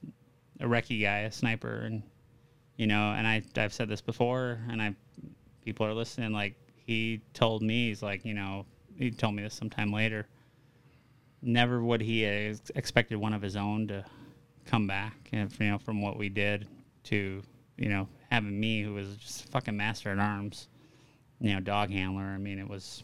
a 0.60 0.66
recce 0.66 1.01
guy, 1.01 1.20
a 1.20 1.32
sniper, 1.32 1.74
and 1.81 2.02
you 2.77 2.86
know, 2.86 3.12
and 3.12 3.27
I 3.27 3.43
I've 3.56 3.73
said 3.73 3.89
this 3.89 4.01
before, 4.01 4.60
and 4.69 4.81
I 4.81 4.94
people 5.64 5.86
are 5.86 5.94
listening. 5.94 6.32
Like 6.32 6.55
he 6.77 7.20
told 7.35 7.62
me, 7.62 7.89
he's 7.89 8.02
like, 8.02 8.24
you 8.24 8.35
know, 8.35 8.66
he 8.97 9.10
told 9.10 9.35
me 9.35 9.43
this 9.43 9.55
sometime 9.55 9.93
later. 9.93 10.27
Never 11.43 11.82
would 11.82 12.01
he 12.01 12.24
expected 12.24 13.16
one 13.16 13.32
of 13.32 13.43
his 13.43 13.56
own 13.56 13.89
to 13.89 14.05
come 14.64 14.86
back, 14.86 15.28
and 15.32 15.52
you 15.59 15.70
know, 15.70 15.78
from 15.78 16.01
what 16.01 16.16
we 16.16 16.28
did 16.28 16.69
to 17.05 17.43
you 17.77 17.89
know 17.89 18.09
having 18.31 18.59
me, 18.59 18.82
who 18.82 18.94
was 18.94 19.16
just 19.16 19.48
fucking 19.51 19.77
master 19.77 20.10
at 20.10 20.19
arms, 20.19 20.69
you 21.40 21.52
know, 21.52 21.60
dog 21.60 21.90
handler. 21.90 22.23
I 22.23 22.39
mean, 22.39 22.59
it 22.59 22.69
was 22.69 23.02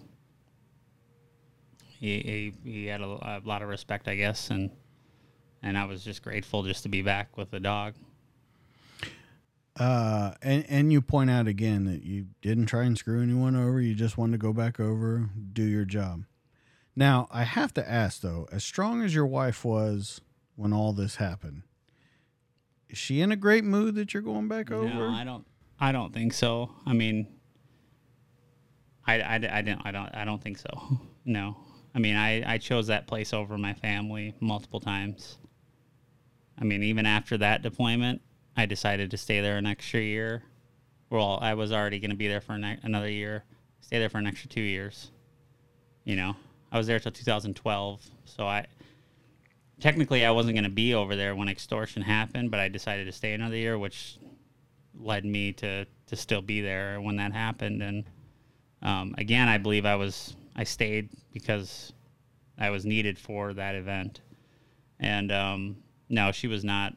he 1.98 2.52
he, 2.64 2.70
he 2.70 2.86
had 2.86 3.00
a, 3.00 3.04
a 3.04 3.40
lot 3.44 3.62
of 3.62 3.68
respect, 3.68 4.08
I 4.08 4.14
guess, 4.14 4.50
and 4.50 4.70
and 5.62 5.76
I 5.76 5.84
was 5.84 6.04
just 6.04 6.22
grateful 6.22 6.62
just 6.62 6.84
to 6.84 6.88
be 6.88 7.02
back 7.02 7.36
with 7.36 7.50
the 7.50 7.60
dog. 7.60 7.94
Uh, 9.78 10.34
and 10.42 10.64
and 10.68 10.92
you 10.92 11.00
point 11.00 11.30
out 11.30 11.46
again 11.46 11.84
that 11.84 12.02
you 12.02 12.26
didn't 12.42 12.66
try 12.66 12.84
and 12.84 12.96
screw 12.96 13.22
anyone 13.22 13.56
over. 13.56 13.80
You 13.80 13.94
just 13.94 14.16
wanted 14.18 14.32
to 14.32 14.38
go 14.38 14.52
back 14.52 14.80
over, 14.80 15.28
do 15.52 15.62
your 15.62 15.84
job. 15.84 16.24
Now 16.96 17.28
I 17.30 17.44
have 17.44 17.74
to 17.74 17.88
ask 17.88 18.20
though, 18.20 18.48
as 18.52 18.64
strong 18.64 19.02
as 19.02 19.14
your 19.14 19.26
wife 19.26 19.64
was 19.64 20.20
when 20.56 20.72
all 20.72 20.92
this 20.92 21.16
happened, 21.16 21.62
is 22.88 22.98
she 22.98 23.20
in 23.20 23.30
a 23.30 23.36
great 23.36 23.64
mood 23.64 23.94
that 23.96 24.14
you're 24.14 24.22
going 24.22 24.48
back 24.48 24.70
over? 24.70 24.88
No, 24.88 25.08
I 25.10 25.24
don't. 25.24 25.44
I 25.80 25.92
don't 25.92 26.12
think 26.12 26.32
so. 26.32 26.72
I 26.86 26.92
mean, 26.92 27.28
I, 29.06 29.20
I, 29.20 29.34
I 29.34 29.38
didn't. 29.38 29.82
I 29.84 29.92
don't. 29.92 30.12
I 30.14 30.24
don't 30.24 30.42
think 30.42 30.58
so. 30.58 31.00
No. 31.24 31.58
I 31.98 32.00
mean, 32.00 32.14
I, 32.14 32.54
I 32.54 32.58
chose 32.58 32.86
that 32.86 33.08
place 33.08 33.34
over 33.34 33.58
my 33.58 33.74
family 33.74 34.32
multiple 34.38 34.78
times. 34.78 35.36
I 36.56 36.62
mean, 36.62 36.84
even 36.84 37.06
after 37.06 37.36
that 37.38 37.60
deployment, 37.60 38.22
I 38.56 38.66
decided 38.66 39.10
to 39.10 39.16
stay 39.16 39.40
there 39.40 39.56
an 39.56 39.66
extra 39.66 40.00
year. 40.00 40.44
Well, 41.10 41.40
I 41.42 41.54
was 41.54 41.72
already 41.72 41.98
going 41.98 42.12
to 42.12 42.16
be 42.16 42.28
there 42.28 42.40
for 42.40 42.52
an, 42.52 42.78
another 42.84 43.10
year. 43.10 43.42
Stay 43.80 43.98
there 43.98 44.08
for 44.08 44.18
an 44.18 44.28
extra 44.28 44.48
two 44.48 44.60
years. 44.60 45.10
You 46.04 46.14
know, 46.14 46.36
I 46.70 46.78
was 46.78 46.86
there 46.86 47.00
till 47.00 47.10
2012. 47.10 48.06
So 48.26 48.46
I 48.46 48.66
technically 49.80 50.24
I 50.24 50.30
wasn't 50.30 50.54
going 50.54 50.62
to 50.62 50.70
be 50.70 50.94
over 50.94 51.16
there 51.16 51.34
when 51.34 51.48
extortion 51.48 52.02
happened, 52.02 52.52
but 52.52 52.60
I 52.60 52.68
decided 52.68 53.06
to 53.06 53.12
stay 53.12 53.32
another 53.32 53.56
year, 53.56 53.76
which 53.76 54.18
led 54.96 55.24
me 55.24 55.52
to 55.54 55.84
to 56.06 56.14
still 56.14 56.42
be 56.42 56.60
there 56.60 57.00
when 57.00 57.16
that 57.16 57.32
happened. 57.32 57.82
And 57.82 58.04
um, 58.82 59.16
again, 59.18 59.48
I 59.48 59.58
believe 59.58 59.84
I 59.84 59.96
was 59.96 60.36
I 60.59 60.64
stayed 60.64 61.10
because 61.32 61.93
I 62.59 62.70
was 62.70 62.85
needed 62.85 63.16
for 63.16 63.55
that 63.55 63.76
event. 63.76 64.20
And 64.98 65.30
um, 65.30 65.76
no, 66.09 66.32
she 66.32 66.48
was 66.48 66.64
not. 66.64 66.94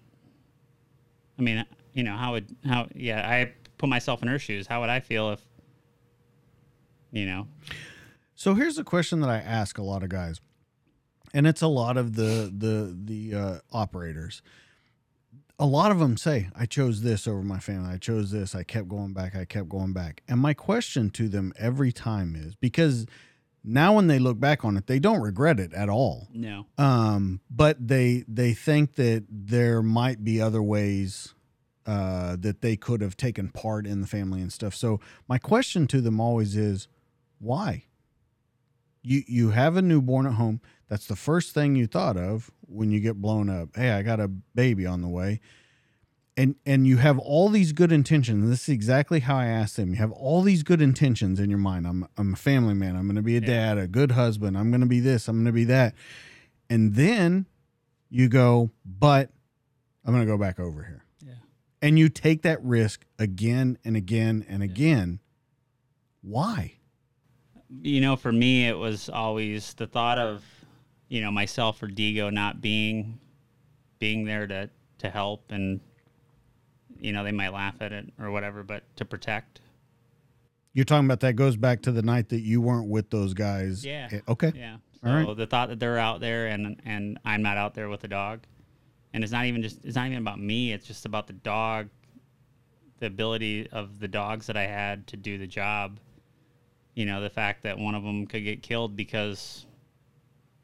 I 1.38 1.44
mean, 1.44 1.64
you 1.94 2.04
know, 2.04 2.16
how 2.16 2.32
would 2.32 2.56
how 2.66 2.88
yeah, 2.96 3.30
I 3.30 3.54
put 3.78 3.88
myself 3.88 4.24
in 4.24 4.28
her 4.28 4.40
shoes. 4.40 4.66
How 4.66 4.82
would 4.82 4.90
I 4.90 5.00
feel 5.00 5.30
if 5.30 5.42
you 7.12 7.28
know? 7.28 7.48
So 8.34 8.56
here's 8.56 8.80
a 8.80 8.84
question 8.84 9.20
that 9.20 9.30
I 9.30 9.38
ask 9.38 9.78
a 9.78 9.84
lot 9.84 10.02
of 10.02 10.10
guys, 10.10 10.42
and 11.32 11.46
it's 11.46 11.62
a 11.62 11.68
lot 11.68 11.98
of 11.98 12.16
the 12.16 12.52
the 12.52 12.98
the 13.00 13.38
uh, 13.38 13.60
operators. 13.72 14.42
A 15.60 15.66
lot 15.68 15.92
of 15.92 16.00
them 16.00 16.18
say, 16.18 16.50
"I 16.56 16.66
chose 16.66 17.04
this 17.04 17.28
over 17.28 17.44
my 17.44 17.60
family. 17.60 17.94
I 17.94 17.98
chose 17.98 18.32
this. 18.32 18.56
I 18.56 18.64
kept 18.64 18.88
going 18.88 19.14
back. 19.14 19.36
I 19.36 19.46
kept 19.46 19.70
going 19.70 19.94
back." 19.94 20.24
And 20.28 20.40
my 20.40 20.56
question 20.56 21.12
to 21.12 21.30
them 21.30 21.54
every 21.60 21.92
time 21.92 22.36
is 22.36 22.56
because 22.56 23.06
now 23.64 23.96
when 23.96 24.08
they 24.08 24.20
look 24.20 24.40
back 24.40 24.66
on 24.66 24.78
it, 24.78 24.88
they 24.88 25.00
don't 25.00 25.22
regret 25.22 25.60
it 25.60 25.74
at 25.74 25.90
all. 25.90 26.28
No. 26.34 26.66
Um, 26.78 27.42
but 27.50 27.88
they 27.88 28.24
they 28.28 28.54
think 28.54 28.96
that 28.96 29.26
there 29.30 29.82
might 29.82 30.24
be 30.24 30.42
other 30.42 30.64
ways 30.64 31.34
uh, 31.86 32.36
that 32.40 32.62
they 32.62 32.76
could 32.76 33.02
have 33.02 33.18
taken 33.18 33.50
part 33.50 33.86
in 33.86 34.02
the 34.02 34.08
family 34.08 34.42
and 34.42 34.52
stuff. 34.52 34.76
So 34.76 35.00
my 35.28 35.38
question 35.38 35.88
to 35.88 36.02
them 36.02 36.20
always 36.20 36.56
is, 36.56 36.88
why? 37.40 37.86
You 39.04 39.24
you 39.28 39.50
have 39.50 39.78
a 39.78 39.82
newborn 39.82 40.26
at 40.28 40.34
home. 40.34 40.62
That's 40.88 41.08
the 41.08 41.16
first 41.16 41.54
thing 41.54 41.76
you 41.76 41.88
thought 41.88 42.18
of 42.18 42.52
when 42.62 42.92
you 42.92 43.00
get 43.00 43.22
blown 43.22 43.50
up. 43.50 43.70
Hey, 43.76 43.92
I 43.92 44.02
got 44.02 44.20
a 44.20 44.28
baby 44.28 44.86
on 44.86 45.02
the 45.02 45.08
way. 45.08 45.40
And 46.38 46.56
and 46.66 46.88
you 46.88 46.98
have 46.98 47.20
all 47.20 47.50
these 47.50 47.74
good 47.74 47.92
intentions. 47.92 48.50
This 48.50 48.64
is 48.64 48.70
exactly 48.70 49.20
how 49.20 49.36
I 49.36 49.48
asked 49.48 49.76
them. 49.76 49.90
You 49.90 49.98
have 49.98 50.12
all 50.14 50.42
these 50.42 50.64
good 50.64 50.82
intentions 50.82 51.40
in 51.40 51.50
your 51.50 51.60
mind. 51.60 51.86
I'm 51.86 52.08
I'm 52.18 52.34
a 52.34 52.38
family 52.38 52.74
man. 52.74 52.96
I'm 52.96 53.06
going 53.06 53.18
to 53.18 53.22
be 53.22 53.36
a 53.36 53.42
dad, 53.42 53.78
a 53.78 53.88
good 53.88 54.12
husband. 54.12 54.58
I'm 54.58 54.72
going 54.72 54.82
to 54.82 54.88
be 54.88 55.02
this. 55.02 55.28
I'm 55.28 55.38
going 55.38 55.46
to 55.46 55.52
be 55.52 55.66
that. 55.66 55.94
And 56.70 56.96
then 56.96 57.48
you 58.10 58.30
go, 58.30 58.72
but 58.86 59.30
I'm 60.06 60.14
going 60.14 60.26
to 60.26 60.32
go 60.32 60.38
back 60.38 60.58
over 60.58 60.84
here. 60.84 61.04
Yeah. 61.22 61.34
And 61.82 62.00
you 62.00 62.08
take 62.08 62.44
that 62.44 62.64
risk 62.64 63.06
again 63.20 63.78
and 63.84 63.98
again 63.98 64.46
and 64.48 64.64
again 64.64 65.20
Why? 66.22 66.76
you 67.82 68.02
know, 68.02 68.16
for 68.16 68.32
me, 68.32 68.68
it 68.68 68.78
was 68.78 69.10
always 69.10 69.74
the 69.76 69.88
thought 69.88 70.18
of, 70.18 70.44
you 71.08 71.22
know, 71.22 71.32
myself 71.32 71.82
or 71.82 71.88
Digo 71.88 72.32
not 72.32 72.62
being, 72.62 73.20
being 74.00 74.26
there 74.26 74.48
to 74.48 74.70
to 75.00 75.10
help, 75.10 75.52
and 75.52 75.80
you 77.02 77.12
know, 77.12 77.24
they 77.24 77.32
might 77.32 77.52
laugh 77.54 77.76
at 77.82 77.92
it 77.92 78.06
or 78.20 78.32
whatever, 78.32 78.64
but 78.64 78.84
to 78.98 79.06
protect. 79.06 79.60
You're 80.74 80.86
talking 80.86 81.06
about 81.06 81.20
that 81.22 81.34
goes 81.36 81.58
back 81.58 81.82
to 81.82 81.92
the 81.92 82.02
night 82.02 82.30
that 82.30 82.40
you 82.42 82.62
weren't 82.62 82.88
with 82.88 83.10
those 83.10 83.34
guys. 83.34 83.84
Yeah. 83.84 84.08
Eh, 84.12 84.20
Okay. 84.28 84.54
Yeah. 84.56 84.78
So 85.04 85.10
All 85.10 85.16
right. 85.16 85.38
the 85.38 85.48
thought 85.48 85.70
that 85.70 85.80
they're 85.80 85.98
out 85.98 86.22
there 86.22 86.48
and 86.48 86.80
and 86.86 87.20
I'm 87.26 87.42
not 87.42 87.58
out 87.58 87.74
there 87.74 87.90
with 87.90 88.02
the 88.02 88.08
dog, 88.08 88.42
and 89.14 89.24
it's 89.24 89.34
not 89.34 89.46
even 89.46 89.62
just 89.64 89.84
it's 89.84 89.96
not 89.96 90.06
even 90.06 90.20
about 90.20 90.40
me. 90.40 90.72
It's 90.72 90.86
just 90.86 91.06
about 91.06 91.26
the 91.28 91.34
dog, 91.34 91.90
the 93.00 93.08
ability 93.08 93.68
of 93.72 94.00
the 94.00 94.08
dogs 94.08 94.46
that 94.48 94.56
I 94.56 94.68
had 94.68 95.08
to 95.08 95.18
do 95.18 95.38
the 95.40 95.48
job. 95.48 96.00
You 96.94 97.06
know, 97.06 97.20
the 97.20 97.30
fact 97.32 97.64
that 97.64 97.80
one 97.80 97.96
of 97.96 98.04
them 98.04 98.28
could 98.28 98.44
get 98.44 98.62
killed 98.62 98.96
because 98.96 99.66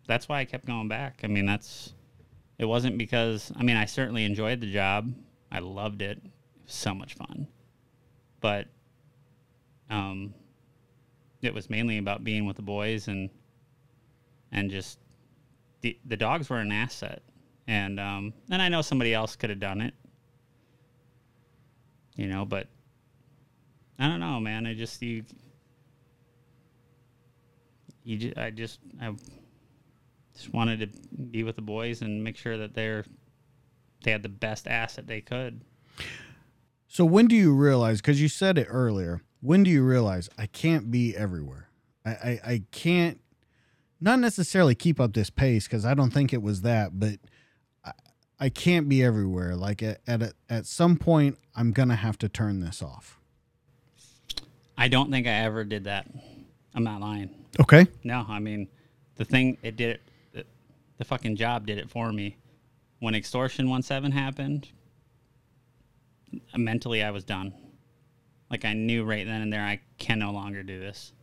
that's 0.08 0.30
why 0.30 0.40
I 0.40 0.46
kept 0.46 0.66
going 0.66 0.88
back. 0.88 1.22
I 1.24 1.28
mean, 1.28 1.46
that's 1.48 1.94
it 2.60 2.66
wasn't 2.66 2.98
because 2.98 3.52
I 3.58 3.64
mean 3.64 3.76
I 3.76 3.86
certainly 3.86 4.24
enjoyed 4.24 4.62
the 4.62 4.72
job. 4.72 5.12
I 5.52 5.60
loved 5.60 6.02
it. 6.02 6.18
It 6.18 6.32
was 6.66 6.74
so 6.74 6.94
much 6.94 7.16
fun, 7.16 7.48
but 8.42 8.68
um, 9.90 10.34
it 11.42 11.54
was 11.54 11.70
mainly 11.70 11.98
about 11.98 12.24
being 12.24 12.46
with 12.46 12.56
the 12.56 12.62
boys 12.62 13.08
and 13.08 13.30
and 14.52 14.70
just 14.72 15.00
the 15.82 15.98
the 16.06 16.18
dogs 16.18 16.50
were 16.50 16.58
an 16.58 16.72
asset, 16.72 17.22
and 17.68 18.00
um, 18.00 18.34
and 18.50 18.62
I 18.62 18.70
know 18.70 18.82
somebody 18.82 19.14
else 19.14 19.36
could 19.36 19.50
have 19.50 19.60
done 19.60 19.82
it, 19.82 19.94
you 22.16 22.28
know, 22.28 22.46
but 22.46 22.68
I 24.00 24.08
don't 24.08 24.20
know, 24.20 24.40
man. 24.40 24.66
I 24.66 24.74
just 24.74 25.02
you 25.02 25.24
you 28.04 28.18
just, 28.18 28.38
I 28.38 28.50
just 28.50 28.80
I 29.02 29.14
just 30.34 30.54
wanted 30.54 30.80
to 30.80 31.00
be 31.32 31.44
with 31.44 31.56
the 31.56 31.62
boys 31.62 32.02
and 32.02 32.24
make 32.24 32.38
sure 32.38 32.58
that 32.58 32.74
they're 32.74 33.06
they 34.08 34.14
had 34.14 34.24
the 34.24 34.30
best 34.30 34.68
asset 34.68 35.06
they 35.06 35.20
could. 35.20 35.60
So 36.88 37.04
when 37.04 37.28
do 37.28 37.36
you 37.36 37.54
realize? 37.54 38.00
Because 38.00 38.22
you 38.22 38.30
said 38.30 38.58
it 38.58 38.68
earlier. 38.70 39.22
When 39.42 39.64
do 39.64 39.70
you 39.70 39.84
realize 39.84 40.30
I 40.38 40.46
can't 40.46 40.90
be 40.90 41.14
everywhere? 41.14 41.68
I 42.06 42.10
I, 42.10 42.40
I 42.46 42.64
can't 42.72 43.20
not 44.00 44.20
necessarily 44.20 44.76
keep 44.76 45.02
up 45.02 45.14
this 45.14 45.30
pace 45.30 45.68
because 45.68 45.86
I 45.86 45.94
don't 45.94 46.14
think 46.14 46.32
it 46.32 46.42
was 46.42 46.62
that, 46.62 46.98
but 46.98 47.16
I, 47.84 47.92
I 48.40 48.48
can't 48.48 48.88
be 48.88 49.04
everywhere. 49.04 49.58
Like 49.58 49.84
at 49.84 50.00
at 50.08 50.22
a, 50.22 50.32
at 50.50 50.66
some 50.66 50.96
point, 50.96 51.38
I'm 51.54 51.74
gonna 51.74 51.98
have 51.98 52.18
to 52.20 52.30
turn 52.30 52.62
this 52.62 52.82
off. 52.82 53.20
I 54.78 54.88
don't 54.88 55.12
think 55.12 55.28
I 55.28 55.32
ever 55.32 55.66
did 55.66 55.84
that. 55.84 56.08
I'm 56.74 56.86
not 56.86 57.02
lying. 57.02 57.36
Okay. 57.60 57.88
No, 58.06 58.26
I 58.30 58.40
mean, 58.40 58.70
the 59.16 59.26
thing 59.26 59.58
it 59.64 59.76
did 59.76 59.90
it, 59.90 60.02
the, 60.32 60.46
the 60.98 61.04
fucking 61.04 61.36
job 61.36 61.68
did 61.68 61.78
it 61.78 61.90
for 61.90 62.14
me. 62.14 62.38
When 63.00 63.14
extortion 63.16 63.70
one 63.70 63.82
seven 63.84 64.12
happened, 64.12 64.70
mentally 66.56 67.04
I 67.04 67.12
was 67.12 67.24
done. 67.24 67.54
Like 68.50 68.66
I 68.66 68.74
knew 68.74 69.04
right 69.04 69.26
then 69.26 69.42
and 69.42 69.52
there 69.52 69.62
I 69.64 69.82
can 69.98 70.20
no 70.20 70.32
longer 70.32 70.64
do 70.64 70.80
this. 70.80 71.14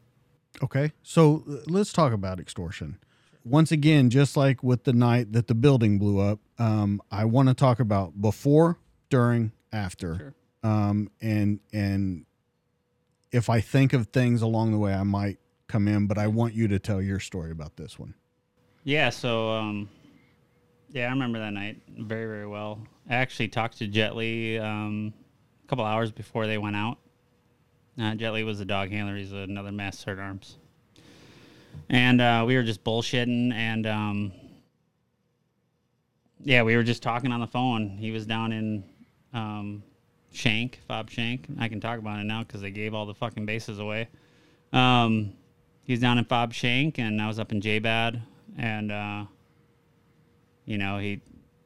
Okay. 0.63 0.93
So 1.03 1.45
uh, 1.51 1.57
let's 1.67 1.93
talk 1.93 2.13
about 2.13 2.39
extortion. 2.39 2.99
Once 3.45 3.73
again, 3.73 4.09
just 4.09 4.37
like 4.37 4.63
with 4.63 4.85
the 4.85 4.93
night 4.93 5.33
that 5.33 5.49
the 5.49 5.55
building 5.55 5.99
blew 5.99 6.19
up, 6.21 6.39
um, 6.59 7.03
I 7.11 7.25
want 7.27 7.49
to 7.49 7.55
talk 7.55 7.79
about 7.81 8.21
before, 8.21 8.79
during, 9.11 9.53
after, 9.73 10.17
Sure. 10.17 10.35
um, 10.71 11.11
and 11.21 11.61
and 11.73 12.25
if 13.33 13.51
I 13.51 13.61
think 13.61 13.93
of 13.93 14.07
things 14.09 14.41
along 14.41 14.73
the 14.73 14.79
way, 14.79 14.95
I 14.95 15.03
might 15.03 15.39
come 15.67 15.89
in. 15.89 16.07
But 16.07 16.17
I 16.17 16.27
want 16.29 16.55
you 16.55 16.69
to 16.69 16.79
tell 16.79 17.03
your 17.03 17.21
story 17.21 17.51
about 17.51 17.77
this 17.77 17.99
one. 17.99 18.15
Yeah, 18.85 19.11
so 19.11 19.51
um, 19.51 19.91
yeah, 20.95 21.07
I 21.07 21.11
remember 21.11 21.41
that 21.41 21.53
night 21.53 21.83
very 21.89 22.27
very 22.27 22.47
well. 22.47 22.79
I 23.11 23.17
actually 23.17 23.49
talked 23.49 23.79
to 23.79 23.89
Jet 23.89 24.15
Li 24.15 24.59
um, 24.59 25.13
a 25.65 25.69
couple 25.69 25.85
hours 25.85 26.13
before 26.13 26.47
they 26.47 26.57
went 26.57 26.77
out. 26.77 26.99
Uh, 28.01 28.15
Jet 28.15 28.33
Li 28.33 28.45
was 28.45 28.61
the 28.61 28.65
dog 28.65 28.91
handler. 28.91 29.17
He's 29.17 29.33
another 29.33 29.73
master 29.73 30.13
at 30.13 30.21
arms. 30.21 30.57
And 31.89 32.21
uh, 32.21 32.45
we 32.47 32.55
were 32.55 32.63
just 32.63 32.85
bullshitting, 32.85 33.53
and 33.53 33.87
um, 33.89 34.33
yeah, 36.45 36.63
we 36.63 36.77
were 36.77 36.85
just 36.85 37.03
talking 37.03 37.33
on 37.33 37.41
the 37.41 37.47
phone. 37.49 37.99
He 37.99 38.13
was 38.13 38.25
down 38.25 38.53
in 38.53 38.85
um, 39.33 39.83
Shank, 40.33 40.79
Fob 40.87 41.11
Shank. 41.11 41.47
I 41.59 41.67
can 41.67 41.81
talk 41.81 41.99
about 41.99 42.21
it 42.21 42.25
now 42.25 42.45
because 42.45 42.61
they 42.61 42.71
gave 42.71 42.95
all 42.95 43.05
the 43.05 43.15
fucking 43.15 43.47
bases 43.47 43.81
away. 43.81 44.09
Um, 44.73 45.33
he 45.83 45.93
was 45.93 46.01
down 46.01 46.19
in 46.19 46.25
Fob 46.25 46.53
Shank, 46.53 47.01
and 47.01 47.21
I 47.21 47.27
was 47.27 47.41
up 47.41 47.51
in 47.51 47.61
J-Bad, 47.61 48.23
and 48.57 48.93
uh, 48.93 49.25
you 50.65 50.79
know 50.79 50.99
he, 50.99 51.21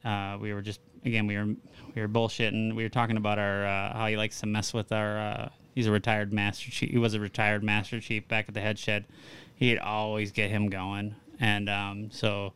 uh, 0.04 0.38
we 0.40 0.52
were 0.52 0.62
just 0.62 0.80
again 1.04 1.26
we 1.26 1.36
were 1.36 1.46
we 1.94 2.02
were 2.02 2.08
bullshitting. 2.08 2.74
We 2.74 2.82
were 2.82 2.88
talking 2.88 3.16
about 3.16 3.38
our 3.38 3.66
uh, 3.66 3.92
how 3.92 4.06
he 4.06 4.16
likes 4.16 4.40
to 4.40 4.46
mess 4.46 4.72
with 4.72 4.92
our. 4.92 5.18
Uh, 5.18 5.48
he's 5.74 5.86
a 5.86 5.92
retired 5.92 6.32
master 6.32 6.70
chief. 6.70 6.90
He 6.90 6.98
was 6.98 7.14
a 7.14 7.20
retired 7.20 7.62
master 7.62 8.00
chief 8.00 8.28
back 8.28 8.46
at 8.48 8.54
the 8.54 8.60
head 8.60 8.78
shed. 8.78 9.06
He'd 9.54 9.78
always 9.78 10.32
get 10.32 10.50
him 10.50 10.68
going, 10.68 11.14
and 11.40 11.68
um, 11.68 12.10
so 12.10 12.52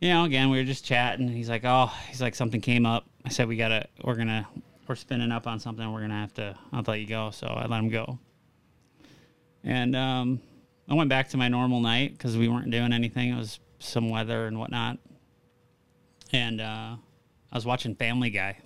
you 0.00 0.10
know, 0.10 0.24
again, 0.24 0.50
we 0.50 0.58
were 0.58 0.64
just 0.64 0.84
chatting. 0.84 1.28
He's 1.28 1.48
like, 1.48 1.64
"Oh, 1.64 1.92
he's 2.08 2.20
like 2.20 2.34
something 2.34 2.60
came 2.60 2.86
up." 2.86 3.06
I 3.24 3.30
said, 3.30 3.48
"We 3.48 3.56
gotta, 3.56 3.86
we're 4.04 4.14
gonna, 4.14 4.46
we're 4.86 4.94
spinning 4.94 5.32
up 5.32 5.46
on 5.46 5.58
something. 5.58 5.92
We're 5.92 6.02
gonna 6.02 6.20
have 6.20 6.34
to. 6.34 6.56
I'll 6.72 6.84
let 6.86 7.00
you 7.00 7.06
go." 7.06 7.30
So 7.30 7.46
I 7.46 7.66
let 7.66 7.80
him 7.80 7.88
go, 7.88 8.18
and 9.64 9.96
um, 9.96 10.40
I 10.88 10.94
went 10.94 11.10
back 11.10 11.28
to 11.30 11.36
my 11.36 11.48
normal 11.48 11.80
night 11.80 12.12
because 12.12 12.36
we 12.36 12.48
weren't 12.48 12.70
doing 12.70 12.92
anything. 12.92 13.30
It 13.30 13.36
was 13.36 13.58
some 13.80 14.08
weather 14.08 14.46
and 14.46 14.58
whatnot, 14.58 14.98
and 16.32 16.60
uh, 16.60 16.96
I 17.52 17.54
was 17.54 17.66
watching 17.66 17.94
Family 17.94 18.30
Guy. 18.30 18.58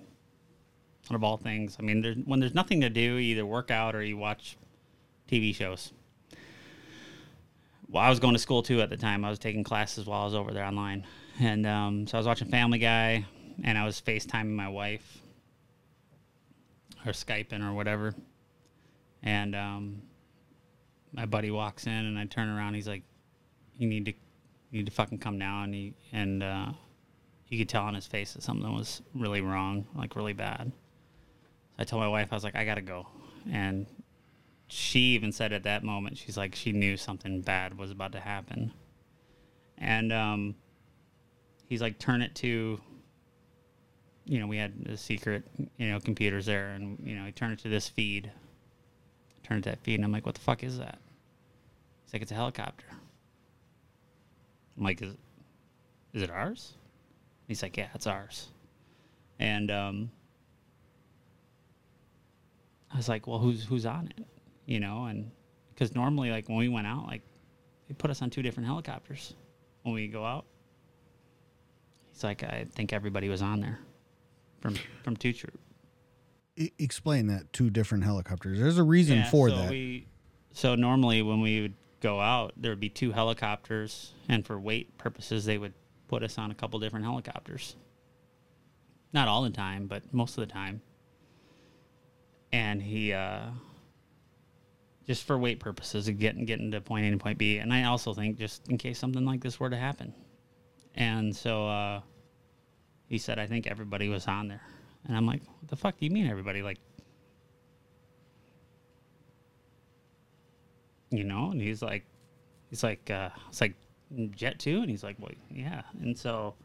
Out 1.09 1.15
of 1.15 1.23
all 1.23 1.35
things, 1.35 1.75
I 1.77 1.83
mean, 1.83 2.01
there's, 2.01 2.15
when 2.23 2.39
there's 2.39 2.53
nothing 2.53 2.79
to 2.79 2.89
do, 2.89 3.01
you 3.01 3.33
either 3.33 3.45
work 3.45 3.69
out 3.71 3.93
or 3.93 4.01
you 4.01 4.15
watch 4.15 4.55
TV 5.29 5.53
shows. 5.53 5.91
Well, 7.89 8.01
I 8.01 8.09
was 8.09 8.21
going 8.21 8.33
to 8.33 8.39
school 8.39 8.63
too 8.63 8.81
at 8.81 8.89
the 8.89 8.95
time. 8.95 9.25
I 9.25 9.29
was 9.29 9.37
taking 9.37 9.65
classes 9.65 10.05
while 10.05 10.21
I 10.21 10.25
was 10.25 10.33
over 10.33 10.53
there 10.53 10.63
online, 10.63 11.05
and 11.41 11.67
um, 11.67 12.07
so 12.07 12.17
I 12.17 12.19
was 12.19 12.27
watching 12.27 12.47
Family 12.47 12.79
Guy, 12.79 13.25
and 13.65 13.77
I 13.77 13.85
was 13.85 13.99
FaceTiming 13.99 14.55
my 14.55 14.69
wife, 14.69 15.19
or 17.05 17.11
Skyping 17.11 17.61
or 17.61 17.73
whatever, 17.73 18.15
and 19.21 19.55
um, 19.55 20.01
my 21.11 21.25
buddy 21.25 21.51
walks 21.51 21.85
in, 21.85 21.91
and 21.91 22.17
I 22.17 22.25
turn 22.25 22.47
around. 22.47 22.75
He's 22.75 22.87
like, 22.87 23.03
"You 23.77 23.89
need 23.89 24.05
to, 24.05 24.13
you 24.71 24.79
need 24.79 24.85
to 24.85 24.91
fucking 24.91 25.19
come 25.19 25.37
now," 25.37 25.63
and 25.63 25.73
he 25.73 25.93
and 26.13 26.41
uh, 26.41 26.71
you 27.53 27.59
could 27.59 27.69
tell 27.69 27.83
on 27.83 27.93
his 27.93 28.07
face 28.07 28.33
that 28.33 28.43
something 28.43 28.73
was 28.73 29.01
really 29.13 29.41
wrong, 29.41 29.85
like 29.95 30.15
really 30.15 30.33
bad. 30.33 30.71
I 31.77 31.83
told 31.83 32.01
my 32.01 32.07
wife, 32.07 32.29
I 32.31 32.35
was 32.35 32.43
like, 32.43 32.55
"I 32.55 32.65
gotta 32.65 32.81
go," 32.81 33.07
and 33.51 33.85
she 34.73 34.99
even 35.13 35.31
said 35.31 35.53
at 35.53 35.63
that 35.63 35.83
moment, 35.83 36.17
she's 36.17 36.35
like, 36.35 36.55
she 36.55 36.71
knew 36.71 36.97
something 36.97 37.41
bad 37.41 37.77
was 37.77 37.91
about 37.91 38.11
to 38.13 38.19
happen. 38.19 38.73
And 39.77 40.11
um, 40.11 40.55
he's 41.69 41.79
like, 41.79 41.99
turn 41.99 42.23
it 42.23 42.33
to, 42.35 42.81
you 44.25 44.39
know, 44.39 44.47
we 44.47 44.57
had 44.57 44.85
the 44.85 44.97
secret, 44.97 45.43
you 45.77 45.91
know, 45.91 45.99
computers 45.99 46.47
there, 46.47 46.69
and 46.69 46.97
you 47.03 47.15
know, 47.15 47.25
he 47.25 47.31
turned 47.31 47.53
it 47.53 47.59
to 47.59 47.69
this 47.69 47.87
feed. 47.87 48.31
turned 49.43 49.59
it 49.59 49.63
to 49.63 49.69
that 49.75 49.83
feed, 49.83 49.95
and 49.95 50.05
I'm 50.05 50.11
like, 50.11 50.25
what 50.25 50.33
the 50.33 50.41
fuck 50.41 50.63
is 50.63 50.79
that? 50.79 50.97
He's 52.05 52.13
like, 52.13 52.23
it's 52.23 52.31
a 52.31 52.35
helicopter. 52.35 52.87
I'm 54.75 54.83
like, 54.83 55.03
is, 55.03 55.13
is 56.13 56.23
it 56.23 56.31
ours? 56.31 56.73
He's 57.47 57.61
like, 57.61 57.77
yeah, 57.77 57.87
it's 57.93 58.07
ours. 58.07 58.47
And 59.39 59.69
um, 59.71 60.11
I 62.91 62.97
was 62.97 63.09
like, 63.09 63.27
well, 63.27 63.39
who's 63.39 63.63
who's 63.63 63.85
on 63.85 64.11
it? 64.17 64.25
You 64.65 64.79
know, 64.79 65.05
and 65.05 65.31
because 65.69 65.93
normally, 65.95 66.29
like 66.31 66.47
when 66.47 66.57
we 66.57 66.69
went 66.69 66.87
out, 66.87 67.05
like 67.07 67.21
they 67.87 67.93
put 67.93 68.11
us 68.11 68.21
on 68.21 68.29
two 68.29 68.41
different 68.41 68.67
helicopters 68.67 69.33
when 69.81 69.93
we 69.93 70.07
go 70.07 70.25
out. 70.25 70.45
He's 72.11 72.23
like, 72.23 72.43
I 72.43 72.65
think 72.71 72.93
everybody 72.93 73.27
was 73.29 73.41
on 73.41 73.59
there 73.59 73.79
from 74.61 74.75
from 75.03 75.17
two 75.17 75.33
troop. 75.33 75.59
E- 76.55 76.71
explain 76.77 77.27
that 77.27 77.51
two 77.51 77.69
different 77.69 78.03
helicopters. 78.03 78.59
There's 78.59 78.77
a 78.77 78.83
reason 78.83 79.17
Yeah, 79.17 79.29
for 79.29 79.49
so 79.49 79.55
that. 79.57 79.71
We, 79.71 80.07
so 80.51 80.75
normally 80.75 81.23
when 81.23 81.41
we 81.41 81.61
would 81.61 81.73
go 81.99 82.21
out, 82.21 82.53
there 82.55 82.71
would 82.71 82.79
be 82.79 82.89
two 82.89 83.11
helicopters, 83.11 84.13
and 84.29 84.45
for 84.45 84.59
weight 84.59 84.97
purposes, 84.99 85.45
they 85.45 85.57
would 85.57 85.73
put 86.13 86.21
us 86.21 86.37
on 86.37 86.51
a 86.51 86.53
couple 86.53 86.79
different 86.79 87.03
helicopters. 87.03 87.75
Not 89.13 89.27
all 89.27 89.41
the 89.41 89.49
time, 89.49 89.87
but 89.87 90.13
most 90.13 90.37
of 90.37 90.47
the 90.47 90.53
time. 90.53 90.79
And 92.51 92.79
he, 92.79 93.13
uh, 93.13 93.47
just 95.07 95.25
for 95.25 95.39
weight 95.39 95.59
purposes, 95.59 96.07
getting 96.07 96.45
getting 96.45 96.69
to 96.69 96.81
point 96.81 97.05
A 97.05 97.07
and 97.07 97.19
point 97.19 97.39
B, 97.39 97.57
and 97.57 97.73
I 97.73 97.85
also 97.85 98.13
think 98.13 98.37
just 98.37 98.67
in 98.69 98.77
case 98.77 98.99
something 98.99 99.25
like 99.25 99.41
this 99.41 99.59
were 99.59 99.71
to 99.71 99.75
happen. 99.75 100.13
And 100.93 101.35
so 101.35 101.67
uh, 101.67 102.01
he 103.07 103.17
said, 103.17 103.39
I 103.39 103.47
think 103.47 103.65
everybody 103.65 104.07
was 104.07 104.27
on 104.27 104.47
there. 104.47 104.61
And 105.07 105.17
I'm 105.17 105.25
like, 105.25 105.41
what 105.41 105.67
the 105.67 105.75
fuck 105.75 105.97
do 105.97 106.05
you 106.05 106.11
mean 106.11 106.27
everybody? 106.27 106.61
Like, 106.61 106.77
you 111.09 111.23
know, 111.23 111.49
and 111.49 111.59
he's 111.59 111.81
like, 111.81 112.05
he's 112.69 112.83
like, 112.83 113.09
uh, 113.09 113.29
it's 113.49 113.61
like 113.61 113.73
jet 114.35 114.59
two, 114.59 114.81
and 114.81 114.89
he's 114.89 115.03
like, 115.03 115.17
well, 115.19 115.31
yeah, 115.49 115.81
and 116.01 116.17
so. 116.17 116.55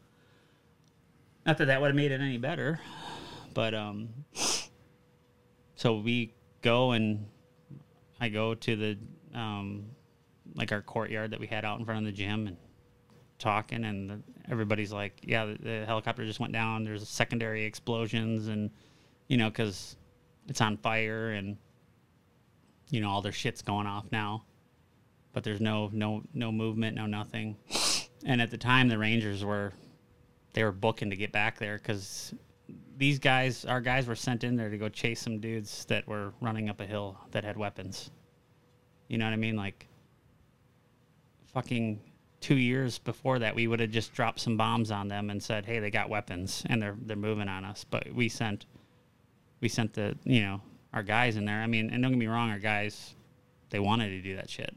Not 1.45 1.57
that 1.57 1.65
that 1.65 1.81
would 1.81 1.87
have 1.87 1.95
made 1.95 2.11
it 2.11 2.21
any 2.21 2.37
better, 2.37 2.79
but 3.53 3.73
um, 3.73 4.09
so 5.75 5.95
we 5.95 6.33
go 6.61 6.91
and 6.91 7.25
I 8.19 8.29
go 8.29 8.53
to 8.53 8.75
the 8.75 8.97
um, 9.33 9.85
like 10.55 10.71
our 10.71 10.81
courtyard 10.81 11.31
that 11.31 11.39
we 11.39 11.47
had 11.47 11.63
out 11.65 11.79
in 11.79 11.85
front 11.85 11.99
of 11.99 12.05
the 12.05 12.11
gym 12.11 12.47
and 12.47 12.57
talking, 13.37 13.85
and 13.85 14.09
the, 14.09 14.19
everybody's 14.51 14.91
like, 14.91 15.13
"Yeah, 15.23 15.45
the, 15.45 15.57
the 15.61 15.85
helicopter 15.85 16.25
just 16.25 16.39
went 16.39 16.53
down. 16.53 16.83
There's 16.83 17.07
secondary 17.07 17.65
explosions, 17.65 18.47
and 18.47 18.69
you 19.27 19.37
know, 19.37 19.49
because 19.49 19.95
it's 20.47 20.61
on 20.61 20.77
fire, 20.77 21.31
and 21.31 21.57
you 22.89 23.01
know, 23.01 23.09
all 23.09 23.21
their 23.21 23.31
shit's 23.31 23.61
going 23.61 23.87
off 23.87 24.05
now, 24.11 24.43
but 25.39 25.45
there's 25.45 25.61
no 25.61 25.89
no 25.93 26.21
no 26.33 26.51
movement, 26.51 26.97
no 26.97 27.05
nothing." 27.05 27.55
And 28.25 28.41
at 28.41 28.51
the 28.51 28.57
time, 28.57 28.89
the 28.89 28.97
Rangers 28.97 29.45
were 29.45 29.71
they 30.51 30.65
were 30.65 30.73
booking 30.73 31.11
to 31.11 31.15
get 31.15 31.31
back 31.31 31.57
there 31.57 31.77
because 31.77 32.33
these 32.97 33.19
guys, 33.19 33.63
our 33.63 33.79
guys, 33.79 34.05
were 34.05 34.17
sent 34.17 34.43
in 34.43 34.57
there 34.57 34.69
to 34.69 34.77
go 34.77 34.89
chase 34.89 35.21
some 35.21 35.39
dudes 35.39 35.85
that 35.85 36.05
were 36.09 36.33
running 36.41 36.67
up 36.69 36.81
a 36.81 36.85
hill 36.85 37.17
that 37.31 37.45
had 37.45 37.55
weapons. 37.55 38.11
You 39.07 39.17
know 39.17 39.23
what 39.23 39.31
I 39.31 39.37
mean? 39.37 39.55
Like, 39.55 39.87
fucking 41.53 42.01
two 42.41 42.57
years 42.57 42.99
before 42.99 43.39
that, 43.39 43.55
we 43.55 43.67
would 43.67 43.79
have 43.79 43.91
just 43.91 44.13
dropped 44.13 44.41
some 44.41 44.57
bombs 44.57 44.91
on 44.91 45.07
them 45.07 45.29
and 45.29 45.41
said, 45.41 45.65
"Hey, 45.65 45.79
they 45.79 45.89
got 45.89 46.09
weapons 46.09 46.63
and 46.65 46.81
they're 46.81 46.97
they're 47.01 47.15
moving 47.15 47.47
on 47.47 47.63
us." 47.63 47.85
But 47.89 48.11
we 48.11 48.27
sent, 48.27 48.65
we 49.61 49.69
sent 49.69 49.93
the 49.93 50.17
you 50.25 50.41
know 50.41 50.61
our 50.91 51.03
guys 51.03 51.37
in 51.37 51.45
there. 51.45 51.61
I 51.61 51.67
mean, 51.67 51.91
and 51.91 52.03
don't 52.03 52.11
get 52.11 52.17
me 52.17 52.27
wrong, 52.27 52.49
our 52.49 52.59
guys, 52.59 53.15
they 53.69 53.79
wanted 53.79 54.09
to 54.09 54.21
do 54.21 54.35
that 54.35 54.49
shit. 54.49 54.75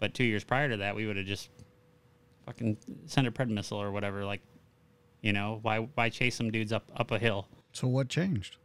But 0.00 0.14
two 0.14 0.24
years 0.24 0.44
prior 0.44 0.68
to 0.68 0.76
that, 0.78 0.94
we 0.94 1.06
would 1.06 1.16
have 1.16 1.26
just 1.26 1.50
fucking 2.46 2.76
sent 3.06 3.26
a 3.26 3.30
pred 3.30 3.48
missile 3.48 3.80
or 3.80 3.90
whatever, 3.90 4.24
like 4.24 4.40
you 5.20 5.32
know, 5.32 5.58
why 5.62 5.88
why 5.94 6.08
chase 6.08 6.36
some 6.36 6.50
dudes 6.50 6.72
up 6.72 6.90
up 6.96 7.10
a 7.10 7.18
hill? 7.18 7.46
So 7.72 7.88
what 7.88 8.08
changed? 8.08 8.56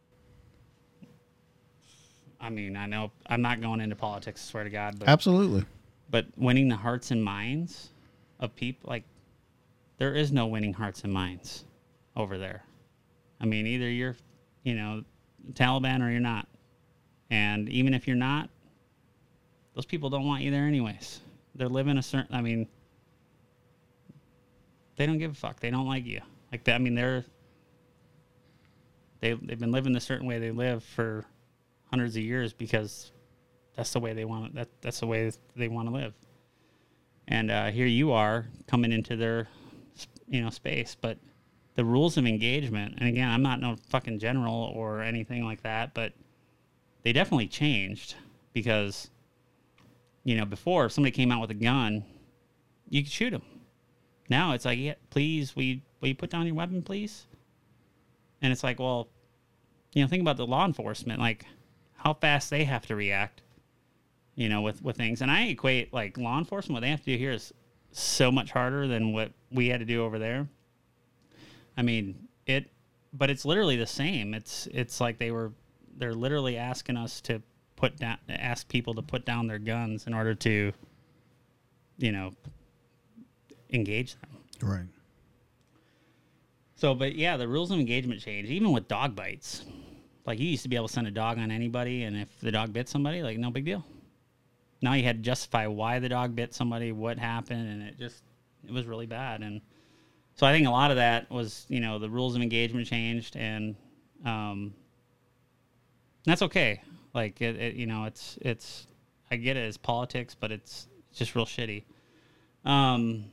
I 2.40 2.50
mean, 2.50 2.76
I 2.76 2.86
know 2.86 3.12
I'm 3.28 3.42
not 3.42 3.62
going 3.62 3.80
into 3.82 3.96
politics, 3.96 4.46
I 4.48 4.52
swear 4.52 4.64
to 4.66 4.70
God, 4.70 5.00
but 5.00 5.08
Absolutely. 5.08 5.66
but 6.10 6.26
winning 6.36 6.68
the 6.68 6.76
hearts 6.76 7.12
and 7.12 7.24
minds 7.24 7.90
of 8.40 8.54
people 8.56 8.90
like 8.90 9.04
there 9.98 10.14
is 10.14 10.32
no 10.32 10.48
winning 10.48 10.74
hearts 10.74 11.04
and 11.04 11.14
minds 11.14 11.64
over 12.16 12.38
there. 12.38 12.64
I 13.40 13.46
mean, 13.46 13.66
either 13.68 13.90
you're, 13.90 14.16
you 14.64 14.76
know, 14.76 15.04
Taliban 15.54 16.02
or 16.06 16.12
you're 16.12 16.20
not. 16.20 16.48
And 17.30 17.70
even 17.70 17.94
if 17.94 18.08
you're 18.08 18.16
not, 18.16 18.50
those 19.76 19.86
people 19.86 20.10
don't 20.10 20.26
want 20.26 20.44
you 20.44 20.52
there 20.52 20.66
anyways. 20.66 21.22
They're 21.56 21.70
living 21.70 21.98
a 21.98 22.04
certain 22.04 22.36
I 22.36 22.42
mean 22.42 22.68
they 24.96 25.06
don't 25.06 25.18
give 25.18 25.32
a 25.32 25.36
fuck. 25.36 25.60
They 25.60 25.72
don't 25.72 25.88
like 25.88 26.06
you. 26.06 26.22
Like 26.52 26.64
that 26.66 26.76
I 26.76 26.78
mean 26.78 26.96
they're 26.96 27.26
they 29.22 29.34
they've 29.34 29.60
been 29.60 29.72
living 29.72 29.94
the 29.94 30.02
certain 30.02 30.28
way 30.28 30.40
they 30.40 30.52
live 30.52 30.84
for 30.84 31.26
hundreds 31.90 32.16
of 32.16 32.24
years 32.24 32.54
because 32.54 33.12
that's 33.76 33.94
the 33.94 34.00
way 34.00 34.14
they 34.14 34.26
want 34.26 34.56
that 34.56 34.70
that's 34.82 35.00
the 35.00 35.08
way 35.08 35.32
they 35.56 35.68
want 35.68 35.88
to 35.88 35.94
live. 35.94 36.14
And 37.28 37.50
uh, 37.50 37.72
here 37.72 37.86
you 37.86 38.12
are 38.12 38.48
coming 38.68 38.92
into 38.92 39.16
their 39.16 39.48
you 40.28 40.42
know 40.42 40.50
space, 40.50 40.96
but 41.00 41.18
the 41.76 41.86
rules 41.86 42.18
of 42.18 42.26
engagement, 42.26 42.96
and 42.98 43.10
again, 43.10 43.30
I'm 43.30 43.42
not 43.42 43.60
no 43.60 43.76
fucking 43.90 44.20
general 44.20 44.72
or 44.76 45.02
anything 45.02 45.44
like 45.44 45.64
that, 45.64 45.94
but 45.94 46.14
they 47.04 47.14
definitely 47.14 47.48
changed 47.48 48.16
because 48.54 49.10
you 50.24 50.36
know 50.36 50.46
before 50.46 50.86
if 50.86 50.92
somebody 50.92 51.12
came 51.12 51.32
out 51.32 51.42
with 51.42 51.52
a 51.52 51.56
gun, 51.56 52.04
you 52.90 53.04
could 53.04 53.12
shoot 53.12 53.32
them. 53.32 53.44
Now 54.30 54.54
it's 54.54 54.66
like, 54.66 54.80
yeah, 54.80 54.96
please, 55.10 55.56
we 55.56 55.84
will 56.00 56.10
you 56.10 56.16
put 56.16 56.30
down 56.30 56.46
your 56.46 56.56
weapon, 56.56 56.82
please? 56.82 57.26
And 58.42 58.52
it's 58.52 58.64
like, 58.64 58.80
well, 58.80 59.08
you 59.94 60.02
know, 60.02 60.08
think 60.08 60.22
about 60.22 60.38
the 60.38 60.46
law 60.46 60.66
enforcement, 60.66 61.20
like 61.20 61.46
how 61.96 62.14
fast 62.14 62.50
they 62.50 62.64
have 62.66 62.86
to 62.88 62.96
react, 62.96 63.42
you 64.36 64.50
know, 64.50 64.62
with 64.62 64.82
with 64.82 64.98
things. 64.98 65.22
And 65.22 65.32
I 65.32 65.48
equate 65.48 65.94
like 65.94 66.18
law 66.18 66.38
enforcement, 66.38 66.76
what 66.76 66.82
they 66.82 66.90
have 66.90 67.00
to 67.02 67.12
do 67.12 67.18
here 67.18 67.32
is 67.32 67.54
so 67.92 68.32
much 68.32 68.52
harder 68.52 68.88
than 68.88 69.14
what 69.14 69.32
we 69.52 69.68
had 69.68 69.80
to 69.80 69.86
do 69.86 70.04
over 70.04 70.20
there. 70.20 70.48
I 71.78 71.82
mean, 71.82 72.28
it, 72.46 72.70
but 73.14 73.30
it's 73.30 73.46
literally 73.46 73.78
the 73.78 73.88
same. 73.88 74.34
It's 74.34 74.68
it's 74.72 75.00
like 75.00 75.18
they 75.18 75.32
were, 75.32 75.52
they're 75.98 76.14
literally 76.14 76.58
asking 76.58 76.98
us 76.98 77.22
to 77.22 77.42
put 77.84 77.98
down, 77.98 78.18
ask 78.30 78.70
people 78.70 78.94
to 78.94 79.02
put 79.02 79.26
down 79.26 79.46
their 79.46 79.60
guns 79.60 80.08
in 80.08 80.14
order 80.14 80.34
to, 80.34 80.72
you 81.98 82.12
know, 82.14 82.32
engage 83.74 84.16
them. 84.22 84.30
Right. 84.62 84.86
So, 86.78 86.96
but 86.96 87.16
yeah, 87.16 87.36
the 87.36 87.46
rules 87.46 87.72
of 87.72 87.80
engagement 87.80 88.22
change, 88.22 88.50
even 88.50 88.72
with 88.72 88.88
dog 88.88 89.18
bites. 89.18 89.66
Like 90.26 90.40
you 90.40 90.48
used 90.48 90.64
to 90.64 90.70
be 90.70 90.78
able 90.78 90.88
to 90.88 90.94
send 90.94 91.08
a 91.08 91.12
dog 91.12 91.38
on 91.38 91.52
anybody, 91.52 92.04
and 92.04 92.16
if 92.16 92.30
the 92.40 92.52
dog 92.52 92.72
bit 92.72 92.88
somebody, 92.88 93.22
like 93.22 93.38
no 93.38 93.52
big 93.52 93.66
deal. 93.66 93.84
Now 94.82 94.94
you 94.94 95.04
had 95.04 95.18
to 95.18 95.22
justify 95.22 95.68
why 95.68 96.00
the 96.00 96.08
dog 96.08 96.38
bit 96.38 96.54
somebody, 96.54 96.94
what 96.94 97.20
happened, 97.20 97.68
and 97.68 97.84
it 97.84 98.00
just 98.00 98.24
it 98.66 98.72
was 98.72 98.86
really 98.86 99.08
bad. 99.08 99.42
And 99.42 99.60
so 100.36 100.48
I 100.48 100.54
think 100.54 100.68
a 100.68 100.72
lot 100.72 100.90
of 100.90 100.96
that 100.96 101.30
was, 101.30 101.66
you 101.68 101.82
know, 101.82 102.00
the 102.00 102.10
rules 102.10 102.38
of 102.38 102.42
engagement 102.42 102.88
changed, 102.88 103.36
and 103.36 103.76
um, 104.24 104.74
that's 106.26 106.44
okay. 106.44 106.82
Like 107.14 107.42
it, 107.42 107.56
it, 107.58 107.76
you 107.76 107.86
know, 107.86 108.06
it's 108.06 108.38
it's 108.42 108.88
I 109.30 109.36
get 109.36 109.58
it 109.58 109.68
as 109.68 109.78
politics, 109.78 110.36
but 110.40 110.52
it's 110.52 110.88
just 111.14 111.36
real 111.36 111.46
shitty. 111.46 111.84
Um, 112.66 113.26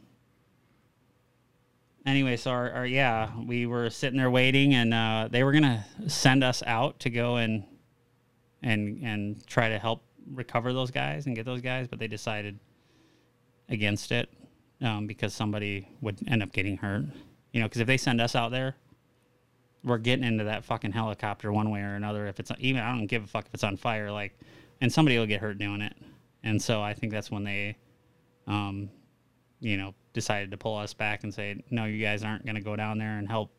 anyway, 2.05 2.37
so 2.37 2.51
our, 2.51 2.71
our, 2.73 2.87
yeah, 2.87 3.31
we 3.47 3.67
were 3.67 3.91
sitting 3.91 4.19
there 4.19 4.31
waiting, 4.31 4.75
and 4.75 4.93
uh, 4.93 5.29
they 5.31 5.45
were 5.45 5.53
gonna 5.53 5.87
send 6.07 6.45
us 6.45 6.63
out 6.67 7.01
to 7.01 7.11
go 7.11 7.37
and 7.37 7.65
and 8.63 9.03
and 9.03 9.47
try 9.47 9.69
to 9.69 9.79
help 9.79 10.03
recover 10.31 10.73
those 10.73 10.91
guys 10.91 11.27
and 11.27 11.35
get 11.35 11.45
those 11.45 11.61
guys, 11.61 11.89
but 11.89 11.99
they 11.99 12.07
decided 12.07 12.59
against 13.69 14.13
it 14.13 14.29
um, 14.83 15.07
because 15.07 15.33
somebody 15.33 15.89
would 16.01 16.19
end 16.29 16.43
up 16.43 16.53
getting 16.53 16.77
hurt. 16.77 17.05
You 17.53 17.61
know, 17.61 17.67
because 17.67 17.81
if 17.81 17.87
they 17.87 17.97
send 17.97 18.21
us 18.21 18.37
out 18.37 18.51
there, 18.51 18.77
we're 19.85 19.99
getting 19.99 20.25
into 20.25 20.45
that 20.45 20.65
fucking 20.65 20.93
helicopter 20.93 21.53
one 21.53 21.71
way 21.71 21.81
or 21.81 21.95
another. 21.95 22.27
If 22.27 22.41
it's 22.41 22.53
even, 22.59 22.83
I 22.83 22.93
don't 22.93 23.07
give 23.07 23.25
a 23.25 23.27
fuck 23.27 23.47
if 23.47 23.55
it's 23.55 23.65
on 23.65 23.77
fire, 23.77 24.11
like, 24.11 24.39
and 24.81 24.93
somebody 24.93 25.19
will 25.19 25.27
get 25.27 25.41
hurt 25.41 25.59
doing 25.59 25.81
it. 25.81 25.95
And 26.43 26.61
so 26.61 26.83
I 26.83 26.95
think 26.95 27.13
that's 27.13 27.31
when 27.31 27.45
they, 27.45 27.77
um, 28.47 28.91
you 29.61 29.77
know, 29.77 29.95
decided 30.13 30.51
to 30.51 30.57
pull 30.57 30.77
us 30.77 30.95
back 30.95 31.23
and 31.23 31.33
say, 31.33 31.63
no, 31.71 31.85
you 31.85 32.03
guys 32.03 32.25
aren't 32.25 32.45
going 32.45 32.57
to 32.57 32.63
go 32.63 32.77
down 32.77 32.99
there 32.99 33.19
and 33.19 33.29
help 33.29 33.51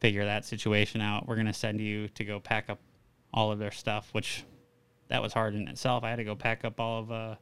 figure 0.00 0.24
that 0.24 0.44
situation 0.44 1.00
out. 1.00 1.26
We're 1.26 1.36
going 1.36 1.46
to 1.46 1.52
send 1.52 1.80
you 1.80 2.08
to 2.08 2.24
go 2.24 2.40
pack 2.40 2.70
up 2.70 2.78
all 3.32 3.50
of 3.50 3.58
their 3.58 3.70
stuff, 3.70 4.08
which 4.12 4.44
that 5.08 5.22
was 5.22 5.32
hard 5.32 5.54
in 5.54 5.68
itself. 5.68 6.04
I 6.04 6.10
had 6.10 6.16
to 6.16 6.24
go 6.24 6.34
pack 6.34 6.64
up 6.64 6.80
all 6.80 7.00
of 7.00 7.12
uh, 7.12 7.34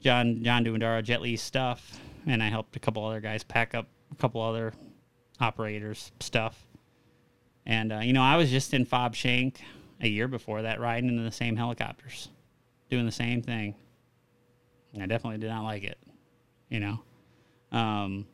John 0.00 0.42
John 0.42 0.64
Douangdara 0.64 1.02
Jet 1.02 1.38
stuff, 1.38 1.98
and 2.26 2.42
I 2.42 2.48
helped 2.48 2.76
a 2.76 2.78
couple 2.78 3.04
other 3.04 3.20
guys 3.20 3.42
pack 3.42 3.74
up 3.74 3.86
a 4.12 4.14
couple 4.16 4.40
other 4.40 4.72
operators 5.40 6.12
stuff. 6.20 6.66
And 7.66 7.92
uh, 7.92 7.98
you 7.98 8.12
know, 8.12 8.22
I 8.22 8.36
was 8.36 8.50
just 8.50 8.74
in 8.74 8.84
Fob 8.84 9.14
Shank 9.14 9.60
a 10.00 10.08
year 10.08 10.28
before 10.28 10.62
that, 10.62 10.80
riding 10.80 11.08
in 11.08 11.24
the 11.24 11.32
same 11.32 11.56
helicopters, 11.56 12.28
doing 12.90 13.06
the 13.06 13.12
same 13.12 13.42
thing. 13.42 13.74
And 14.92 15.02
I 15.02 15.06
definitely 15.06 15.38
did 15.38 15.50
not 15.50 15.64
like 15.64 15.82
it 15.82 15.98
you 16.74 16.80
know. 16.80 17.00
Um, 17.76 18.26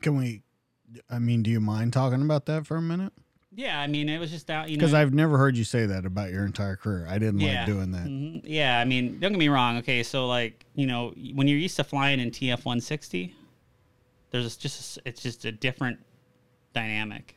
Can 0.00 0.16
we? 0.16 0.42
I 1.10 1.18
mean, 1.18 1.42
do 1.42 1.50
you 1.50 1.60
mind 1.60 1.92
talking 1.92 2.22
about 2.22 2.46
that 2.46 2.66
for 2.66 2.76
a 2.76 2.82
minute? 2.82 3.12
yeah, 3.54 3.80
I 3.80 3.86
mean, 3.86 4.08
it 4.08 4.18
was 4.18 4.30
just 4.30 4.48
out, 4.50 4.70
you 4.70 4.76
know. 4.76 4.80
Because 4.80 4.94
I've 4.94 5.12
never 5.12 5.36
heard 5.36 5.56
you 5.56 5.64
say 5.64 5.86
that 5.86 6.06
about 6.06 6.30
your 6.30 6.46
entire 6.46 6.76
career. 6.76 7.06
I 7.08 7.18
didn't 7.18 7.40
like 7.40 7.66
doing 7.66 7.90
that. 7.92 8.06
Mhm. 8.06 8.42
Yeah, 8.44 8.78
I 8.78 8.84
mean, 8.84 9.18
don't 9.20 9.32
get 9.32 9.38
me 9.38 9.48
wrong. 9.48 9.78
Okay, 9.78 10.02
so 10.02 10.26
like 10.26 10.64
you 10.74 10.86
know, 10.86 11.12
when 11.34 11.48
you're 11.48 11.58
used 11.58 11.76
to 11.76 11.84
flying 11.84 12.20
in 12.20 12.30
TF 12.30 12.64
160, 12.64 13.34
there's 14.30 14.56
just 14.56 14.98
it's 15.04 15.22
just 15.22 15.44
a 15.44 15.52
different 15.52 15.98
dynamic. 16.72 17.36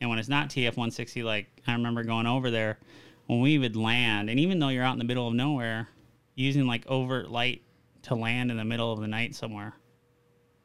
And 0.00 0.08
when 0.08 0.18
it's 0.18 0.28
not 0.28 0.48
TF 0.48 0.76
160, 0.76 1.22
like 1.22 1.46
I 1.66 1.72
remember 1.72 2.04
going 2.04 2.26
over 2.26 2.50
there 2.50 2.78
when 3.26 3.40
we 3.40 3.58
would 3.58 3.76
land, 3.76 4.30
and 4.30 4.38
even 4.40 4.58
though 4.58 4.68
you're 4.68 4.84
out 4.84 4.92
in 4.92 4.98
the 4.98 5.04
middle 5.04 5.26
of 5.26 5.34
nowhere, 5.34 5.88
using 6.34 6.66
like 6.66 6.86
overt 6.86 7.30
light 7.30 7.62
to 8.02 8.14
land 8.14 8.50
in 8.50 8.56
the 8.56 8.64
middle 8.64 8.92
of 8.92 9.00
the 9.00 9.08
night 9.08 9.34
somewhere, 9.34 9.74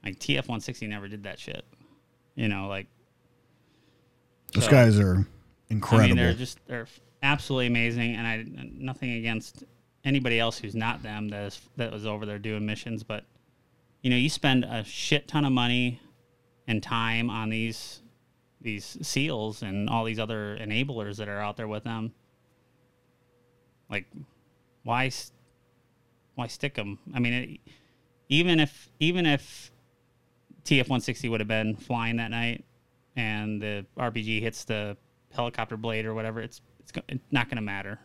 like 0.05 0.19
TF 0.19 0.47
160 0.47 0.87
never 0.87 1.07
did 1.07 1.23
that 1.23 1.39
shit. 1.39 1.65
You 2.35 2.47
know, 2.47 2.67
like 2.67 2.87
Those 4.53 4.65
so- 4.65 4.71
guys 4.71 4.99
are 4.99 5.25
incredible. 5.69 6.03
I 6.03 6.07
mean, 6.07 6.17
they're 6.17 6.33
just 6.33 6.59
they're 6.67 6.87
absolutely 7.21 7.67
amazing, 7.67 8.15
and 8.15 8.27
I 8.27 8.45
nothing 8.73 9.13
against 9.13 9.63
anybody 10.05 10.39
else 10.39 10.59
who's 10.59 10.75
not 10.75 11.01
them 11.01 11.29
that 11.29 11.45
is 11.45 11.61
that 11.77 11.91
was 11.91 12.05
over 12.05 12.25
there 12.25 12.39
doing 12.39 12.65
missions, 12.65 13.03
but 13.03 13.25
you 14.01 14.09
know, 14.09 14.17
you 14.17 14.29
spend 14.29 14.65
a 14.65 14.83
shit 14.83 15.27
ton 15.27 15.45
of 15.45 15.51
money 15.51 15.99
and 16.67 16.83
time 16.83 17.29
on 17.29 17.49
these 17.49 18.01
these 18.63 18.97
seals 19.01 19.61
and 19.61 19.89
all 19.89 20.03
these 20.05 20.19
other 20.19 20.57
enablers 20.59 21.17
that 21.17 21.27
are 21.27 21.39
out 21.39 21.57
there 21.57 21.67
with 21.67 21.83
them. 21.83 22.13
Like, 23.89 24.05
why? 24.83 25.11
why 26.35 26.47
stick 26.47 26.75
them? 26.75 26.99
I 27.13 27.19
mean, 27.19 27.33
it, 27.33 27.59
even 28.29 28.59
if 28.59 28.89
even 28.99 29.25
if 29.25 29.71
TF 30.65 30.89
160 30.89 31.29
would 31.29 31.39
have 31.39 31.47
been 31.47 31.75
flying 31.75 32.17
that 32.17 32.31
night, 32.31 32.63
and 33.15 33.61
the 33.61 33.85
RPG 33.97 34.41
hits 34.41 34.63
the 34.65 34.97
helicopter 35.31 35.77
blade 35.77 36.05
or 36.05 36.13
whatever, 36.13 36.41
it's 36.41 36.61
it's, 36.79 36.91
it's 37.09 37.23
not 37.31 37.49
going 37.49 37.57
to 37.57 37.61
matter. 37.61 37.99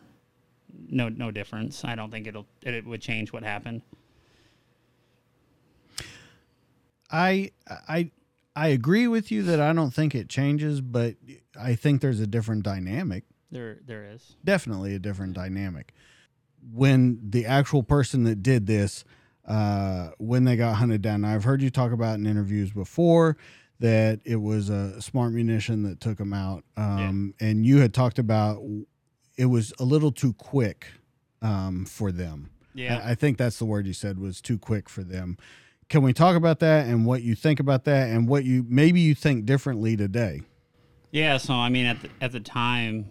No 0.89 1.09
no 1.09 1.31
difference. 1.31 1.83
I 1.83 1.95
don't 1.95 2.11
think 2.11 2.27
it'll 2.27 2.45
it, 2.63 2.73
it 2.73 2.85
would 2.85 3.01
change 3.01 3.33
what 3.33 3.43
happened. 3.43 3.81
I 7.11 7.51
I 7.67 8.11
I 8.59 8.67
agree 8.67 9.07
with 9.07 9.31
you 9.31 9.41
that 9.43 9.61
I 9.61 9.71
don't 9.71 9.91
think 9.91 10.13
it 10.13 10.27
changes, 10.27 10.81
but 10.81 11.15
I 11.57 11.75
think 11.75 12.01
there's 12.01 12.19
a 12.19 12.27
different 12.27 12.63
dynamic. 12.63 13.23
There 13.49 13.79
there 13.85 14.03
is. 14.03 14.35
Definitely 14.43 14.93
a 14.95 14.99
different 14.99 15.33
dynamic. 15.33 15.93
When 16.73 17.19
the 17.23 17.45
actual 17.45 17.83
person 17.83 18.25
that 18.25 18.43
did 18.43 18.67
this, 18.67 19.05
uh, 19.47 20.09
when 20.17 20.43
they 20.43 20.57
got 20.57 20.75
hunted 20.75 21.01
down, 21.01 21.23
I've 21.23 21.45
heard 21.45 21.61
you 21.61 21.69
talk 21.69 21.93
about 21.93 22.15
in 22.15 22.27
interviews 22.27 22.71
before 22.71 23.37
that 23.79 24.19
it 24.25 24.35
was 24.35 24.69
a 24.69 25.01
smart 25.01 25.31
munition 25.31 25.83
that 25.83 26.01
took 26.01 26.17
them 26.17 26.33
out, 26.33 26.65
um, 26.75 27.33
and 27.39 27.65
you 27.65 27.77
had 27.79 27.93
talked 27.93 28.19
about 28.19 28.61
it 29.37 29.45
was 29.45 29.71
a 29.79 29.85
little 29.85 30.11
too 30.11 30.33
quick 30.33 30.87
um, 31.41 31.85
for 31.85 32.11
them. 32.11 32.49
Yeah. 32.73 33.01
I, 33.01 33.11
I 33.11 33.15
think 33.15 33.37
that's 33.37 33.57
the 33.57 33.65
word 33.65 33.87
you 33.87 33.93
said 33.93 34.19
was 34.19 34.41
too 34.41 34.57
quick 34.57 34.89
for 34.89 35.01
them. 35.01 35.37
Can 35.89 36.03
we 36.03 36.13
talk 36.13 36.35
about 36.35 36.59
that 36.59 36.85
and 36.85 37.03
what 37.03 37.23
you 37.23 37.33
think 37.33 37.59
about 37.59 37.85
that 37.85 38.09
and 38.09 38.27
what 38.27 38.45
you 38.45 38.63
maybe 38.69 38.99
you 38.99 39.15
think 39.15 39.45
differently 39.45 39.97
today? 39.97 40.43
Yeah, 41.11 41.37
so 41.37 41.55
I 41.55 41.69
mean, 41.69 41.87
at 41.87 42.01
the, 42.01 42.09
at 42.21 42.31
the 42.31 42.39
time 42.39 43.09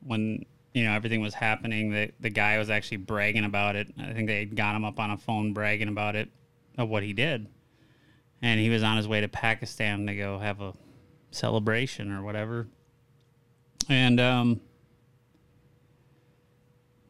when 0.00 0.44
you 0.72 0.84
know 0.84 0.92
everything 0.92 1.20
was 1.20 1.34
happening, 1.34 1.90
the 1.90 2.12
the 2.20 2.30
guy 2.30 2.56
was 2.58 2.70
actually 2.70 2.98
bragging 2.98 3.44
about 3.44 3.74
it. 3.74 3.92
I 3.98 4.12
think 4.12 4.28
they 4.28 4.44
got 4.44 4.76
him 4.76 4.84
up 4.84 5.00
on 5.00 5.10
a 5.10 5.18
phone 5.18 5.52
bragging 5.52 5.88
about 5.88 6.14
it 6.14 6.30
of 6.78 6.88
what 6.88 7.02
he 7.02 7.12
did, 7.12 7.48
and 8.40 8.60
he 8.60 8.70
was 8.70 8.84
on 8.84 8.96
his 8.96 9.08
way 9.08 9.20
to 9.20 9.28
Pakistan 9.28 10.06
to 10.06 10.14
go 10.14 10.38
have 10.38 10.60
a 10.60 10.72
celebration 11.32 12.12
or 12.12 12.22
whatever, 12.22 12.68
and 13.88 14.20
um, 14.20 14.60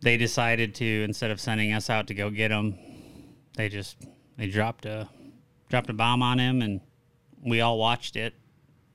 they 0.01 0.17
decided 0.17 0.75
to 0.77 1.03
instead 1.03 1.31
of 1.31 1.39
sending 1.39 1.75
us 1.75 1.91
out 1.91 2.07
to 2.07 2.15
go 2.15 2.31
get 2.31 2.51
him, 2.51 2.79
they 3.57 3.69
just 3.69 3.99
they 4.37 4.47
dropped 4.49 4.85
a 4.87 5.09
dropped 5.69 5.91
a 5.91 5.93
bomb 5.95 6.23
on 6.23 6.39
him, 6.39 6.63
and 6.63 6.81
we 7.45 7.61
all 7.61 7.79
watched 7.79 8.17
it 8.17 8.35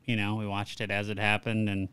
you 0.06 0.16
know, 0.16 0.34
we 0.34 0.48
watched 0.48 0.82
it 0.82 0.90
as 0.90 1.08
it 1.10 1.20
happened, 1.20 1.70
and 1.70 1.88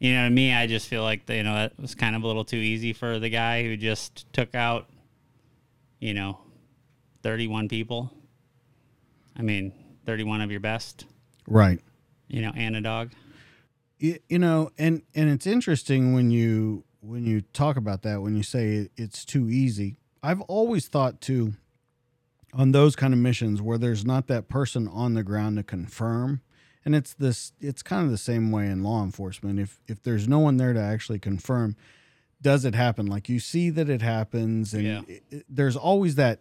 you 0.00 0.12
know, 0.12 0.24
to 0.24 0.30
me, 0.30 0.52
I 0.52 0.66
just 0.66 0.88
feel 0.88 1.04
like 1.04 1.28
you 1.30 1.44
know 1.44 1.54
that 1.54 1.78
was 1.78 1.94
kind 1.94 2.16
of 2.16 2.24
a 2.24 2.26
little 2.26 2.44
too 2.44 2.56
easy 2.56 2.92
for 2.92 3.20
the 3.20 3.28
guy 3.28 3.62
who 3.62 3.76
just 3.76 4.26
took 4.32 4.56
out, 4.56 4.88
you 6.00 6.14
know, 6.14 6.40
thirty-one 7.22 7.68
people. 7.68 8.12
I 9.36 9.42
mean, 9.42 9.72
thirty-one 10.04 10.40
of 10.40 10.50
your 10.50 10.58
best, 10.58 11.04
Right. 11.46 11.80
you 12.26 12.42
know, 12.42 12.50
and 12.56 12.74
a 12.74 12.80
dog. 12.80 13.12
you, 13.98 14.18
you 14.28 14.40
know 14.40 14.70
and 14.76 15.02
and 15.14 15.30
it's 15.30 15.46
interesting 15.46 16.12
when 16.12 16.32
you 16.32 16.82
when 17.00 17.24
you 17.24 17.40
talk 17.40 17.76
about 17.76 18.02
that 18.02 18.20
when 18.20 18.34
you 18.36 18.42
say 18.42 18.88
it's 18.96 19.24
too 19.24 19.48
easy 19.48 19.96
i've 20.24 20.40
always 20.42 20.88
thought 20.88 21.20
too 21.20 21.52
on 22.52 22.72
those 22.72 22.96
kind 22.96 23.12
of 23.12 23.20
missions 23.20 23.60
where 23.60 23.78
there's 23.78 24.04
not 24.04 24.26
that 24.28 24.48
person 24.48 24.88
on 24.88 25.14
the 25.14 25.22
ground 25.22 25.56
to 25.58 25.62
confirm. 25.62 26.40
And 26.84 26.94
it's 26.94 27.12
this 27.14 27.52
it's 27.60 27.82
kind 27.82 28.04
of 28.04 28.10
the 28.10 28.16
same 28.18 28.50
way 28.50 28.66
in 28.66 28.82
law 28.82 29.02
enforcement. 29.04 29.58
If 29.58 29.80
if 29.86 30.02
there's 30.02 30.26
no 30.26 30.38
one 30.38 30.56
there 30.56 30.72
to 30.72 30.80
actually 30.80 31.18
confirm 31.18 31.76
does 32.40 32.64
it 32.64 32.74
happen? 32.74 33.06
Like 33.06 33.28
you 33.28 33.40
see 33.40 33.68
that 33.70 33.90
it 33.90 34.00
happens 34.00 34.72
and 34.72 34.84
Yeah. 34.84 35.00
it- 35.08 35.24
it- 35.30 35.46
there's 35.48 35.74
always 35.76 36.14
that 36.14 36.40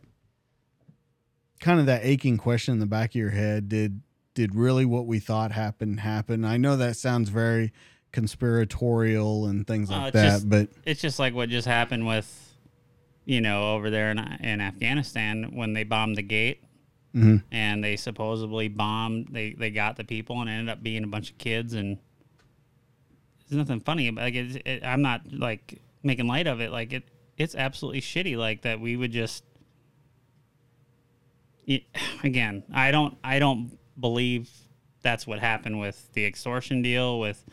kind 1.59 1.79
of 1.79 1.87
that 1.87 2.05
aching 2.05 2.37
question 2.37 2.73
in 2.73 2.79
the 2.79 2.85
back 2.85 3.11
of 3.11 3.15
your 3.15 3.31
head. 3.31 3.67
Did 3.67 4.01
did 4.35 4.53
really 4.53 4.85
what 4.85 5.07
we 5.07 5.19
thought 5.19 5.51
happened 5.51 5.99
happen? 6.01 6.45
I 6.45 6.57
know 6.57 6.77
that 6.77 6.95
sounds 6.97 7.29
very 7.29 7.73
conspiratorial 8.11 9.47
and 9.47 9.65
things 9.65 9.89
Uh, 9.89 9.93
like 9.97 10.07
it's 10.09 10.13
that 10.13 10.25
just- 10.29 10.49
but 10.49 10.69
It's 10.85 11.01
just 11.01 11.17
like 11.19 11.33
what 11.33 11.49
just 11.49 11.67
happened 11.67 12.05
with, 12.05 12.46
you 13.27 13.41
know, 13.41 13.75
over 13.75 13.89
there 13.89 14.09
in 14.09 14.17
in 14.17 14.61
Afghanistan 14.61 15.51
when 15.53 15.73
they 15.73 15.83
bombed 15.83 16.15
the 16.15 16.23
gate. 16.23 16.63
Mhm. 17.13 17.43
And 17.51 17.83
they 17.83 17.97
supposedly 17.97 18.69
bombed. 18.69 19.27
They 19.31 19.51
they 19.51 19.69
got 19.69 19.97
the 19.97 20.05
people 20.05 20.39
and 20.39 20.49
ended 20.49 20.69
up 20.69 20.81
being 20.81 21.03
a 21.03 21.07
bunch 21.07 21.31
of 21.31 21.37
kids. 21.37 21.73
And 21.73 21.97
there's 23.49 23.57
nothing 23.57 23.81
funny 23.81 24.07
about 24.07 24.21
like 24.21 24.35
it's, 24.35 24.55
it. 24.65 24.83
I'm 24.83 25.01
not 25.01 25.21
like 25.31 25.81
making 26.03 26.27
light 26.27 26.47
of 26.47 26.61
it. 26.61 26.71
Like 26.71 26.93
it, 26.93 27.03
it's 27.37 27.53
absolutely 27.53 27.99
shitty. 27.99 28.37
Like 28.37 28.61
that 28.61 28.79
we 28.79 28.95
would 28.95 29.11
just. 29.11 29.43
Again, 32.23 32.63
I 32.73 32.91
don't. 32.91 33.17
I 33.25 33.39
don't 33.39 33.77
believe 33.99 34.49
that's 35.01 35.27
what 35.27 35.39
happened 35.39 35.79
with 35.79 36.11
the 36.13 36.25
extortion 36.25 36.81
deal 36.81 37.19
with 37.19 37.43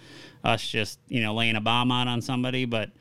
us 0.45 0.67
just 0.67 0.99
you 1.09 1.21
know 1.21 1.35
laying 1.35 1.57
a 1.57 1.61
bomb 1.61 1.91
out 1.91 2.07
on 2.07 2.23
somebody. 2.23 2.65
But 2.65 2.93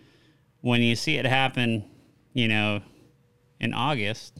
when 0.62 0.82
you 0.82 0.96
see 0.96 1.18
it 1.18 1.26
happen, 1.26 1.86
you 2.34 2.48
know, 2.48 2.82
in 3.60 3.74
August, 3.74 4.40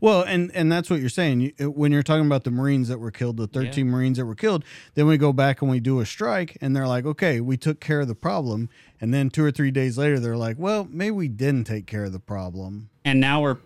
Well, 0.00 0.22
and 0.22 0.50
and 0.54 0.70
that's 0.72 0.88
what 0.88 1.00
you're 1.00 1.08
saying. 1.10 1.40
You, 1.58 1.70
when 1.70 1.92
you're 1.92 2.02
talking 2.02 2.24
about 2.26 2.44
the 2.44 2.50
Marines 2.50 2.88
that 2.88 2.98
were 2.98 3.10
killed, 3.10 3.36
the 3.36 3.46
13 3.46 3.88
Marines 3.90 4.16
that 4.18 4.24
were 4.24 4.34
killed, 4.34 4.64
then 4.94 5.06
we 5.06 5.18
go 5.18 5.32
back 5.32 5.60
and 5.60 5.70
we 5.70 5.80
do 5.80 6.00
a 6.00 6.06
strike, 6.06 6.56
and 6.60 6.74
they're 6.74 6.88
like, 6.88 7.04
okay, 7.04 7.40
we 7.40 7.56
took 7.56 7.80
care 7.80 8.00
of 8.00 8.08
the 8.08 8.14
problem, 8.14 8.68
and 9.00 9.12
then 9.12 9.28
two 9.28 9.44
or 9.44 9.50
three 9.50 9.70
days 9.70 9.98
later, 9.98 10.18
they're 10.18 10.36
like, 10.36 10.56
well, 10.58 10.88
maybe 10.90 11.10
we 11.10 11.28
didn't 11.28 11.64
take 11.64 11.86
care 11.86 12.04
of 12.04 12.12
the 12.12 12.20
problem. 12.20 12.88
and 13.04 13.20
now 13.20 13.42
we're 13.42 13.58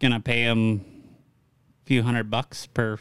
gonna 0.00 0.20
pay 0.20 0.44
them 0.44 0.80
a 1.84 1.86
few 1.86 2.02
hundred 2.02 2.30
bucks 2.30 2.66
per. 2.66 2.98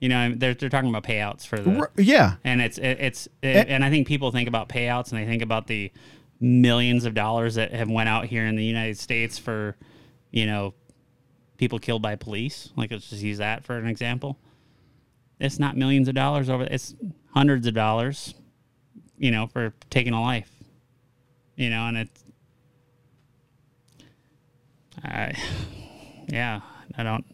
You 0.00 0.08
know, 0.10 0.32
they're 0.36 0.54
they're 0.54 0.68
talking 0.68 0.90
about 0.90 1.02
payouts 1.02 1.44
for 1.46 1.58
the, 1.58 1.88
yeah, 1.96 2.34
and 2.44 2.60
it's 2.60 2.78
it, 2.78 2.98
it's 3.00 3.28
and 3.42 3.82
I 3.82 3.90
think 3.90 4.06
people 4.06 4.30
think 4.30 4.48
about 4.48 4.68
payouts 4.68 5.10
and 5.10 5.20
they 5.20 5.24
think 5.26 5.42
about 5.42 5.66
the 5.66 5.90
millions 6.40 7.04
of 7.04 7.14
dollars 7.14 7.56
that 7.56 7.72
have 7.72 7.90
went 7.90 8.08
out 8.08 8.26
here 8.26 8.46
in 8.46 8.56
the 8.56 8.64
United 8.64 8.98
States 8.98 9.38
for, 9.38 9.76
you 10.30 10.46
know, 10.46 10.74
people 11.56 11.78
killed 11.78 12.02
by 12.02 12.16
police. 12.16 12.70
Like 12.76 12.90
let's 12.90 13.10
just 13.10 13.22
use 13.22 13.38
that 13.38 13.64
for 13.64 13.76
an 13.76 13.86
example. 13.86 14.38
It's 15.40 15.58
not 15.58 15.76
millions 15.76 16.08
of 16.08 16.14
dollars 16.14 16.48
over. 16.50 16.64
It's 16.64 16.94
hundreds 17.32 17.66
of 17.66 17.74
dollars, 17.74 18.34
you 19.16 19.30
know, 19.30 19.46
for 19.46 19.72
taking 19.90 20.12
a 20.12 20.22
life. 20.22 20.50
You 21.56 21.70
know, 21.70 21.86
and 21.86 21.96
it's, 21.96 22.24
I, 25.02 25.34
yeah, 26.28 26.60
I 26.96 27.02
don't. 27.02 27.24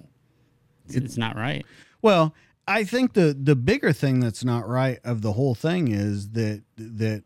It's, 0.86 0.96
it's 0.96 1.16
not 1.18 1.36
right. 1.36 1.64
Well, 2.00 2.34
I 2.66 2.84
think 2.84 3.12
the 3.12 3.36
the 3.38 3.54
bigger 3.54 3.92
thing 3.92 4.20
that's 4.20 4.44
not 4.44 4.66
right 4.68 4.98
of 5.04 5.20
the 5.20 5.32
whole 5.32 5.54
thing 5.54 5.88
is 5.88 6.30
that 6.30 6.62
that 6.76 7.24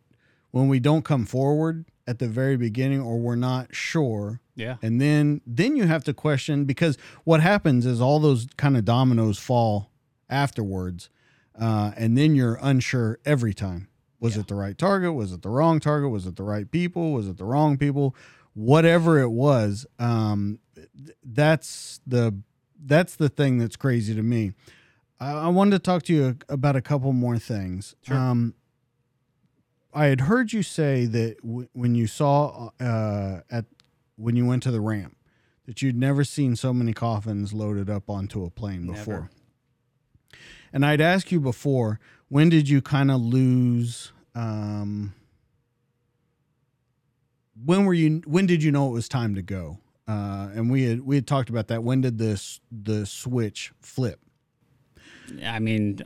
when 0.59 0.69
we 0.69 0.81
don't 0.81 1.05
come 1.05 1.25
forward 1.25 1.85
at 2.09 2.19
the 2.19 2.27
very 2.27 2.57
beginning 2.57 3.01
or 3.01 3.19
we're 3.19 3.37
not 3.37 3.75
sure. 3.75 4.41
Yeah. 4.57 4.77
and 4.83 5.01
then 5.01 5.41
then 5.47 5.77
you 5.77 5.87
have 5.87 6.03
to 6.05 6.13
question 6.13 6.65
because 6.65 6.99
what 7.23 7.41
happens 7.41 7.87
is 7.87 8.01
all 8.01 8.19
those 8.19 8.49
kind 8.57 8.77
of 8.77 8.85
dominoes 8.85 9.39
fall 9.39 9.93
afterwards 10.29 11.11
uh, 11.61 11.93
and 11.97 12.19
then 12.19 12.35
you're 12.35 12.59
unsure 12.61 13.21
every 13.25 13.55
time. 13.55 13.89
Was 14.21 14.37
it 14.37 14.49
the 14.49 14.57
right 14.57 14.77
target? 14.77 15.15
Was 15.15 15.33
it 15.33 15.43
the 15.43 15.49
wrong 15.49 15.79
target? 15.79 16.11
Was 16.11 16.27
it 16.27 16.35
the 16.35 16.43
right 16.43 16.69
people? 16.69 17.13
Was 17.13 17.29
it 17.29 17.37
the 17.37 17.45
wrong 17.45 17.79
people? 17.79 18.17
Whatever 18.55 19.21
it 19.21 19.31
was 19.31 19.87
um, 20.01 20.59
that's 21.25 22.01
the 22.05 22.35
that's 22.85 23.15
the 23.15 23.29
thing 23.29 23.59
that's 23.59 23.77
crazy 23.77 24.15
to 24.15 24.23
me. 24.23 24.53
I, 25.21 25.33
I 25.33 25.49
wanted 25.49 25.73
to 25.73 25.79
talk 25.79 26.03
to 26.05 26.13
you 26.13 26.37
about 26.49 26.75
a 26.75 26.81
couple 26.81 27.13
more 27.13 27.39
things. 27.39 27.95
Sure. 28.03 28.17
um, 28.17 28.55
I 29.93 30.07
had 30.07 30.23
heard 30.23 30.53
you 30.53 30.63
say 30.63 31.07
that 31.07 31.41
w- 31.43 31.69
when 31.73 31.95
you 31.95 32.07
saw 32.07 32.71
uh, 32.81 33.41
at 33.51 33.65
when 34.17 34.37
you 34.37 34.45
went 34.47 34.63
to 34.65 34.71
the 34.71 34.81
ramp 34.81 35.17
that 35.67 35.83
you'd 35.83 35.97
never 35.97 36.25
seen 36.25 36.57
so 36.57 36.73
many 36.73 36.93
coffins 36.93 37.53
loaded 37.53 37.91
up 37.91 38.09
onto 38.09 38.45
a 38.45 38.51
plane 38.51 38.87
Never. 38.87 38.99
before. 38.99 39.31
And 40.73 40.85
I'd 40.85 41.01
ask 41.01 41.31
you 41.31 41.41
before, 41.41 42.01
when 42.29 42.49
did 42.49 42.69
you 42.69 42.81
kind 42.83 43.11
of 43.11 43.21
lose? 43.21 44.13
Um, 44.35 45.15
when 47.65 47.85
were 47.85 47.95
you? 47.95 48.23
When 48.27 48.47
did 48.47 48.63
you 48.63 48.71
know 48.71 48.89
it 48.89 48.93
was 48.93 49.09
time 49.09 49.35
to 49.35 49.43
go? 49.43 49.79
Uh, 50.07 50.49
and 50.55 50.71
we 50.71 50.85
had 50.85 51.01
we 51.01 51.17
had 51.17 51.27
talked 51.27 51.51
about 51.51 51.69
that. 51.69 51.83
When 51.83 52.01
did 52.01 52.19
this 52.19 52.61
the 52.71 53.05
switch 53.07 53.73
flip? 53.81 54.21
I 55.45 55.59
mean, 55.59 56.01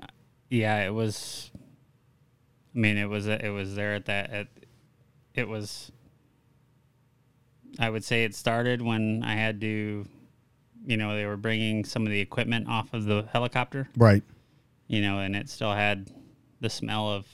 yeah, 0.51 0.85
it 0.85 0.93
was. 0.93 1.51
I 2.75 2.79
mean, 2.79 2.97
it 2.97 3.09
was 3.09 3.27
it 3.27 3.53
was 3.53 3.75
there 3.75 3.95
at 3.95 4.07
that 4.07 4.31
at. 4.31 4.47
It 5.35 5.49
was. 5.49 5.91
I 7.79 7.89
would 7.89 8.05
say 8.05 8.25
it 8.25 8.35
started 8.35 8.83
when 8.83 9.23
I 9.25 9.35
had 9.35 9.61
to, 9.63 10.07
you 10.85 10.97
know, 10.99 11.17
they 11.17 11.25
were 11.25 11.39
bringing 11.39 11.85
some 11.87 12.03
of 12.05 12.11
the 12.13 12.21
equipment 12.21 12.69
off 12.69 12.93
of 12.93 13.05
the 13.07 13.27
helicopter, 13.33 13.89
Right. 13.97 14.23
you 14.89 15.01
know, 15.01 15.21
and 15.21 15.35
it 15.35 15.49
still 15.49 15.73
had 15.73 16.11
the 16.61 16.69
smell 16.69 17.11
of 17.11 17.27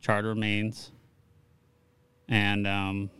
charred 0.00 0.24
remains. 0.24 0.90
And 2.30 2.66
um, 2.66 3.10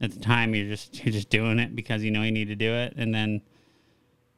at 0.00 0.10
the 0.10 0.18
time 0.18 0.54
you're 0.56 0.66
just 0.66 1.04
you're 1.04 1.12
just 1.12 1.30
doing 1.30 1.58
it 1.60 1.76
because 1.76 2.02
you 2.02 2.10
know 2.10 2.22
you 2.22 2.32
need 2.32 2.48
to 2.48 2.56
do 2.56 2.72
it, 2.72 2.94
and 2.96 3.14
then 3.14 3.42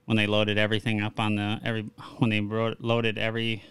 when 0.05 0.17
they 0.19 0.27
loaded 0.27 0.59
everything 0.59 1.01
up 1.01 1.19
on 1.19 1.37
the 1.37 1.61
every 1.65 1.83
when 2.19 2.29
they 2.29 2.41
loaded 2.41 3.17
every 3.17 3.63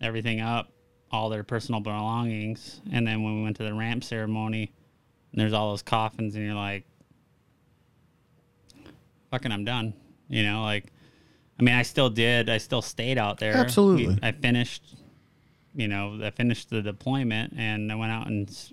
everything 0.00 0.40
up, 0.40 0.72
all 1.16 1.28
their 1.30 1.42
personal 1.44 1.80
belongings, 1.80 2.80
and 2.92 3.06
then 3.06 3.22
when 3.22 3.36
we 3.38 3.42
went 3.42 3.56
to 3.56 3.64
the 3.64 3.74
ramp 3.74 4.04
ceremony, 4.04 4.70
and 5.32 5.40
there's 5.40 5.52
all 5.52 5.70
those 5.70 5.82
coffins, 5.82 6.34
and 6.36 6.44
you're 6.44 6.54
like, 6.54 6.84
fucking, 9.30 9.50
I'm 9.52 9.64
done. 9.64 9.94
You 10.28 10.42
know, 10.42 10.62
like, 10.62 10.92
I 11.58 11.62
mean, 11.62 11.74
I 11.74 11.82
still 11.82 12.10
did. 12.10 12.50
I 12.50 12.58
still 12.58 12.82
stayed 12.82 13.18
out 13.18 13.38
there. 13.38 13.54
Absolutely. 13.56 14.08
We- 14.08 14.18
I 14.22 14.32
finished. 14.32 14.82
You 15.74 15.88
know, 15.88 16.18
I 16.22 16.30
finished 16.30 16.70
the 16.70 16.80
deployment, 16.80 17.52
and 17.56 17.92
I 17.92 17.96
went 17.96 18.10
out 18.10 18.26
and 18.28 18.48
s- 18.48 18.72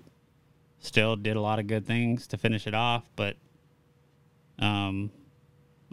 still 0.78 1.16
did 1.16 1.36
a 1.36 1.40
lot 1.40 1.58
of 1.58 1.66
good 1.66 1.86
things 1.86 2.26
to 2.28 2.38
finish 2.38 2.66
it 2.66 2.72
off, 2.74 3.04
but 3.14 3.36
um, 4.58 5.10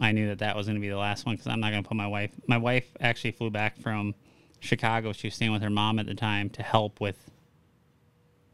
I 0.00 0.12
knew 0.12 0.28
that 0.28 0.38
that 0.38 0.56
was 0.56 0.66
going 0.66 0.76
to 0.76 0.80
be 0.80 0.88
the 0.88 0.96
last 0.96 1.26
one 1.26 1.34
because 1.34 1.48
I'm 1.48 1.60
not 1.60 1.70
going 1.70 1.82
to 1.82 1.88
put 1.88 1.96
my 1.96 2.06
wife. 2.06 2.30
My 2.46 2.56
wife 2.56 2.86
actually 2.98 3.32
flew 3.32 3.50
back 3.50 3.78
from 3.78 4.14
Chicago. 4.62 5.12
She 5.12 5.26
was 5.26 5.34
staying 5.34 5.52
with 5.52 5.62
her 5.62 5.70
mom 5.70 5.98
at 5.98 6.06
the 6.06 6.14
time 6.14 6.48
to 6.50 6.62
help 6.62 7.00
with 7.00 7.30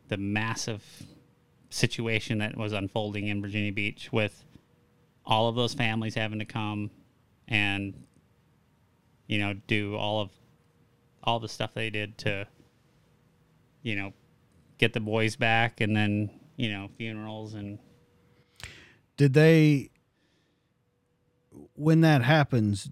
the 0.08 0.16
massive 0.16 0.82
situation 1.70 2.38
that 2.38 2.56
was 2.56 2.72
unfolding 2.72 3.26
in 3.26 3.42
Virginia 3.42 3.72
Beach 3.72 4.08
with 4.10 4.44
all 5.26 5.48
of 5.48 5.54
those 5.54 5.74
families 5.74 6.14
having 6.14 6.38
to 6.38 6.46
come 6.46 6.90
and 7.46 7.92
you 9.26 9.38
know 9.38 9.52
do 9.66 9.94
all 9.94 10.22
of 10.22 10.30
all 11.22 11.38
the 11.38 11.48
stuff 11.48 11.74
they 11.74 11.90
did 11.90 12.16
to 12.16 12.46
you 13.82 13.94
know 13.94 14.14
get 14.78 14.94
the 14.94 15.00
boys 15.00 15.36
back 15.36 15.82
and 15.82 15.94
then 15.94 16.30
you 16.56 16.70
know 16.72 16.88
funerals 16.96 17.52
and 17.52 17.78
Did 19.18 19.34
they, 19.34 19.90
when 21.74 22.00
that 22.00 22.22
happens, 22.22 22.88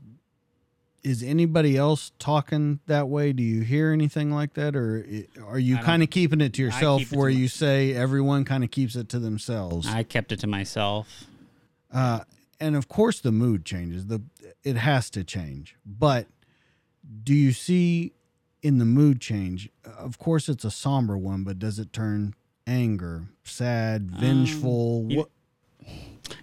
is 1.07 1.23
anybody 1.23 1.77
else 1.77 2.11
talking 2.19 2.81
that 2.87 3.09
way? 3.09 3.33
Do 3.33 3.41
you 3.45 3.61
hear 3.63 3.93
anything 3.93 4.33
like 4.33 4.55
that, 4.55 4.75
or 4.75 5.07
are 5.47 5.59
you 5.59 5.77
kind 5.79 6.03
of 6.03 6.11
keeping 6.11 6.41
it 6.41 6.53
to 6.55 6.63
yourself, 6.63 7.03
it 7.03 7.09
to 7.11 7.17
where 7.19 7.31
my- 7.31 7.37
you 7.37 7.47
say 7.47 7.93
everyone 7.93 8.45
kind 8.45 8.65
of 8.65 8.73
keeps 8.73 8.97
it 8.97 9.09
to 9.11 9.21
themselves? 9.21 9.87
I 9.87 10.03
kept 10.03 10.33
it 10.33 10.41
to 10.41 10.49
myself. 10.49 11.25
Uh, 11.93 12.21
and 12.59 12.75
of 12.75 12.89
course, 12.89 13.21
the 13.21 13.31
mood 13.31 13.65
changes. 13.65 14.07
The 14.07 14.21
it 14.65 14.77
has 14.77 15.09
to 15.11 15.23
change. 15.23 15.77
But 15.87 16.27
do 17.23 17.33
you 17.35 17.53
see 17.53 18.13
in 18.61 18.79
the 18.79 18.85
mood 18.85 19.21
change? 19.21 19.69
Of 19.85 20.19
course, 20.19 20.49
it's 20.49 20.65
a 20.65 20.73
somber 20.73 21.17
one, 21.17 21.45
but 21.45 21.61
does 21.61 21.79
it 21.79 21.93
turn 21.93 22.35
anger, 22.67 23.29
sad, 23.45 24.11
vengeful? 24.11 25.03
Um, 25.05 25.11
you- 25.13 25.19
what? 25.19 25.31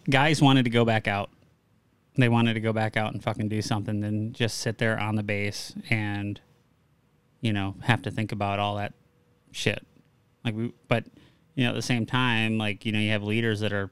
Guys 0.09 0.41
wanted 0.41 0.63
to 0.63 0.69
go 0.69 0.85
back 0.85 1.05
out. 1.09 1.29
They 2.15 2.29
wanted 2.29 2.53
to 2.53 2.59
go 2.59 2.73
back 2.73 2.95
out 2.95 3.13
and 3.13 3.23
fucking 3.23 3.49
do 3.49 3.61
something 3.61 3.99
than 3.99 4.33
just 4.33 4.59
sit 4.59 4.77
there 4.77 4.99
on 4.99 5.15
the 5.15 5.23
base 5.23 5.73
and, 5.89 6.39
you 7.41 7.51
know, 7.53 7.75
have 7.81 8.03
to 8.03 8.11
think 8.11 8.31
about 8.31 8.59
all 8.59 8.75
that 8.75 8.93
shit. 9.51 9.85
Like 10.45 10.55
we, 10.55 10.73
but 10.87 11.05
you 11.55 11.63
know, 11.63 11.71
at 11.71 11.75
the 11.75 11.81
same 11.81 12.05
time, 12.05 12.57
like 12.57 12.85
you 12.85 12.91
know, 12.91 12.99
you 12.99 13.11
have 13.11 13.23
leaders 13.23 13.61
that 13.61 13.73
are 13.73 13.91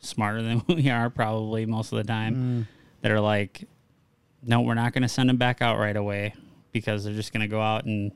smarter 0.00 0.42
than 0.42 0.62
we 0.68 0.90
are 0.90 1.10
probably 1.10 1.66
most 1.66 1.92
of 1.92 1.98
the 1.98 2.04
time 2.04 2.34
mm. 2.34 2.66
that 3.02 3.10
are 3.10 3.20
like, 3.20 3.64
no, 4.42 4.60
we're 4.60 4.74
not 4.74 4.92
going 4.92 5.02
to 5.02 5.08
send 5.08 5.28
them 5.28 5.36
back 5.36 5.62
out 5.62 5.78
right 5.78 5.96
away 5.96 6.34
because 6.72 7.04
they're 7.04 7.14
just 7.14 7.32
going 7.32 7.42
to 7.42 7.48
go 7.48 7.60
out 7.60 7.84
and, 7.84 8.12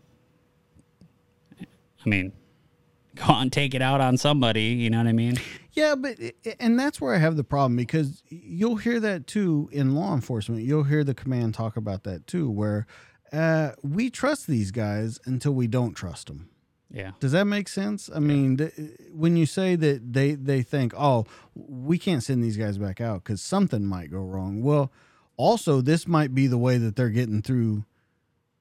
I 1.61 2.09
mean, 2.09 2.33
go 3.15 3.25
out 3.25 3.43
and 3.43 3.53
take 3.53 3.75
it 3.75 3.83
out 3.83 4.01
on 4.01 4.17
somebody. 4.17 4.63
You 4.63 4.91
know 4.91 4.99
what 4.99 5.07
I 5.07 5.13
mean? 5.13 5.39
Yeah, 5.77 5.95
but 5.95 6.17
eh, 6.19 6.33
eh, 6.45 6.55
and 6.59 6.81
that's 6.81 7.01
where 7.01 7.15
I 7.15 7.19
have 7.19 7.37
the 7.37 7.45
problem 7.45 7.77
because 7.77 8.23
you'll 8.29 8.77
hear 8.77 8.99
that 9.01 9.27
too 9.27 9.69
in 9.71 9.95
law 9.95 10.15
enforcement. 10.15 10.63
You'll 10.63 10.85
hear 10.85 11.05
the 11.05 11.15
command 11.15 11.55
talk 11.55 11.77
about 11.77 12.03
that 12.05 12.27
too, 12.27 12.51
where 12.51 12.87
uh, 13.33 13.73
we 13.83 14.09
trust 14.11 14.47
these 14.47 14.71
guys 14.71 15.21
until 15.27 15.53
we 15.53 15.67
don't 15.67 15.93
trust 15.95 16.29
them. 16.29 16.49
Yeah. 16.91 17.11
Does 17.21 17.33
that 17.33 17.45
make 17.45 17.69
sense? 17.69 18.09
I 18.15 18.21
mean, 18.21 18.57
th- 18.57 18.73
eh, 18.79 18.83
when 19.13 19.37
you 19.37 19.45
say 19.45 19.77
that 19.77 20.13
they 20.13 20.35
they 20.35 20.63
think, 20.63 20.95
"Oh, 20.97 21.27
we 21.55 21.99
can't 21.99 22.23
send 22.23 22.43
these 22.43 22.57
guys 22.57 22.79
back 22.79 23.01
out 23.01 23.25
cuz 23.25 23.43
something 23.43 23.85
might 23.85 24.11
go 24.11 24.21
wrong." 24.23 24.63
Well, 24.63 24.91
also 25.37 25.83
this 25.83 26.07
might 26.09 26.35
be 26.35 26.47
the 26.47 26.59
way 26.59 26.79
that 26.79 26.97
they're 26.97 27.11
getting 27.11 27.43
through 27.43 27.85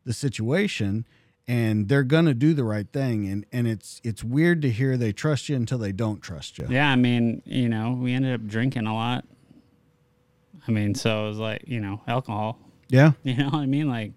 the 0.04 0.14
situation 0.14 1.06
and 1.48 1.88
they're 1.88 2.04
to 2.04 2.34
do 2.34 2.54
the 2.54 2.64
right 2.64 2.88
thing 2.92 3.28
and 3.28 3.46
and 3.52 3.68
it's 3.68 4.02
it's 4.04 4.24
weird 4.24 4.62
to 4.64 4.72
hear 4.72 4.98
they 4.98 5.12
trust 5.12 5.48
you 5.48 5.56
until 5.56 5.78
they 5.78 5.92
don't 5.92 6.22
trust 6.22 6.58
you. 6.58 6.68
Yeah, 6.70 6.90
I 6.90 6.96
mean, 6.96 7.42
you 7.46 7.70
know, 7.70 7.98
we 8.00 8.14
ended 8.14 8.34
up 8.34 8.48
drinking 8.48 8.88
a 8.88 8.94
lot. 8.94 9.26
I 10.68 10.72
mean, 10.72 10.96
so 10.96 11.26
it 11.26 11.30
was 11.30 11.38
like, 11.38 11.64
you 11.68 11.80
know, 11.80 12.02
alcohol. 12.08 12.60
Yeah. 12.90 13.12
You 13.24 13.36
know 13.36 13.50
what 13.50 13.60
I 13.60 13.66
mean? 13.66 13.90
Like, 13.90 14.12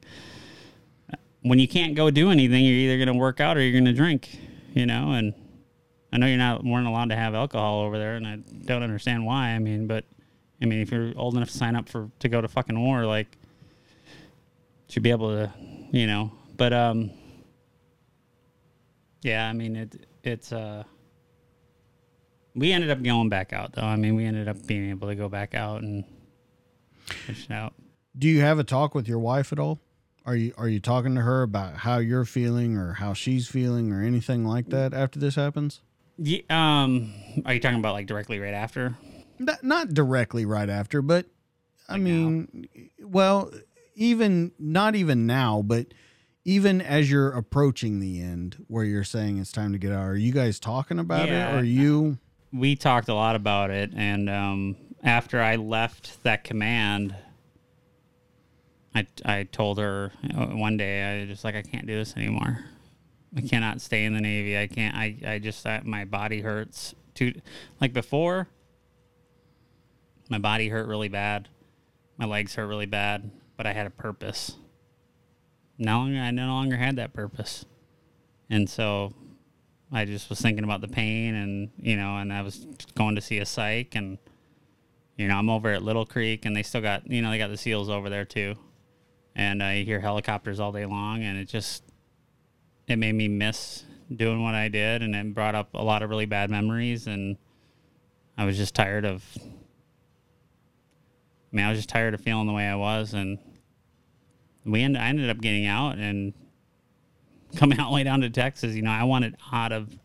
when 1.43 1.59
you 1.59 1.69
can't 1.69 1.95
go 1.95 2.11
do 2.11 2.31
anything, 2.31 2.65
you're 2.65 2.93
either 2.93 3.07
to 3.07 3.15
work 3.15 3.41
out 3.41 3.57
or 3.57 3.63
you're 3.63 3.81
to 3.85 3.93
drink, 3.93 4.39
you 4.75 4.87
know? 4.87 5.13
And 5.13 5.35
I 6.13 6.19
know 6.19 6.27
you're 6.27 6.39
not, 6.39 6.65
weren't 6.65 6.87
allowed 6.87 7.11
to 7.11 7.17
have 7.17 7.35
alcohol 7.35 7.81
over 7.83 7.99
there, 7.99 8.17
and 8.17 8.27
I 8.27 8.37
don't 8.65 8.83
understand 8.83 9.25
why. 9.25 9.49
I 9.49 9.59
mean, 9.59 9.87
but, 9.87 10.05
I 10.63 10.67
mean, 10.67 10.81
if 10.81 10.91
you're 10.91 11.13
old 11.17 11.37
enough 11.37 11.51
to 11.51 11.57
sign 11.57 11.77
up 11.77 11.89
for, 11.89 12.11
to 12.21 12.29
go 12.29 12.41
to 12.41 12.49
fucking 12.49 12.79
war, 12.79 13.05
like, 13.07 13.29
should 14.89 15.03
be 15.03 15.11
able 15.11 15.31
to, 15.31 15.53
you 15.91 16.07
know? 16.07 16.33
But, 16.57 16.73
um, 16.73 17.11
yeah, 19.23 19.49
I 19.49 19.53
mean, 19.53 19.77
it, 19.77 20.07
it's, 20.23 20.53
uh, 20.53 20.85
we 22.55 22.73
ended 22.73 22.91
up 22.91 23.03
going 23.03 23.29
back 23.29 23.53
out 23.53 23.73
though. 23.73 23.83
I 23.83 23.97
mean, 23.97 24.17
we 24.17 24.25
ended 24.25 24.49
up 24.49 24.67
being 24.67 24.91
able 24.91 25.09
to 25.09 25.15
go 25.15 25.29
back 25.29 25.55
out 25.55 25.83
and 25.83 26.05
finish 27.07 27.51
out. 27.51 27.75
Do 28.17 28.29
you 28.29 28.41
have 28.41 28.59
a 28.59 28.65
talk 28.65 28.95
with 28.95 29.07
your 29.07 29.19
wife 29.21 29.53
at 29.53 29.59
all? 29.59 29.79
Are 30.27 30.35
you 30.37 30.53
are 30.59 30.69
you 30.69 30.81
talking 30.81 31.15
to 31.15 31.23
her 31.23 31.43
about 31.43 31.77
how 31.77 31.99
you're 31.99 32.25
feeling 32.25 32.77
or 32.77 32.95
how 32.95 33.15
she's 33.15 33.49
feeling 33.49 33.93
or 33.93 34.03
anything 34.03 34.45
like 34.45 34.69
that 34.71 34.93
after 34.93 35.19
this 35.19 35.37
happens? 35.37 35.81
Yeah, 36.19 36.41
um, 36.51 37.15
are 37.47 37.55
you 37.55 37.61
talking 37.61 37.79
about 37.79 37.95
like 37.95 38.07
directly 38.07 38.39
right 38.41 38.53
after? 38.53 38.97
Not, 39.39 39.63
not 39.63 39.95
directly 39.95 40.45
right 40.45 40.69
after, 40.69 41.01
but 41.01 41.27
I 41.89 41.93
Like 41.93 42.03
mean, 42.03 42.69
well, 43.01 43.53
even 43.95 44.53
not 44.59 44.97
even 44.97 45.27
now, 45.27 45.63
but 45.63 45.87
even 46.45 46.81
as 46.81 47.11
you're 47.11 47.31
approaching 47.33 48.01
the 48.01 48.21
end 48.21 48.65
where 48.69 48.85
you're 48.85 49.05
saying 49.05 49.39
it's 49.39 49.53
time 49.53 49.73
to 49.73 49.79
get 49.79 49.93
out, 49.93 50.05
are 50.05 50.17
you 50.17 50.33
guys 50.33 50.59
talking 50.59 50.99
about 50.99 51.29
Yeah. 51.29 51.51
it? 51.51 51.55
Or 51.55 51.59
are 51.59 51.65
you 51.65 52.19
We 52.53 52.77
talked 52.77 53.09
a 53.09 53.15
lot 53.15 53.37
about 53.37 53.71
it, 53.71 53.93
and 53.95 54.31
um, 54.31 54.77
after 55.03 55.41
I 55.41 55.57
left 55.57 56.23
that 56.23 56.45
command, 56.45 57.15
I 58.95 59.07
I 59.25 59.43
told 59.45 59.79
her 59.79 60.13
one 60.35 60.77
day 60.79 61.23
I 61.23 61.27
just 61.27 61.45
like 61.45 61.55
I 61.55 61.63
can't 61.63 61.87
do 61.87 61.95
this 61.97 62.17
anymore. 62.17 62.65
I 63.37 63.43
cannot 63.43 63.83
stay 63.83 64.05
in 64.07 64.15
the 64.15 64.21
Navy. 64.23 64.57
I 64.59 64.67
can't. 64.67 64.97
I 64.97 65.19
I 65.27 65.39
just 65.39 65.67
I, 65.67 65.83
my 65.85 66.07
body 66.07 66.41
hurts 66.41 66.95
too. 67.15 67.35
Like 67.83 67.93
before, 67.93 68.49
my 70.31 70.39
body 70.39 70.69
hurt 70.69 70.89
really 70.89 71.09
bad. 71.09 71.49
My 72.17 72.25
legs 72.25 72.55
hurt 72.55 72.67
really 72.67 72.87
bad, 72.87 73.31
but 73.59 73.67
I 73.67 73.75
had 73.75 73.87
a 73.87 73.91
purpose. 73.91 74.57
No 75.79 75.99
longer, 75.99 76.19
I 76.19 76.31
no 76.33 76.47
longer 76.49 76.77
had 76.77 76.97
that 76.97 77.13
purpose, 77.13 77.65
and 78.51 78.69
so 78.69 79.15
I 79.93 80.05
just 80.05 80.29
was 80.29 80.41
thinking 80.41 80.65
about 80.65 80.81
the 80.81 80.89
pain, 80.89 81.35
and 81.35 81.71
you 81.79 81.97
know, 81.97 82.17
and 82.17 82.33
I 82.33 82.43
was 82.43 82.67
going 82.95 83.15
to 83.15 83.21
see 83.21 83.39
a 83.39 83.47
psych, 83.47 83.95
and 83.95 84.19
you 85.17 85.29
know, 85.29 85.37
I'm 85.37 85.49
over 85.49 85.71
at 85.71 85.83
Little 85.83 86.05
Creek, 86.05 86.45
and 86.45 86.57
they 86.57 86.63
still 86.63 86.81
got, 86.81 87.11
you 87.11 87.23
know, 87.23 87.31
they 87.31 87.39
got 87.39 87.49
the 87.49 87.57
seals 87.57 87.89
over 87.89 88.11
there 88.11 88.25
too, 88.25 88.57
and 89.35 89.63
uh, 89.63 89.67
I 89.67 89.83
hear 89.85 90.01
helicopters 90.01 90.61
all 90.61 90.73
day 90.73 90.85
long, 90.85 91.23
and 91.23 91.39
it 91.39 91.47
just 91.47 91.85
it 92.87 92.97
made 92.97 93.15
me 93.15 93.29
miss 93.29 93.85
doing 94.15 94.43
what 94.43 94.55
I 94.55 94.69
did, 94.69 95.03
and 95.03 95.15
it 95.15 95.35
brought 95.35 95.55
up 95.55 95.75
a 95.75 95.83
lot 95.83 96.03
of 96.03 96.11
really 96.11 96.27
bad 96.27 96.51
memories, 96.51 97.07
and 97.07 97.37
I 98.37 98.45
was 98.45 98.57
just 98.57 98.75
tired 98.75 99.05
of. 99.05 99.25
I 101.51 101.57
mean, 101.57 101.65
I 101.65 101.71
was 101.71 101.79
just 101.79 101.89
tired 101.89 102.13
of 102.13 102.21
feeling 102.21 102.47
the 102.47 102.53
way 102.53 102.67
I 102.67 102.75
was, 102.75 103.15
and 103.15 103.39
we 104.73 104.83
end, 104.83 104.97
I 104.97 105.09
ended 105.09 105.31
up 105.31 105.41
getting 105.41 105.67
out 105.67 105.99
and 105.99 106.33
coming 107.57 107.81
all 107.81 107.91
the 107.91 107.95
way 107.97 108.05
down 108.05 108.21
to 108.21 108.31
Texas. 108.31 108.75
You 108.75 108.83
know, 108.83 108.91
I 108.91 109.05
wanted 109.05 109.37
out 109.53 109.73
of 109.73 109.99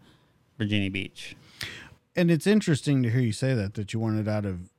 Virginia 0.57 0.89
Beach. 0.91 1.35
and 2.15 2.29
it's 2.29 2.47
interesting 2.47 3.03
to 3.03 3.09
hear 3.09 3.21
you 3.21 3.31
say 3.33 3.53
that 3.53 3.73
that 3.73 3.93
you 3.93 3.99
wanted 3.99 4.27
out 4.27 4.45
of 4.45 4.69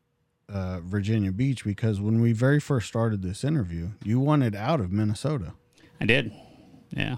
uh, 0.48 0.81
Virginia 0.81 1.32
Beach 1.32 1.65
because 1.65 2.01
when 2.01 2.20
we 2.20 2.32
very 2.32 2.61
first 2.61 2.86
started 2.86 3.23
this 3.23 3.44
interview, 3.44 3.90
you 4.05 4.20
wanted 4.20 4.55
out 4.55 4.81
of 4.81 4.93
Minnesota. 4.93 5.55
I 6.01 6.06
did. 6.06 6.32
Yeah. 6.90 7.16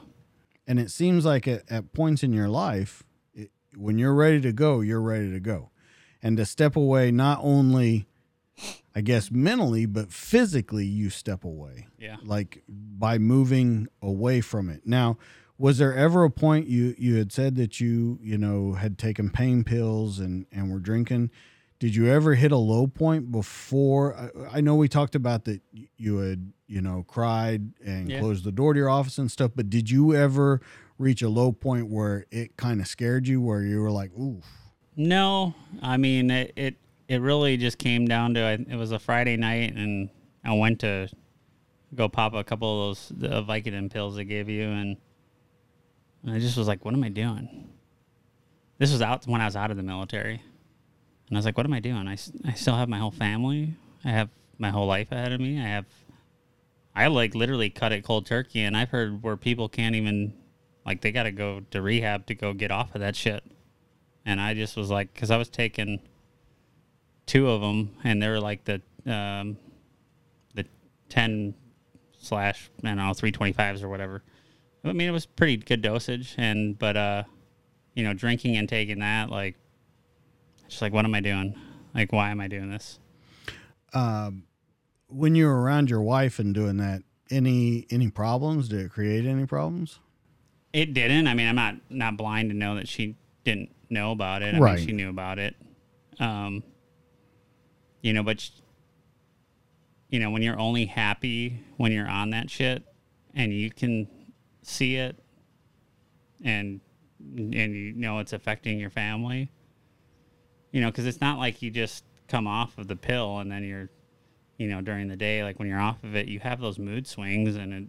And 0.66 0.78
it 0.80 0.90
seems 0.90 1.24
like 1.24 1.46
at, 1.46 1.70
at 1.70 1.92
points 1.92 2.22
in 2.22 2.32
your 2.32 2.48
life, 2.48 3.02
it, 3.34 3.50
when 3.76 3.98
you're 3.98 4.14
ready 4.14 4.40
to 4.40 4.52
go, 4.52 4.80
you're 4.80 5.00
ready 5.00 5.30
to 5.32 5.40
go. 5.40 5.70
And 6.22 6.36
to 6.38 6.46
step 6.46 6.76
away, 6.76 7.10
not 7.10 7.38
only, 7.42 8.06
I 8.94 9.02
guess, 9.02 9.30
mentally, 9.30 9.84
but 9.86 10.10
physically, 10.10 10.86
you 10.86 11.10
step 11.10 11.44
away. 11.44 11.88
Yeah. 11.98 12.16
Like 12.24 12.62
by 12.68 13.18
moving 13.18 13.88
away 14.00 14.40
from 14.40 14.70
it. 14.70 14.82
Now, 14.86 15.18
was 15.58 15.78
there 15.78 15.94
ever 15.94 16.24
a 16.24 16.30
point 16.30 16.66
you 16.66 16.94
you 16.98 17.16
had 17.16 17.32
said 17.32 17.56
that 17.56 17.80
you 17.80 18.18
you 18.22 18.38
know 18.38 18.72
had 18.74 18.96
taken 18.98 19.30
pain 19.30 19.64
pills 19.64 20.18
and 20.18 20.46
and 20.50 20.70
were 20.70 20.78
drinking? 20.80 21.30
Did 21.78 21.94
you 21.94 22.06
ever 22.10 22.34
hit 22.34 22.52
a 22.52 22.56
low 22.56 22.86
point 22.86 23.30
before? 23.30 24.16
I, 24.16 24.58
I 24.58 24.60
know 24.62 24.74
we 24.76 24.88
talked 24.88 25.14
about 25.14 25.44
that 25.44 25.60
you 25.98 26.16
had 26.18 26.52
you 26.66 26.80
know 26.80 27.04
cried 27.06 27.72
and 27.84 28.10
Yeah. 28.10 28.20
closed 28.20 28.44
the 28.44 28.52
door 28.52 28.72
to 28.72 28.78
your 28.80 28.88
office 28.88 29.18
and 29.18 29.30
stuff, 29.30 29.50
but 29.54 29.68
did 29.68 29.90
you 29.90 30.14
ever 30.14 30.60
reach 30.98 31.20
a 31.20 31.28
low 31.28 31.52
point 31.52 31.88
where 31.90 32.24
it 32.30 32.56
kind 32.56 32.80
of 32.80 32.86
scared 32.88 33.28
you, 33.28 33.42
where 33.42 33.62
you 33.62 33.82
were 33.82 33.90
like, 33.90 34.10
"Ooh, 34.18 34.40
No, 34.96 35.54
I 35.82 35.98
mean 35.98 36.30
it. 36.30 36.54
It, 36.56 36.76
it 37.08 37.20
really 37.20 37.56
just 37.56 37.78
came 37.78 38.06
down 38.06 38.34
to 38.34 38.40
it 38.68 38.76
was 38.76 38.92
a 38.92 38.98
Friday 38.98 39.36
night, 39.36 39.74
and 39.74 40.10
I 40.44 40.52
went 40.52 40.80
to 40.80 41.08
go 41.94 42.08
pop 42.08 42.34
a 42.34 42.44
couple 42.44 42.90
of 42.90 42.96
those 42.96 43.12
the 43.16 43.42
Vicodin 43.42 43.90
pills 43.90 44.16
they 44.16 44.24
gave 44.24 44.48
you, 44.48 44.64
and, 44.64 44.96
and 46.22 46.32
I 46.32 46.38
just 46.38 46.56
was 46.56 46.68
like, 46.68 46.84
"What 46.84 46.94
am 46.94 47.04
I 47.04 47.08
doing?" 47.08 47.68
This 48.78 48.92
was 48.92 49.00
out 49.02 49.26
when 49.26 49.40
I 49.40 49.46
was 49.46 49.56
out 49.56 49.70
of 49.70 49.76
the 49.76 49.82
military, 49.82 50.42
and 51.28 51.36
I 51.36 51.38
was 51.38 51.44
like, 51.44 51.56
"What 51.56 51.66
am 51.66 51.72
I 51.72 51.80
doing? 51.80 52.08
I, 52.08 52.16
I 52.44 52.52
still 52.54 52.76
have 52.76 52.88
my 52.88 52.98
whole 52.98 53.10
family. 53.10 53.74
I 54.04 54.10
have 54.10 54.28
my 54.58 54.70
whole 54.70 54.86
life 54.86 55.12
ahead 55.12 55.32
of 55.32 55.40
me. 55.40 55.60
I 55.60 55.68
have." 55.68 55.86
I 56.94 57.08
like 57.08 57.34
literally 57.34 57.68
cut 57.68 57.92
it 57.92 58.04
cold 58.04 58.24
turkey, 58.24 58.60
and 58.60 58.74
I've 58.74 58.88
heard 58.88 59.22
where 59.22 59.36
people 59.36 59.68
can't 59.68 59.94
even, 59.94 60.32
like, 60.86 61.02
they 61.02 61.12
got 61.12 61.24
to 61.24 61.30
go 61.30 61.60
to 61.72 61.82
rehab 61.82 62.24
to 62.28 62.34
go 62.34 62.54
get 62.54 62.70
off 62.70 62.94
of 62.94 63.02
that 63.02 63.14
shit 63.14 63.44
and 64.26 64.40
I 64.40 64.54
just 64.54 64.76
was 64.76 64.90
like, 64.90 65.14
because 65.14 65.30
I 65.30 65.36
was 65.36 65.48
taking 65.48 66.00
two 67.26 67.48
of 67.48 67.60
them, 67.60 67.96
and 68.04 68.22
they 68.22 68.28
were 68.28 68.40
like 68.40 68.64
the 68.64 68.80
um, 69.10 69.56
the 70.54 70.64
ten 71.08 71.54
slash 72.18 72.70
I 72.82 72.88
don't 72.88 72.96
know 72.96 73.12
three 73.14 73.32
twenty 73.32 73.52
fives 73.52 73.82
or 73.82 73.88
whatever. 73.88 74.22
I 74.84 74.92
mean, 74.92 75.08
it 75.08 75.12
was 75.12 75.26
pretty 75.26 75.56
good 75.56 75.82
dosage, 75.82 76.34
and 76.38 76.78
but 76.78 76.96
uh, 76.96 77.22
you 77.94 78.04
know, 78.04 78.12
drinking 78.14 78.56
and 78.56 78.68
taking 78.68 79.00
that, 79.00 79.30
like, 79.30 79.56
just 80.68 80.80
like, 80.82 80.92
what 80.92 81.04
am 81.04 81.14
I 81.14 81.20
doing? 81.20 81.58
Like, 81.94 82.12
why 82.12 82.30
am 82.30 82.40
I 82.40 82.46
doing 82.46 82.70
this? 82.70 82.98
Um, 83.94 84.44
when 85.08 85.34
you 85.34 85.46
were 85.46 85.60
around 85.60 85.88
your 85.90 86.02
wife 86.02 86.38
and 86.38 86.54
doing 86.54 86.76
that, 86.76 87.02
any 87.30 87.86
any 87.90 88.10
problems? 88.10 88.68
Did 88.68 88.80
it 88.86 88.90
create 88.90 89.26
any 89.26 89.46
problems?" 89.46 89.98
It 90.72 90.92
didn't. 90.92 91.26
I 91.26 91.34
mean, 91.34 91.48
I'm 91.48 91.56
not 91.56 91.74
not 91.90 92.16
blind 92.16 92.50
to 92.50 92.56
know 92.56 92.74
that 92.76 92.86
she 92.86 93.16
didn't 93.44 93.70
know 93.88 94.12
about 94.12 94.42
it. 94.42 94.54
I 94.54 94.58
Right. 94.58 94.76
mean, 94.78 94.86
she 94.86 94.92
knew 94.92 95.08
about 95.08 95.38
it. 95.38 95.56
Um, 96.20 96.62
you 98.02 98.12
know, 98.12 98.22
but 98.22 98.48
you 100.08 100.20
know, 100.20 100.30
when 100.30 100.42
you're 100.42 100.58
only 100.58 100.86
happy 100.86 101.64
when 101.76 101.92
you're 101.92 102.08
on 102.08 102.30
that 102.30 102.50
shit, 102.50 102.84
and 103.34 103.52
you 103.52 103.70
can 103.70 104.08
see 104.62 104.96
it, 104.96 105.18
and 106.44 106.80
and 107.18 107.74
you 107.74 107.94
know 107.94 108.18
it's 108.18 108.32
affecting 108.32 108.78
your 108.78 108.90
family. 108.90 109.50
You 110.72 110.80
know, 110.80 110.90
because 110.90 111.06
it's 111.06 111.20
not 111.20 111.38
like 111.38 111.62
you 111.62 111.70
just 111.70 112.04
come 112.28 112.46
off 112.46 112.76
of 112.78 112.88
the 112.88 112.96
pill 112.96 113.38
and 113.38 113.50
then 113.50 113.64
you're, 113.64 113.88
you 114.58 114.66
know, 114.66 114.80
during 114.80 115.08
the 115.08 115.16
day, 115.16 115.42
like 115.42 115.58
when 115.58 115.68
you're 115.68 115.80
off 115.80 116.02
of 116.04 116.14
it, 116.16 116.28
you 116.28 116.40
have 116.40 116.60
those 116.60 116.78
mood 116.78 117.06
swings, 117.06 117.56
and 117.56 117.72
it, 117.72 117.84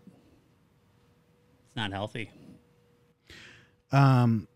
it's 1.66 1.76
not 1.76 1.92
healthy. 1.92 2.32
Um, 3.92 4.48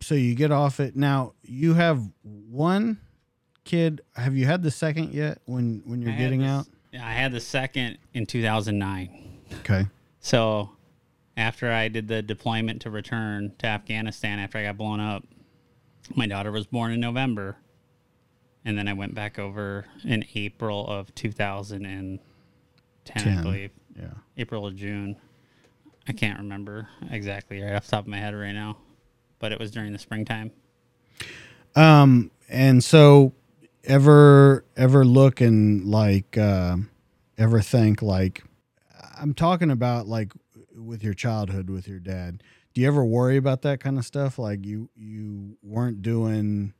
so 0.00 0.14
you 0.14 0.34
get 0.34 0.50
off 0.50 0.80
it. 0.80 0.96
Now 0.96 1.34
you 1.42 1.74
have 1.74 2.02
one 2.22 3.00
kid. 3.64 4.00
Have 4.16 4.36
you 4.36 4.46
had 4.46 4.62
the 4.62 4.70
second 4.70 5.12
yet? 5.12 5.38
When 5.46 5.82
when 5.84 6.02
you're 6.02 6.16
getting 6.16 6.40
this- 6.40 6.48
out? 6.48 6.66
Yeah, 6.92 7.06
I 7.06 7.12
had 7.12 7.32
the 7.32 7.40
second 7.40 7.98
in 8.12 8.26
2009. 8.26 9.38
Okay. 9.60 9.86
So 10.20 10.70
after 11.36 11.72
I 11.72 11.88
did 11.88 12.06
the 12.06 12.20
deployment 12.20 12.82
to 12.82 12.90
return 12.90 13.52
to 13.58 13.66
Afghanistan 13.66 14.38
after 14.38 14.58
I 14.58 14.64
got 14.64 14.76
blown 14.76 15.00
up, 15.00 15.24
my 16.14 16.26
daughter 16.26 16.52
was 16.52 16.66
born 16.66 16.92
in 16.92 17.00
November. 17.00 17.56
And 18.64 18.76
then 18.78 18.86
I 18.88 18.92
went 18.92 19.14
back 19.14 19.38
over 19.38 19.86
in 20.04 20.24
April 20.34 20.86
of 20.86 21.12
2010, 21.14 22.20
I 23.38 23.42
believe. 23.42 23.70
Yeah. 23.98 24.06
April 24.36 24.66
or 24.66 24.70
June. 24.72 25.16
I 26.06 26.12
can't 26.12 26.38
remember 26.38 26.88
exactly 27.10 27.60
right 27.62 27.74
off 27.74 27.86
the 27.86 27.92
top 27.92 28.04
of 28.04 28.08
my 28.08 28.18
head 28.18 28.34
right 28.34 28.52
now. 28.52 28.76
But 29.38 29.52
it 29.52 29.58
was 29.58 29.70
during 29.70 29.92
the 29.92 29.98
springtime. 29.98 30.52
Um, 31.74 32.30
and 32.48 32.84
so 32.84 33.32
ever 33.84 34.64
ever 34.76 35.04
look 35.04 35.40
and 35.40 35.84
like 35.84 36.36
uh, 36.38 36.76
ever 37.38 37.60
think 37.60 38.02
like 38.02 38.44
I'm 39.18 39.34
talking 39.34 39.70
about 39.70 40.06
like 40.06 40.32
with 40.74 41.02
your 41.02 41.14
childhood 41.14 41.70
with 41.70 41.86
your 41.88 41.98
dad. 41.98 42.42
Do 42.74 42.80
you 42.80 42.88
ever 42.88 43.04
worry 43.04 43.36
about 43.36 43.62
that 43.62 43.80
kind 43.80 43.98
of 43.98 44.04
stuff? 44.04 44.38
Like 44.38 44.64
you 44.64 44.88
you 44.96 45.56
weren't 45.62 46.02
doing. 46.02 46.74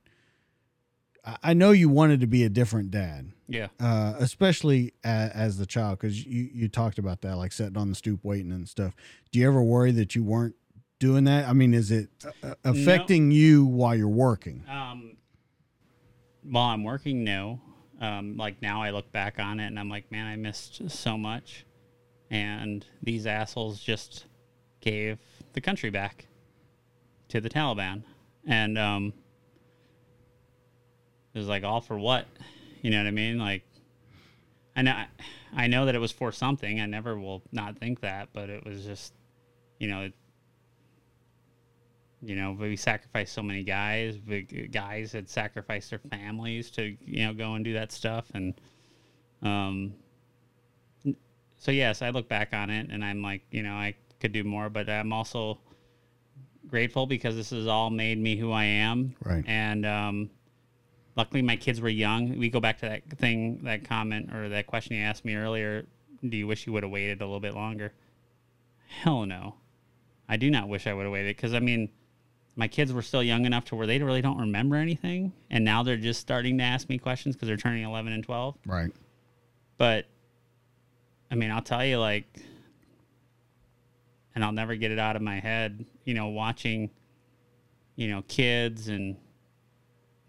I- 1.43 1.55
know 1.55 1.71
you 1.71 1.89
wanted 1.89 2.19
to 2.21 2.27
be 2.27 2.43
a 2.43 2.49
different 2.49 2.91
dad. 2.91 3.31
Yeah. 3.47 3.69
uh, 3.79 4.15
especially 4.19 4.95
as, 5.05 5.31
as 5.33 5.59
the 5.59 5.67
child, 5.67 5.99
because 5.99 6.25
you, 6.25 6.49
you 6.55 6.69
talked 6.69 6.99
about 6.99 7.21
that, 7.21 7.37
like 7.37 7.53
sitting 7.53 7.77
on 7.77 7.91
the 7.91 7.95
stoop 7.95 8.21
waiting 8.25 8.51
and 8.51 8.67
stuff. 8.67 8.95
Do 9.31 9.39
you 9.39 9.47
ever 9.47 9.63
worry 9.63 9.93
that 9.93 10.15
you 10.15 10.25
weren't 10.25 10.55
doing 10.99 11.25
that? 11.25 11.47
I 11.47 11.53
mean, 11.53 11.75
is 11.75 11.91
it 11.91 12.09
uh, 12.43 12.55
affecting 12.65 13.31
you 13.31 13.67
while 13.67 13.95
you're 13.95 14.09
working? 14.09 14.65
Um, 14.71 15.17
while 16.43 16.71
I'm 16.71 16.85
working, 16.85 17.25
no. 17.25 17.61
Um, 18.01 18.37
like 18.37 18.61
now 18.61 18.83
I 18.83 18.91
look 18.91 19.11
back 19.13 19.39
on 19.39 19.61
it 19.61 19.67
and 19.67 19.79
I'm 19.79 19.89
like, 19.89 20.11
man, 20.11 20.27
I 20.27 20.37
missed 20.37 20.91
so 20.91 21.17
much. 21.17 21.65
And 22.31 22.85
these 23.03 23.27
assholes 23.27 23.81
just 23.81 24.27
gave 24.81 25.19
the 25.53 25.61
country 25.61 25.91
back 25.91 26.27
to 27.29 27.41
the 27.41 27.51
Taliban. 27.51 28.03
And 28.47 28.79
um, 28.79 29.13
it 31.35 31.39
was 31.39 31.49
like, 31.49 31.65
all 31.65 31.81
for 31.81 31.99
what? 31.99 32.27
You 32.81 32.91
know 32.91 32.99
what 32.99 33.07
I 33.07 33.13
mean? 33.13 33.39
Like, 33.39 33.63
I 34.75 34.83
know, 34.83 35.05
I 35.55 35.67
know 35.67 35.87
that 35.87 35.95
it 35.95 36.01
was 36.01 36.13
for 36.13 36.33
something. 36.33 36.81
I 36.81 36.87
never 36.87 37.19
will 37.19 37.43
not 37.53 37.79
think 37.79 38.01
that, 38.01 38.31
but 38.33 38.49
it 38.51 38.65
was 38.65 38.85
just, 38.85 39.13
you 39.79 39.89
know, 39.89 40.03
it, 40.03 40.15
you 42.23 42.37
know, 42.37 42.57
we 42.59 42.77
sacrificed 42.77 43.33
so 43.33 43.43
many 43.43 43.65
guys. 43.65 44.17
Guys 44.71 45.13
had 45.13 45.29
sacrificed 45.29 45.91
their 45.91 45.99
families 45.99 46.71
to, 46.73 46.97
you 47.05 47.27
know, 47.27 47.35
go 47.35 47.55
and 47.55 47.65
do 47.65 47.73
that 47.75 47.91
stuff. 47.91 48.27
And, 48.33 48.55
um, 49.43 49.95
so 51.57 51.73
yes, 51.73 52.01
I 52.01 52.11
look 52.11 52.29
back 52.29 52.53
on 52.53 52.71
it 52.71 52.91
and 52.91 53.05
I'm 53.05 53.23
like, 53.23 53.43
you 53.51 53.63
know, 53.63 53.75
I 53.75 53.95
could 54.21 54.33
do 54.33 54.45
more, 54.45 54.71
but 54.71 54.89
I'm 54.89 55.13
also 55.13 55.59
grateful 56.69 57.07
because 57.07 57.35
this 57.35 57.51
has 57.51 57.67
all 57.67 57.91
made 57.91 58.19
me 58.19 58.37
who 58.37 58.53
I 58.53 58.65
am. 58.65 59.17
Right. 59.25 59.45
And, 59.47 59.85
um, 59.85 60.31
luckily 61.17 61.43
my 61.43 61.57
kids 61.57 61.81
were 61.81 61.89
young. 61.89 62.39
We 62.39 62.51
go 62.51 62.61
back 62.61 62.79
to 62.79 62.89
that 62.89 63.19
thing, 63.19 63.61
that 63.65 63.85
comment 63.85 64.33
or 64.33 64.49
that 64.49 64.69
question 64.69 64.97
you 64.97 65.03
asked 65.03 65.25
me 65.25 65.35
earlier. 65.35 65.87
Do 66.29 66.37
you 66.37 66.47
wish 66.47 66.69
you 66.69 66.73
would 66.73 66.85
have 66.85 66.93
waited 66.93 67.21
a 67.21 67.25
little 67.25 67.41
bit 67.41 67.55
longer? 67.55 67.93
Hell 68.87 69.27
no. 69.27 69.57
I 70.29 70.37
do 70.37 70.51
not 70.51 70.69
wish 70.69 70.87
I 70.87 70.95
would 70.95 71.03
have 71.03 71.13
waited 71.13 71.37
because 71.37 71.53
I 71.53 71.59
mean, 71.59 71.91
my 72.57 72.69
kids 72.69 72.93
were 72.93 73.03
still 73.03 73.23
young 73.23 73.45
enough 73.47 73.65
to 73.67 73.77
where 73.77 73.87
they 73.87 73.99
really 74.01 74.21
don't 74.23 74.39
remember 74.39 74.77
anything, 74.77 75.33
and 75.51 75.65
now 75.65 75.83
they're 75.83 75.97
just 75.97 76.21
starting 76.21 76.59
to 76.59 76.65
ask 76.65 76.89
me 76.89 76.99
questions 76.99 77.35
because 77.35 77.49
they're 77.49 77.57
turning 77.57 77.85
eleven 77.85 78.13
and 78.13 78.23
twelve. 78.25 78.57
Right. 78.67 78.91
But 79.79 80.07
I 81.31 81.35
mean, 81.35 81.51
I'll 81.51 81.63
tell 81.63 81.85
you, 81.85 81.99
like, 81.99 82.27
and 84.35 84.45
I'll 84.45 84.53
never 84.53 84.77
get 84.77 84.91
it 84.91 84.99
out 84.99 85.17
of 85.17 85.23
my 85.23 85.41
head. 85.41 85.85
You 86.05 86.15
know, 86.15 86.29
watching, 86.29 86.91
you 87.97 88.09
know, 88.09 88.23
kids 88.29 88.89
and 88.89 89.17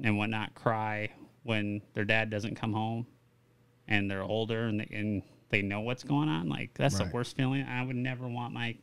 and 0.04 0.18
whatnot 0.18 0.54
cry 0.56 1.10
when 1.44 1.82
their 1.94 2.06
dad 2.06 2.30
doesn't 2.30 2.56
come 2.56 2.74
home, 2.74 3.06
and 3.88 4.10
they're 4.10 4.24
older 4.24 4.64
and 4.68 4.80
they, 4.80 4.88
and 4.92 5.22
they 5.50 5.62
know 5.62 5.82
what's 5.82 6.04
going 6.04 6.30
on. 6.30 6.48
Like 6.50 6.74
that's 6.74 6.96
Right. 7.00 7.08
the 7.10 7.14
worst 7.14 7.36
feeling. 7.36 7.64
I 7.64 7.84
would 7.84 7.96
never 7.96 8.28
want 8.28 8.54
my 8.54 8.76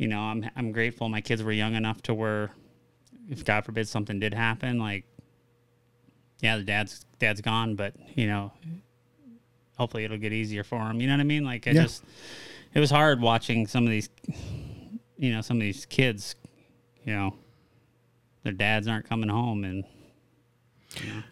you 0.00 0.08
know, 0.08 0.20
I'm 0.20 0.48
I'm 0.56 0.72
grateful 0.72 1.10
my 1.10 1.20
kids 1.20 1.42
were 1.42 1.52
young 1.52 1.74
enough 1.74 2.00
to 2.04 2.14
where 2.14 2.50
if 3.28 3.44
God 3.44 3.66
forbid 3.66 3.86
something 3.86 4.18
did 4.18 4.32
happen, 4.32 4.78
like 4.78 5.04
yeah, 6.40 6.56
the 6.56 6.62
dad's 6.62 7.04
dad's 7.18 7.42
gone, 7.42 7.74
but 7.74 7.92
you 8.16 8.26
know, 8.26 8.50
hopefully 9.76 10.04
it'll 10.04 10.16
get 10.16 10.32
easier 10.32 10.64
for 10.64 10.80
him. 10.90 11.02
You 11.02 11.06
know 11.06 11.12
what 11.14 11.20
I 11.20 11.24
mean? 11.24 11.44
Like 11.44 11.66
I 11.68 11.72
Yeah. 11.72 11.82
just 11.82 12.02
it 12.72 12.80
was 12.80 12.90
hard 12.90 13.20
watching 13.20 13.66
some 13.66 13.84
of 13.84 13.90
these 13.90 14.08
you 15.18 15.32
know, 15.32 15.42
some 15.42 15.58
of 15.58 15.60
these 15.60 15.84
kids, 15.84 16.34
you 17.04 17.12
know, 17.12 17.34
their 18.42 18.54
dads 18.54 18.88
aren't 18.88 19.06
coming 19.06 19.28
home 19.28 19.64
and 19.64 19.84
You 21.02 21.08
know. 21.12 21.22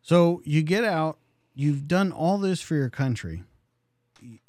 So 0.00 0.40
you 0.46 0.62
get 0.62 0.82
out, 0.82 1.18
you've 1.54 1.86
done 1.86 2.10
all 2.10 2.38
this 2.38 2.62
for 2.62 2.74
your 2.74 2.88
country. 2.88 3.42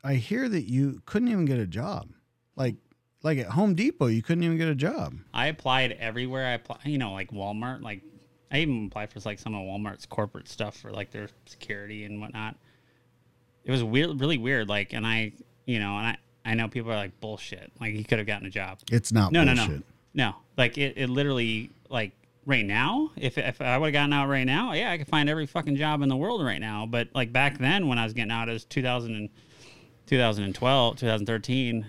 I 0.02 0.14
hear 0.16 0.48
that 0.48 0.70
you 0.70 1.02
couldn't 1.06 1.28
even 1.28 1.44
get 1.44 1.60
a 1.60 1.68
job. 1.68 2.12
Like 2.56 2.76
like 3.28 3.40
at 3.40 3.48
Home 3.48 3.76
Depot, 3.76 4.08
you 4.08 4.24
couldn't 4.24 4.44
even 4.44 4.58
get 4.58 4.70
a 4.70 4.76
job. 4.76 5.14
I 5.34 5.48
applied 5.48 5.91
everywhere. 5.99 6.45
I 6.45 6.52
applied, 6.52 6.80
you 6.86 6.98
know, 6.98 7.12
like 7.12 7.32
Walmart. 7.32 7.82
Like 7.82 8.02
I 8.49 8.60
even 8.60 8.88
applied 8.88 9.12
for 9.12 9.20
like 9.26 9.38
some 9.38 9.54
of 9.54 9.62
Walmart's 9.62 10.06
corporate 10.06 10.48
stuff 10.48 10.78
for 10.78 10.91
like 10.91 11.12
their 11.12 11.28
security 11.45 12.06
and 12.06 12.22
whatnot. 12.22 12.56
It 13.66 13.72
was 13.72 13.84
weird, 13.84 14.20
really 14.22 14.38
weird. 14.38 14.70
Like, 14.70 14.94
and 14.94 15.06
I, 15.06 15.34
you 15.66 15.80
know, 15.80 15.98
and 15.98 16.08
I, 16.08 16.18
I 16.45 16.54
know 16.54 16.70
people 16.70 16.90
are 16.90 16.95
like 16.95 17.20
bullshit. 17.20 17.70
Like 17.82 17.94
he 17.94 18.06
could 18.06 18.18
have 18.18 18.28
gotten 18.28 18.48
a 18.48 18.49
job. 18.49 18.80
It's 18.90 19.12
not 19.12 19.34
No, 19.34 19.44
no, 19.44 19.54
no, 19.54 19.82
no. 20.14 20.36
Like 20.58 20.78
it, 20.78 20.94
it 20.95 21.10
literally 21.10 21.70
like 21.90 22.14
right 22.45 22.66
now. 22.66 23.12
If 23.18 23.38
if 23.38 23.60
I 23.60 23.78
would 23.78 23.88
have 23.88 23.94
gotten 23.94 24.14
out 24.14 24.30
right 24.30 24.45
now, 24.45 24.72
yeah, 24.72 24.90
I 24.90 24.98
could 24.98 25.10
find 25.10 25.30
every 25.30 25.48
fucking 25.48 25.76
job 25.76 26.02
in 26.02 26.08
the 26.08 26.16
world 26.16 26.45
right 26.45 26.62
now. 26.62 26.86
But 26.86 27.10
like 27.14 27.34
back 27.34 27.58
then 27.58 27.90
when 27.90 27.99
I 27.99 28.06
was 28.06 28.14
getting 28.14 28.32
out, 28.32 28.48
it 28.48 28.54
was 28.54 28.64
2000 28.64 29.14
and 29.14 29.30
2012, 30.06 30.95
2013, 30.95 31.86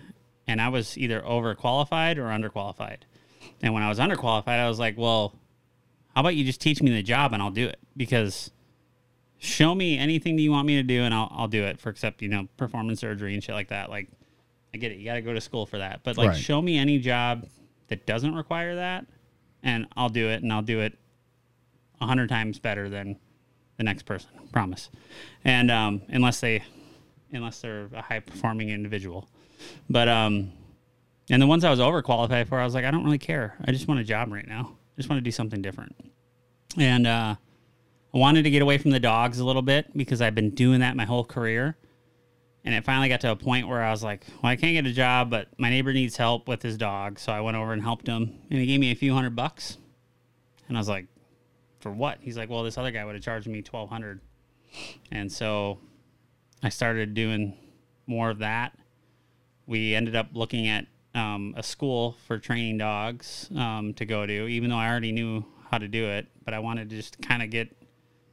and 0.48 0.60
I 0.60 0.70
was 0.70 0.96
either 0.98 1.20
overqualified 1.20 2.16
or 2.16 2.24
underqualified. 2.24 3.02
And 3.62 3.74
when 3.74 3.82
I 3.82 3.88
was 3.88 3.98
underqualified, 3.98 4.48
I 4.48 4.68
was 4.68 4.78
like, 4.78 4.96
well, 4.96 5.34
how 6.14 6.22
about 6.22 6.34
you 6.34 6.44
just 6.44 6.60
teach 6.60 6.82
me 6.82 6.90
the 6.90 7.02
job 7.02 7.32
and 7.32 7.42
I'll 7.42 7.50
do 7.50 7.66
it? 7.68 7.78
Because 7.96 8.50
show 9.38 9.74
me 9.74 9.96
anything 9.96 10.34
that 10.36 10.42
you 10.42 10.50
want 10.50 10.66
me 10.66 10.76
to 10.76 10.82
do 10.82 11.02
and 11.02 11.14
I'll, 11.14 11.28
I'll 11.30 11.48
do 11.48 11.62
it 11.62 11.78
for 11.78 11.90
except 11.90 12.22
you 12.22 12.28
know 12.28 12.48
performance 12.56 12.98
surgery 12.98 13.34
and 13.34 13.44
shit 13.44 13.54
like 13.54 13.68
that. 13.68 13.90
Like 13.90 14.08
i 14.74 14.78
get 14.78 14.90
it. 14.90 14.98
You 14.98 15.04
got 15.04 15.14
to 15.14 15.22
go 15.22 15.32
to 15.32 15.40
school 15.40 15.66
for 15.66 15.78
that. 15.78 16.00
But 16.02 16.16
like 16.16 16.30
Right. 16.30 16.36
show 16.36 16.60
me 16.60 16.76
any 16.78 16.98
job 16.98 17.46
that 17.88 18.06
doesn't 18.06 18.34
require 18.34 18.74
that 18.74 19.06
and 19.62 19.86
i'll 19.96 20.10
do 20.10 20.28
it 20.28 20.42
and 20.42 20.52
i'll 20.52 20.62
do 20.62 20.80
it 20.80 20.96
a 22.00 22.06
hundred 22.06 22.28
times 22.28 22.58
better 22.58 22.88
than 22.88 23.16
the 23.76 23.82
next 23.82 24.04
person 24.04 24.30
promise. 24.52 24.90
And 25.44 25.70
um, 25.70 26.02
unless 26.08 26.40
they 26.40 26.62
unless 27.32 27.60
they're 27.60 27.88
a 27.94 28.02
high 28.02 28.20
performing 28.20 28.70
individual 28.70 29.28
but 29.88 30.08
um 30.08 30.52
and 31.30 31.40
the 31.42 31.46
ones 31.46 31.64
i 31.64 31.70
was 31.70 31.80
overqualified 31.80 32.48
for 32.48 32.58
i 32.58 32.64
was 32.64 32.74
like 32.74 32.84
i 32.84 32.90
don't 32.90 33.04
really 33.04 33.18
care 33.18 33.56
i 33.64 33.72
just 33.72 33.88
want 33.88 34.00
a 34.00 34.04
job 34.04 34.32
right 34.32 34.46
now 34.48 34.70
i 34.70 34.96
just 34.96 35.08
want 35.08 35.18
to 35.18 35.24
do 35.24 35.30
something 35.30 35.62
different 35.62 35.94
and 36.76 37.06
uh 37.06 37.34
I 38.14 38.18
wanted 38.18 38.44
to 38.44 38.50
get 38.50 38.62
away 38.62 38.78
from 38.78 38.90
the 38.90 39.00
dogs 39.00 39.38
a 39.38 39.44
little 39.44 39.62
bit 39.62 39.96
because 39.96 40.22
I've 40.22 40.34
been 40.34 40.50
doing 40.50 40.80
that 40.80 40.96
my 40.96 41.04
whole 41.04 41.24
career. 41.24 41.76
And 42.64 42.74
it 42.74 42.84
finally 42.84 43.08
got 43.08 43.20
to 43.22 43.30
a 43.30 43.36
point 43.36 43.68
where 43.68 43.82
I 43.82 43.90
was 43.90 44.02
like, 44.02 44.24
well, 44.42 44.50
I 44.50 44.56
can't 44.56 44.72
get 44.72 44.86
a 44.86 44.92
job, 44.92 45.30
but 45.30 45.48
my 45.58 45.70
neighbor 45.70 45.92
needs 45.92 46.16
help 46.16 46.48
with 46.48 46.62
his 46.62 46.76
dog. 46.76 47.18
So 47.18 47.32
I 47.32 47.40
went 47.40 47.56
over 47.56 47.72
and 47.72 47.82
helped 47.82 48.06
him. 48.06 48.40
And 48.50 48.58
he 48.58 48.66
gave 48.66 48.80
me 48.80 48.90
a 48.90 48.94
few 48.94 49.14
hundred 49.14 49.36
bucks. 49.36 49.78
And 50.68 50.76
I 50.76 50.80
was 50.80 50.88
like, 50.88 51.06
for 51.80 51.92
what? 51.92 52.18
He's 52.20 52.36
like, 52.36 52.50
well, 52.50 52.62
this 52.62 52.76
other 52.76 52.90
guy 52.90 53.04
would 53.04 53.14
have 53.14 53.24
charged 53.24 53.46
me 53.46 53.58
1200 53.58 54.20
And 55.12 55.30
so 55.30 55.78
I 56.62 56.70
started 56.70 57.14
doing 57.14 57.56
more 58.06 58.30
of 58.30 58.38
that. 58.38 58.76
We 59.68 59.94
ended 59.94 60.16
up 60.16 60.28
looking 60.32 60.66
at 60.66 60.86
um, 61.14 61.52
a 61.54 61.62
school 61.62 62.16
for 62.26 62.38
training 62.38 62.78
dogs 62.78 63.50
um, 63.54 63.92
to 63.94 64.06
go 64.06 64.24
to, 64.24 64.48
even 64.48 64.70
though 64.70 64.76
I 64.76 64.88
already 64.88 65.12
knew 65.12 65.44
how 65.70 65.76
to 65.76 65.86
do 65.86 66.06
it. 66.08 66.26
But 66.42 66.54
I 66.54 66.58
wanted 66.58 66.88
to 66.88 66.96
just 66.96 67.20
kind 67.20 67.42
of 67.42 67.50
get 67.50 67.76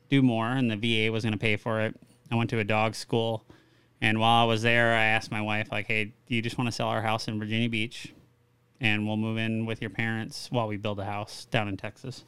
do 0.09 0.21
more, 0.21 0.47
and 0.47 0.71
the 0.71 0.77
VA 0.77 1.11
was 1.11 1.23
going 1.23 1.33
to 1.33 1.39
pay 1.39 1.57
for 1.57 1.81
it. 1.81 1.99
I 2.31 2.35
went 2.35 2.49
to 2.51 2.59
a 2.59 2.63
dog 2.63 2.95
school, 2.95 3.43
and 3.99 4.17
while 4.17 4.43
I 4.43 4.45
was 4.45 4.61
there, 4.61 4.93
I 4.93 5.03
asked 5.03 5.29
my 5.29 5.41
wife, 5.41 5.73
like, 5.73 5.87
"Hey, 5.87 6.05
do 6.05 6.35
you 6.35 6.41
just 6.41 6.57
want 6.57 6.69
to 6.69 6.71
sell 6.71 6.87
our 6.87 7.01
house 7.01 7.27
in 7.27 7.37
Virginia 7.37 7.67
Beach, 7.67 8.13
and 8.79 9.05
we'll 9.05 9.17
move 9.17 9.37
in 9.37 9.65
with 9.65 9.81
your 9.81 9.89
parents 9.89 10.49
while 10.51 10.69
we 10.69 10.77
build 10.77 10.99
a 10.99 11.05
house 11.05 11.43
down 11.51 11.67
in 11.67 11.75
Texas?" 11.75 12.23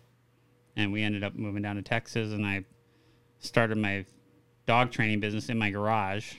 And 0.76 0.92
we 0.92 1.02
ended 1.02 1.24
up 1.24 1.34
moving 1.34 1.62
down 1.62 1.78
to 1.78 1.82
Texas, 1.82 2.34
and 2.34 2.46
I 2.46 2.66
started 3.40 3.78
my 3.78 4.06
dog 4.66 4.92
training 4.92 5.22
business 5.22 5.48
in 5.48 5.58
my 5.58 5.70
garage, 5.70 6.34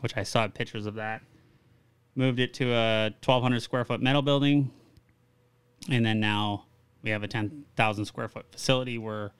which 0.00 0.16
I 0.16 0.24
saw 0.24 0.48
pictures 0.48 0.86
of 0.86 0.94
that. 0.94 1.22
Moved 2.16 2.38
it 2.38 2.54
to 2.54 2.72
a 2.72 3.10
1,200 3.24 3.60
square 3.60 3.84
foot 3.84 4.00
metal 4.00 4.22
building, 4.22 4.70
and 5.90 6.06
then 6.06 6.20
now 6.20 6.66
we 7.02 7.10
have 7.10 7.22
a 7.22 7.28
10,000 7.28 8.04
square 8.04 8.28
foot 8.28 8.46
facility 8.50 8.98
where 8.98 9.32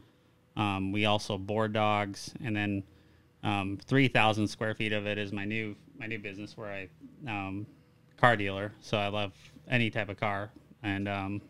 um, 0.57 0.93
we 0.93 1.05
also 1.07 1.39
board 1.39 1.73
dogs, 1.73 2.35
and 2.45 2.57
then 2.57 2.83
um, 3.43 3.79
3,000 3.87 4.49
square 4.49 4.75
feet 4.75 4.93
of 4.93 5.07
it 5.07 5.19
is 5.19 5.33
my 5.33 5.45
new 5.45 5.77
my 5.99 6.07
new 6.07 6.19
business 6.19 6.57
where 6.57 6.89
I 7.27 7.31
um, 7.31 7.67
car 8.17 8.37
dealer. 8.37 8.73
So 8.81 8.97
I 8.97 9.09
love 9.09 9.33
any 9.69 9.91
type 9.91 10.09
of 10.09 10.19
car, 10.19 10.51
and 10.83 11.09
um, 11.09 11.43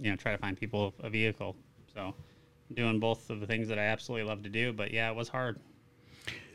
you 0.00 0.10
know 0.10 0.16
try 0.16 0.32
to 0.32 0.38
find 0.38 0.58
people 0.58 0.94
a 1.00 1.10
vehicle. 1.10 1.56
So 1.94 2.14
doing 2.74 3.00
both 3.00 3.30
of 3.30 3.40
the 3.40 3.46
things 3.46 3.68
that 3.68 3.78
I 3.78 3.84
absolutely 3.84 4.28
love 4.28 4.42
to 4.42 4.48
do. 4.48 4.72
But 4.72 4.92
yeah, 4.92 5.10
it 5.10 5.16
was 5.16 5.28
hard. 5.28 5.60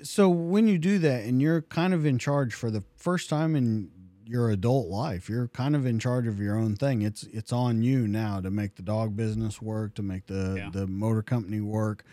So 0.04 0.30
when 0.30 0.68
you 0.68 0.78
do 0.78 1.00
that 1.00 1.24
and 1.24 1.42
you're 1.42 1.62
kind 1.64 1.94
of 1.94 2.06
in 2.06 2.18
charge 2.20 2.54
for 2.54 2.70
the 2.70 2.84
first 2.98 3.30
time 3.30 3.56
in 3.56 3.90
your 4.26 4.50
adult 4.50 4.88
life, 4.88 5.30
you're 5.30 5.48
kind 5.48 5.76
of 5.76 5.86
in 5.86 6.00
charge 6.00 6.28
of 6.28 6.40
your 6.40 6.58
own 6.58 6.76
thing. 6.76 7.02
It's 7.02 7.24
it's 7.24 7.52
on 7.54 7.82
you 7.84 8.08
now 8.08 8.40
to 8.42 8.50
make 8.52 8.76
the 8.76 8.82
dog 8.82 9.16
business 9.16 9.62
work, 9.62 9.96
to 9.96 10.02
make 10.04 10.28
the 10.28 10.56
Yeah. 10.58 10.70
the 10.72 10.88
motor 10.88 11.22
company 11.22 11.62
work. 11.62 12.04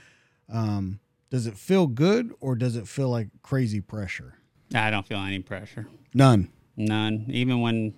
Um, 0.49 1.01
does 1.31 1.47
it 1.47 1.57
feel 1.57 1.87
good 1.87 2.35
or 2.41 2.55
does 2.55 2.77
it 2.77 2.87
feel 2.87 3.09
like 3.09 3.29
crazy 3.43 3.81
pressure? 3.81 4.35
I 4.75 4.91
don't 4.91 5.07
feel 5.07 5.19
any 5.21 5.39
pressure. 5.41 5.87
None. 6.15 6.51
None. 6.77 7.27
Even 7.29 7.61
when, 7.61 7.95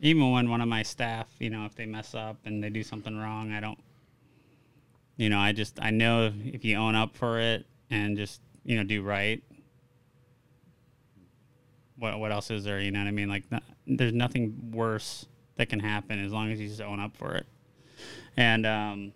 even 0.00 0.30
when 0.30 0.48
one 0.50 0.60
of 0.60 0.68
my 0.68 0.82
staff, 0.82 1.26
you 1.38 1.48
know, 1.50 1.64
if 1.66 1.74
they 1.74 1.86
mess 1.86 2.14
up 2.14 2.36
and 2.44 2.62
they 2.62 2.68
do 2.70 2.82
something 2.82 3.16
wrong, 3.18 3.52
I 3.52 3.60
don't. 3.60 3.78
You 5.16 5.28
know, 5.30 5.38
I 5.38 5.52
just 5.52 5.78
I 5.82 5.90
know 5.90 6.32
if 6.44 6.64
you 6.64 6.76
own 6.76 6.94
up 6.94 7.16
for 7.16 7.40
it 7.40 7.66
and 7.90 8.16
just 8.16 8.40
you 8.68 8.76
know 8.76 8.84
do 8.84 9.02
right. 9.02 9.42
What 11.96 12.20
what 12.20 12.30
else 12.30 12.50
is 12.50 12.64
there? 12.64 12.80
You 12.80 12.90
know 12.90 12.98
what 12.98 13.08
I 13.08 13.12
mean? 13.12 13.30
Like, 13.30 13.50
no- 13.50 13.60
there's 13.86 14.12
nothing 14.12 14.72
worse 14.72 15.26
that 15.56 15.70
can 15.70 15.80
happen 15.80 16.22
as 16.22 16.32
long 16.32 16.52
as 16.52 16.60
you 16.60 16.68
just 16.68 16.82
own 16.82 17.00
up 17.00 17.16
for 17.16 17.34
it. 17.34 17.46
And 18.36 18.66
um, 18.66 19.12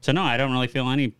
so 0.00 0.10
no, 0.10 0.22
I 0.22 0.36
don't 0.36 0.50
really 0.50 0.66
feel 0.66 0.90
any. 0.90 1.14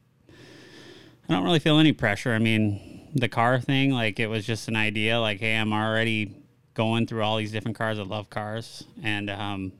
I 1.28 1.32
don't 1.32 1.44
really 1.44 1.60
feel 1.60 1.78
any 1.78 1.92
pressure. 1.92 2.34
I 2.34 2.40
mean, 2.40 3.08
the 3.14 3.28
car 3.28 3.60
thing, 3.60 3.92
like 3.92 4.18
it 4.18 4.26
was 4.26 4.44
just 4.44 4.66
an 4.66 4.74
idea. 4.74 5.20
Like, 5.20 5.38
hey, 5.38 5.56
I'm 5.56 5.72
already 5.72 6.34
going 6.74 7.06
through 7.06 7.22
all 7.22 7.36
these 7.36 7.52
different 7.52 7.78
cars. 7.78 8.00
I 8.00 8.02
love 8.02 8.30
cars, 8.30 8.82
and 9.00 9.30
um, 9.30 9.72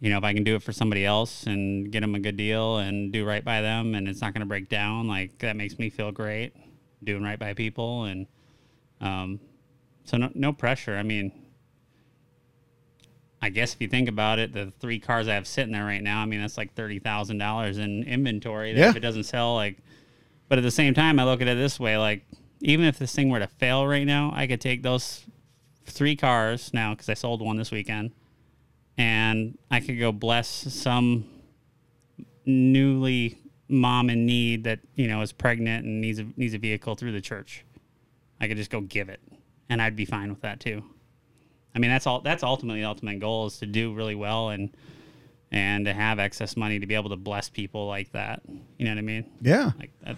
you 0.00 0.10
know, 0.10 0.18
if 0.18 0.24
I 0.24 0.32
can 0.32 0.44
do 0.44 0.56
it 0.56 0.62
for 0.62 0.72
somebody 0.72 1.04
else 1.04 1.44
and 1.44 1.92
get 1.92 2.00
them 2.00 2.14
a 2.14 2.20
good 2.20 2.36
deal 2.36 2.78
and 2.78 3.12
do 3.12 3.24
right 3.24 3.44
by 3.44 3.60
them, 3.60 3.94
and 3.94 4.08
it's 4.08 4.20
not 4.20 4.32
going 4.32 4.40
to 4.40 4.46
break 4.46 4.68
down, 4.68 5.06
like 5.06 5.38
that 5.38 5.56
makes 5.56 5.78
me 5.78 5.90
feel 5.90 6.10
great. 6.10 6.54
Doing 7.02 7.22
right 7.22 7.38
by 7.38 7.54
people, 7.54 8.04
and 8.04 8.26
um, 9.00 9.40
so 10.04 10.18
no, 10.18 10.30
no 10.34 10.52
pressure. 10.52 10.96
I 10.96 11.02
mean, 11.02 11.32
I 13.40 13.48
guess 13.48 13.74
if 13.74 13.80
you 13.80 13.88
think 13.88 14.08
about 14.08 14.38
it, 14.38 14.52
the 14.52 14.70
three 14.80 14.98
cars 14.98 15.26
I 15.26 15.34
have 15.34 15.46
sitting 15.46 15.72
there 15.72 15.84
right 15.84 16.02
now, 16.02 16.20
I 16.20 16.26
mean, 16.26 16.40
that's 16.40 16.58
like 16.58 16.74
thirty 16.74 16.98
thousand 16.98 17.38
dollars 17.38 17.78
in 17.78 18.02
inventory. 18.04 18.74
That 18.74 18.80
Yeah. 18.80 18.90
If 18.90 18.96
it 18.96 19.00
doesn't 19.00 19.24
sell, 19.24 19.54
like, 19.54 19.78
but 20.48 20.58
at 20.58 20.62
the 20.62 20.70
same 20.70 20.92
time, 20.92 21.18
I 21.18 21.24
look 21.24 21.40
at 21.40 21.48
it 21.48 21.56
this 21.56 21.80
way: 21.80 21.96
like, 21.96 22.26
even 22.60 22.84
if 22.84 22.98
this 22.98 23.14
thing 23.14 23.30
were 23.30 23.38
to 23.38 23.46
fail 23.46 23.86
right 23.86 24.06
now, 24.06 24.30
I 24.34 24.46
could 24.46 24.60
take 24.60 24.82
those 24.82 25.24
three 25.86 26.16
cars 26.16 26.72
now 26.74 26.92
because 26.92 27.08
I 27.08 27.14
sold 27.14 27.40
one 27.40 27.56
this 27.56 27.70
weekend, 27.70 28.12
and 29.00 29.56
I 29.70 29.80
could 29.80 29.98
go 29.98 30.12
bless 30.12 30.46
some 30.46 31.24
newly 32.44 33.38
mom 33.66 34.10
in 34.10 34.26
need 34.26 34.64
that 34.64 34.80
you 34.94 35.08
know 35.08 35.22
is 35.22 35.32
pregnant 35.32 35.86
and 35.86 36.02
needs 36.02 36.18
a 36.18 36.26
needs 36.36 36.52
a 36.52 36.58
vehicle 36.58 36.96
through 36.96 37.12
the 37.12 37.20
church. 37.22 37.64
I 38.42 38.46
could 38.46 38.58
just 38.58 38.70
go 38.70 38.82
give 38.82 39.08
it, 39.08 39.20
and 39.70 39.80
I'd 39.80 39.96
be 39.96 40.04
fine 40.04 40.28
with 40.28 40.42
that 40.42 40.60
too. 40.60 40.84
I 41.74 41.78
mean, 41.78 41.90
that's 41.90 42.06
all. 42.06 42.20
That's 42.20 42.42
ultimately 42.42 42.82
the 42.82 42.88
ultimate 42.88 43.20
goal 43.20 43.46
is 43.46 43.56
to 43.60 43.66
do 43.66 43.94
really 43.94 44.14
well 44.14 44.50
and 44.50 44.76
and 45.50 45.86
to 45.86 45.94
have 45.94 46.18
excess 46.18 46.54
money 46.54 46.78
to 46.78 46.86
be 46.86 46.94
able 46.94 47.08
to 47.08 47.16
bless 47.16 47.48
people 47.48 47.86
like 47.86 48.12
that. 48.12 48.42
You 48.46 48.84
know 48.84 48.90
what 48.90 48.98
I 48.98 49.02
mean? 49.02 49.30
Yeah. 49.40 49.70
Like 49.78 49.92
that. 50.04 50.16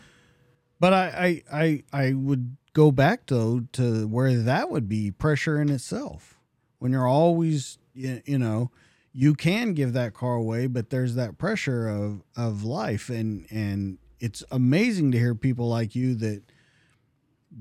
But 0.80 0.92
I, 0.92 1.42
I, 1.52 1.82
I, 1.92 2.06
I 2.06 2.12
would 2.14 2.56
go 2.72 2.90
back 2.90 3.26
though 3.26 3.60
to 3.74 4.08
where 4.08 4.34
that 4.42 4.70
would 4.70 4.88
be 4.88 5.12
pressure 5.12 5.62
in 5.62 5.70
itself. 5.70 6.40
When 6.80 6.90
you're 6.90 7.06
always, 7.06 7.78
y- 7.96 8.22
you 8.24 8.38
know, 8.38 8.70
you 9.12 9.34
can 9.34 9.74
give 9.74 9.92
that 9.92 10.14
car 10.14 10.34
away, 10.34 10.66
but 10.66 10.90
there's 10.90 11.14
that 11.16 11.38
pressure 11.38 11.88
of 11.88 12.22
of 12.36 12.64
life, 12.64 13.08
and 13.10 13.46
and 13.50 13.98
it's 14.20 14.42
amazing 14.50 15.12
to 15.12 15.18
hear 15.18 15.34
people 15.34 15.68
like 15.68 15.94
you 15.94 16.14
that 16.16 16.42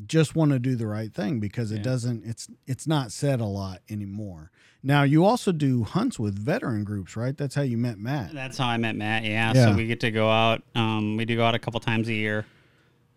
just 0.08 0.36
want 0.36 0.52
to 0.52 0.60
do 0.60 0.76
the 0.76 0.88
right 0.88 1.14
thing 1.14 1.40
because 1.40 1.72
it 1.72 1.78
Yeah. 1.78 1.84
doesn't. 1.84 2.24
It's 2.26 2.48
it's 2.66 2.88
not 2.88 3.12
said 3.12 3.42
a 3.42 3.46
lot 3.46 3.82
anymore. 3.90 4.52
Now 4.84 5.04
you 5.04 5.26
also 5.26 5.52
do 5.52 5.84
hunts 5.84 6.18
with 6.18 6.40
veteran 6.40 6.84
groups, 6.86 7.16
right? 7.18 7.38
That's 7.38 7.56
how 7.56 7.62
you 7.62 7.78
met 7.78 8.00
Matt. 8.00 8.34
That's 8.34 8.58
how 8.58 8.68
I 8.68 8.78
met 8.78 8.96
Matt. 8.96 9.24
Yeah. 9.26 9.54
Yeah. 9.54 9.66
So 9.72 9.76
we 9.76 9.86
get 9.88 10.00
to 10.00 10.12
go 10.12 10.30
out. 10.30 10.64
Um, 10.76 11.18
we 11.18 11.26
do 11.26 11.36
go 11.36 11.44
out 11.44 11.56
a 11.56 11.60
couple 11.60 11.80
times 11.82 12.08
a 12.08 12.14
year. 12.14 12.46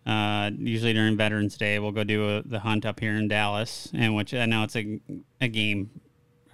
Uh, 0.05 0.51
usually 0.59 0.93
during 0.93 1.17
Veterans 1.17 1.57
Day, 1.57 1.79
we'll 1.79 1.91
go 1.91 2.03
do 2.03 2.37
a, 2.37 2.43
the 2.43 2.59
hunt 2.59 2.85
up 2.85 2.99
here 2.99 3.13
in 3.15 3.27
Dallas, 3.27 3.89
and 3.93 4.13
which 4.15 4.33
I 4.35 4.45
know 4.45 4.63
it's 4.63 4.75
a 4.75 4.99
a 5.41 5.47
game, 5.47 5.89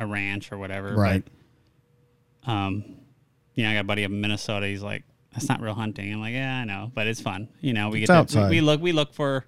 a 0.01 0.07
ranch 0.07 0.51
or 0.51 0.57
whatever. 0.57 0.95
Right. 0.95 1.23
But, 2.45 2.51
um, 2.51 2.83
you 3.53 3.63
know, 3.63 3.69
I 3.69 3.73
got 3.73 3.81
a 3.81 3.83
buddy 3.85 4.03
up 4.03 4.11
in 4.11 4.19
Minnesota. 4.19 4.67
He's 4.67 4.81
like, 4.81 5.03
"That's 5.33 5.47
not 5.47 5.61
real 5.61 5.73
hunting." 5.73 6.11
I'm 6.11 6.19
like, 6.19 6.33
"Yeah, 6.33 6.59
I 6.59 6.65
know, 6.65 6.91
but 6.93 7.07
it's 7.07 7.21
fun." 7.21 7.49
You 7.59 7.73
know, 7.73 7.89
we 7.89 8.01
It's 8.01 8.09
get 8.11 8.29
to, 8.29 8.43
we, 8.43 8.49
we 8.49 8.61
look 8.61 8.81
we 8.81 8.91
look 8.91 9.13
for, 9.13 9.45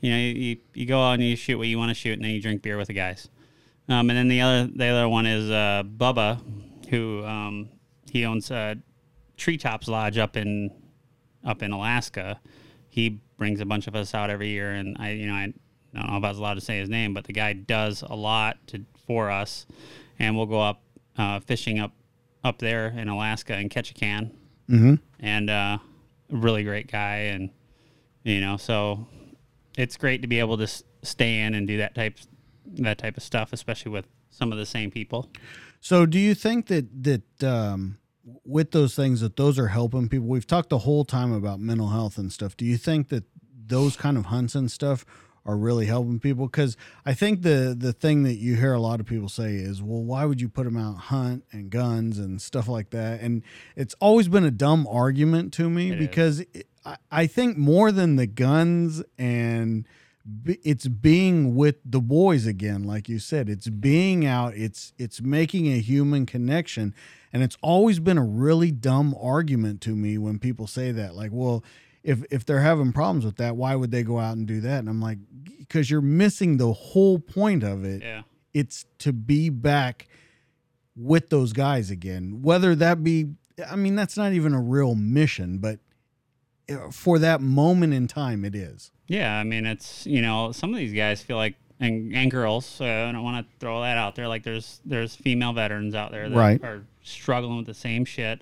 you 0.00 0.10
know, 0.10 0.18
you, 0.18 0.58
you 0.74 0.86
go 0.86 1.00
out 1.02 1.14
and 1.14 1.22
you 1.22 1.36
shoot 1.36 1.56
what 1.56 1.68
you 1.68 1.78
want 1.78 1.90
to 1.90 1.94
shoot, 1.94 2.14
and 2.14 2.24
then 2.24 2.32
you 2.32 2.42
drink 2.42 2.62
beer 2.62 2.76
with 2.76 2.88
the 2.88 2.94
guys. 2.94 3.28
Um, 3.88 4.10
and 4.10 4.18
then 4.18 4.28
the 4.28 4.40
other 4.40 4.66
the 4.74 4.86
other 4.86 5.08
one 5.08 5.26
is 5.26 5.50
uh, 5.50 5.82
Bubba, 5.84 6.40
who 6.90 7.24
um, 7.24 7.70
he 8.10 8.24
owns 8.24 8.50
uh, 8.50 8.74
Treetops 9.36 9.88
Lodge 9.88 10.18
up 10.18 10.36
in 10.36 10.70
up 11.44 11.62
in 11.62 11.70
Alaska. 11.70 12.40
He 12.90 13.20
brings 13.36 13.60
a 13.60 13.66
bunch 13.66 13.86
of 13.86 13.94
us 13.94 14.14
out 14.14 14.30
every 14.30 14.48
year, 14.48 14.72
and 14.72 14.96
I 14.98 15.10
you 15.10 15.26
know 15.26 15.34
I 15.34 15.52
I 15.94 16.00
don't 16.00 16.10
know 16.10 16.16
if 16.18 16.24
I 16.24 16.28
was 16.28 16.38
allowed 16.38 16.54
to 16.54 16.60
say 16.60 16.78
his 16.78 16.88
name, 16.88 17.14
but 17.14 17.24
the 17.24 17.32
guy 17.32 17.52
does 17.52 18.02
a 18.02 18.16
lot 18.16 18.58
to 18.68 18.84
for 19.06 19.30
us, 19.30 19.66
and 20.18 20.36
we'll 20.36 20.46
go 20.46 20.60
up 20.60 20.82
uh, 21.16 21.40
fishing 21.40 21.78
up 21.78 21.92
up 22.42 22.58
there 22.58 22.88
in 22.88 23.08
Alaska 23.08 23.54
and 23.54 23.70
catch 23.70 23.90
a 23.90 23.94
can. 23.94 24.30
Mm-hmm. 24.68 24.94
And 25.20 25.50
uh, 25.50 25.78
really 26.30 26.64
great 26.64 26.90
guy, 26.90 27.16
and 27.16 27.50
you 28.22 28.40
know, 28.40 28.56
so 28.56 29.06
it's 29.76 29.96
great 29.96 30.22
to 30.22 30.28
be 30.28 30.38
able 30.38 30.56
to 30.58 30.64
s- 30.64 30.82
stay 31.02 31.40
in 31.40 31.54
and 31.54 31.66
do 31.66 31.78
that 31.78 31.94
type 31.94 32.18
that 32.66 32.98
type 32.98 33.16
of 33.16 33.22
stuff, 33.22 33.52
especially 33.52 33.92
with 33.92 34.06
some 34.30 34.52
of 34.52 34.58
the 34.58 34.66
same 34.66 34.90
people. 34.90 35.30
So, 35.80 36.06
do 36.06 36.18
you 36.18 36.34
think 36.34 36.66
that 36.68 37.04
that 37.04 37.44
um, 37.44 37.98
with 38.44 38.70
those 38.70 38.94
things 38.94 39.20
that 39.20 39.36
those 39.36 39.58
are 39.58 39.68
helping 39.68 40.08
people? 40.08 40.26
We've 40.26 40.46
talked 40.46 40.70
the 40.70 40.78
whole 40.78 41.04
time 41.04 41.32
about 41.32 41.60
mental 41.60 41.88
health 41.88 42.18
and 42.18 42.32
stuff. 42.32 42.56
Do 42.56 42.64
you 42.64 42.76
think 42.76 43.08
that 43.08 43.24
those 43.66 43.96
kind 43.96 44.16
of 44.16 44.26
hunts 44.26 44.54
and 44.54 44.70
stuff 44.70 45.04
are 45.46 45.56
really 45.56 45.86
helping 45.86 46.18
people? 46.18 46.46
Because 46.46 46.76
I 47.04 47.14
think 47.14 47.42
the 47.42 47.74
the 47.78 47.92
thing 47.92 48.22
that 48.22 48.34
you 48.34 48.56
hear 48.56 48.72
a 48.72 48.80
lot 48.80 49.00
of 49.00 49.06
people 49.06 49.28
say 49.28 49.54
is, 49.54 49.82
"Well, 49.82 50.02
why 50.02 50.24
would 50.24 50.40
you 50.40 50.48
put 50.48 50.64
them 50.64 50.76
out 50.76 50.96
hunt 50.96 51.44
and 51.52 51.70
guns 51.70 52.18
and 52.18 52.40
stuff 52.40 52.68
like 52.68 52.90
that?" 52.90 53.20
And 53.20 53.42
it's 53.76 53.94
always 54.00 54.28
been 54.28 54.44
a 54.44 54.50
dumb 54.50 54.86
argument 54.88 55.52
to 55.54 55.68
me 55.68 55.92
It 55.92 55.98
because 55.98 56.40
it, 56.40 56.68
I, 56.84 56.96
I 57.10 57.26
think 57.26 57.56
more 57.56 57.92
than 57.92 58.16
the 58.16 58.26
guns 58.26 59.02
and 59.18 59.86
be- 60.42 60.60
it's 60.64 60.86
being 60.88 61.54
with 61.54 61.76
the 61.84 62.00
boys 62.00 62.46
again 62.46 62.82
like 62.84 63.08
you 63.08 63.18
said. 63.18 63.48
It's 63.48 63.68
being 63.68 64.24
out. 64.26 64.54
It's 64.56 64.92
it's 64.98 65.20
making 65.20 65.68
a 65.68 65.78
human 65.78 66.26
connection. 66.26 66.94
And 67.32 67.42
it's 67.42 67.58
always 67.62 67.98
been 67.98 68.16
a 68.16 68.24
really 68.24 68.70
dumb 68.70 69.14
argument 69.20 69.80
to 69.82 69.96
me 69.96 70.18
when 70.18 70.38
people 70.38 70.66
say 70.66 70.92
that 70.92 71.14
like 71.14 71.30
well 71.32 71.64
if 72.04 72.22
if 72.30 72.44
they're 72.46 72.60
having 72.60 72.92
problems 72.92 73.24
with 73.24 73.36
that 73.36 73.56
why 73.56 73.74
would 73.74 73.90
they 73.90 74.02
go 74.04 74.18
out 74.20 74.36
and 74.36 74.46
do 74.46 74.60
that 74.60 74.78
and 74.78 74.88
i'm 74.88 75.00
like 75.00 75.18
because 75.58 75.90
you're 75.90 76.00
missing 76.02 76.58
the 76.58 76.72
whole 76.72 77.18
point 77.18 77.62
of 77.64 77.84
it 77.84 78.02
Yeah, 78.02 78.22
it's 78.52 78.84
to 78.98 79.12
be 79.12 79.48
back 79.48 80.06
with 80.96 81.30
those 81.30 81.52
guys 81.52 81.90
again 81.90 82.40
whether 82.42 82.74
that 82.76 83.02
be 83.02 83.26
i 83.70 83.74
mean 83.74 83.96
that's 83.96 84.16
not 84.16 84.32
even 84.32 84.52
a 84.54 84.60
real 84.60 84.94
mission 84.94 85.58
but 85.58 85.80
uh, 86.70 86.90
for 86.90 87.18
that 87.18 87.40
moment 87.40 87.92
in 87.92 88.06
time 88.06 88.44
it 88.44 88.54
is 88.54 88.90
yeah. 89.06 89.38
I 89.38 89.44
mean, 89.44 89.66
it's 89.66 90.06
you 90.06 90.22
know, 90.22 90.50
some 90.52 90.70
of 90.72 90.78
these 90.78 90.94
guys 90.94 91.20
feel 91.20 91.36
like 91.36 91.56
and, 91.78 92.14
and 92.16 92.30
girls. 92.30 92.64
So 92.64 92.86
I 92.86 93.12
don't 93.12 93.22
want 93.22 93.46
to 93.46 93.52
throw 93.60 93.82
that 93.82 93.98
out 93.98 94.14
there. 94.14 94.28
Like 94.28 94.44
there's 94.44 94.80
there's 94.86 95.14
female 95.14 95.52
veterans 95.52 95.94
out 95.94 96.10
there 96.10 96.30
that 96.30 96.34
Right. 96.34 96.64
are 96.64 96.86
struggling 97.02 97.58
with 97.58 97.66
the 97.66 97.74
same 97.74 98.06
shit, 98.06 98.40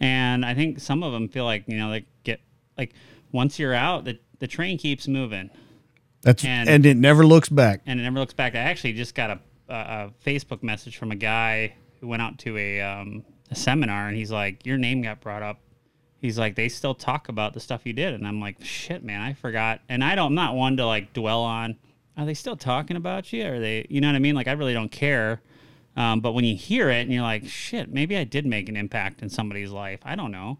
and 0.00 0.44
I 0.44 0.54
think 0.54 0.80
some 0.80 1.04
of 1.04 1.12
them 1.12 1.28
feel 1.28 1.44
like 1.44 1.68
you 1.68 1.76
know 1.76 1.88
they 1.92 2.04
get 2.24 2.40
like 2.82 2.92
once 3.32 3.58
you're 3.58 3.74
out, 3.74 4.04
the 4.04 4.18
the 4.38 4.46
train 4.46 4.76
keeps 4.78 5.06
moving. 5.06 5.50
That's 6.22 6.44
And- 6.44 6.68
and, 6.68 6.86
it 6.86 6.96
never 6.96 7.24
looks 7.26 7.48
back. 7.48 7.80
and 7.86 7.98
it 8.00 8.02
never 8.02 8.18
looks 8.18 8.34
back. 8.34 8.54
I 8.54 8.58
actually 8.58 8.92
just 8.92 9.14
got 9.14 9.30
a, 9.30 9.38
a, 9.68 10.10
Facebook 10.24 10.62
message 10.62 10.96
from 10.96 11.10
a 11.12 11.16
guy 11.16 11.74
who 12.00 12.06
went 12.08 12.22
out 12.22 12.38
to 12.38 12.56
a, 12.56 12.80
um, 12.80 13.24
a 13.50 13.54
seminar, 13.54 14.08
and 14.08 14.16
he's 14.16 14.30
like, 14.30 14.64
"Your 14.66 14.78
name 14.78 15.02
got 15.02 15.20
brought 15.20 15.42
up." 15.42 15.58
He's 16.20 16.38
like, 16.38 16.54
"They 16.54 16.68
still 16.68 16.94
talk 16.94 17.28
about 17.28 17.54
the 17.54 17.60
stuff 17.60 17.82
you 17.84 17.92
did," 17.92 18.14
and 18.14 18.26
I'm 18.26 18.40
like, 18.40 18.56
"Shit, 18.64 19.02
man, 19.04 19.20
I 19.20 19.32
forgot." 19.32 19.80
And 19.88 20.02
I 20.04 20.14
don't, 20.14 20.28
I'm 20.28 20.34
not 20.34 20.54
one 20.54 20.76
to 20.78 20.86
like 20.86 21.12
dwell 21.12 21.42
on. 21.42 21.76
Are 22.16 22.24
they 22.26 22.34
still 22.34 22.56
talking 22.56 22.96
about 22.96 23.32
you? 23.32 23.44
Are 23.46 23.58
they, 23.60 23.86
you 23.88 24.00
know 24.00 24.08
what 24.08 24.16
I 24.16 24.20
mean? 24.20 24.34
Like, 24.34 24.46
I 24.48 24.52
really 24.52 24.74
don't 24.74 24.92
care. 24.92 25.40
Um, 25.96 26.20
but 26.20 26.32
when 26.32 26.44
you 26.44 26.56
hear 26.56 26.88
it 26.90 27.02
and 27.02 27.12
you're 27.12 27.22
like, 27.22 27.46
"Shit, 27.46 27.92
maybe 27.92 28.16
I 28.16 28.24
did 28.24 28.46
make 28.46 28.68
an 28.68 28.76
impact 28.76 29.22
in 29.22 29.28
somebody's 29.28 29.70
life," 29.70 30.00
I 30.04 30.14
don't 30.14 30.30
know. 30.32 30.58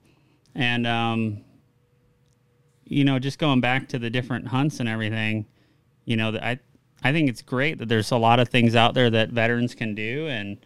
And 0.55 0.87
um, 0.87 1.45
you 2.85 3.05
know, 3.05 3.19
just 3.19 3.39
going 3.39 3.61
back 3.61 3.89
to 3.89 3.99
the 3.99 4.11
different 4.11 4.49
hunts 4.49 4.81
and 4.81 4.89
everything, 4.89 5.47
you 6.05 6.17
know, 6.17 6.37
I 6.37 6.59
I 7.03 7.13
think 7.13 7.29
it's 7.29 7.43
great 7.43 7.79
that 7.79 7.89
there's 7.89 8.11
a 8.11 8.17
lot 8.17 8.39
of 8.41 8.49
things 8.49 8.77
out 8.77 8.95
there 8.95 9.11
that 9.11 9.31
veterans 9.31 9.75
can 9.75 9.95
do, 9.95 10.29
and 10.29 10.59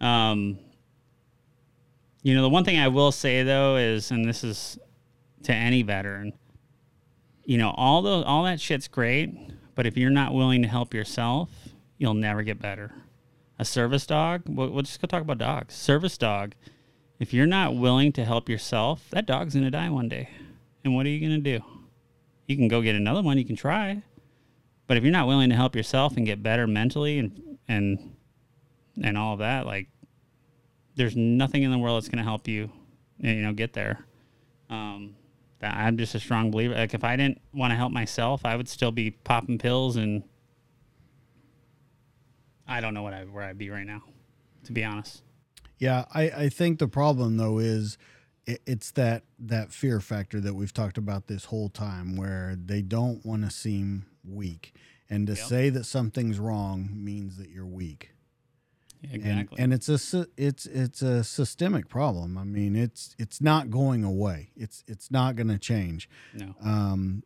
um, 0.00 0.58
you 2.22 2.34
know, 2.34 2.42
the 2.42 2.48
one 2.48 2.64
thing 2.64 2.78
I 2.78 2.88
will 2.88 3.12
say 3.12 3.42
though 3.42 3.76
is, 3.76 4.10
and 4.10 4.24
this 4.24 4.44
is 4.44 4.78
to 5.44 5.54
any 5.54 5.82
veteran, 5.82 6.32
you 7.44 7.58
know, 7.58 7.72
all 7.76 8.02
those 8.02 8.24
all 8.26 8.44
that 8.44 8.60
shit's 8.60 8.88
great, 8.88 9.34
but 9.74 9.86
if 9.86 9.96
you're 9.96 10.10
not 10.10 10.34
willing 10.34 10.62
to 10.62 10.68
help 10.68 10.92
yourself, 10.92 11.50
you'll 11.96 12.14
never 12.14 12.42
get 12.42 12.60
better. 12.60 12.92
A 13.58 13.64
service 13.64 14.06
dog, 14.06 14.42
we'll, 14.46 14.70
we'll 14.70 14.82
just 14.82 15.00
go 15.00 15.06
talk 15.06 15.22
about 15.22 15.38
dogs. 15.38 15.74
Service 15.74 16.18
dog, 16.18 16.54
if 17.18 17.32
you're 17.32 17.46
not 17.46 17.74
willing 17.74 18.12
to 18.12 18.24
help 18.24 18.48
yourself, 18.48 19.06
that 19.10 19.26
dog's 19.26 19.54
gonna 19.54 19.70
die 19.70 19.90
one 19.90 20.08
day. 20.08 20.28
And 20.88 20.96
what 20.96 21.04
are 21.04 21.10
you 21.10 21.20
gonna 21.20 21.38
do? 21.38 21.60
You 22.46 22.56
can 22.56 22.66
go 22.66 22.80
get 22.80 22.96
another 22.96 23.20
one. 23.20 23.36
You 23.36 23.44
can 23.44 23.56
try, 23.56 24.02
but 24.86 24.96
if 24.96 25.02
you're 25.02 25.12
not 25.12 25.26
willing 25.26 25.50
to 25.50 25.54
help 25.54 25.76
yourself 25.76 26.16
and 26.16 26.24
get 26.24 26.42
better 26.42 26.66
mentally 26.66 27.18
and 27.18 27.58
and 27.68 28.16
and 29.02 29.18
all 29.18 29.34
of 29.34 29.40
that, 29.40 29.66
like 29.66 29.88
there's 30.96 31.14
nothing 31.14 31.62
in 31.62 31.70
the 31.70 31.76
world 31.76 32.00
that's 32.00 32.08
gonna 32.08 32.24
help 32.24 32.48
you, 32.48 32.72
you 33.18 33.42
know, 33.42 33.52
get 33.52 33.74
there. 33.74 34.06
Um, 34.70 35.14
I'm 35.60 35.98
just 35.98 36.14
a 36.14 36.20
strong 36.20 36.50
believer. 36.50 36.74
Like 36.74 36.94
if 36.94 37.04
I 37.04 37.16
didn't 37.16 37.42
want 37.52 37.72
to 37.72 37.76
help 37.76 37.92
myself, 37.92 38.46
I 38.46 38.56
would 38.56 38.68
still 38.68 38.90
be 38.90 39.10
popping 39.10 39.58
pills 39.58 39.96
and 39.96 40.22
I 42.66 42.80
don't 42.80 42.94
know 42.94 43.02
what 43.02 43.12
I 43.12 43.24
where 43.24 43.44
I'd 43.44 43.58
be 43.58 43.68
right 43.68 43.86
now, 43.86 44.04
to 44.64 44.72
be 44.72 44.84
honest. 44.84 45.22
Yeah, 45.76 46.06
I, 46.14 46.30
I 46.30 46.48
think 46.48 46.78
the 46.78 46.88
problem 46.88 47.36
though 47.36 47.58
is 47.58 47.98
it, 48.48 48.62
it's 48.66 48.90
that 48.92 49.22
that 49.38 49.72
fear 49.72 50.00
factor 50.00 50.40
that 50.40 50.54
we've 50.54 50.72
talked 50.72 50.98
about 50.98 51.26
this 51.28 51.44
whole 51.46 51.68
time, 51.68 52.16
where 52.16 52.56
they 52.56 52.82
don't 52.82 53.24
want 53.24 53.44
to 53.44 53.50
seem 53.50 54.06
weak, 54.24 54.74
and 55.08 55.26
to 55.28 55.34
Yep. 55.34 55.46
say 55.46 55.70
that 55.70 55.84
something's 55.84 56.38
wrong 56.38 56.88
means 56.92 57.36
that 57.36 57.50
you're 57.50 57.66
weak. 57.66 58.10
And- 59.04 59.14
Exactly. 59.14 59.58
And, 59.60 59.72
it's 59.72 59.88
a 59.88 60.26
it's 60.36 60.66
it's 60.66 61.02
a 61.02 61.22
systemic 61.22 61.88
problem. 61.88 62.36
I 62.36 62.42
mean, 62.44 62.74
it's 62.74 63.14
it's 63.18 63.40
not 63.40 63.70
going 63.70 64.02
away. 64.02 64.50
It's 64.56 64.82
it's 64.88 65.10
not 65.10 65.36
going 65.36 65.48
to 65.48 65.58
change. 65.58 66.08
no. 66.34 66.54
um 66.60 67.22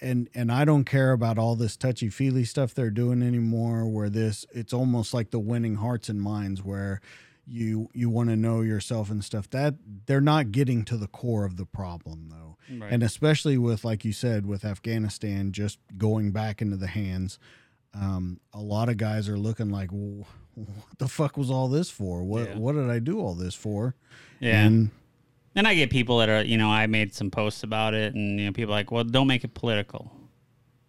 and 0.00 0.28
and 0.34 0.50
I 0.50 0.64
don't 0.64 0.82
care 0.84 1.12
about 1.12 1.38
all 1.38 1.54
this 1.54 1.76
touchy 1.76 2.08
feely 2.08 2.44
stuff 2.44 2.74
they're 2.74 2.90
doing 2.90 3.22
anymore 3.22 3.86
where 3.86 4.10
this 4.10 4.44
it's 4.52 4.72
almost 4.72 5.14
like 5.14 5.30
the 5.30 5.38
winning 5.38 5.76
hearts 5.76 6.08
and 6.08 6.20
minds 6.20 6.60
where 6.60 7.00
you 7.46 7.88
you 7.92 8.08
want 8.08 8.28
to 8.30 8.36
know 8.36 8.60
yourself 8.60 9.10
and 9.10 9.24
stuff 9.24 9.50
that 9.50 9.74
they're 10.06 10.20
not 10.20 10.52
getting 10.52 10.84
to 10.84 10.96
the 10.96 11.08
core 11.08 11.44
of 11.44 11.56
the 11.56 11.66
problem 11.66 12.28
though 12.30 12.56
Right. 12.78 12.92
and 12.92 13.02
especially 13.02 13.58
with 13.58 13.84
like 13.84 14.04
you 14.04 14.12
said 14.12 14.46
with 14.46 14.64
Afghanistan 14.64 15.50
just 15.52 15.78
going 15.98 16.30
back 16.30 16.62
into 16.62 16.76
the 16.76 16.86
hands 16.86 17.38
um, 17.94 18.40
a 18.54 18.60
lot 18.60 18.88
of 18.88 18.96
guys 18.96 19.28
are 19.28 19.36
looking 19.38 19.70
like 19.70 19.90
well, 19.92 20.26
what 20.54 20.98
the 20.98 21.08
fuck 21.08 21.36
was 21.36 21.50
all 21.50 21.68
this 21.68 21.90
for 21.90 22.22
what 22.22 22.48
Yeah. 22.50 22.56
what 22.58 22.72
did 22.74 22.88
I 22.88 23.00
do 23.00 23.20
all 23.20 23.34
this 23.34 23.54
for 23.54 23.94
yeah. 24.40 24.64
and 24.64 24.90
And 25.54 25.66
I 25.68 25.74
get 25.74 25.90
people 25.90 26.18
that 26.18 26.28
are, 26.30 26.42
you 26.42 26.56
know, 26.56 26.70
I 26.70 26.86
made 26.86 27.12
some 27.12 27.30
posts 27.30 27.62
about 27.62 27.92
it, 27.92 28.14
and 28.14 28.40
you 28.40 28.46
know, 28.46 28.52
people 28.52 28.72
are 28.72 28.78
like, 28.78 28.90
well, 28.90 29.04
don't 29.04 29.26
make 29.26 29.44
it 29.44 29.52
political. 29.52 30.10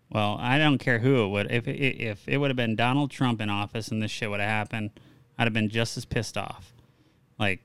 Well, 0.10 0.38
I 0.40 0.58
don't 0.58 0.78
care 0.78 1.00
who 1.00 1.26
it 1.26 1.28
would. 1.30 1.52
If 1.52 1.68
it, 1.68 1.78
if 2.02 2.28
it 2.30 2.38
would 2.38 2.50
have 2.50 2.56
been 2.56 2.78
Donald 2.78 3.12
Trump 3.12 3.42
in 3.42 3.50
office 3.50 3.90
and 3.90 4.02
this 4.02 4.10
shit 4.12 4.30
would 4.30 4.40
have 4.40 4.48
happened, 4.50 4.92
I'd 5.38 5.46
have 5.46 5.54
been 5.54 5.70
just 5.70 5.98
as 5.98 6.06
pissed 6.06 6.38
off. 6.38 6.74
Like, 7.40 7.62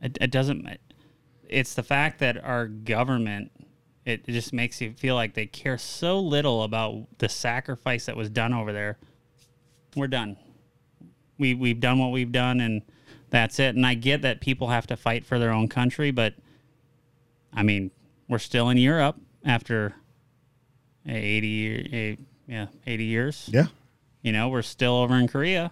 it, 0.00 0.16
it 0.20 0.30
doesn't. 0.30 0.66
It's 1.48 1.74
the 1.74 1.82
fact 1.82 2.20
that 2.20 2.42
our 2.42 2.66
government. 2.66 3.52
It, 4.04 4.24
just 4.24 4.54
makes 4.54 4.80
you 4.80 4.94
feel 4.94 5.14
like 5.16 5.34
they 5.34 5.44
care 5.44 5.76
so 5.76 6.18
little 6.18 6.62
about 6.62 7.06
the 7.18 7.28
sacrifice 7.28 8.06
that 8.06 8.16
was 8.16 8.30
done 8.30 8.54
over 8.54 8.72
there. 8.72 8.96
We're 9.94 10.06
done. 10.06 10.38
We 11.36 11.52
we've 11.52 11.78
done 11.78 11.98
what 11.98 12.10
we've 12.10 12.32
done, 12.32 12.62
and 12.62 12.80
that's 13.28 13.58
it. 13.58 13.76
And 13.76 13.84
I 13.84 13.92
get 13.92 14.22
that 14.22 14.40
people 14.40 14.68
have 14.68 14.86
to 14.86 14.96
fight 14.96 15.26
for 15.26 15.38
their 15.38 15.52
own 15.52 15.68
country, 15.68 16.10
but 16.10 16.32
I 17.52 17.62
mean, 17.62 17.90
we're 18.28 18.38
still 18.38 18.70
in 18.70 18.78
Europe 18.78 19.16
after 19.44 19.94
80 21.06 21.90
eh, 21.92 22.16
yeah, 22.46 22.66
80 22.86 23.04
years. 23.04 23.50
yeah 23.52 23.66
You 24.22 24.32
know, 24.32 24.48
we're 24.48 24.62
still 24.62 24.94
over 24.94 25.14
in 25.16 25.28
Korea. 25.28 25.70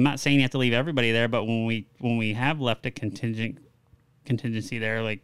I'm 0.00 0.04
not 0.04 0.18
saying 0.18 0.36
you 0.36 0.42
have 0.42 0.50
to 0.52 0.58
leave 0.58 0.72
everybody 0.72 1.12
there, 1.12 1.28
but 1.28 1.44
when 1.44 1.66
we 1.66 1.86
when 1.98 2.16
we 2.16 2.32
have 2.32 2.58
left 2.58 2.86
a 2.86 2.90
contingent 2.90 3.58
contingency 4.24 4.78
there, 4.78 5.02
like 5.02 5.20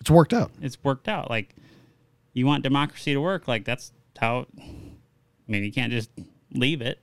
it's 0.00 0.08
worked 0.08 0.32
out 0.32 0.52
it's 0.62 0.78
worked 0.84 1.08
out. 1.08 1.28
Like 1.28 1.56
you 2.34 2.46
want 2.46 2.62
democracy 2.62 3.14
to 3.14 3.20
work, 3.20 3.48
like 3.48 3.64
that's 3.64 3.90
how 4.16 4.46
I 4.60 4.62
mean, 5.48 5.64
you 5.64 5.72
can't 5.72 5.90
just 5.90 6.08
leave 6.52 6.80
it. 6.80 7.02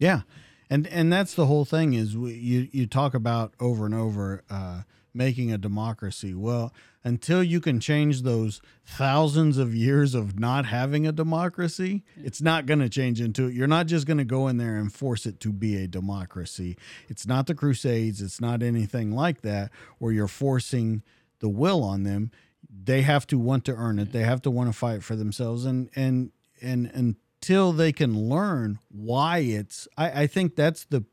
Yeah, 0.00 0.22
and 0.68 0.84
and 0.88 1.12
that's 1.12 1.34
the 1.34 1.46
whole 1.46 1.64
thing 1.64 1.94
is 1.94 2.16
we, 2.16 2.32
you 2.32 2.68
you 2.72 2.88
talk 2.88 3.14
about 3.14 3.54
over 3.60 3.86
and 3.86 3.94
over 3.94 4.42
uh, 4.50 4.82
making 5.16 5.52
a 5.52 5.58
democracy. 5.58 6.34
Well, 6.34 6.72
until 7.02 7.42
you 7.42 7.60
can 7.60 7.80
change 7.80 8.22
those 8.22 8.60
thousands 8.84 9.58
of 9.58 9.74
years 9.74 10.14
of 10.14 10.38
not 10.38 10.66
having 10.66 11.06
a 11.06 11.12
democracy, 11.12 12.04
it's 12.16 12.42
not 12.42 12.66
going 12.66 12.80
to 12.80 12.88
change 12.88 13.20
into 13.20 13.46
it. 13.46 13.54
You're 13.54 13.66
not 13.66 13.86
just 13.86 14.06
going 14.06 14.18
to 14.18 14.24
go 14.24 14.48
in 14.48 14.56
there 14.56 14.76
and 14.76 14.92
force 14.92 15.26
it 15.26 15.40
to 15.40 15.52
be 15.52 15.76
a 15.76 15.86
democracy. 15.86 16.76
It's 17.08 17.26
not 17.26 17.46
the 17.46 17.54
Crusades. 17.54 18.20
It's 18.20 18.40
not 18.40 18.62
anything 18.62 19.12
like 19.12 19.42
that 19.42 19.70
where 19.98 20.12
you're 20.12 20.28
forcing 20.28 21.02
the 21.40 21.48
will 21.48 21.82
on 21.82 22.02
them. 22.02 22.30
They 22.68 23.02
have 23.02 23.26
to 23.28 23.38
want 23.38 23.64
to 23.66 23.74
earn 23.74 23.98
it. 23.98 24.12
They 24.12 24.24
have 24.24 24.42
to 24.42 24.50
want 24.50 24.68
to 24.68 24.76
fight 24.76 25.02
for 25.02 25.16
themselves. 25.16 25.64
And 25.64 25.88
and 25.94 26.32
and 26.60 27.16
until 27.46 27.72
they 27.72 27.92
can 27.92 28.28
learn 28.28 28.78
why 28.88 29.38
it's 29.38 29.86
I, 29.96 30.22
I 30.22 30.26
think 30.26 30.56
that's 30.56 30.84
the, 30.84 31.04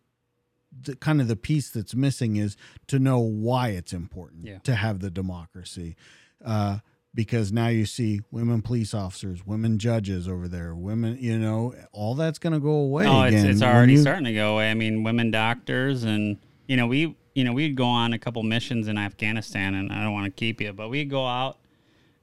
the 0.81 0.95
kind 0.95 1.21
of 1.21 1.27
the 1.27 1.35
piece 1.35 1.69
that's 1.69 1.93
missing 1.95 2.35
is 2.35 2.57
to 2.87 2.99
know 2.99 3.19
why 3.19 3.69
it's 3.69 3.93
important 3.93 4.45
Yeah. 4.45 4.57
to 4.63 4.75
have 4.75 4.99
the 4.99 5.09
democracy. 5.11 5.95
Uh, 6.43 6.79
because 7.15 7.51
now 7.53 7.67
you 7.67 7.85
see 7.85 8.21
women 8.31 8.61
police 8.63 8.93
officers, 8.93 9.45
women 9.45 9.77
judges 9.77 10.27
over 10.27 10.47
there, 10.47 10.73
women, 10.73 11.15
you 11.19 11.37
know, 11.37 11.73
all 11.91 12.15
that's 12.15 12.39
going 12.39 12.53
to 12.53 12.59
go 12.59 12.71
away. 12.71 13.03
No, 13.03 13.23
it's, 13.23 13.43
it's 13.43 13.61
already 13.61 13.93
you- 13.93 14.01
starting 14.01 14.25
to 14.25 14.33
go 14.33 14.55
away. 14.55 14.71
I 14.71 14.73
mean, 14.73 15.03
women 15.03 15.29
doctors, 15.29 16.03
and 16.03 16.37
you 16.67 16.75
know, 16.75 16.87
we 16.87 17.15
you 17.35 17.43
know 17.43 17.53
we'd 17.53 17.75
go 17.75 17.85
on 17.85 18.13
a 18.13 18.19
couple 18.19 18.41
missions 18.41 18.87
in 18.87 18.97
Afghanistan, 18.97 19.75
and 19.75 19.91
I 19.91 20.03
don't 20.03 20.13
want 20.13 20.25
to 20.25 20.31
keep 20.31 20.59
you, 20.59 20.73
but 20.73 20.89
we'd 20.89 21.09
go 21.09 21.25
out 21.27 21.59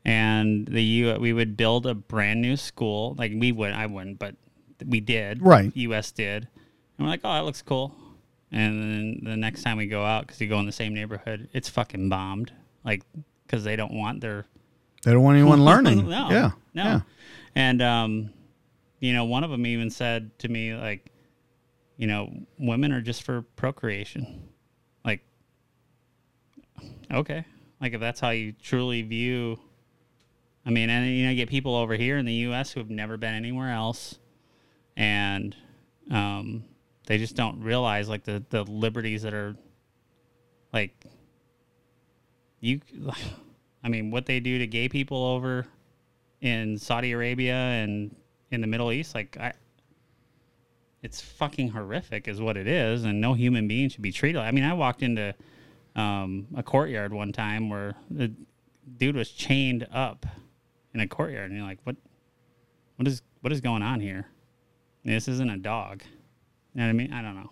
and 0.05 0.67
the 0.67 0.83
U 0.83 1.15
we 1.21 1.33
would 1.33 1.57
build 1.57 1.87
a 1.87 1.95
brand 1.95 2.41
new 2.41 2.57
school. 2.57 3.15
Like 3.19 3.33
we 3.37 3.53
would, 3.53 3.73
I 3.73 3.87
wouldn't, 3.87 4.19
but 4.19 4.35
we 4.85 5.01
did. 5.01 5.41
Right. 5.43 5.71
U.S. 5.77 6.11
did, 6.11 6.49
and 6.99 7.07
we're 7.07 7.11
like, 7.11 7.21
oh, 7.23 7.33
that 7.33 7.45
looks 7.45 7.63
cool. 7.63 7.95
And 8.53 8.83
then 8.83 9.21
the 9.23 9.37
next 9.37 9.63
time 9.63 9.77
we 9.77 9.87
go 9.87 10.05
out, 10.05 10.27
because 10.27 10.41
you 10.41 10.49
go 10.49 10.59
in 10.59 10.67
the 10.67 10.73
same 10.73 10.93
neighborhood, 10.95 11.49
it's 11.53 11.69
fucking 11.69 12.09
bombed. 12.09 12.53
Like, 12.85 13.03
because 13.47 13.63
they 13.65 13.77
don't 13.77 13.93
want 13.93 14.21
their 14.21 14.47
They 15.05 15.13
don't 15.13 15.23
want 15.23 15.37
anyone 15.39 15.65
learning. 15.65 16.09
no, 16.09 16.31
yeah. 16.31 16.51
no. 16.75 16.83
Yeah. 16.83 17.01
And 17.55 17.83
um, 17.83 18.31
you 19.01 19.13
know, 19.13 19.25
one 19.25 19.45
of 19.45 19.51
them 19.51 19.67
even 19.67 19.91
said 19.91 20.37
to 20.41 20.49
me 20.49 20.75
like, 20.75 21.11
you 21.97 22.07
know, 22.07 22.33
women 22.59 22.93
are 22.93 23.01
just 23.01 23.23
for 23.23 23.43
procreation. 23.43 24.49
Like, 25.05 25.21
okay, 27.13 27.45
like 27.81 27.93
if 27.93 28.01
that's 28.01 28.21
how 28.21 28.31
you 28.31 28.53
truly 28.53 29.03
view. 29.03 29.59
I 30.65 30.71
mean, 30.71 30.91
and 30.91 31.07
you 31.07 31.25
know, 31.25 31.31
you 31.31 31.37
get 31.37 31.49
people 31.49 31.75
over 31.75 31.95
here 31.95 32.19
in 32.19 32.27
the 32.27 32.35
U.S. 32.35 32.73
who 32.73 32.81
have 32.81 32.91
never 32.91 33.17
been 33.17 33.35
anywhere 33.35 33.71
else, 33.73 34.19
and 34.97 35.57
um, 36.11 36.65
they 37.11 37.19
just 37.19 37.35
don't 37.35 37.61
realize 37.61 38.09
like 38.09 38.23
the 38.23 38.41
the 38.51 38.63
liberties 38.63 39.23
that 39.23 39.35
are 39.35 39.57
like 40.73 40.95
you 42.61 42.81
I 43.83 43.89
mean 43.89 44.13
what 44.13 44.27
they 44.27 44.39
do 44.39 44.59
to 44.59 44.67
gay 44.69 44.89
people 44.89 45.25
over 45.25 45.67
in 46.41 46.79
Saudi 46.79 47.11
Arabia 47.11 47.55
and 47.55 48.15
in 48.53 48.61
the 48.61 48.69
Middle 48.69 48.93
East 48.93 49.17
like 49.17 49.37
I 49.41 49.55
it's 51.03 51.21
fucking 51.21 51.71
horrific 51.71 52.29
is 52.29 52.41
what 52.41 52.57
it 52.57 52.69
is 52.69 53.03
and 53.03 53.21
no 53.21 53.35
human 53.35 53.67
being 53.67 53.89
should 53.89 54.03
be 54.03 54.13
treated. 54.13 54.39
Like 54.39 54.47
I 54.47 54.53
mean 54.53 54.63
I 54.63 54.75
walked 54.75 55.03
into 55.03 55.35
um, 55.97 56.47
a 56.55 56.63
courtyard 56.63 57.13
one 57.13 57.33
time 57.33 57.69
where 57.69 57.97
the 58.09 58.33
dude 58.99 59.17
was 59.17 59.31
chained 59.31 59.85
up 59.93 60.27
in 60.95 61.01
a 61.01 61.09
courtyard 61.09 61.51
and 61.51 61.59
you're 61.59 61.67
like 61.67 61.81
what 61.83 61.97
what 62.95 63.09
is 63.09 63.23
what 63.41 63.53
is 63.53 63.61
going 63.61 63.83
on 63.83 63.99
here? 63.99 64.29
This 65.05 65.27
isn't 65.27 65.51
a 65.51 65.57
dog 65.57 66.05
you 66.75 66.81
know 66.81 66.85
what 66.87 66.91
I 66.91 66.93
mean 66.93 67.13
I 67.13 67.23
don't 67.23 67.35
know 67.35 67.51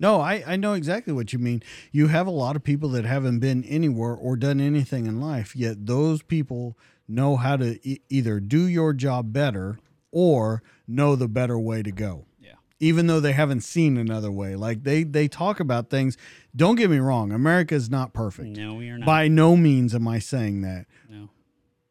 No, 0.00 0.20
I, 0.20 0.42
I 0.46 0.56
know 0.56 0.72
exactly 0.74 1.12
what 1.12 1.32
you 1.32 1.38
mean. 1.38 1.62
You 1.92 2.08
have 2.08 2.26
a 2.26 2.30
lot 2.30 2.56
of 2.56 2.64
people 2.64 2.88
that 2.90 3.04
haven't 3.04 3.38
been 3.38 3.62
anywhere 3.64 4.14
or 4.14 4.36
done 4.36 4.60
anything 4.60 5.06
in 5.06 5.20
life, 5.20 5.54
yet 5.54 5.86
those 5.86 6.20
people 6.22 6.76
know 7.06 7.36
how 7.36 7.56
to 7.56 7.78
e- 7.88 8.00
either 8.08 8.40
do 8.40 8.66
your 8.66 8.92
job 8.92 9.32
better 9.32 9.78
or 10.10 10.62
know 10.88 11.14
the 11.16 11.28
better 11.28 11.58
way 11.58 11.82
to 11.82 11.92
go. 11.92 12.26
yeah 12.40 12.54
Even 12.80 13.06
though 13.06 13.20
they 13.20 13.32
haven't 13.32 13.60
seen 13.62 13.96
another 13.96 14.32
way. 14.32 14.56
Like 14.56 14.82
they 14.82 15.04
they 15.04 15.28
talk 15.28 15.60
about 15.60 15.90
things. 15.90 16.16
Don't 16.56 16.76
get 16.76 16.90
me 16.90 16.98
wrong, 16.98 17.30
America 17.32 17.74
is 17.74 17.88
not 17.90 18.12
perfect. 18.12 18.56
no 18.56 18.74
we 18.74 18.88
are 18.90 18.98
not 18.98 19.06
By 19.06 19.28
no 19.28 19.56
means 19.56 19.94
am 19.94 20.06
I 20.08 20.18
saying 20.18 20.62
that. 20.62 20.86
no 21.08 21.30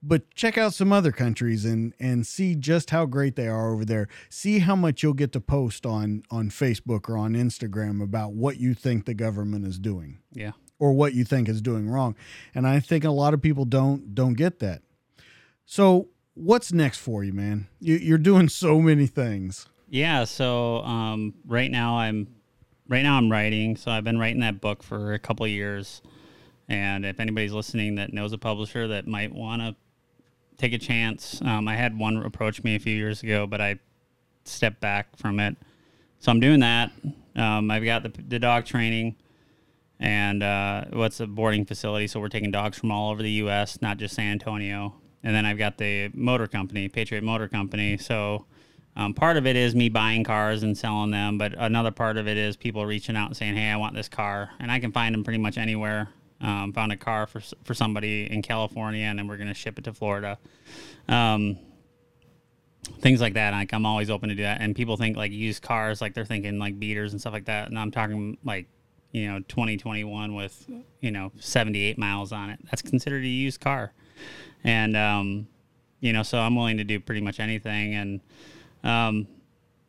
But 0.06 0.30
check 0.36 0.58
out 0.58 0.74
some 0.74 0.92
other 0.92 1.12
countries 1.12 1.64
and 1.64 1.94
and 2.00 2.28
see 2.28 2.56
just 2.56 2.90
how 2.90 3.06
great 3.06 3.36
they 3.36 3.48
are 3.48 3.74
over 3.74 3.86
there. 3.86 4.10
See 4.30 4.60
how 4.60 4.76
much 4.76 5.02
you'll 5.02 5.14
get 5.14 5.32
to 5.32 5.40
post 5.40 5.86
on 5.86 6.24
on 6.30 6.50
Facebook 6.50 7.08
or 7.08 7.18
on 7.18 7.34
Instagram 7.34 8.04
about 8.04 8.34
what 8.34 8.58
you 8.58 8.74
think 8.74 9.06
the 9.06 9.14
government 9.14 9.66
is 9.66 9.80
doing 9.80 10.20
yeah 10.32 10.52
or 10.84 10.92
what 10.92 11.14
you 11.14 11.24
think 11.24 11.48
is 11.48 11.62
doing 11.62 11.90
wrong. 11.90 12.16
And 12.54 12.68
I 12.68 12.82
think 12.82 13.06
a 13.06 13.12
lot 13.12 13.34
of 13.34 13.42
people 13.42 13.64
don't 13.64 14.14
don't 14.14 14.34
get 14.34 14.60
that. 14.60 14.82
So 15.66 16.10
what's 16.34 16.74
next 16.74 16.98
for 16.98 17.24
you, 17.24 17.32
man? 17.32 17.68
You, 17.80 17.96
you're 17.96 18.18
doing 18.18 18.50
so 18.50 18.82
many 18.82 19.08
things. 19.08 19.68
Yeah, 19.90 20.26
so 20.26 20.80
um, 20.80 21.36
right 21.46 21.72
now 21.72 21.98
I'm 21.98 22.28
right 22.90 23.04
now 23.04 23.18
I'm 23.18 23.32
writing. 23.32 23.78
So 23.78 23.92
I've 23.92 24.04
been 24.04 24.20
writing 24.20 24.42
that 24.42 24.60
book 24.60 24.84
for 24.84 25.14
a 25.14 25.20
couple 25.20 25.46
of 25.46 25.52
years, 25.52 26.02
and 26.68 27.06
if 27.06 27.20
anybody's 27.20 27.54
listening 27.54 27.96
that 27.96 28.12
knows 28.12 28.34
a 28.34 28.38
publisher 28.38 28.88
that 28.90 29.08
might 29.08 29.34
want 29.34 29.62
to 29.62 29.76
take 30.58 30.74
a 30.74 30.78
chance, 30.78 31.42
um, 31.44 31.68
I 31.68 31.76
had 31.76 31.98
one 31.98 32.18
approach 32.18 32.64
me 32.64 32.76
a 32.76 32.80
few 32.80 32.96
years 32.96 33.24
ago, 33.24 33.48
but 33.48 33.62
I 33.62 33.80
stepped 34.46 34.80
back 34.82 35.16
from 35.18 35.40
it. 35.40 35.56
So 36.20 36.32
I'm 36.32 36.40
doing 36.40 36.62
that. 36.62 36.92
Um, 37.36 37.70
I've 37.72 37.84
got 37.84 38.04
the, 38.04 38.14
the 38.28 38.40
dog 38.40 38.66
training, 38.66 39.16
and 40.00 40.44
uh, 40.44 40.86
what's 40.92 41.20
a 41.20 41.28
boarding 41.28 41.66
facility. 41.66 42.08
So 42.08 42.20
we're 42.20 42.30
taking 42.30 42.52
dogs 42.52 42.78
from 42.78 42.92
all 42.92 43.12
over 43.12 43.22
the 43.22 43.32
U.S., 43.32 43.82
not 43.82 43.98
just 43.98 44.16
San 44.16 44.34
Antonio. 44.34 44.96
And 45.24 45.36
then 45.36 45.46
I've 45.46 45.58
got 45.58 45.78
the 45.78 46.10
motor 46.14 46.48
company, 46.48 46.90
Patriot 46.90 47.24
Motor 47.24 47.48
Company. 47.48 47.98
So 47.98 48.46
um, 48.96 49.14
part 49.14 49.38
of 49.38 49.48
it 49.48 49.56
is 49.56 49.74
me 49.74 49.90
buying 49.90 50.24
cars 50.24 50.64
and 50.64 50.78
selling 50.78 51.12
them, 51.12 51.38
but 51.38 51.54
another 51.58 51.92
part 51.92 52.18
of 52.18 52.28
it 52.28 52.38
is 52.38 52.56
people 52.56 52.86
reaching 52.86 53.16
out 53.16 53.28
and 53.28 53.38
saying, 53.38 53.56
"Hey, 53.56 53.70
I 53.70 53.78
want 53.78 53.96
this 53.96 54.08
car," 54.08 54.52
and 54.60 54.72
I 54.72 54.80
can 54.80 54.92
find 54.92 55.16
them 55.16 55.24
pretty 55.24 55.40
much 55.40 55.58
anywhere. 55.58 56.10
Um, 56.44 56.74
found 56.74 56.92
a 56.92 56.98
car 56.98 57.26
for 57.26 57.42
for 57.64 57.74
somebody 57.74 58.32
in 58.32 58.42
California, 58.42 59.06
and 59.06 59.18
then 59.18 59.28
we're 59.28 59.38
gonna 59.38 59.54
ship 59.54 59.80
it 59.80 59.86
to 59.86 59.94
Florida. 59.94 60.38
Um, 61.08 61.58
things 63.00 63.22
like 63.22 63.34
that. 63.34 63.54
Like 63.54 63.74
I'm 63.74 63.86
always 63.86 64.10
open 64.10 64.30
to 64.30 64.36
do 64.36 64.44
that. 64.44 64.62
And 64.62 64.76
people 64.76 64.98
think 64.98 65.18
like 65.18 65.32
used 65.32 65.62
cars, 65.64 66.02
like 66.02 66.14
they're 66.14 66.26
thinking 66.26 66.60
like 66.60 66.80
beaters 66.80 67.14
and 67.14 67.22
stuff 67.22 67.34
like 67.34 67.46
that. 67.46 67.70
And 67.70 67.80
I'm 67.80 67.92
talking 67.92 68.38
like 68.44 68.68
you 69.12 69.32
know 69.32 69.40
2021 69.48 70.36
with 70.36 70.70
you 71.00 71.12
know 71.12 71.32
78 71.40 71.98
miles 71.98 72.32
on 72.32 72.50
it. 72.50 72.60
That's 72.66 72.82
considered 72.82 73.24
a 73.24 73.28
used 73.28 73.62
car. 73.62 73.94
And 74.64 74.96
um, 74.96 75.48
you 76.00 76.14
know, 76.14 76.24
so 76.24 76.40
I'm 76.40 76.56
willing 76.56 76.78
to 76.78 76.84
do 76.84 77.00
pretty 77.00 77.22
much 77.22 77.40
anything. 77.40 77.96
And 77.96 78.22
um, 78.84 79.28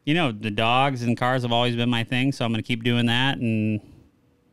you 0.05 0.15
know, 0.15 0.33
the 0.33 0.51
dogs 0.51 1.03
and 1.03 1.17
cars 1.17 1.43
have 1.43 1.53
always 1.53 1.75
been 1.77 1.91
my 1.91 2.05
thing, 2.05 2.33
so 2.33 2.45
I'm 2.45 2.55
to 2.55 2.63
keep 2.63 2.85
doing 2.85 3.07
that. 3.07 3.39
And 3.39 3.81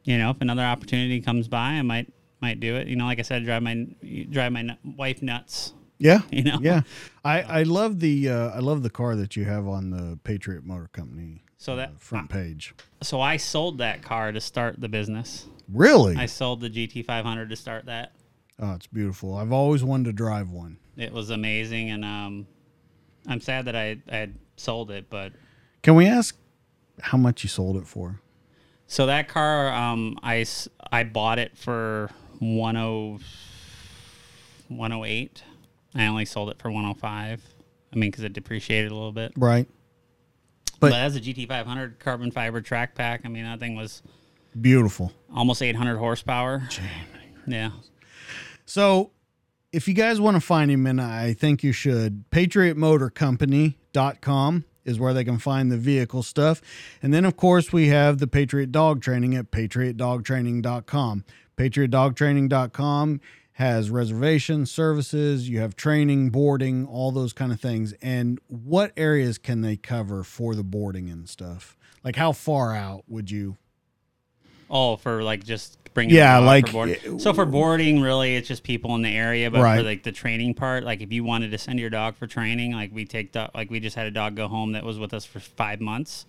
you 0.03 0.17
know, 0.17 0.29
if 0.31 0.41
another 0.41 0.63
opportunity 0.63 1.21
comes 1.21 1.47
by, 1.47 1.71
I 1.73 1.81
might 1.81 2.11
might 2.41 2.59
do 2.59 2.75
it. 2.75 2.87
You 2.87 2.95
know, 2.95 3.05
like 3.05 3.19
I 3.19 3.23
said, 3.23 3.43
drive 3.45 3.63
my 3.63 3.85
drive 4.29 4.51
my 4.51 4.77
wife 4.83 5.21
nuts. 5.21 5.73
Yeah. 5.99 6.21
You 6.31 6.43
know? 6.43 6.57
Yeah. 6.59 6.81
I, 7.23 7.41
I 7.43 7.63
love 7.63 7.99
the 7.99 8.29
uh, 8.29 8.49
I 8.49 8.59
love 8.59 8.81
the 8.81 8.89
car 8.89 9.15
that 9.15 9.35
you 9.35 9.45
have 9.45 9.67
on 9.67 9.91
the 9.91 10.17
Patriot 10.23 10.65
Motor 10.65 10.89
Company 10.91 11.43
So 11.57 11.73
uh, 11.73 11.75
that 11.75 12.01
front 12.01 12.29
page. 12.29 12.73
so 13.03 13.21
I 13.21 13.37
sold 13.37 13.77
that 13.77 14.01
car 14.01 14.31
to 14.31 14.41
start 14.41 14.81
the 14.81 14.89
business. 14.89 15.45
Really? 15.71 16.15
I 16.15 16.25
sold 16.25 16.61
the 16.61 16.69
GT500 16.69 17.49
to 17.49 17.55
start 17.55 17.85
that. 17.85 18.13
oh, 18.59 18.73
it's 18.73 18.87
beautiful. 18.87 19.35
I've 19.37 19.51
always 19.53 19.83
wanted 19.83 20.05
to 20.05 20.13
drive 20.13 20.49
one. 20.49 20.77
It 20.97 21.13
was 21.13 21.29
amazing, 21.29 21.91
and 21.91 22.03
um, 22.03 22.47
I'm 23.27 23.39
sad 23.39 23.65
that 23.65 23.75
I 23.75 23.97
I 24.11 24.15
had 24.17 24.35
sold 24.57 24.89
it, 24.91 25.09
but 25.09 25.33
Can 25.83 25.93
we 25.95 26.07
ask 26.07 26.35
how 27.01 27.17
much 27.19 27.43
you 27.43 27.49
sold 27.49 27.77
it 27.77 27.85
for? 27.87 28.19
So 28.91 29.05
that 29.05 29.29
car, 29.29 29.71
um, 29.71 30.19
I, 30.21 30.45
I 30.91 31.05
bought 31.05 31.39
it 31.39 31.57
for 31.57 32.09
10 32.39 33.21
108. 34.67 35.43
I 35.95 36.07
only 36.07 36.25
sold 36.25 36.49
it 36.49 36.59
for 36.59 36.69
105. 36.69 37.41
I 37.93 37.95
mean, 37.95 38.11
because 38.11 38.25
it 38.25 38.33
depreciated 38.33 38.91
a 38.91 38.93
little 38.93 39.13
bit. 39.13 39.31
Right. 39.37 39.65
But, 40.81 40.89
But- 40.89 40.99
as 40.99 41.15
a 41.15 41.21
GT500 41.21 41.99
carbon 41.99 42.31
fiber 42.31 42.59
track 42.59 42.93
pack, 42.93 43.21
I 43.23 43.29
mean, 43.29 43.45
that 43.45 43.61
thing 43.61 43.77
was 43.77 44.03
Beautiful. 44.59 45.13
almost 45.33 45.61
800 45.61 45.95
horsepower. 45.95 46.67
Yeah. 47.47 47.69
So 48.65 49.11
if 49.71 49.87
you 49.87 49.93
guys 49.93 50.19
want 50.19 50.35
to 50.35 50.41
find 50.41 50.69
him, 50.69 50.85
and 50.85 50.99
I 50.99 51.31
think 51.31 51.63
you 51.63 51.71
should, 51.71 52.25
patriotmotorcompany.com 52.29 54.65
is 54.85 54.99
where 54.99 55.13
they 55.13 55.23
can 55.23 55.37
find 55.37 55.71
the 55.71 55.77
vehicle 55.77 56.23
stuff. 56.23 56.61
And 57.01 57.13
then, 57.13 57.25
of 57.25 57.37
course, 57.37 57.71
we 57.71 57.87
have 57.87 58.17
the 58.19 58.27
Patriot 58.27 58.71
Dog 58.71 59.01
Training 59.01 59.35
at 59.35 59.51
patriotdogtraining.com. 59.51 61.25
Patriotdogtraining.com 61.57 63.21
has 63.53 63.91
reservation 63.91 64.65
services, 64.65 65.47
you 65.47 65.59
have 65.59 65.75
training, 65.75 66.29
boarding, 66.29 66.85
all 66.85 67.11
those 67.11 67.33
kind 67.33 67.51
of 67.51 67.59
things. 67.59 67.93
And 68.01 68.39
what 68.47 68.91
areas 68.97 69.37
can 69.37 69.61
they 69.61 69.75
cover 69.75 70.23
for 70.23 70.55
the 70.55 70.63
boarding 70.63 71.09
and 71.09 71.29
stuff? 71.29 71.77
Like, 72.03 72.15
how 72.15 72.31
far 72.31 72.75
out 72.75 73.03
would 73.07 73.29
you? 73.29 73.57
Oh, 74.69 74.95
for 74.95 75.21
like 75.21 75.43
just 75.43 75.77
bringing. 75.93 76.15
Yeah, 76.15 76.37
like- 76.39 76.67
For 76.67 76.73
boarding. 76.73 77.19
so 77.19 77.33
for 77.33 77.45
boarding, 77.45 78.01
really, 78.01 78.35
it's 78.35 78.47
just 78.47 78.63
people 78.63 78.95
in 78.95 79.01
the 79.01 79.09
area. 79.09 79.51
But 79.51 79.61
Right. 79.61 79.77
for 79.77 79.83
like 79.83 80.03
the 80.03 80.11
training 80.11 80.53
part, 80.53 80.83
like 80.83 81.01
if 81.01 81.11
you 81.11 81.23
wanted 81.23 81.51
to 81.51 81.57
send 81.57 81.79
your 81.79 81.89
dog 81.89 82.15
for 82.15 82.27
training, 82.27 82.73
like 82.73 82.93
we 82.93 83.05
take 83.05 83.31
dog, 83.31 83.51
like 83.53 83.69
we 83.69 83.79
just 83.79 83.95
had 83.95 84.07
a 84.07 84.11
dog 84.11 84.35
go 84.35 84.47
home 84.47 84.71
that 84.73 84.83
was 84.83 84.97
with 84.99 85.13
us 85.13 85.25
for 85.25 85.39
five 85.39 85.81
months. 85.81 86.25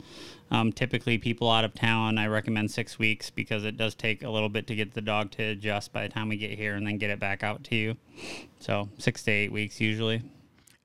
Um, 0.50 0.70
typically, 0.72 1.16
people 1.16 1.50
out 1.50 1.64
of 1.64 1.72
town, 1.74 2.18
I 2.18 2.26
recommend 2.26 2.70
six 2.70 2.98
weeks 2.98 3.30
because 3.30 3.64
it 3.64 3.76
does 3.76 3.94
take 3.94 4.22
a 4.22 4.28
little 4.28 4.48
bit 4.50 4.66
to 4.66 4.74
get 4.74 4.92
the 4.94 5.00
dog 5.00 5.30
to 5.32 5.42
adjust 5.42 5.92
by 5.92 6.02
the 6.02 6.12
time 6.12 6.28
we 6.28 6.36
get 6.36 6.50
here 6.58 6.74
and 6.74 6.86
then 6.86 6.98
get 6.98 7.08
it 7.10 7.18
back 7.18 7.42
out 7.42 7.64
to 7.64 7.74
you. 7.76 7.96
So 8.58 8.88
six 8.98 9.22
to 9.24 9.30
eight 9.30 9.50
weeks 9.52 9.80
usually. 9.80 10.22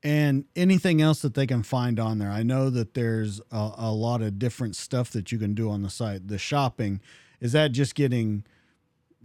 and 0.04 0.44
anything 0.54 1.02
else 1.02 1.20
that 1.22 1.34
they 1.34 1.46
can 1.46 1.62
find 1.64 1.98
on 1.98 2.18
there. 2.18 2.30
I 2.30 2.44
know 2.44 2.70
that 2.70 2.94
there's 2.94 3.40
a, 3.50 3.72
a 3.78 3.90
lot 3.92 4.22
of 4.22 4.38
different 4.38 4.76
stuff 4.76 5.10
that 5.10 5.32
you 5.32 5.38
can 5.38 5.54
do 5.54 5.68
on 5.70 5.82
the 5.82 5.90
site. 5.90 6.28
The 6.28 6.38
shopping 6.38 7.00
is 7.40 7.50
that 7.52 7.72
just 7.72 7.96
getting 7.96 8.44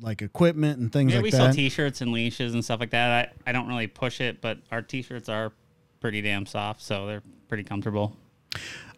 like 0.03 0.21
equipment 0.21 0.79
and 0.79 0.91
things 0.91 1.11
Yeah, 1.11 1.17
like 1.17 1.23
we 1.23 1.31
that. 1.31 1.37
sell 1.37 1.53
T-shirts 1.53 2.01
and 2.01 2.11
leashes 2.11 2.53
and 2.53 2.63
stuff 2.63 2.79
like 2.79 2.91
that. 2.91 3.33
I, 3.45 3.49
I 3.49 3.53
don't 3.53 3.67
really 3.67 3.87
push 3.87 4.21
it, 4.21 4.41
but 4.41 4.59
our 4.71 4.81
T-shirts 4.81 5.29
are 5.29 5.51
pretty 5.99 6.21
damn 6.21 6.45
soft, 6.45 6.81
so 6.81 7.07
they're 7.07 7.23
pretty 7.47 7.63
comfortable. 7.63 8.15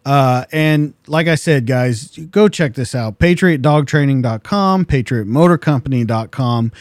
Uh, 0.04 0.44
and 0.52 0.94
like 1.06 1.26
I 1.28 1.34
said, 1.34 1.66
guys, 1.66 2.16
go 2.30 2.48
check 2.48 2.74
this 2.74 2.94
out 2.94 3.18
patriotdogtraining.com, 3.18 4.84
patriotmotorcompany.com. 4.84 6.72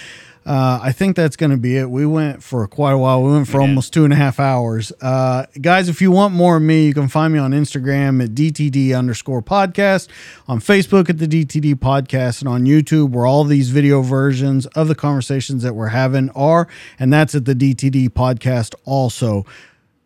Uh, 0.46 0.80
I 0.82 0.92
think 0.92 1.16
that's 1.16 1.36
going 1.36 1.50
to 1.50 1.58
be 1.58 1.76
it. 1.78 1.90
We 1.90 2.06
went 2.06 2.44
for 2.44 2.68
quite 2.68 2.92
a 2.92 2.98
while. 2.98 3.24
We 3.24 3.32
went 3.32 3.48
for 3.48 3.60
did. 3.60 3.70
almost 3.70 3.94
two 3.94 4.04
and 4.04 4.14
a 4.14 4.16
half 4.16 4.40
hours. 4.40 4.92
Uh, 5.02 5.48
guys, 5.60 5.90
if 5.90 6.02
you 6.02 6.12
want 6.12 6.36
more 6.36 6.58
of 6.58 6.62
me, 6.62 6.86
you 6.86 6.94
can 6.94 7.08
find 7.08 7.34
me 7.34 7.40
on 7.40 7.52
Instagram 7.52 8.24
at 8.24 8.32
DTD 8.32 8.96
underscore 8.98 9.42
podcast, 9.42 10.08
on 10.48 10.60
Facebook 10.60 11.10
at 11.10 11.18
the 11.18 11.28
DTD 11.28 11.76
podcast, 11.76 12.42
and 12.42 12.50
on 12.50 12.66
YouTube 12.66 13.10
where 13.10 13.26
all 13.26 13.44
these 13.44 13.70
video 13.70 14.02
versions 14.02 14.68
of 14.68 14.88
the 14.88 14.96
conversations 14.96 15.64
that 15.64 15.74
we're 15.74 15.88
having 15.88 16.30
are. 16.32 16.68
And 17.00 17.12
that's 17.12 17.34
at 17.34 17.46
the 17.46 17.56
DTD 17.56 18.10
podcast 18.10 18.76
also. 18.86 19.46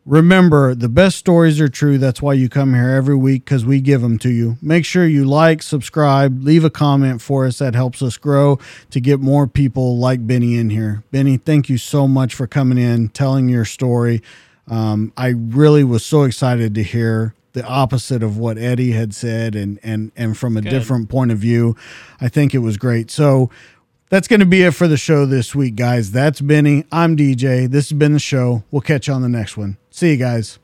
Remember, 0.09 0.73
the 0.73 0.89
best 0.89 1.17
stories 1.17 1.61
are 1.61 1.67
true. 1.67 1.99
That's 1.99 2.19
why 2.19 2.33
you 2.33 2.49
come 2.49 2.73
here 2.73 2.89
every 2.89 3.15
week 3.15 3.45
because 3.45 3.63
we 3.63 3.79
give 3.79 4.01
them 4.01 4.17
to 4.19 4.29
you. 4.29 4.57
Make 4.59 4.83
sure 4.83 5.05
you 5.05 5.23
like, 5.23 5.61
subscribe, 5.61 6.41
leave 6.41 6.63
a 6.63 6.71
comment 6.71 7.21
for 7.21 7.45
us. 7.45 7.59
That 7.59 7.75
helps 7.75 8.01
us 8.01 8.17
grow 8.17 8.57
to 8.89 8.99
get 8.99 9.19
more 9.19 9.45
people 9.45 9.99
like 9.99 10.25
Benny 10.25 10.57
in 10.57 10.71
here. 10.71 11.03
Benny, 11.11 11.37
thank 11.37 11.69
you 11.69 11.77
so 11.77 12.07
much 12.07 12.33
for 12.33 12.47
coming 12.47 12.79
in, 12.79 13.09
telling 13.09 13.49
your 13.49 13.65
story. 13.65 14.23
Um, 14.67 15.13
I 15.15 15.27
really 15.27 15.83
was 15.83 16.03
so 16.03 16.23
excited 16.23 16.73
to 16.73 16.81
hear 16.81 17.35
the 17.53 17.63
opposite 17.63 18.23
of 18.23 18.35
what 18.35 18.57
Eddie 18.57 18.93
had 18.93 19.13
said 19.13 19.55
and 19.55 19.79
and 19.83 20.11
and 20.15 20.35
from 20.35 20.57
a 20.57 20.61
Good. 20.61 20.71
different 20.71 21.09
point 21.09 21.31
of 21.31 21.37
view. 21.37 21.75
I 22.19 22.29
think 22.29 22.55
it 22.55 22.59
was 22.59 22.77
great. 22.77 23.11
So 23.11 23.51
that's 24.09 24.27
going 24.27 24.39
to 24.39 24.47
be 24.47 24.63
it 24.63 24.71
for 24.71 24.87
the 24.87 24.97
show 24.97 25.27
this 25.27 25.53
week, 25.53 25.75
guys. 25.75 26.11
That's 26.11 26.41
Benny. 26.41 26.85
I'm 26.91 27.15
DJ. 27.15 27.69
This 27.69 27.91
has 27.91 27.97
been 27.97 28.13
the 28.13 28.19
show. 28.19 28.63
We'll 28.71 28.81
catch 28.81 29.07
you 29.07 29.13
on 29.13 29.21
the 29.21 29.29
next 29.29 29.55
one. 29.55 29.77
See 29.91 30.11
you 30.11 30.17
guys. 30.17 30.59